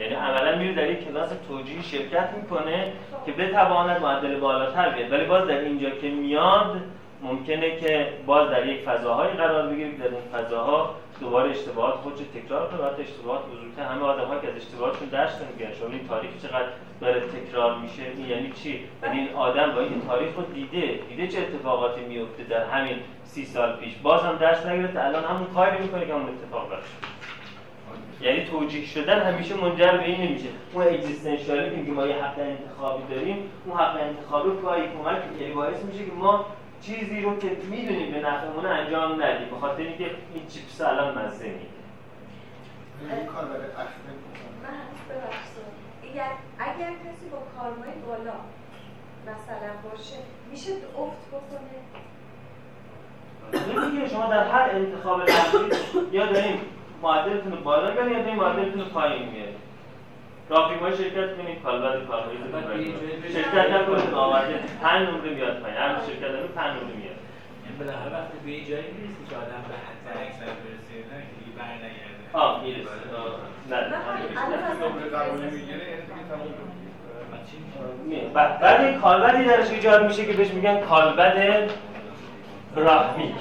یعنی 0.01 0.13
عملا 0.13 0.57
میره 0.57 0.73
در 0.73 0.89
یک 0.89 1.07
کلاس 1.07 1.29
توجیهی 1.47 1.83
شرکت 1.83 2.29
می‌کنه 2.41 2.93
که 3.25 3.31
بتواند 3.31 4.01
معدل 4.01 4.39
بالاتر 4.39 4.89
بیاد. 4.89 5.11
ولی 5.11 5.25
باز 5.25 5.47
در 5.47 5.59
اینجا 5.59 5.89
که 5.89 6.09
میاد 6.09 6.81
ممکنه 7.23 7.79
که 7.79 8.07
باز 8.25 8.49
در 8.49 8.65
یک 8.65 8.81
فضاهایی 8.81 9.33
قرار 9.33 9.67
بگیره 9.67 9.91
در 9.91 10.07
اون 10.07 10.21
فضاها 10.33 10.95
دوباره 11.19 11.49
اشتباهات 11.49 11.95
خودش 11.95 12.19
تکرار 12.35 12.69
کنه. 12.69 12.81
بعد 12.81 12.99
اشتباهات 12.99 13.41
بزرگتر 13.45 13.93
همه 13.93 14.03
آدم 14.03 14.25
ها 14.25 14.39
که 14.39 14.47
از 14.47 14.55
اشتباهاتشون 14.55 15.07
درس 15.07 15.41
نمی‌گیرن 15.41 15.73
شما 15.73 15.89
این 15.89 16.07
تاریخ 16.07 16.31
چقدر 16.41 16.69
داره 17.01 17.21
تکرار 17.21 17.77
میشه. 17.77 18.01
این 18.17 18.29
یعنی 18.29 18.51
چی؟ 18.63 18.79
یعنی 19.03 19.19
این 19.19 19.33
آدم 19.33 19.71
با 19.71 19.81
این 19.81 20.01
تاریخ 20.07 20.35
رو 20.35 20.43
دیده. 20.43 20.99
دیده 21.09 21.27
چه 21.27 21.39
اتفاقاتی 21.39 22.01
میفته 22.01 22.43
در 22.43 22.63
همین 22.63 22.95
سی 23.23 23.45
سال 23.45 23.75
پیش. 23.75 23.93
باز 24.03 24.21
هم 24.21 24.35
درس 24.35 24.65
نگرفته. 24.65 25.05
الان 25.05 25.23
همون 25.23 25.47
کاری 25.55 25.77
می‌کنه 25.81 26.05
که 26.05 26.13
همون 26.13 26.29
اتفاق 26.29 26.69
براش 26.69 26.83
یعنی 28.21 28.45
توجیه 28.45 28.85
شدن 28.85 29.33
همیشه 29.33 29.55
منجر 29.55 29.97
به 29.97 30.03
این 30.03 30.21
نمیشه. 30.21 30.47
اون 30.73 30.87
اگزیستانسیالی 30.87 31.85
که 31.85 31.91
ما 31.91 32.07
یه 32.07 32.15
حق 32.15 32.39
انتخابی 32.39 33.15
داریم 33.15 33.49
اون 33.65 33.77
حق 33.77 33.97
انتخابی 34.01 34.61
کاری 34.61 34.81
کمک 34.81 35.41
یعنی 35.41 35.53
باعث 35.53 35.83
میشه 35.83 36.05
که 36.05 36.11
ما 36.11 36.45
چیزی 36.81 37.21
رو 37.21 37.37
که 37.37 37.57
می‌دونیم 37.69 38.11
به 38.11 38.19
نفعمون 38.19 38.65
انجام 38.65 39.23
ندیم. 39.23 39.49
به 39.49 39.55
خاطر 39.55 39.81
اینکه 39.81 40.05
این 40.33 40.47
چیپس 40.47 40.81
الان 40.81 41.17
مزه 41.17 41.45
میده 41.45 41.71
اگر 46.59 46.89
کسی 46.89 47.29
با 47.31 47.37
کارمای 47.57 47.91
بالا 48.07 48.33
مثلا 49.21 49.89
باشه 49.89 50.15
میشه 50.51 50.71
افت 50.71 51.27
بکنه؟ 51.27 51.77
دیگه 53.91 54.09
شما 54.09 54.25
در 54.25 54.47
هر 54.47 54.69
انتخاب 54.69 55.21
لحظی 55.21 55.57
یا 56.11 56.25
داریم 56.25 56.59
معدلتون 57.01 57.63
بالا 57.63 57.93
می‌برید 57.93 58.11
یا 58.11 58.19
داریم 58.19 58.35
معدلتون 58.35 58.85
پایین 58.85 59.29
میارید 59.29 59.55
راهپیمایی 60.49 60.97
شرکت 60.97 61.37
کنید 61.37 61.61
کالبد 61.63 62.07
کارمایی 62.07 62.93
شرکت 63.33 63.69
نکنید 63.73 64.13
آورده. 64.13 64.59
پنج 64.81 65.07
نمره 65.09 65.29
میاد 65.29 65.59
پایین. 65.59 65.77
هر 65.77 65.95
شرکت 66.07 66.21
داریم 66.21 66.47
پنج 66.47 66.71
نمره 66.71 66.95
میاد. 67.01 67.17
یعنی 67.63 67.75
بالاخره 67.79 68.11
وقتی 68.13 68.37
به 68.45 68.51
یه 68.51 68.65
جایی 68.65 68.83
می‌رسی 68.97 69.23
که 69.29 69.35
آدم 69.35 69.61
به 69.69 69.75
حد 69.85 70.05
اکثر 70.27 70.45
برسه 70.45 70.93
نه 71.11 71.21
که 71.27 71.33
دیگه 71.39 71.51
بر 71.57 71.73
نگرده 71.83 72.23
آه. 72.33 72.63
می‌رسه 72.63 72.89
نه. 73.69 73.81
بعد 78.33 78.89
یک 78.89 79.01
کالبدی 79.01 79.43
درش 79.43 79.69
ایجاد 79.69 80.03
میشه 80.05 80.25
که 80.25 80.33
بهش 80.33 80.51
میگن 80.51 80.79
کالبد 80.79 81.69
براهمیک 82.75 83.35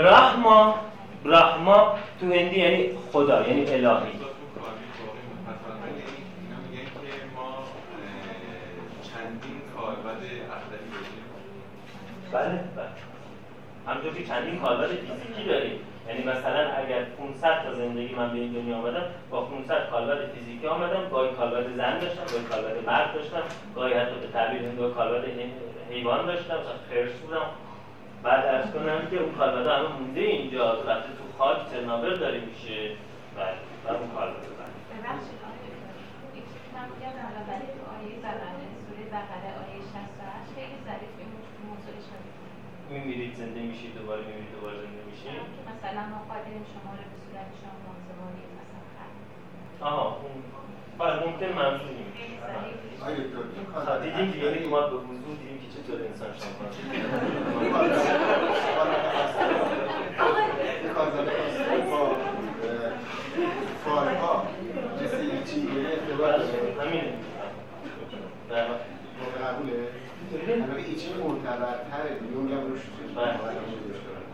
برahma 0.00 0.80
برahما 1.24 1.98
تو 2.20 2.26
هندی 2.26 2.58
یعنی 2.58 2.90
خدا 3.12 3.46
یعنی 3.46 3.60
الهی. 3.60 4.12
بله 12.32 12.48
بله. 12.76 12.88
همونطور 13.86 14.14
که 14.14 14.24
چندین 14.24 14.58
کالبد 14.58 14.88
فیزیکی 14.88 15.48
داریم. 15.48 15.78
یعنی 16.08 16.22
مثلا 16.22 16.60
اگر 16.60 17.04
500 17.04 17.64
تا 17.64 17.74
زندگی 17.74 18.14
من 18.14 18.32
به 18.32 18.38
این 18.38 18.52
دنیا 18.52 18.76
آمدم 18.76 19.02
با 19.30 19.40
500 19.40 19.90
کالبد 19.90 20.30
فیزیکی 20.34 20.66
آمدم 20.66 21.08
گاهی 21.10 21.30
کالبد 21.30 21.76
زن 21.76 21.98
داشتم 21.98 22.22
گاهی 22.32 22.44
کالبد 22.44 22.86
مرد 22.86 23.14
داشتم 23.14 23.42
گاهی 23.74 23.94
حتی 23.94 24.14
به 24.20 24.26
تعبیر 24.32 24.62
هندو 24.62 24.90
کالبد 24.90 25.24
حیوان 25.90 26.26
داشتم 26.26 26.54
مثلا 26.54 26.78
خرس 26.90 27.12
بودم. 27.12 27.46
بعد 28.22 28.46
ارز 28.46 28.70
کنم 28.74 29.06
که 29.10 29.16
اون 29.22 29.34
کالبد 29.34 29.66
همه 29.66 29.88
مونده 29.98 30.20
اینجا. 30.20 30.72
رفته 30.72 31.08
تو 31.18 31.24
خاک 31.38 31.66
ترنابر 31.70 32.14
داره 32.14 32.40
میشه. 32.40 32.90
بله 33.36 33.56
و 33.84 33.88
اون 33.96 34.10
کالبد 34.14 34.36
ببخشید 34.90 35.40
من 36.74 36.86
میگم 36.92 37.14
برای 37.48 37.68
تو 37.76 37.82
آیه 37.96 38.14
زبانه 38.24 38.66
سوره 38.86 39.04
بقره 39.14 39.50
آیه 39.62 39.78
68 39.92 40.54
خیلی 40.56 40.76
ظریف 40.88 41.12
این 41.20 41.30
موضوع 41.68 41.94
اشاره 42.00 42.26
میمیرید 42.90 43.32
زنده 43.40 43.60
میشید 43.70 43.92
دوباره 43.98 44.22
میمیرید 44.28 44.52
دوباره 44.56 44.76
زنده 44.84 45.02
میشید؟ 45.10 45.40
مثلا 45.70 46.02
ما 46.12 46.18
قادریم 46.30 46.64
شما 46.74 46.90
رو 46.98 47.04
به 47.12 47.18
صورت 47.24 47.48
شما 47.60 47.74
مازمانی 47.86 48.44
مثلا 48.58 49.06
آها 49.88 50.06
اون 50.22 50.36
بله 51.00 51.20
منظور 51.54 51.90
نمیشه 51.90 52.26
دیدیم 54.02 54.32
که 54.32 54.66
ما 54.68 54.80
به 54.80 54.96
حضور 54.96 55.36
دیدیم 55.40 55.58
که 55.58 55.68
چطور 55.82 55.98
انسان 56.06 56.28
شما 56.38 56.64
همینه 66.82 67.14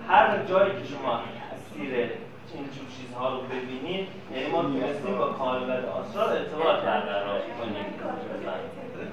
هر 0.09 0.45
جایی 0.45 0.73
که 0.73 0.85
شما 0.85 1.21
تاثیر 1.51 2.26
اینجور 2.59 2.87
چیزها 2.97 3.27
رو 3.35 3.41
ببینید. 3.53 4.09
یعنی 4.35 4.47
ما 4.53 4.63
تونستیم 4.63 5.19
با 5.19 5.27
کالبد 5.27 5.85
آسرار 5.85 6.29
ارتباط 6.29 6.77
برقرار 6.89 7.41
کنیم. 7.59 7.87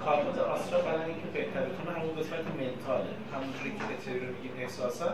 کالبد 0.05 0.39
آسرار 0.39 0.81
برای 0.81 1.05
اینکه 1.05 1.27
بهتر 1.33 1.61
بتونه 1.69 1.99
همون 1.99 2.15
قسمت 2.19 2.45
منتاله. 2.59 3.11
همونجوری 3.33 3.71
که 3.77 3.83
اتری 3.93 4.19
رو 4.19 4.25
میگیم 4.35 4.51
احساسات 4.61 5.13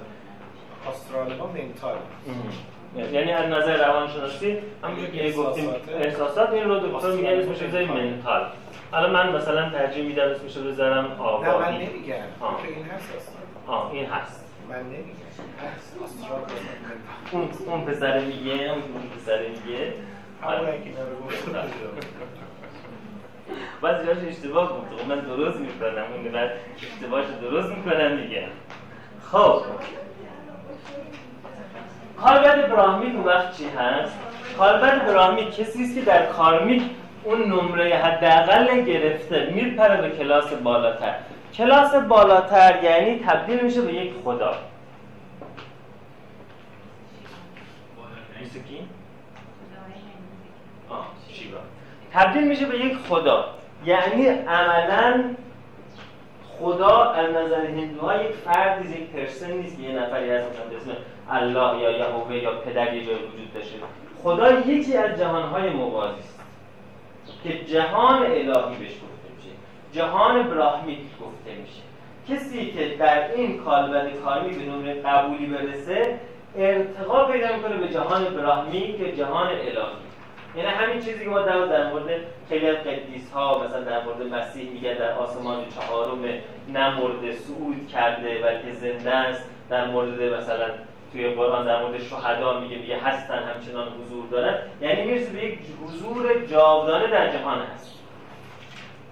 آسترال 0.89 1.35
ما 1.35 1.47
منتاله. 1.47 1.99
یعنی 3.11 3.31
از 3.31 3.45
نظر 3.45 3.87
روانشناسی 3.87 4.57
همونجور 4.83 5.07
که 5.07 5.31
گفتیم 5.31 5.69
احساسات 6.01 6.49
این 6.49 6.63
رو 6.63 6.79
دکتر 6.79 7.11
میگن 7.11 7.29
اسمش 7.29 7.59
چیزای 7.59 7.85
منتال. 7.85 8.45
حالا 8.91 9.09
من 9.09 9.35
مثلا 9.35 9.69
ترجیح 9.69 10.05
میدم 10.05 10.23
اسمش 10.23 10.57
رو 10.57 10.63
بذارم 10.63 11.05
نه 11.05 11.09
من 11.09 11.19
آگاهی 11.19 11.87
نمیگم. 11.87 12.13
این 12.13 12.85
هست 12.85 13.37
آه 13.67 13.91
این 13.91 14.05
هست. 14.05 14.48
من 14.69 14.75
نمیگم. 14.75 15.09
اون 17.31 17.49
اون 17.65 17.85
پسر 17.85 18.19
میگه 18.19 18.71
اون 18.71 18.81
پسر 19.17 19.39
میگه. 19.47 19.93
همون 20.43 20.83
که 20.83 20.89
بعضی 23.81 24.07
جاش 24.07 24.17
اشتباه 24.27 24.69
گفت 24.69 25.01
خب 25.01 25.09
من 25.09 25.19
درست 25.19 25.59
می‌کنم 25.59 26.03
اون 26.13 26.31
بعد 26.31 26.51
اشتباهش 26.77 27.25
درست 27.41 27.69
می‌کنم 27.69 28.11
میگه 28.11 28.47
خب. 29.31 29.61
کالبد 32.17 32.69
براهمیک 32.69 33.15
اون 33.15 33.23
وقت 33.23 33.57
چی 33.57 33.65
هست؟ 33.69 34.13
کالبد 34.57 35.05
براهمیک 35.05 35.55
کسی 35.55 35.83
است 35.83 35.95
که 35.95 36.01
در 36.01 36.25
کارمیک 36.25 36.81
اون 37.23 37.43
نمره 37.43 37.95
حداقل 37.95 38.81
گرفته 38.81 39.49
میپره 39.55 40.01
به 40.01 40.09
کلاس 40.17 40.53
بالاتر. 40.53 41.15
کلاس 41.53 41.95
بالاتر 41.95 42.83
یعنی 42.83 43.19
تبدیل 43.19 43.63
میشه 43.63 43.81
به 43.81 43.93
یک 43.93 44.13
خدا. 44.23 44.53
تبدیل 52.13 52.47
میشه 52.47 52.65
به 52.65 52.79
یک 52.79 52.97
خدا. 52.97 53.45
یعنی 53.85 54.27
عملا 54.27 55.23
خدا 56.59 57.11
از 57.11 57.29
نظر 57.29 57.65
هندوها 57.65 58.23
یک 58.23 58.31
فردی 58.31 58.89
یک 58.89 59.09
پرسن 59.09 59.51
نیست 59.51 59.77
که 59.77 59.83
یه 59.83 59.99
نفری 59.99 60.29
هست 60.29 60.45
مثلا 60.49 60.77
اسم 60.77 61.01
الله 61.29 61.81
یا 61.81 61.91
یهوه 61.91 62.35
یا 62.35 62.51
پدر 62.51 62.93
یه 62.93 63.05
جای 63.05 63.15
وجود 63.15 63.53
داشته. 63.53 63.77
خدا 64.23 64.59
یکی 64.59 64.97
از 64.97 65.19
جهانهای 65.19 65.69
موازی 65.69 66.19
است 66.19 66.39
که 67.43 67.65
جهان 67.65 68.25
الهی 68.25 68.75
بهش 68.79 68.91
جهان 69.93 70.43
براهمیک 70.43 70.99
گفته 70.99 71.51
میشه. 71.61 71.81
کسی 72.29 72.71
که 72.71 72.97
در 72.99 73.31
این 73.31 73.57
کالبد 73.57 74.13
کارمی 74.13 74.49
به 74.49 74.71
نمره 74.71 75.01
قبولی 75.01 75.45
برسه 75.45 76.19
ارتقا 76.57 77.25
پیدا 77.25 77.55
می‌کنه 77.55 77.77
به 77.77 77.89
جهان 77.89 78.23
براهمی 78.23 78.97
که 78.97 79.11
جهان 79.11 79.47
الهی. 79.47 80.09
یعنی 80.55 80.69
همین 80.69 80.99
چیزی 80.99 81.23
که 81.23 81.29
ما 81.29 81.39
در 81.39 81.65
در 81.65 81.91
مورد 81.91 82.05
خیلی 82.49 82.67
از 82.67 82.77
قدیس 82.77 83.31
ها 83.31 83.63
مثلا 83.65 83.81
در 83.81 84.03
مورد 84.03 84.33
مسیح 84.33 84.69
میگه 84.69 84.93
در 84.93 85.11
آسمان 85.11 85.57
چهارم 85.75 86.19
نمرده 86.73 87.31
صعود 87.31 87.87
کرده 87.87 88.41
بلکه 88.41 88.71
زنده 88.71 89.15
است. 89.15 89.49
در 89.69 89.87
مورد 89.87 90.21
مثلا 90.21 90.65
توی 91.11 91.29
قرآن 91.29 91.65
در 91.65 91.81
مورد 91.81 92.03
شهدا 92.03 92.59
میگه 92.59 92.77
میگه 92.77 92.97
هستن 92.97 93.43
همچنان 93.43 93.87
حضور 93.87 94.27
دارن. 94.31 94.57
یعنی 94.81 95.03
می‌رسه 95.03 95.31
به 95.31 95.45
یک 95.45 95.59
حضور 95.83 96.45
جاودانه 96.45 97.07
در 97.07 97.37
جهان 97.37 97.59
هست. 97.61 97.98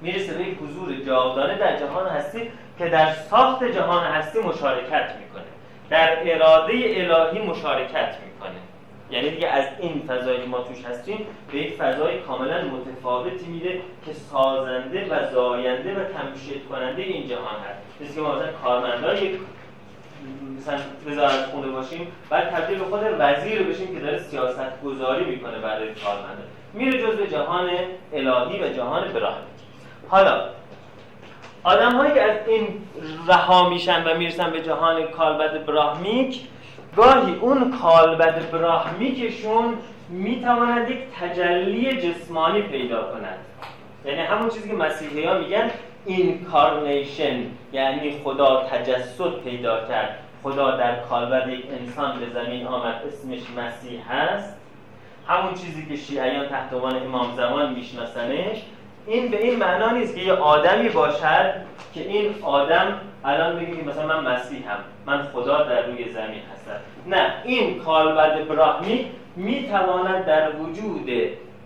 می‌رسه 0.01 0.33
به 0.33 0.43
یک 0.43 0.57
حضور 0.57 0.93
جاودانه 1.05 1.57
در 1.57 1.77
جهان 1.77 2.07
هستی 2.07 2.51
که 2.77 2.89
در 2.89 3.13
ساخت 3.13 3.63
جهان 3.63 4.03
هستی 4.03 4.39
مشارکت 4.39 5.11
می‌کنه. 5.19 5.43
در 5.89 6.17
اراده 6.21 6.73
الهی 6.73 7.47
مشارکت 7.47 8.15
می‌کنه. 8.25 8.59
یعنی 9.11 9.29
دیگه 9.29 9.47
از 9.47 9.65
این 9.79 10.03
فضایی 10.07 10.45
ما 10.45 10.59
توش 10.59 10.85
هستیم 10.85 11.27
به 11.51 11.57
یک 11.57 11.73
فضای 11.73 12.19
کاملا 12.19 12.61
متفاوتی 12.61 13.45
میره 13.45 13.79
که 14.05 14.13
سازنده 14.13 15.07
و 15.09 15.31
زاینده 15.31 15.95
و 15.95 16.03
تمشید 16.03 16.67
کننده 16.69 17.01
این 17.01 17.27
جهان 17.27 17.55
هست. 17.69 18.01
مثل 18.01 18.15
که 18.15 18.21
ما 18.21 18.35
مثلا 18.35 18.51
کارمندان 18.63 19.17
یک 19.17 19.39
مثلا 20.57 20.79
وزارت 21.07 21.45
خونه 21.45 21.67
باشیم 21.67 22.07
بعد 22.29 22.49
تبدیل 22.49 22.79
به 22.79 22.85
خود 22.85 23.01
وزیر 23.19 23.63
بشیم 23.63 23.95
که 23.95 23.99
داره 23.99 24.19
سیاست 24.19 24.81
گذاری 24.83 25.25
می‌کنه 25.25 25.59
برای 25.59 25.93
کارمنده 25.93 26.43
میره 26.73 27.01
جزء 27.01 27.25
جهان 27.25 27.69
الهی 28.13 28.63
و 28.63 28.73
جهان 28.73 29.01
براهمیک 29.13 29.56
حالا 30.09 30.41
آدم 31.63 31.91
هایی 31.91 32.13
که 32.13 32.21
از 32.21 32.47
این 32.47 32.67
رها 33.27 33.69
میشن 33.69 34.03
و 34.03 34.17
می‌رسن 34.17 34.51
به 34.51 34.61
جهان 34.61 35.03
کالبد 35.03 35.65
براهمیک 35.65 36.41
گاهی 36.95 37.35
اون 37.41 37.71
کالبد 37.81 38.51
براهمیکشون 38.51 39.73
می‌توانند 40.09 40.89
یک 40.89 40.99
تجلی 41.19 42.01
جسمانی 42.01 42.61
پیدا 42.61 43.03
کنند 43.03 43.39
یعنی 44.05 44.19
همون 44.19 44.49
چیزی 44.49 44.69
که 44.69 44.75
مسیحی 44.75 45.25
ها 45.25 45.37
میگن 45.37 45.71
اینکارنیشن 46.05 47.39
یعنی 47.73 48.19
خدا 48.23 48.63
تجسد 48.63 49.39
پیدا 49.43 49.87
کرد. 49.87 50.19
خدا 50.43 50.71
در 50.71 50.99
کالبد 50.99 51.49
یک 51.49 51.65
انسان 51.79 52.19
به 52.19 52.29
زمین 52.29 52.67
آمد 52.67 53.01
اسمش 53.07 53.39
مسیح 53.57 54.11
هست. 54.11 54.55
همون 55.27 55.53
چیزی 55.53 55.85
که 55.85 55.95
شیعیان 55.95 56.49
تحت 56.49 56.73
عنوان 56.73 57.03
امام 57.03 57.35
زمان 57.35 57.73
میشناسنش 57.73 58.57
این 59.07 59.31
به 59.31 59.43
این 59.43 59.59
معنا 59.59 59.91
نیست 59.91 60.15
که 60.15 60.21
یه 60.21 60.33
آدمی 60.33 60.89
باشد 60.89 61.53
که 61.93 62.01
این 62.01 62.35
آدم 62.43 63.01
الان 63.25 63.55
بگیم 63.55 63.85
مثلا 63.85 64.21
من 64.21 64.33
مسیحم 64.33 64.79
من 65.05 65.23
خدا 65.33 65.63
در 65.63 65.85
روی 65.85 66.09
زمین 66.09 66.41
هستم. 66.53 66.79
نه 67.07 67.33
این 67.43 67.79
کالبد 67.79 68.47
براهمی 68.47 69.11
می‌تواند 69.35 70.25
در 70.25 70.55
وجود 70.55 71.09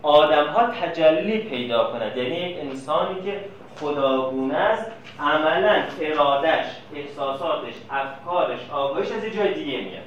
آدم 0.02 0.48
ها 0.48 0.68
تجلی 0.68 1.38
پیدا 1.38 1.84
کند. 1.84 2.18
یعنی 2.18 2.36
یک 2.36 2.58
انسانی 2.60 3.22
که 3.26 3.40
خداگونه 3.80 4.56
است 4.56 4.92
عملا 5.20 5.84
ارادش 6.02 6.66
احساساتش 6.96 7.74
افکارش 7.92 8.60
آگاهش 8.72 9.12
از 9.12 9.24
یه 9.24 9.30
جای 9.30 9.54
دیگه 9.54 9.78
میاد. 9.78 10.04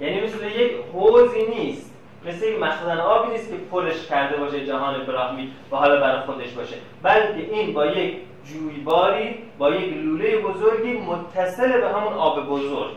یعنی 0.00 0.20
مثل 0.20 0.46
یک 0.46 0.72
حوزی 0.92 1.46
نیست. 1.46 1.95
مثل 2.26 2.46
یک 2.46 2.58
مخزن 2.60 2.98
آبی 2.98 3.30
نیست 3.30 3.50
که 3.50 3.56
پرش 3.56 4.06
کرده 4.06 4.36
باشه 4.36 4.66
جهان 4.66 5.04
براهمی 5.04 5.52
و 5.72 5.76
حالا 5.76 6.00
برای 6.00 6.20
خودش 6.20 6.52
باشه. 6.52 6.76
بلکه 7.02 7.38
این 7.50 7.72
با 7.74 7.86
یک 7.86 8.16
جویباری 8.44 9.38
با 9.58 9.70
یک 9.70 9.96
لوله 9.96 10.38
بزرگی 10.38 10.92
متصل 10.92 11.80
به 11.80 11.88
همون 11.88 12.12
آب 12.12 12.46
بزرگ. 12.46 12.96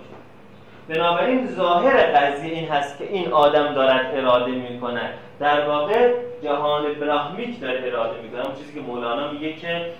بنابراین 0.89 1.47
ظاهر 1.47 1.97
قضیه 1.97 2.53
این 2.53 2.69
هست 2.69 2.97
که 2.97 3.03
این 3.03 3.31
آدم 3.31 3.73
دارد 3.73 4.15
اراده 4.15 4.51
می‌کنه 4.51 5.13
در 5.39 5.67
واقع 5.67 6.13
جهان 6.43 6.93
براهمیک 6.93 7.61
داره 7.61 7.81
اراده 7.87 8.21
می‌کنه 8.21 8.45
اون 8.45 8.55
چیزی 8.55 8.73
که 8.73 8.79
مولانا 8.79 9.31
میگه 9.31 9.53
که 9.53 9.91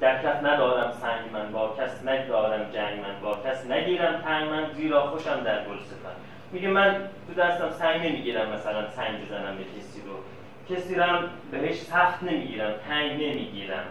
در 0.00 0.22
کف 0.22 0.44
ندارم 0.44 0.92
سنگ 1.00 1.32
من 1.32 1.52
با 1.52 1.74
کس 1.78 2.06
ندارم 2.06 2.70
جنگ 2.74 3.00
من 3.00 3.20
با 3.22 3.36
کس 3.44 3.66
نگیرم 3.70 4.22
تنگ 4.24 4.48
من 4.48 4.66
زیرا 4.72 5.00
خوشم 5.00 5.40
در 5.44 5.64
گل 5.64 5.78
میگه 6.52 6.68
من 6.68 6.96
تو 7.26 7.42
دستم 7.42 7.70
سنگ 7.70 8.06
نمی‌گیرم 8.06 8.50
مثلا 8.50 8.90
سنگ 8.90 9.26
بزنم 9.26 9.56
به 9.56 9.64
کسی 9.64 10.02
رو. 10.06 10.14
کسی 10.74 10.94
رو 10.94 11.04
بهش 11.50 11.80
سخت 11.80 12.22
نمی‌گیرم 12.22 12.72
تنگ 12.88 13.12
نمی‌گیرم. 13.12 13.84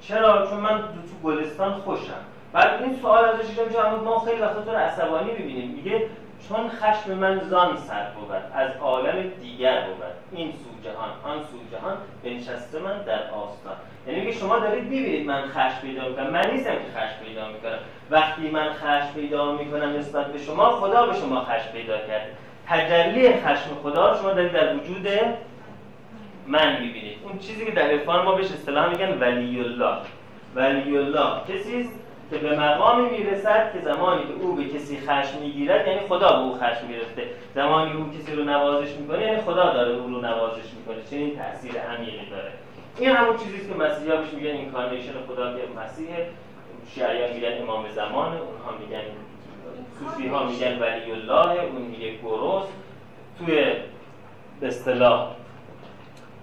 چرا؟ 0.00 0.46
چون 0.46 0.60
من 0.60 0.78
تو 0.78 1.28
گلستان 1.28 1.74
خوشم. 1.74 2.20
بعد 2.52 2.82
این 2.82 2.96
سوال 2.96 3.24
ازش 3.24 3.48
میشه 3.48 3.90
ما 3.90 4.18
خیلی 4.18 4.40
وقتا 4.40 4.62
تو 4.62 4.70
رو 4.70 4.76
عصبانی 4.76 5.32
می‌بینیم. 5.32 5.70
میگه 5.70 6.06
چون 6.48 6.68
خشم 6.68 7.14
من 7.14 7.40
زان 7.40 7.76
سر 7.76 8.06
بود 8.10 8.30
از 8.54 8.70
عالم 8.76 9.22
دیگر 9.42 9.86
بود. 9.86 10.04
این 10.32 10.52
سو 10.52 10.88
جهان 10.88 11.10
آن 11.24 11.42
سو 11.42 11.76
جهان 11.76 11.96
بنشسته 12.24 12.78
من 12.78 13.02
در 13.02 13.30
آستان. 13.30 13.76
یعنی 14.06 14.20
میگه 14.20 14.32
شما 14.32 14.58
دارید 14.58 14.84
می‌بینید 14.84 15.26
من 15.26 15.42
خشم 15.42 15.80
پیدا 15.82 16.08
می‌کنم. 16.08 16.30
من 16.30 16.50
نیستم 16.50 16.72
که 16.72 16.90
خشم 16.96 17.24
پیدا 17.24 17.48
می‌کنم. 17.48 17.78
وقتی 18.10 18.50
من 18.50 18.72
خشم 18.72 19.12
پیدا 19.14 19.52
می‌کنم 19.52 19.96
نسبت 19.96 20.32
به 20.32 20.38
شما 20.38 20.70
خدا 20.70 21.06
به 21.06 21.14
شما 21.14 21.44
خشم 21.44 21.72
پیدا 21.72 21.98
کرده. 21.98 22.30
تجلی 22.68 23.32
خشم 23.32 23.74
خدا 23.82 24.16
شما 24.22 24.32
دارید 24.32 24.52
در 24.52 24.76
وجود 24.76 25.08
من 26.46 26.80
می‌بینید. 26.80 27.18
اون 27.24 27.38
چیزی 27.38 27.64
که 27.64 27.72
در 27.72 27.82
عرفان 27.82 28.24
ما 28.24 28.34
بهش 28.34 28.46
اصطلاح 28.46 28.88
میگن 28.88 29.18
ولی 29.18 29.60
الله 29.60 29.96
ولی 30.54 30.96
الله 30.96 31.40
کسی 31.48 31.88
که 32.30 32.38
به 32.38 32.58
مقامی 32.58 33.10
می‌رسد 33.10 33.72
که 33.72 33.80
زمانی 33.80 34.22
که 34.22 34.32
او 34.40 34.54
به 34.54 34.64
کسی 34.64 34.98
خشم 34.98 35.38
می‌گیرد 35.40 35.86
یعنی 35.86 36.00
خدا 36.00 36.32
به 36.32 36.38
او 36.38 36.54
خشم 36.54 36.86
می‌رفته 36.88 37.22
زمانی 37.54 37.92
او 37.92 38.10
کسی 38.10 38.36
رو 38.36 38.44
نوازش 38.44 38.92
می‌کنه 38.92 39.22
یعنی 39.22 39.40
خدا 39.40 39.72
داره 39.72 39.92
او 39.92 40.08
رو 40.10 40.20
نوازش 40.20 40.74
می‌کنه. 40.76 41.04
چنین 41.10 41.38
تاثیر 41.38 41.80
عمیقی 41.80 42.30
داره. 42.30 42.52
این 42.98 43.10
همون 43.10 43.36
چیزی 43.36 43.68
که 43.68 43.74
مسیحا 43.74 44.16
بهش 44.16 44.32
میگن 44.32 44.50
اینکارنیشن 44.50 45.12
خدا 45.28 45.52
که 45.52 45.62
مسیح 45.84 46.08
شیعیان 46.94 47.32
میگن 47.32 47.62
امام 47.62 47.88
زمان 47.88 48.26
اونها 48.26 48.78
میگن 48.80 49.02
صوفی 49.98 50.28
ها 50.28 50.44
میگن 50.44 50.78
ولی 50.78 51.12
الله 51.12 51.62
اون 51.62 51.82
میگه 51.82 52.16
گروس 52.16 52.64
توی 53.38 53.64
به 54.60 54.66
اصطلاح 54.66 55.30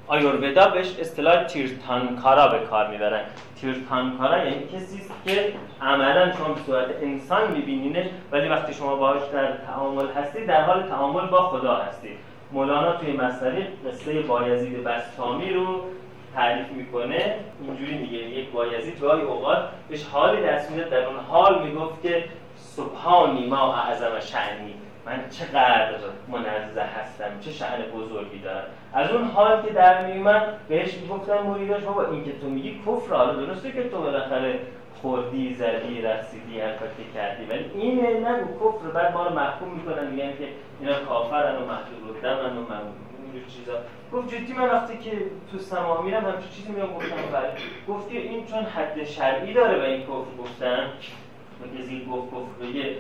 آیورودا 0.08 0.70
بهش 0.70 1.00
اصطلاح 1.00 1.44
تیرتانکارا 1.44 2.48
به 2.48 2.60
کار 2.60 2.88
می‌برن. 2.88 3.22
تیرتانکارا 3.62 4.38
یعنی 4.38 4.68
کسی 4.68 4.98
است 4.98 5.12
که 5.26 5.54
عملا 5.82 6.32
شما 6.32 6.54
به 6.54 6.62
صورت 6.66 6.88
انسان 7.02 7.52
میبینینش 7.52 8.06
ولی 8.32 8.50
وقتی 8.50 8.74
شما 8.74 8.96
باهاش 8.96 9.22
در 9.34 9.58
تعامل 9.58 10.08
هستی 10.08 10.46
در 10.46 10.62
حال 10.62 10.84
تعامل 10.84 11.28
با 11.28 11.50
خدا 11.50 11.76
هستی. 11.76 12.10
مولانا 12.52 12.96
توی 12.96 13.12
مصنوی 13.12 13.64
قصه 13.88 14.22
بایزید 14.22 14.84
بستامی 14.84 15.54
رو 15.54 15.84
تعریف 16.38 16.72
می‌کنه 16.72 17.36
اینجوری 17.62 17.98
میگه 17.98 18.18
یک 18.18 18.52
بایزید 18.52 19.00
گاهی 19.00 19.22
اوقات 19.22 19.58
بهش 19.90 20.04
حالی 20.04 20.44
دست 20.44 20.72
میده 20.72 20.90
در 20.90 21.06
اون 21.06 21.20
حال 21.20 21.68
می‌گفت 21.68 22.02
که 22.02 22.24
سبحانی 22.56 23.48
ما 23.48 23.74
اعظم 23.74 24.20
شعنی 24.20 24.74
من 25.06 25.30
چقدر 25.30 25.96
منزه 26.28 26.82
هستم 26.82 27.40
چه 27.42 27.52
شعن 27.52 27.82
بزرگی 27.82 28.40
دارم. 28.40 28.64
از 28.94 29.12
اون 29.12 29.24
حال 29.24 29.62
که 29.62 29.74
در 29.74 30.06
میومد 30.06 30.58
بهش 30.68 30.94
می‌گفتن 30.94 31.44
مریداش 31.44 31.84
بابا 31.84 32.10
این 32.12 32.26
که 32.26 32.32
تو 32.42 32.50
میگی 32.50 32.82
کفر 32.88 33.16
حالا 33.16 33.34
درسته 33.34 33.72
که 33.72 33.90
تو 33.90 34.02
بالاخره 34.02 34.60
خوردی 35.02 35.54
زدی 35.54 36.02
رقصیدی 36.02 36.60
هر 36.60 36.74
کاری 36.74 36.92
کردی 37.14 37.46
ولی 37.46 37.82
اینه 37.82 38.30
نگو 38.30 38.48
کفر 38.60 38.88
بعد 38.88 39.14
ما 39.14 39.28
رو 39.28 39.36
محکوم 39.36 39.70
می‌کنن 39.70 40.08
میگن 40.08 40.32
که 40.38 40.48
اینا 40.80 41.00
کافرن 41.00 41.56
و 41.56 41.66
محجوب 41.66 42.22
دمن 42.22 42.58
و 42.58 42.62
من 43.38 43.48
چیزا. 43.48 43.74
گفت 44.14 44.36
جدی 44.36 44.54
من 44.54 44.70
وقتی 44.70 44.98
که 44.98 45.12
تو 45.52 45.58
سما 45.58 46.02
میرم 46.02 46.26
همچین 46.26 46.50
چیزی 46.56 46.72
میام 46.72 46.94
گفتم 46.94 47.16
بله. 47.34 47.52
گفتی 47.88 48.18
این 48.18 48.46
چون 48.46 48.64
حد 48.64 49.04
شرعی 49.04 49.54
داره 49.54 49.80
و 49.80 49.82
این 49.82 50.02
کفر 50.02 50.42
گفتن 50.44 50.90
کسی 51.80 52.06
گفت 52.12 52.28
کفر 52.28 52.66
بگه 52.66 52.96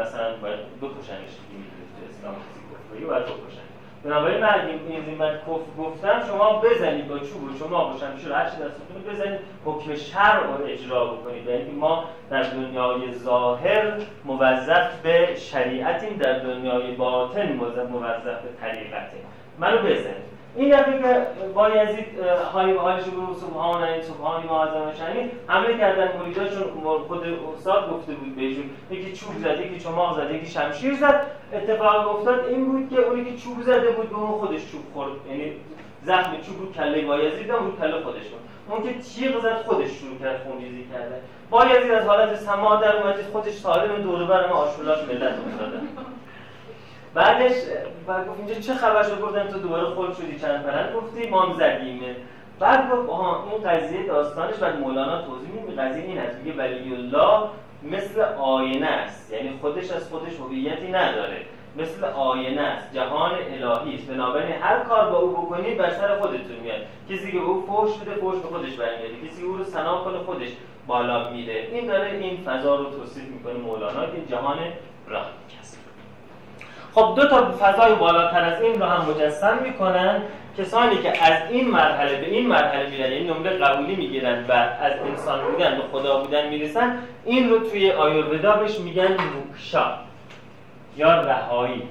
مثلا 0.00 0.36
باید 0.36 0.60
بکشنش 0.82 1.32
دیگه 1.50 1.64
تو 1.96 2.00
اسلام 2.10 2.34
کسی 2.34 2.60
کفر 2.70 2.96
بگه 2.96 3.06
باید 3.06 3.24
بکشن. 3.24 3.60
بنابراین 4.04 4.40
من 4.40 4.66
این 4.66 5.04
زیمت 5.04 5.40
کفر 5.42 5.82
گفتم 5.82 6.22
شما 6.26 6.60
بزنید 6.60 7.08
با 7.08 7.18
چوب 7.18 7.58
شما 7.58 7.84
باشن 7.84 8.12
میشه 8.12 8.34
هر 8.34 8.50
چی 8.50 8.56
دستتون 8.56 9.12
بزنید 9.12 9.40
حکم 9.64 9.94
شرع 9.94 10.56
رو 10.56 10.64
اجرا 10.64 11.04
بکنید. 11.04 11.46
یعنی 11.46 11.70
ما 11.70 12.04
در 12.30 12.42
دنیای 12.42 13.12
ظاهر 13.12 13.92
موظف 14.24 15.00
به 15.02 15.34
شریعتیم 15.36 16.16
در 16.16 16.38
دنیای 16.38 16.94
باطن 16.94 17.52
موظف 17.52 18.42
به 18.42 18.48
طریقتیم. 18.60 19.24
منو 19.60 19.78
بزنید 19.78 20.30
این 20.56 20.70
دفعه 20.76 21.02
که 21.02 21.26
بایزید 21.54 22.06
های 22.52 22.72
به 22.72 22.80
حالش 22.80 23.04
رو 23.04 23.34
سبحان 23.34 23.82
این 23.82 24.02
سبحانی 24.02 24.48
معظم 24.48 24.92
شنید 24.98 25.30
حمله 25.46 25.78
کردن 25.78 26.16
مریداشون 26.18 26.62
خود 27.08 27.22
استاد 27.56 27.90
گفته 27.90 28.12
بود 28.12 28.36
بهشون. 28.36 28.70
یکی 28.90 29.12
چوب 29.12 29.38
زد 29.38 29.60
یکی 29.60 29.80
چماق 29.80 30.16
زد 30.16 30.30
یکی 30.30 30.46
شمشیر 30.46 30.94
زد. 30.94 31.26
اتفاق 31.52 32.16
افتاد 32.16 32.46
این 32.46 32.64
بود 32.64 32.90
که 32.90 33.00
اونی 33.00 33.24
که 33.24 33.36
چوب 33.36 33.62
زده 33.62 33.90
بود 33.90 34.10
به 34.10 34.16
اون 34.16 34.30
خودش 34.30 34.72
چوب 34.72 34.80
خورد. 34.94 35.12
یعنی 35.30 35.52
زخم 36.04 36.30
چوب 36.46 36.60
رو 36.60 36.72
کله 36.72 37.06
بایزید 37.06 37.50
هم 37.50 37.66
رو 37.66 37.76
کله 37.76 38.02
خودش 38.02 38.28
بود 38.28 38.40
اون 38.68 38.82
که 38.82 38.98
تیغ 38.98 39.40
زد 39.42 39.62
خودش 39.66 39.90
شروع 39.90 40.18
کرد 40.18 40.42
خونریزی 40.42 40.84
کرده 40.92 41.14
بایزید 41.50 41.92
از 41.92 42.06
حالت 42.06 42.34
سما 42.36 42.76
در 42.76 42.96
اومد 42.96 43.22
خودش 43.32 43.52
سالم 43.52 44.02
دور 44.02 44.24
بر 44.24 44.48
ما 44.48 44.54
آشولاش 44.54 44.98
ملت 44.98 45.34
افتاده. 45.46 45.80
بعدش 47.14 47.52
بعد 48.06 48.28
گفت 48.28 48.38
اینجا 48.38 48.54
چه 48.54 48.74
خبر 48.74 49.02
شد؟ 49.02 49.20
گفتم 49.20 49.48
تو 49.48 49.58
دوباره 49.58 49.84
خود 49.84 50.14
شدی 50.14 50.38
چند 50.38 50.62
پرند 50.62 50.94
گفتی 50.96 51.28
مام 51.28 51.52
زدیمه 51.52 52.16
بعد 52.58 52.90
گفت 52.90 53.10
آها 53.10 53.44
این 53.50 53.70
قضیه 53.70 54.06
داستانش 54.06 54.56
بعد 54.56 54.80
مولانا 54.80 55.22
توضیح 55.22 55.50
میده 55.50 55.82
قضیه 55.82 56.04
این 56.04 56.18
هست 56.18 56.36
میگه 56.36 56.58
ولی 56.58 56.94
الله 56.94 57.48
مثل 57.82 58.20
آینه 58.38 58.86
است. 58.86 59.32
یعنی 59.32 59.58
خودش 59.60 59.90
از 59.90 60.10
خودش 60.10 60.36
هویتی 60.36 60.88
نداره. 60.88 61.36
مثل 61.76 62.04
آینه 62.04 62.60
است 62.60 62.94
جهان 62.94 63.32
الهی 63.34 63.94
است. 63.94 64.06
بنابراین 64.06 64.52
هر 64.60 64.78
کار 64.78 65.10
با 65.10 65.18
او 65.18 65.30
بکنید 65.30 65.78
بر 65.78 65.90
سر 65.90 66.18
خودتون 66.18 66.56
میاد. 66.62 66.80
کسی 67.10 67.32
که 67.32 67.38
او 67.38 67.66
فوش 67.66 67.96
بده 67.96 68.14
فوش 68.14 68.38
به 68.38 68.48
خودش 68.48 68.72
برمیاد 68.72 69.10
کسی 69.26 69.42
او 69.42 69.56
رو 69.56 69.64
سنا 69.64 70.04
کنه 70.04 70.18
خودش 70.18 70.48
بالا 70.86 71.30
میره. 71.30 71.68
این 71.72 71.86
داره 71.86 72.10
این 72.10 72.36
فضا 72.36 72.76
رو 72.76 72.84
توصیف 72.84 73.24
می‌کنه 73.24 73.52
مولانا 73.52 74.06
که 74.06 74.26
جهان 74.30 74.58
راه. 75.08 75.26
خب 76.94 77.12
دو 77.16 77.28
تا 77.28 77.52
فضای 77.60 77.94
بالاتر 77.94 78.44
از 78.44 78.62
این 78.62 78.80
رو 78.80 78.86
هم 78.86 79.10
مجسم 79.10 79.58
می‌کنن. 79.62 80.22
کسانی 80.58 80.96
که 80.96 81.24
از 81.24 81.50
این 81.50 81.70
مرحله 81.70 82.20
به 82.20 82.30
این 82.30 82.46
مرحله 82.46 82.90
میرن 82.90 83.12
این 83.12 83.30
نمره 83.30 83.50
قبولی 83.50 83.96
می‌گیرن 83.96 84.44
و 84.48 84.52
از 84.52 84.92
انسان 85.06 85.40
بودن 85.50 85.76
به 85.76 85.82
خدا 85.92 86.20
بودن 86.20 86.48
می‌رسن 86.48 86.98
این 87.24 87.50
رو 87.50 87.58
توی 87.58 87.92
آیورودا 87.92 88.56
بهش 88.56 88.78
میگن 88.78 89.16
موکشا 89.16 89.94
یا 90.96 91.20
رهایی. 91.20 91.82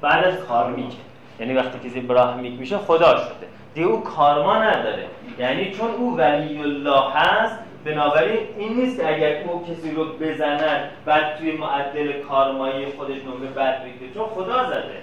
بعد 0.00 0.24
از 0.24 0.44
کارمیک. 0.48 0.92
یعنی 1.40 1.54
وقتی 1.54 1.88
کسی 1.88 2.00
براهمیک 2.00 2.58
میشه 2.60 2.78
خدا 2.78 3.16
شده. 3.16 3.46
دیگه 3.74 3.86
او 3.86 4.02
کارما 4.02 4.62
نداره. 4.62 5.06
یعنی 5.38 5.70
چون 5.70 5.90
او 5.90 6.16
ولی 6.16 6.58
الله 6.58 7.10
هست 7.14 7.58
بنابراین 7.84 8.38
این 8.58 8.76
نیست 8.76 9.00
که 9.00 9.14
اگر 9.14 9.42
او 9.42 9.64
کسی 9.64 9.90
رو 9.90 10.04
بزند 10.04 10.90
بعد 11.04 11.38
توی 11.38 11.52
معدل 11.52 12.12
کارمایی 12.12 12.86
خودش 12.86 13.16
نمره 13.24 13.50
بد 13.50 13.84
بگیره. 13.84 14.14
چون 14.14 14.26
خدا 14.26 14.64
زده. 14.64 15.02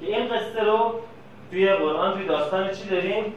که 0.00 0.06
این 0.06 0.28
قصه 0.28 0.64
رو 0.64 0.94
توی 1.50 1.72
قرآن 1.72 2.14
توی 2.14 2.26
داستان 2.26 2.70
چی 2.70 2.88
داریم؟ 2.88 3.34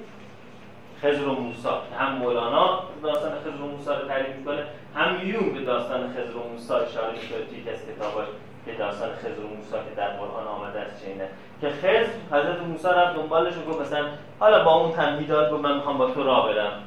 خضر 1.01 1.27
و 1.27 1.33
موسا 1.33 1.81
هم 1.99 2.11
مولانا 2.11 2.79
داستان 3.03 3.31
خضر 3.31 3.61
و 3.61 3.67
موسا 3.67 3.99
رو 3.99 4.07
تعریف 4.07 4.35
می‌کنه 4.35 4.63
هم 4.95 5.27
یون 5.27 5.53
به 5.53 5.61
داستان 5.61 6.13
خضر 6.13 6.37
و 6.37 6.49
موسا 6.51 6.77
اشاره 6.77 7.11
می‌کنه 7.11 7.45
توی 7.49 7.73
کس 7.73 7.79
کتاباش 7.89 8.27
که 8.65 8.71
داستان 8.71 9.09
خضر 9.09 9.43
و 9.43 9.47
موسا 9.57 9.77
که 9.77 9.95
در 9.97 10.07
قرآن 10.07 10.47
آمده 10.47 10.79
است 10.79 11.05
چینه. 11.05 11.29
که 11.61 11.69
خضر 11.69 12.05
حضرت 12.31 12.61
موسی 12.61 12.87
رفت 12.87 13.15
دنبالش 13.15 13.53
و 13.57 13.71
گفت 13.71 13.81
مثلا 13.81 14.05
حالا 14.39 14.63
با 14.63 14.73
اون 14.73 14.91
تمهیدات 14.91 15.51
گفت 15.51 15.63
من 15.63 15.75
می‌خوام 15.75 15.97
با 15.97 16.11
تو 16.11 16.23
راه 16.23 16.53
برم. 16.53 16.83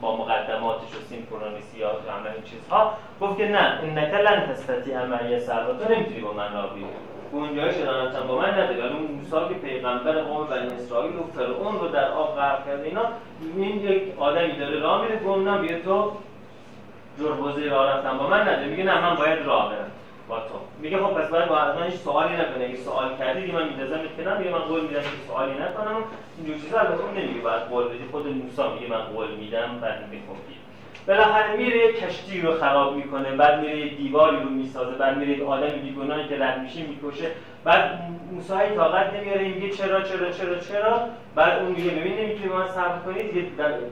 با 0.00 0.16
مقدماتش 0.16 0.94
و 0.94 1.00
سیمفونونیسیات 1.08 1.94
و 1.94 2.10
همه 2.12 2.30
این 2.34 2.42
چیزها. 2.44 2.92
گفت 3.20 3.36
که 3.36 3.48
نه 3.48 3.78
این 3.82 3.98
لن 3.98 4.46
تستطیع 4.46 5.04
معی 5.04 5.40
سروا 5.40 5.72
تو 5.72 5.94
نمی‌تونی 5.94 6.20
با 6.20 6.32
من 6.32 6.52
راه 6.52 6.74
بیری 6.74 6.86
اونجای 7.32 7.72
شدانتم 7.72 8.26
با 8.26 8.38
من 8.38 8.50
نداری. 8.50 8.80
ولی 8.80 8.88
اون 8.88 9.02
موسی 9.02 9.54
که 9.54 9.60
پیغمبر 9.60 10.12
قوم 10.12 10.46
بنی 10.46 10.66
اسرائیل 10.66 11.16
و 11.16 11.22
فرعون 11.36 11.78
رو 11.80 11.88
در 11.88 12.08
آب 12.08 12.36
غرق 12.36 12.66
کرده 12.66 12.82
اینا 12.84 13.02
این 13.56 13.80
یک 13.80 14.02
آدمی 14.18 14.52
داره 14.52 14.80
راه 14.80 15.02
میره 15.02 15.16
گم 15.16 15.48
نه 15.48 15.58
بیا 15.58 15.80
تو 15.80 16.12
جربوزه 17.18 17.68
راه 17.68 17.90
رفتن 17.90 18.18
با 18.18 18.26
من 18.26 18.40
نداری. 18.40 18.70
میگه 18.70 18.84
نه 18.84 19.00
من 19.00 19.16
باید 19.16 19.46
راه 19.46 19.68
برم. 19.70 19.90
با 20.28 20.38
تو. 20.38 20.54
میگه 20.78 20.98
خب 20.98 21.14
پس 21.14 21.28
باید 21.28 21.48
با 21.48 21.58
از 21.58 21.76
من 21.76 21.90
سوالی 21.90 22.34
نکنه. 22.34 22.64
اگه 22.64 22.76
سوال 22.76 23.16
کردی 23.18 23.52
من 23.52 23.68
میدازم 23.68 24.00
که 24.16 24.38
میگه 24.38 24.50
من 24.50 24.58
قول 24.58 24.80
میدم 24.80 25.00
که 25.00 25.06
سوالی 25.28 25.52
نکنم. 25.52 25.96
اینجور 26.38 26.56
چیزا 26.56 26.78
البته 26.78 27.04
اون 27.04 27.16
نمیگه. 27.18 27.40
باید 27.40 27.62
قول 27.62 27.84
بدی. 27.84 28.04
خود 28.10 28.26
موسی 28.26 28.62
میگه 28.74 28.90
من 28.90 29.02
قول 29.02 29.30
میدم 29.30 29.78
بعد 29.82 30.08
میگه 30.10 30.22
خب 30.28 30.36
بالاخره 31.06 31.56
میره 31.56 31.92
کشتی 31.92 32.40
رو 32.40 32.52
خراب 32.52 32.96
می‌کنه. 32.96 33.30
بعد 33.30 33.60
میره 33.60 33.88
دیواری 33.88 34.36
رو 34.36 34.48
می‌سازه. 34.48 34.96
بعد 34.96 35.18
میره 35.18 35.44
آدم 35.44 35.68
بیگناهی 35.68 36.28
که 36.28 36.44
رد 36.44 36.58
میشه 36.62 36.80
می‌کشه. 36.82 37.30
بعد 37.64 38.00
موسی 38.32 38.74
طاقت 38.76 39.14
نمیاره. 39.14 39.48
میگه 39.48 39.70
چرا 39.70 40.00
چرا 40.02 40.30
چرا 40.30 40.58
چرا؟ 40.58 41.00
بعد 41.34 41.62
اون 41.62 41.72
میگه 41.72 41.90
ببین 41.90 42.18
نمی‌تونی 42.18 42.48
من 42.54 42.68
صبر 42.68 42.98
کنید 43.04 43.32
دیگه 43.32 43.46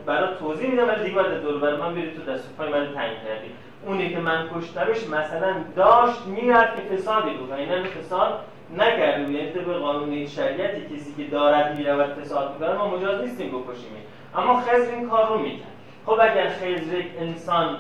برای 0.06 0.28
توضیح 0.38 0.70
میدم 0.70 0.88
ولی 0.88 1.04
دیگه 1.04 1.16
بعد 1.16 1.42
دور 1.42 1.58
بر 1.58 1.76
من 1.76 1.94
بری 1.94 2.10
تو 2.16 2.32
دست 2.32 2.56
پای 2.56 2.68
من 2.68 2.94
تنگ 2.94 3.12
کردی. 3.24 3.50
اونی 3.86 4.10
که 4.10 4.18
من 4.18 4.48
کشتمش 4.54 5.08
مثلا 5.08 5.54
داشت 5.76 6.26
میرد 6.26 6.76
که 6.76 6.96
فسادی 6.96 7.30
بود 7.30 7.50
و 7.50 7.54
اینا 7.54 7.82
فساد 7.82 8.40
نکرده 8.76 9.24
بود. 9.24 9.34
یعنی 9.34 9.50
طبق 9.50 9.78
قانون 9.78 10.26
شریعتی 10.26 10.96
کسی 10.96 11.14
که 11.16 11.30
دارد 11.30 11.78
می‌رود 11.78 12.06
فساد 12.06 12.52
می‌کنه 12.52 12.74
ما 12.74 12.96
مجاز 12.96 13.20
نیستیم 13.20 13.48
بکشیم 13.48 13.90
اما 14.34 14.60
خزر 14.60 14.94
این 14.94 15.08
کار 15.08 15.28
رو 15.28 15.38
می‌کرد. 15.38 15.74
خب 16.06 16.12
اگر 16.12 16.48
خزر 16.48 16.98
یک 16.98 17.06
انسان 17.20 17.78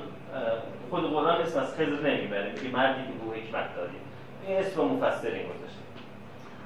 خود 0.90 1.10
قرآن 1.10 1.40
اسم 1.40 1.60
از 1.60 1.74
خزر 1.74 2.10
نمی‌بره 2.10 2.54
که 2.54 2.68
مردی 2.72 3.02
که 3.02 3.12
به 3.24 3.36
حکمت 3.36 3.76
دادیم 3.76 4.00
این 4.46 4.58
اسم 4.58 4.80
رو 4.80 4.88
مفسرین 4.88 5.42
گذاشته. 5.42 5.80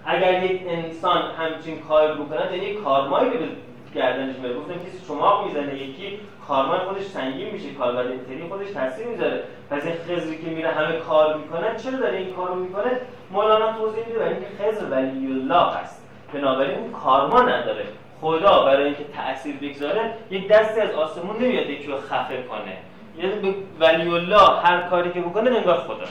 اگر 0.05 0.45
یک 0.45 0.63
انسان 0.69 1.23
همچین 1.23 1.81
کار 1.81 2.15
بکنه 2.15 2.57
یعنی 2.57 2.75
کارمایی 2.75 3.31
به 3.31 3.39
گردنش 3.95 4.37
میره 4.37 4.55
گفتم 4.55 4.75
کسی 4.75 5.07
چماق 5.09 5.47
می‌زنه 5.47 5.75
یکی 5.75 6.21
کارمند 6.49 6.81
خودش 6.81 7.03
سنگین 7.03 7.51
میشه 7.51 7.73
کاربر 7.73 8.03
انتری 8.03 8.49
خودش 8.49 8.71
تاثیر 8.71 9.07
می‌ذاره. 9.07 9.43
پس 9.71 9.87
این 9.87 9.95
خزری 9.95 10.39
که 10.39 10.51
میره 10.51 10.69
همه 10.69 10.97
کار 10.97 11.37
می‌کنن 11.37 11.77
چرا 11.77 11.99
داره 11.99 12.17
این 12.17 12.33
کارو 12.35 12.55
می‌کنه؟ 12.55 12.91
مولانا 13.31 13.73
توضیح 13.73 14.07
میده 14.07 14.19
برای 14.19 14.33
اینکه 14.33 14.47
خزر 14.59 14.85
ولی 14.91 15.27
الله 15.27 15.73
هست. 15.73 16.09
بنابراین 16.33 16.79
اون 16.79 16.93
کارما 16.93 17.43
نداره. 17.43 17.85
خدا 18.21 18.65
برای 18.65 18.85
اینکه 18.85 19.05
تاثیر 19.17 19.57
بگذاره 19.57 20.15
یک 20.31 20.49
دستی 20.49 20.81
از 20.81 20.91
آسمون 20.91 21.37
نمیاد 21.37 21.71
یکی 21.71 21.87
رو 21.87 21.97
خفه 21.97 22.43
کنه. 22.43 22.77
یعنی 23.19 23.55
ولی 23.81 24.11
الله 24.11 24.51
هر 24.65 24.81
کاری 24.81 25.13
که 25.13 25.21
بکنه 25.21 25.51
انگار 25.51 25.79
خدا. 25.79 26.05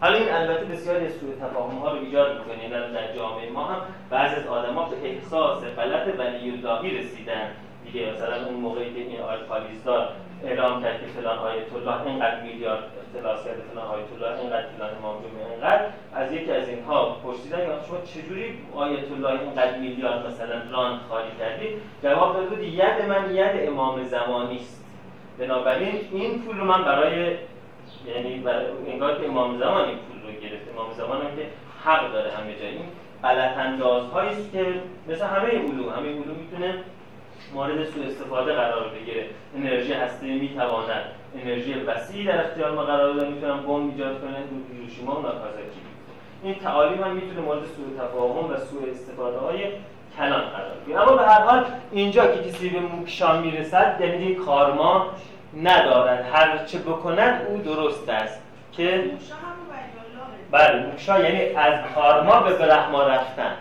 حالا 0.00 0.18
این 0.18 0.32
البته 0.32 0.64
بسیاری 0.64 1.06
از 1.06 1.12
سوء 1.12 1.48
تفاهم 1.48 1.78
ها 1.78 1.92
رو 1.92 1.98
ایجاد 1.98 2.38
می‌کنه. 2.38 2.62
یعنی 2.62 2.94
در 2.94 3.14
جامعه 3.16 3.50
ما 3.50 3.64
هم 3.64 3.80
بعضی 4.10 4.36
از 4.36 4.46
آدما 4.46 4.84
به 4.84 4.96
احساس 5.08 5.64
غلط 5.64 6.18
ولی 6.18 6.98
رسیدن. 6.98 7.50
دیگه 7.86 8.12
مثلا 8.12 8.46
اون 8.46 8.54
موقعی 8.54 8.94
که 8.94 9.00
این 9.00 9.20
آیت 9.20 9.40
پالیزدار 9.40 10.08
اعلام 10.44 10.82
کرد 10.82 11.00
که 11.00 11.06
فلان 11.06 11.38
آیت 11.38 11.72
الله 11.76 12.06
اینقدر 12.06 12.40
میلیارد 12.42 12.84
اختلاس 13.06 13.44
کرده 13.44 13.62
فلان 13.72 13.86
آیت 13.86 14.06
الله 14.14 14.40
اینقدر 14.40 14.66
فلان 14.66 14.90
امام 14.98 15.16
جمعه 15.22 15.50
اینقدر 15.52 15.84
از 16.14 16.32
یکی 16.32 16.52
از 16.52 16.68
اینها 16.68 17.16
پرسیدن 17.24 17.58
یا 17.58 17.82
شما 17.88 18.00
چجوری 18.00 18.58
آیت 18.74 19.12
الله 19.12 19.40
اینقدر 19.40 19.78
میلیارد 19.78 20.26
مثلا 20.26 20.54
ران 20.72 21.00
خالی 21.08 21.30
کردی؟ 21.38 21.68
جواب 22.02 22.34
داده 22.34 22.46
بود 22.46 22.62
ید 22.62 23.04
من 23.08 23.34
ید 23.34 23.68
امام 23.68 24.04
زمانی 24.04 24.56
است. 24.56 24.84
بنابراین 25.38 25.94
این 26.12 26.42
پول 26.42 26.58
رو 26.58 26.64
من 26.64 26.84
برای 26.84 27.36
یعنی 28.06 28.44
انگار 28.88 29.18
که 29.18 29.26
امام 29.28 29.58
زمان 29.58 29.84
این 29.84 29.98
پول 29.98 30.22
رو 30.22 30.40
گرفت. 30.40 30.68
امام 30.74 30.92
زمان 30.92 31.20
هم 31.20 31.36
که 31.36 31.46
حق 31.84 32.12
داره 32.12 32.30
همه 32.30 32.54
جایی. 32.58 32.80
غلط 33.22 33.56
است 34.16 34.52
که 34.52 34.74
مثل 35.08 35.24
همه 35.24 35.48
علوم. 35.48 35.88
همه 35.88 36.08
علوم 36.08 36.36
می‌تونه 36.40 36.74
مورد 37.54 37.84
سوء 37.84 38.06
استفاده 38.06 38.52
قرار 38.52 38.88
بگیره. 38.88 39.24
انرژی 39.56 39.92
هسته 39.92 40.26
می‌تواند. 40.26 41.04
انرژی 41.42 41.74
وسیعی 41.74 42.24
در 42.24 42.44
اختیار 42.44 42.70
ما 42.70 42.82
قرار 42.82 43.12
بده 43.12 43.28
می‌تونن 43.28 43.56
بمب 43.56 43.90
ایجاد 43.90 44.20
کنه. 44.20 44.38
رو 44.38 44.74
هیروشیما 44.74 45.12
و 45.12 45.22
ناکازاکی. 45.22 45.80
این 46.42 46.54
تعالیم 46.54 47.02
هم 47.02 47.10
می‌تونه 47.10 47.40
مورد 47.40 47.60
سوء 47.64 48.06
تفاهم 48.06 48.50
و 48.50 48.56
سوء 48.56 48.90
استفاده 48.90 49.38
های 49.38 49.58
کلان 50.18 50.40
قرار 50.40 50.74
بگیره. 50.84 51.00
اما 51.00 51.16
به 51.16 51.22
هر 51.22 51.40
حال 51.40 51.64
اینجا 51.92 52.26
که 52.26 52.50
کسی 52.50 52.68
به 52.68 52.80
موکشا 52.80 53.40
می‌رسد 53.40 53.96
یعنی 54.00 54.18
دیگه 54.18 54.34
کارما 54.34 55.06
ندارد. 55.62 56.26
هر 56.32 56.64
چه 56.64 56.78
بکند 56.78 57.46
او 57.48 57.58
درست 57.58 58.08
است 58.08 58.42
که 58.72 59.10
بله 60.50 60.86
موکشا 60.86 61.20
یعنی 61.20 61.54
از 61.54 61.74
کارما 61.94 62.40
به 62.40 62.52
برهما 62.52 63.02
رفتن. 63.02 63.56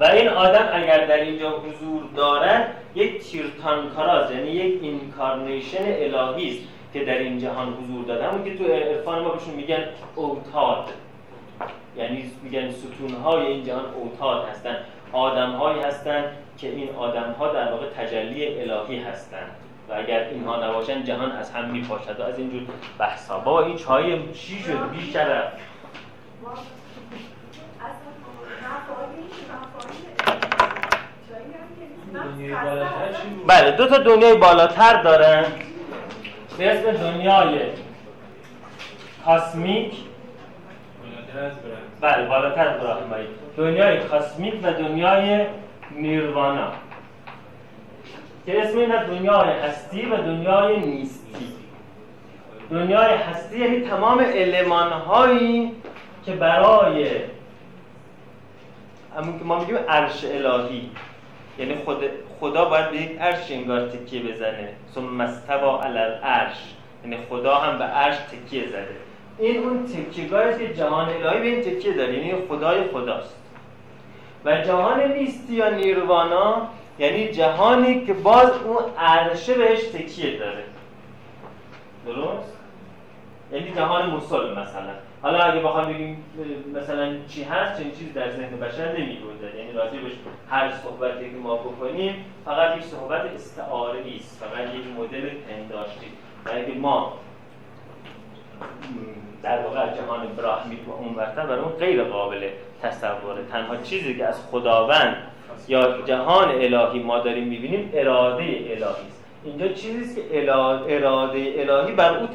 و 0.00 0.04
این 0.04 0.28
آدم 0.28 0.68
اگر 0.72 1.06
در 1.06 1.20
اینجا 1.20 1.50
حضور 1.50 2.02
دارد 2.16 2.74
یک 2.94 3.22
تیرتانکاراز 3.22 4.30
یعنی 4.30 4.50
یک 4.50 4.82
اینکارنیشن 4.82 5.84
الهی 5.84 6.48
است 6.48 6.68
که 6.92 7.04
در 7.04 7.18
این 7.18 7.38
جهان 7.38 7.68
حضور 7.72 8.04
داده 8.04 8.28
همون 8.28 8.44
که 8.44 8.58
تو 8.58 8.64
عرفان 8.64 9.22
ما 9.22 9.28
بهشون 9.28 9.54
میگن 9.54 9.84
اوتاد 10.16 10.84
یعنی 11.96 12.30
میگن 12.42 12.70
ستونهای 12.70 13.46
این 13.46 13.64
جهان 13.64 13.84
اوتاد 13.94 14.48
هستن 14.48 14.76
آدمهایی 15.12 15.80
هستند 15.80 16.24
که 16.58 16.68
این 16.68 16.88
آدمها 16.96 17.52
در 17.52 17.72
واقع 17.72 17.86
تجلی 17.86 18.60
الهی 18.60 18.98
هستند 18.98 19.50
و 19.88 19.94
اگر 19.94 20.28
اینها 20.28 20.66
نباشن 20.66 21.04
جهان 21.04 21.32
از 21.32 21.50
هم 21.50 21.70
میپاشد 21.70 22.20
و 22.20 22.22
از 22.22 22.38
اینجور 22.38 22.62
بحثا 22.98 23.38
با 23.38 23.64
این 23.64 23.76
چای 23.76 24.32
چی 24.32 24.58
شد 24.58 24.90
بیشتر 24.90 25.42
بله 33.46 33.70
دو 33.70 33.86
تا 33.86 33.98
دنیای 33.98 34.36
بالاتر 34.36 35.02
دارن. 35.02 35.44
به 36.58 36.70
اسم 36.70 36.90
دنیای 36.92 37.58
کاسمیک. 39.24 39.94
بله 42.00 42.28
بالاتر 42.28 42.68
از 42.68 42.80
براهمایی 42.80 43.26
دنیای 43.56 43.98
کاسمیک 43.98 44.54
و 44.62 44.72
دنیای 44.72 45.46
نیروانا. 45.90 46.72
که 48.46 48.62
اسم 48.62 48.78
این 48.78 49.02
دنیای 49.06 49.50
هستی 49.50 50.06
و 50.06 50.16
دنیای 50.16 50.80
نیستی. 50.80 51.52
دنیای 52.70 53.14
هستی 53.14 53.58
یعنی 53.58 53.80
تمام 53.80 54.20
علمان 54.20 54.92
هایی 54.92 55.72
که 56.26 56.32
برای 56.32 57.06
همون 59.16 59.38
که 59.38 59.44
ما 59.44 59.58
میگیم 59.58 59.76
عرش 59.88 60.24
الهی 60.24 60.90
یعنی 61.58 61.74
خود 61.74 62.04
خدا 62.40 62.64
باید 62.64 62.90
به 62.90 62.96
یک 62.96 63.20
عرش 63.20 63.50
انگار 63.50 63.88
تکیه 63.88 64.22
بزنه. 64.22 64.68
ثم 64.94 65.04
مستوا 65.04 65.82
علی 65.82 65.98
العرش. 65.98 66.74
یعنی 67.04 67.18
خدا 67.30 67.54
هم 67.54 67.78
به 67.78 67.84
عرش 67.84 68.16
تکیه 68.16 68.68
زده. 68.68 68.96
این 69.38 69.58
اون 69.58 69.86
تکیهگاهی 69.86 70.66
که 70.66 70.74
جهان 70.74 71.08
الهی 71.08 71.40
به 71.40 71.46
این 71.46 71.60
تکیه 71.60 71.92
داره. 71.92 72.14
یعنی 72.14 72.46
خدای 72.48 72.84
خداست. 72.92 73.36
و 74.44 74.62
جهان 74.62 75.12
نیستی 75.12 75.54
یا 75.54 75.70
نیروانا 75.70 76.68
یعنی 76.98 77.28
جهانی 77.28 78.06
که 78.06 78.12
باز 78.12 78.50
اون 78.64 78.82
عرشه 78.98 79.54
بهش 79.54 79.82
تکیه 79.82 80.38
داره. 80.38 80.64
درست؟ 82.06 82.52
یعنی 83.52 83.72
جهان 83.72 84.10
مسل 84.10 84.52
مثلا. 84.52 84.94
حالا 85.22 85.38
اگه 85.38 85.60
بخوام 85.60 85.92
بگیم 85.92 86.24
مثلا 86.74 87.16
چی 87.28 87.42
هست 87.42 87.80
چنین 87.80 87.90
چیزی 87.90 88.12
در 88.12 88.30
ذهن 88.30 88.56
بشر 88.56 88.92
نمیگنجد. 88.92 89.54
یعنی 89.58 89.72
راضی 89.72 89.98
بهش 89.98 90.12
هر 90.50 90.70
صحبتی 90.70 91.30
که 91.30 91.36
ما 91.42 91.56
بکنیم 91.56 92.24
فقط 92.44 92.76
یک 92.76 92.82
صحبت 92.82 93.20
استعاره 93.34 94.00
است 94.16 94.44
فقط 94.44 94.74
یک 94.74 94.84
مدل 94.98 95.28
پنداشتی. 95.28 96.06
و 96.46 96.80
ما 96.80 97.12
در 99.42 99.58
واقع 99.62 99.86
جهان 99.86 100.26
براهمی 100.36 100.76
و 100.88 100.90
اون 100.90 101.14
ورتر 101.14 101.46
برای 101.46 101.60
اون 101.60 101.72
غیر 101.72 102.04
قابل 102.04 102.48
تصوره 102.82 103.44
تنها 103.52 103.76
چیزی 103.76 104.16
که 104.16 104.26
از 104.26 104.46
خداوند 104.50 105.16
یا 105.68 106.02
جهان 106.02 106.48
الهی 106.48 107.02
ما 107.02 107.18
داریم 107.18 107.48
می‌بینیم 107.48 107.90
اراده 107.94 108.42
الهی 108.42 108.84
است. 108.84 109.24
اینجا 109.44 109.68
چیزی 109.68 110.22
که 110.22 110.50
اراده 110.88 111.54
الهی 111.56 111.92
بر 111.92 112.18
او 112.18 112.28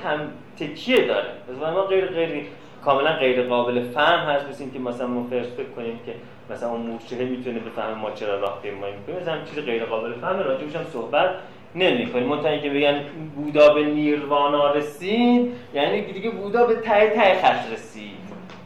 تکیه 0.60 1.08
داره. 1.08 1.30
از 1.50 1.74
ما 1.74 1.82
غیر 1.82 2.06
غیر 2.06 2.46
کاملا 2.86 3.12
غیر 3.12 3.48
قابل 3.48 3.84
فهم 3.84 4.30
هست 4.30 4.50
مثل 4.50 4.64
اینکه 4.64 4.80
مثلا 4.80 5.08
ما 5.08 5.28
فرض 5.30 5.48
فکر 5.48 5.70
کنیم 5.76 6.00
که 6.06 6.16
مثلا 6.50 6.70
اون 6.70 6.82
مورچه 6.82 7.16
می‌تونه 7.16 7.60
بفهمه 7.60 7.94
ما 7.94 8.12
چرا 8.12 8.40
راه 8.40 8.60
پیمایی 8.62 8.94
می‌کنیم 8.96 9.20
مثلا 9.22 9.38
چیز 9.46 9.66
غیر 9.66 9.86
قابل 9.86 10.14
فهم 10.14 10.40
راجبش 10.40 10.76
هم 10.76 10.86
صحبت 10.94 11.30
نمی 11.76 12.12
کنیم 12.12 12.28
منتها 12.28 12.50
اینکه 12.50 12.70
بگن 12.70 13.02
بودا 13.36 13.74
به 13.74 13.86
نیروانا 13.86 14.74
رسید 14.74 15.54
یعنی 15.74 16.02
دیگه 16.02 16.30
بودا 16.30 16.66
به 16.66 16.76
ته 16.76 17.10
ته 17.10 17.42
خط 17.42 17.72
رسید 17.74 18.18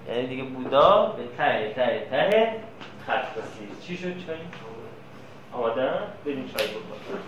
یعنی 0.09 0.27
دیگه 0.27 0.43
بودا 0.43 1.15
به 1.17 1.23
ته 1.37 1.73
ته 1.75 2.07
ته 2.11 2.53
خط 3.07 3.37
رسید 3.37 3.79
چی 3.81 3.97
شد 3.97 4.25
چای؟ 4.27 4.35
آماده؟ 5.53 5.89
بریم 6.25 6.49
چای 6.57 6.67
بکنیم 6.67 7.23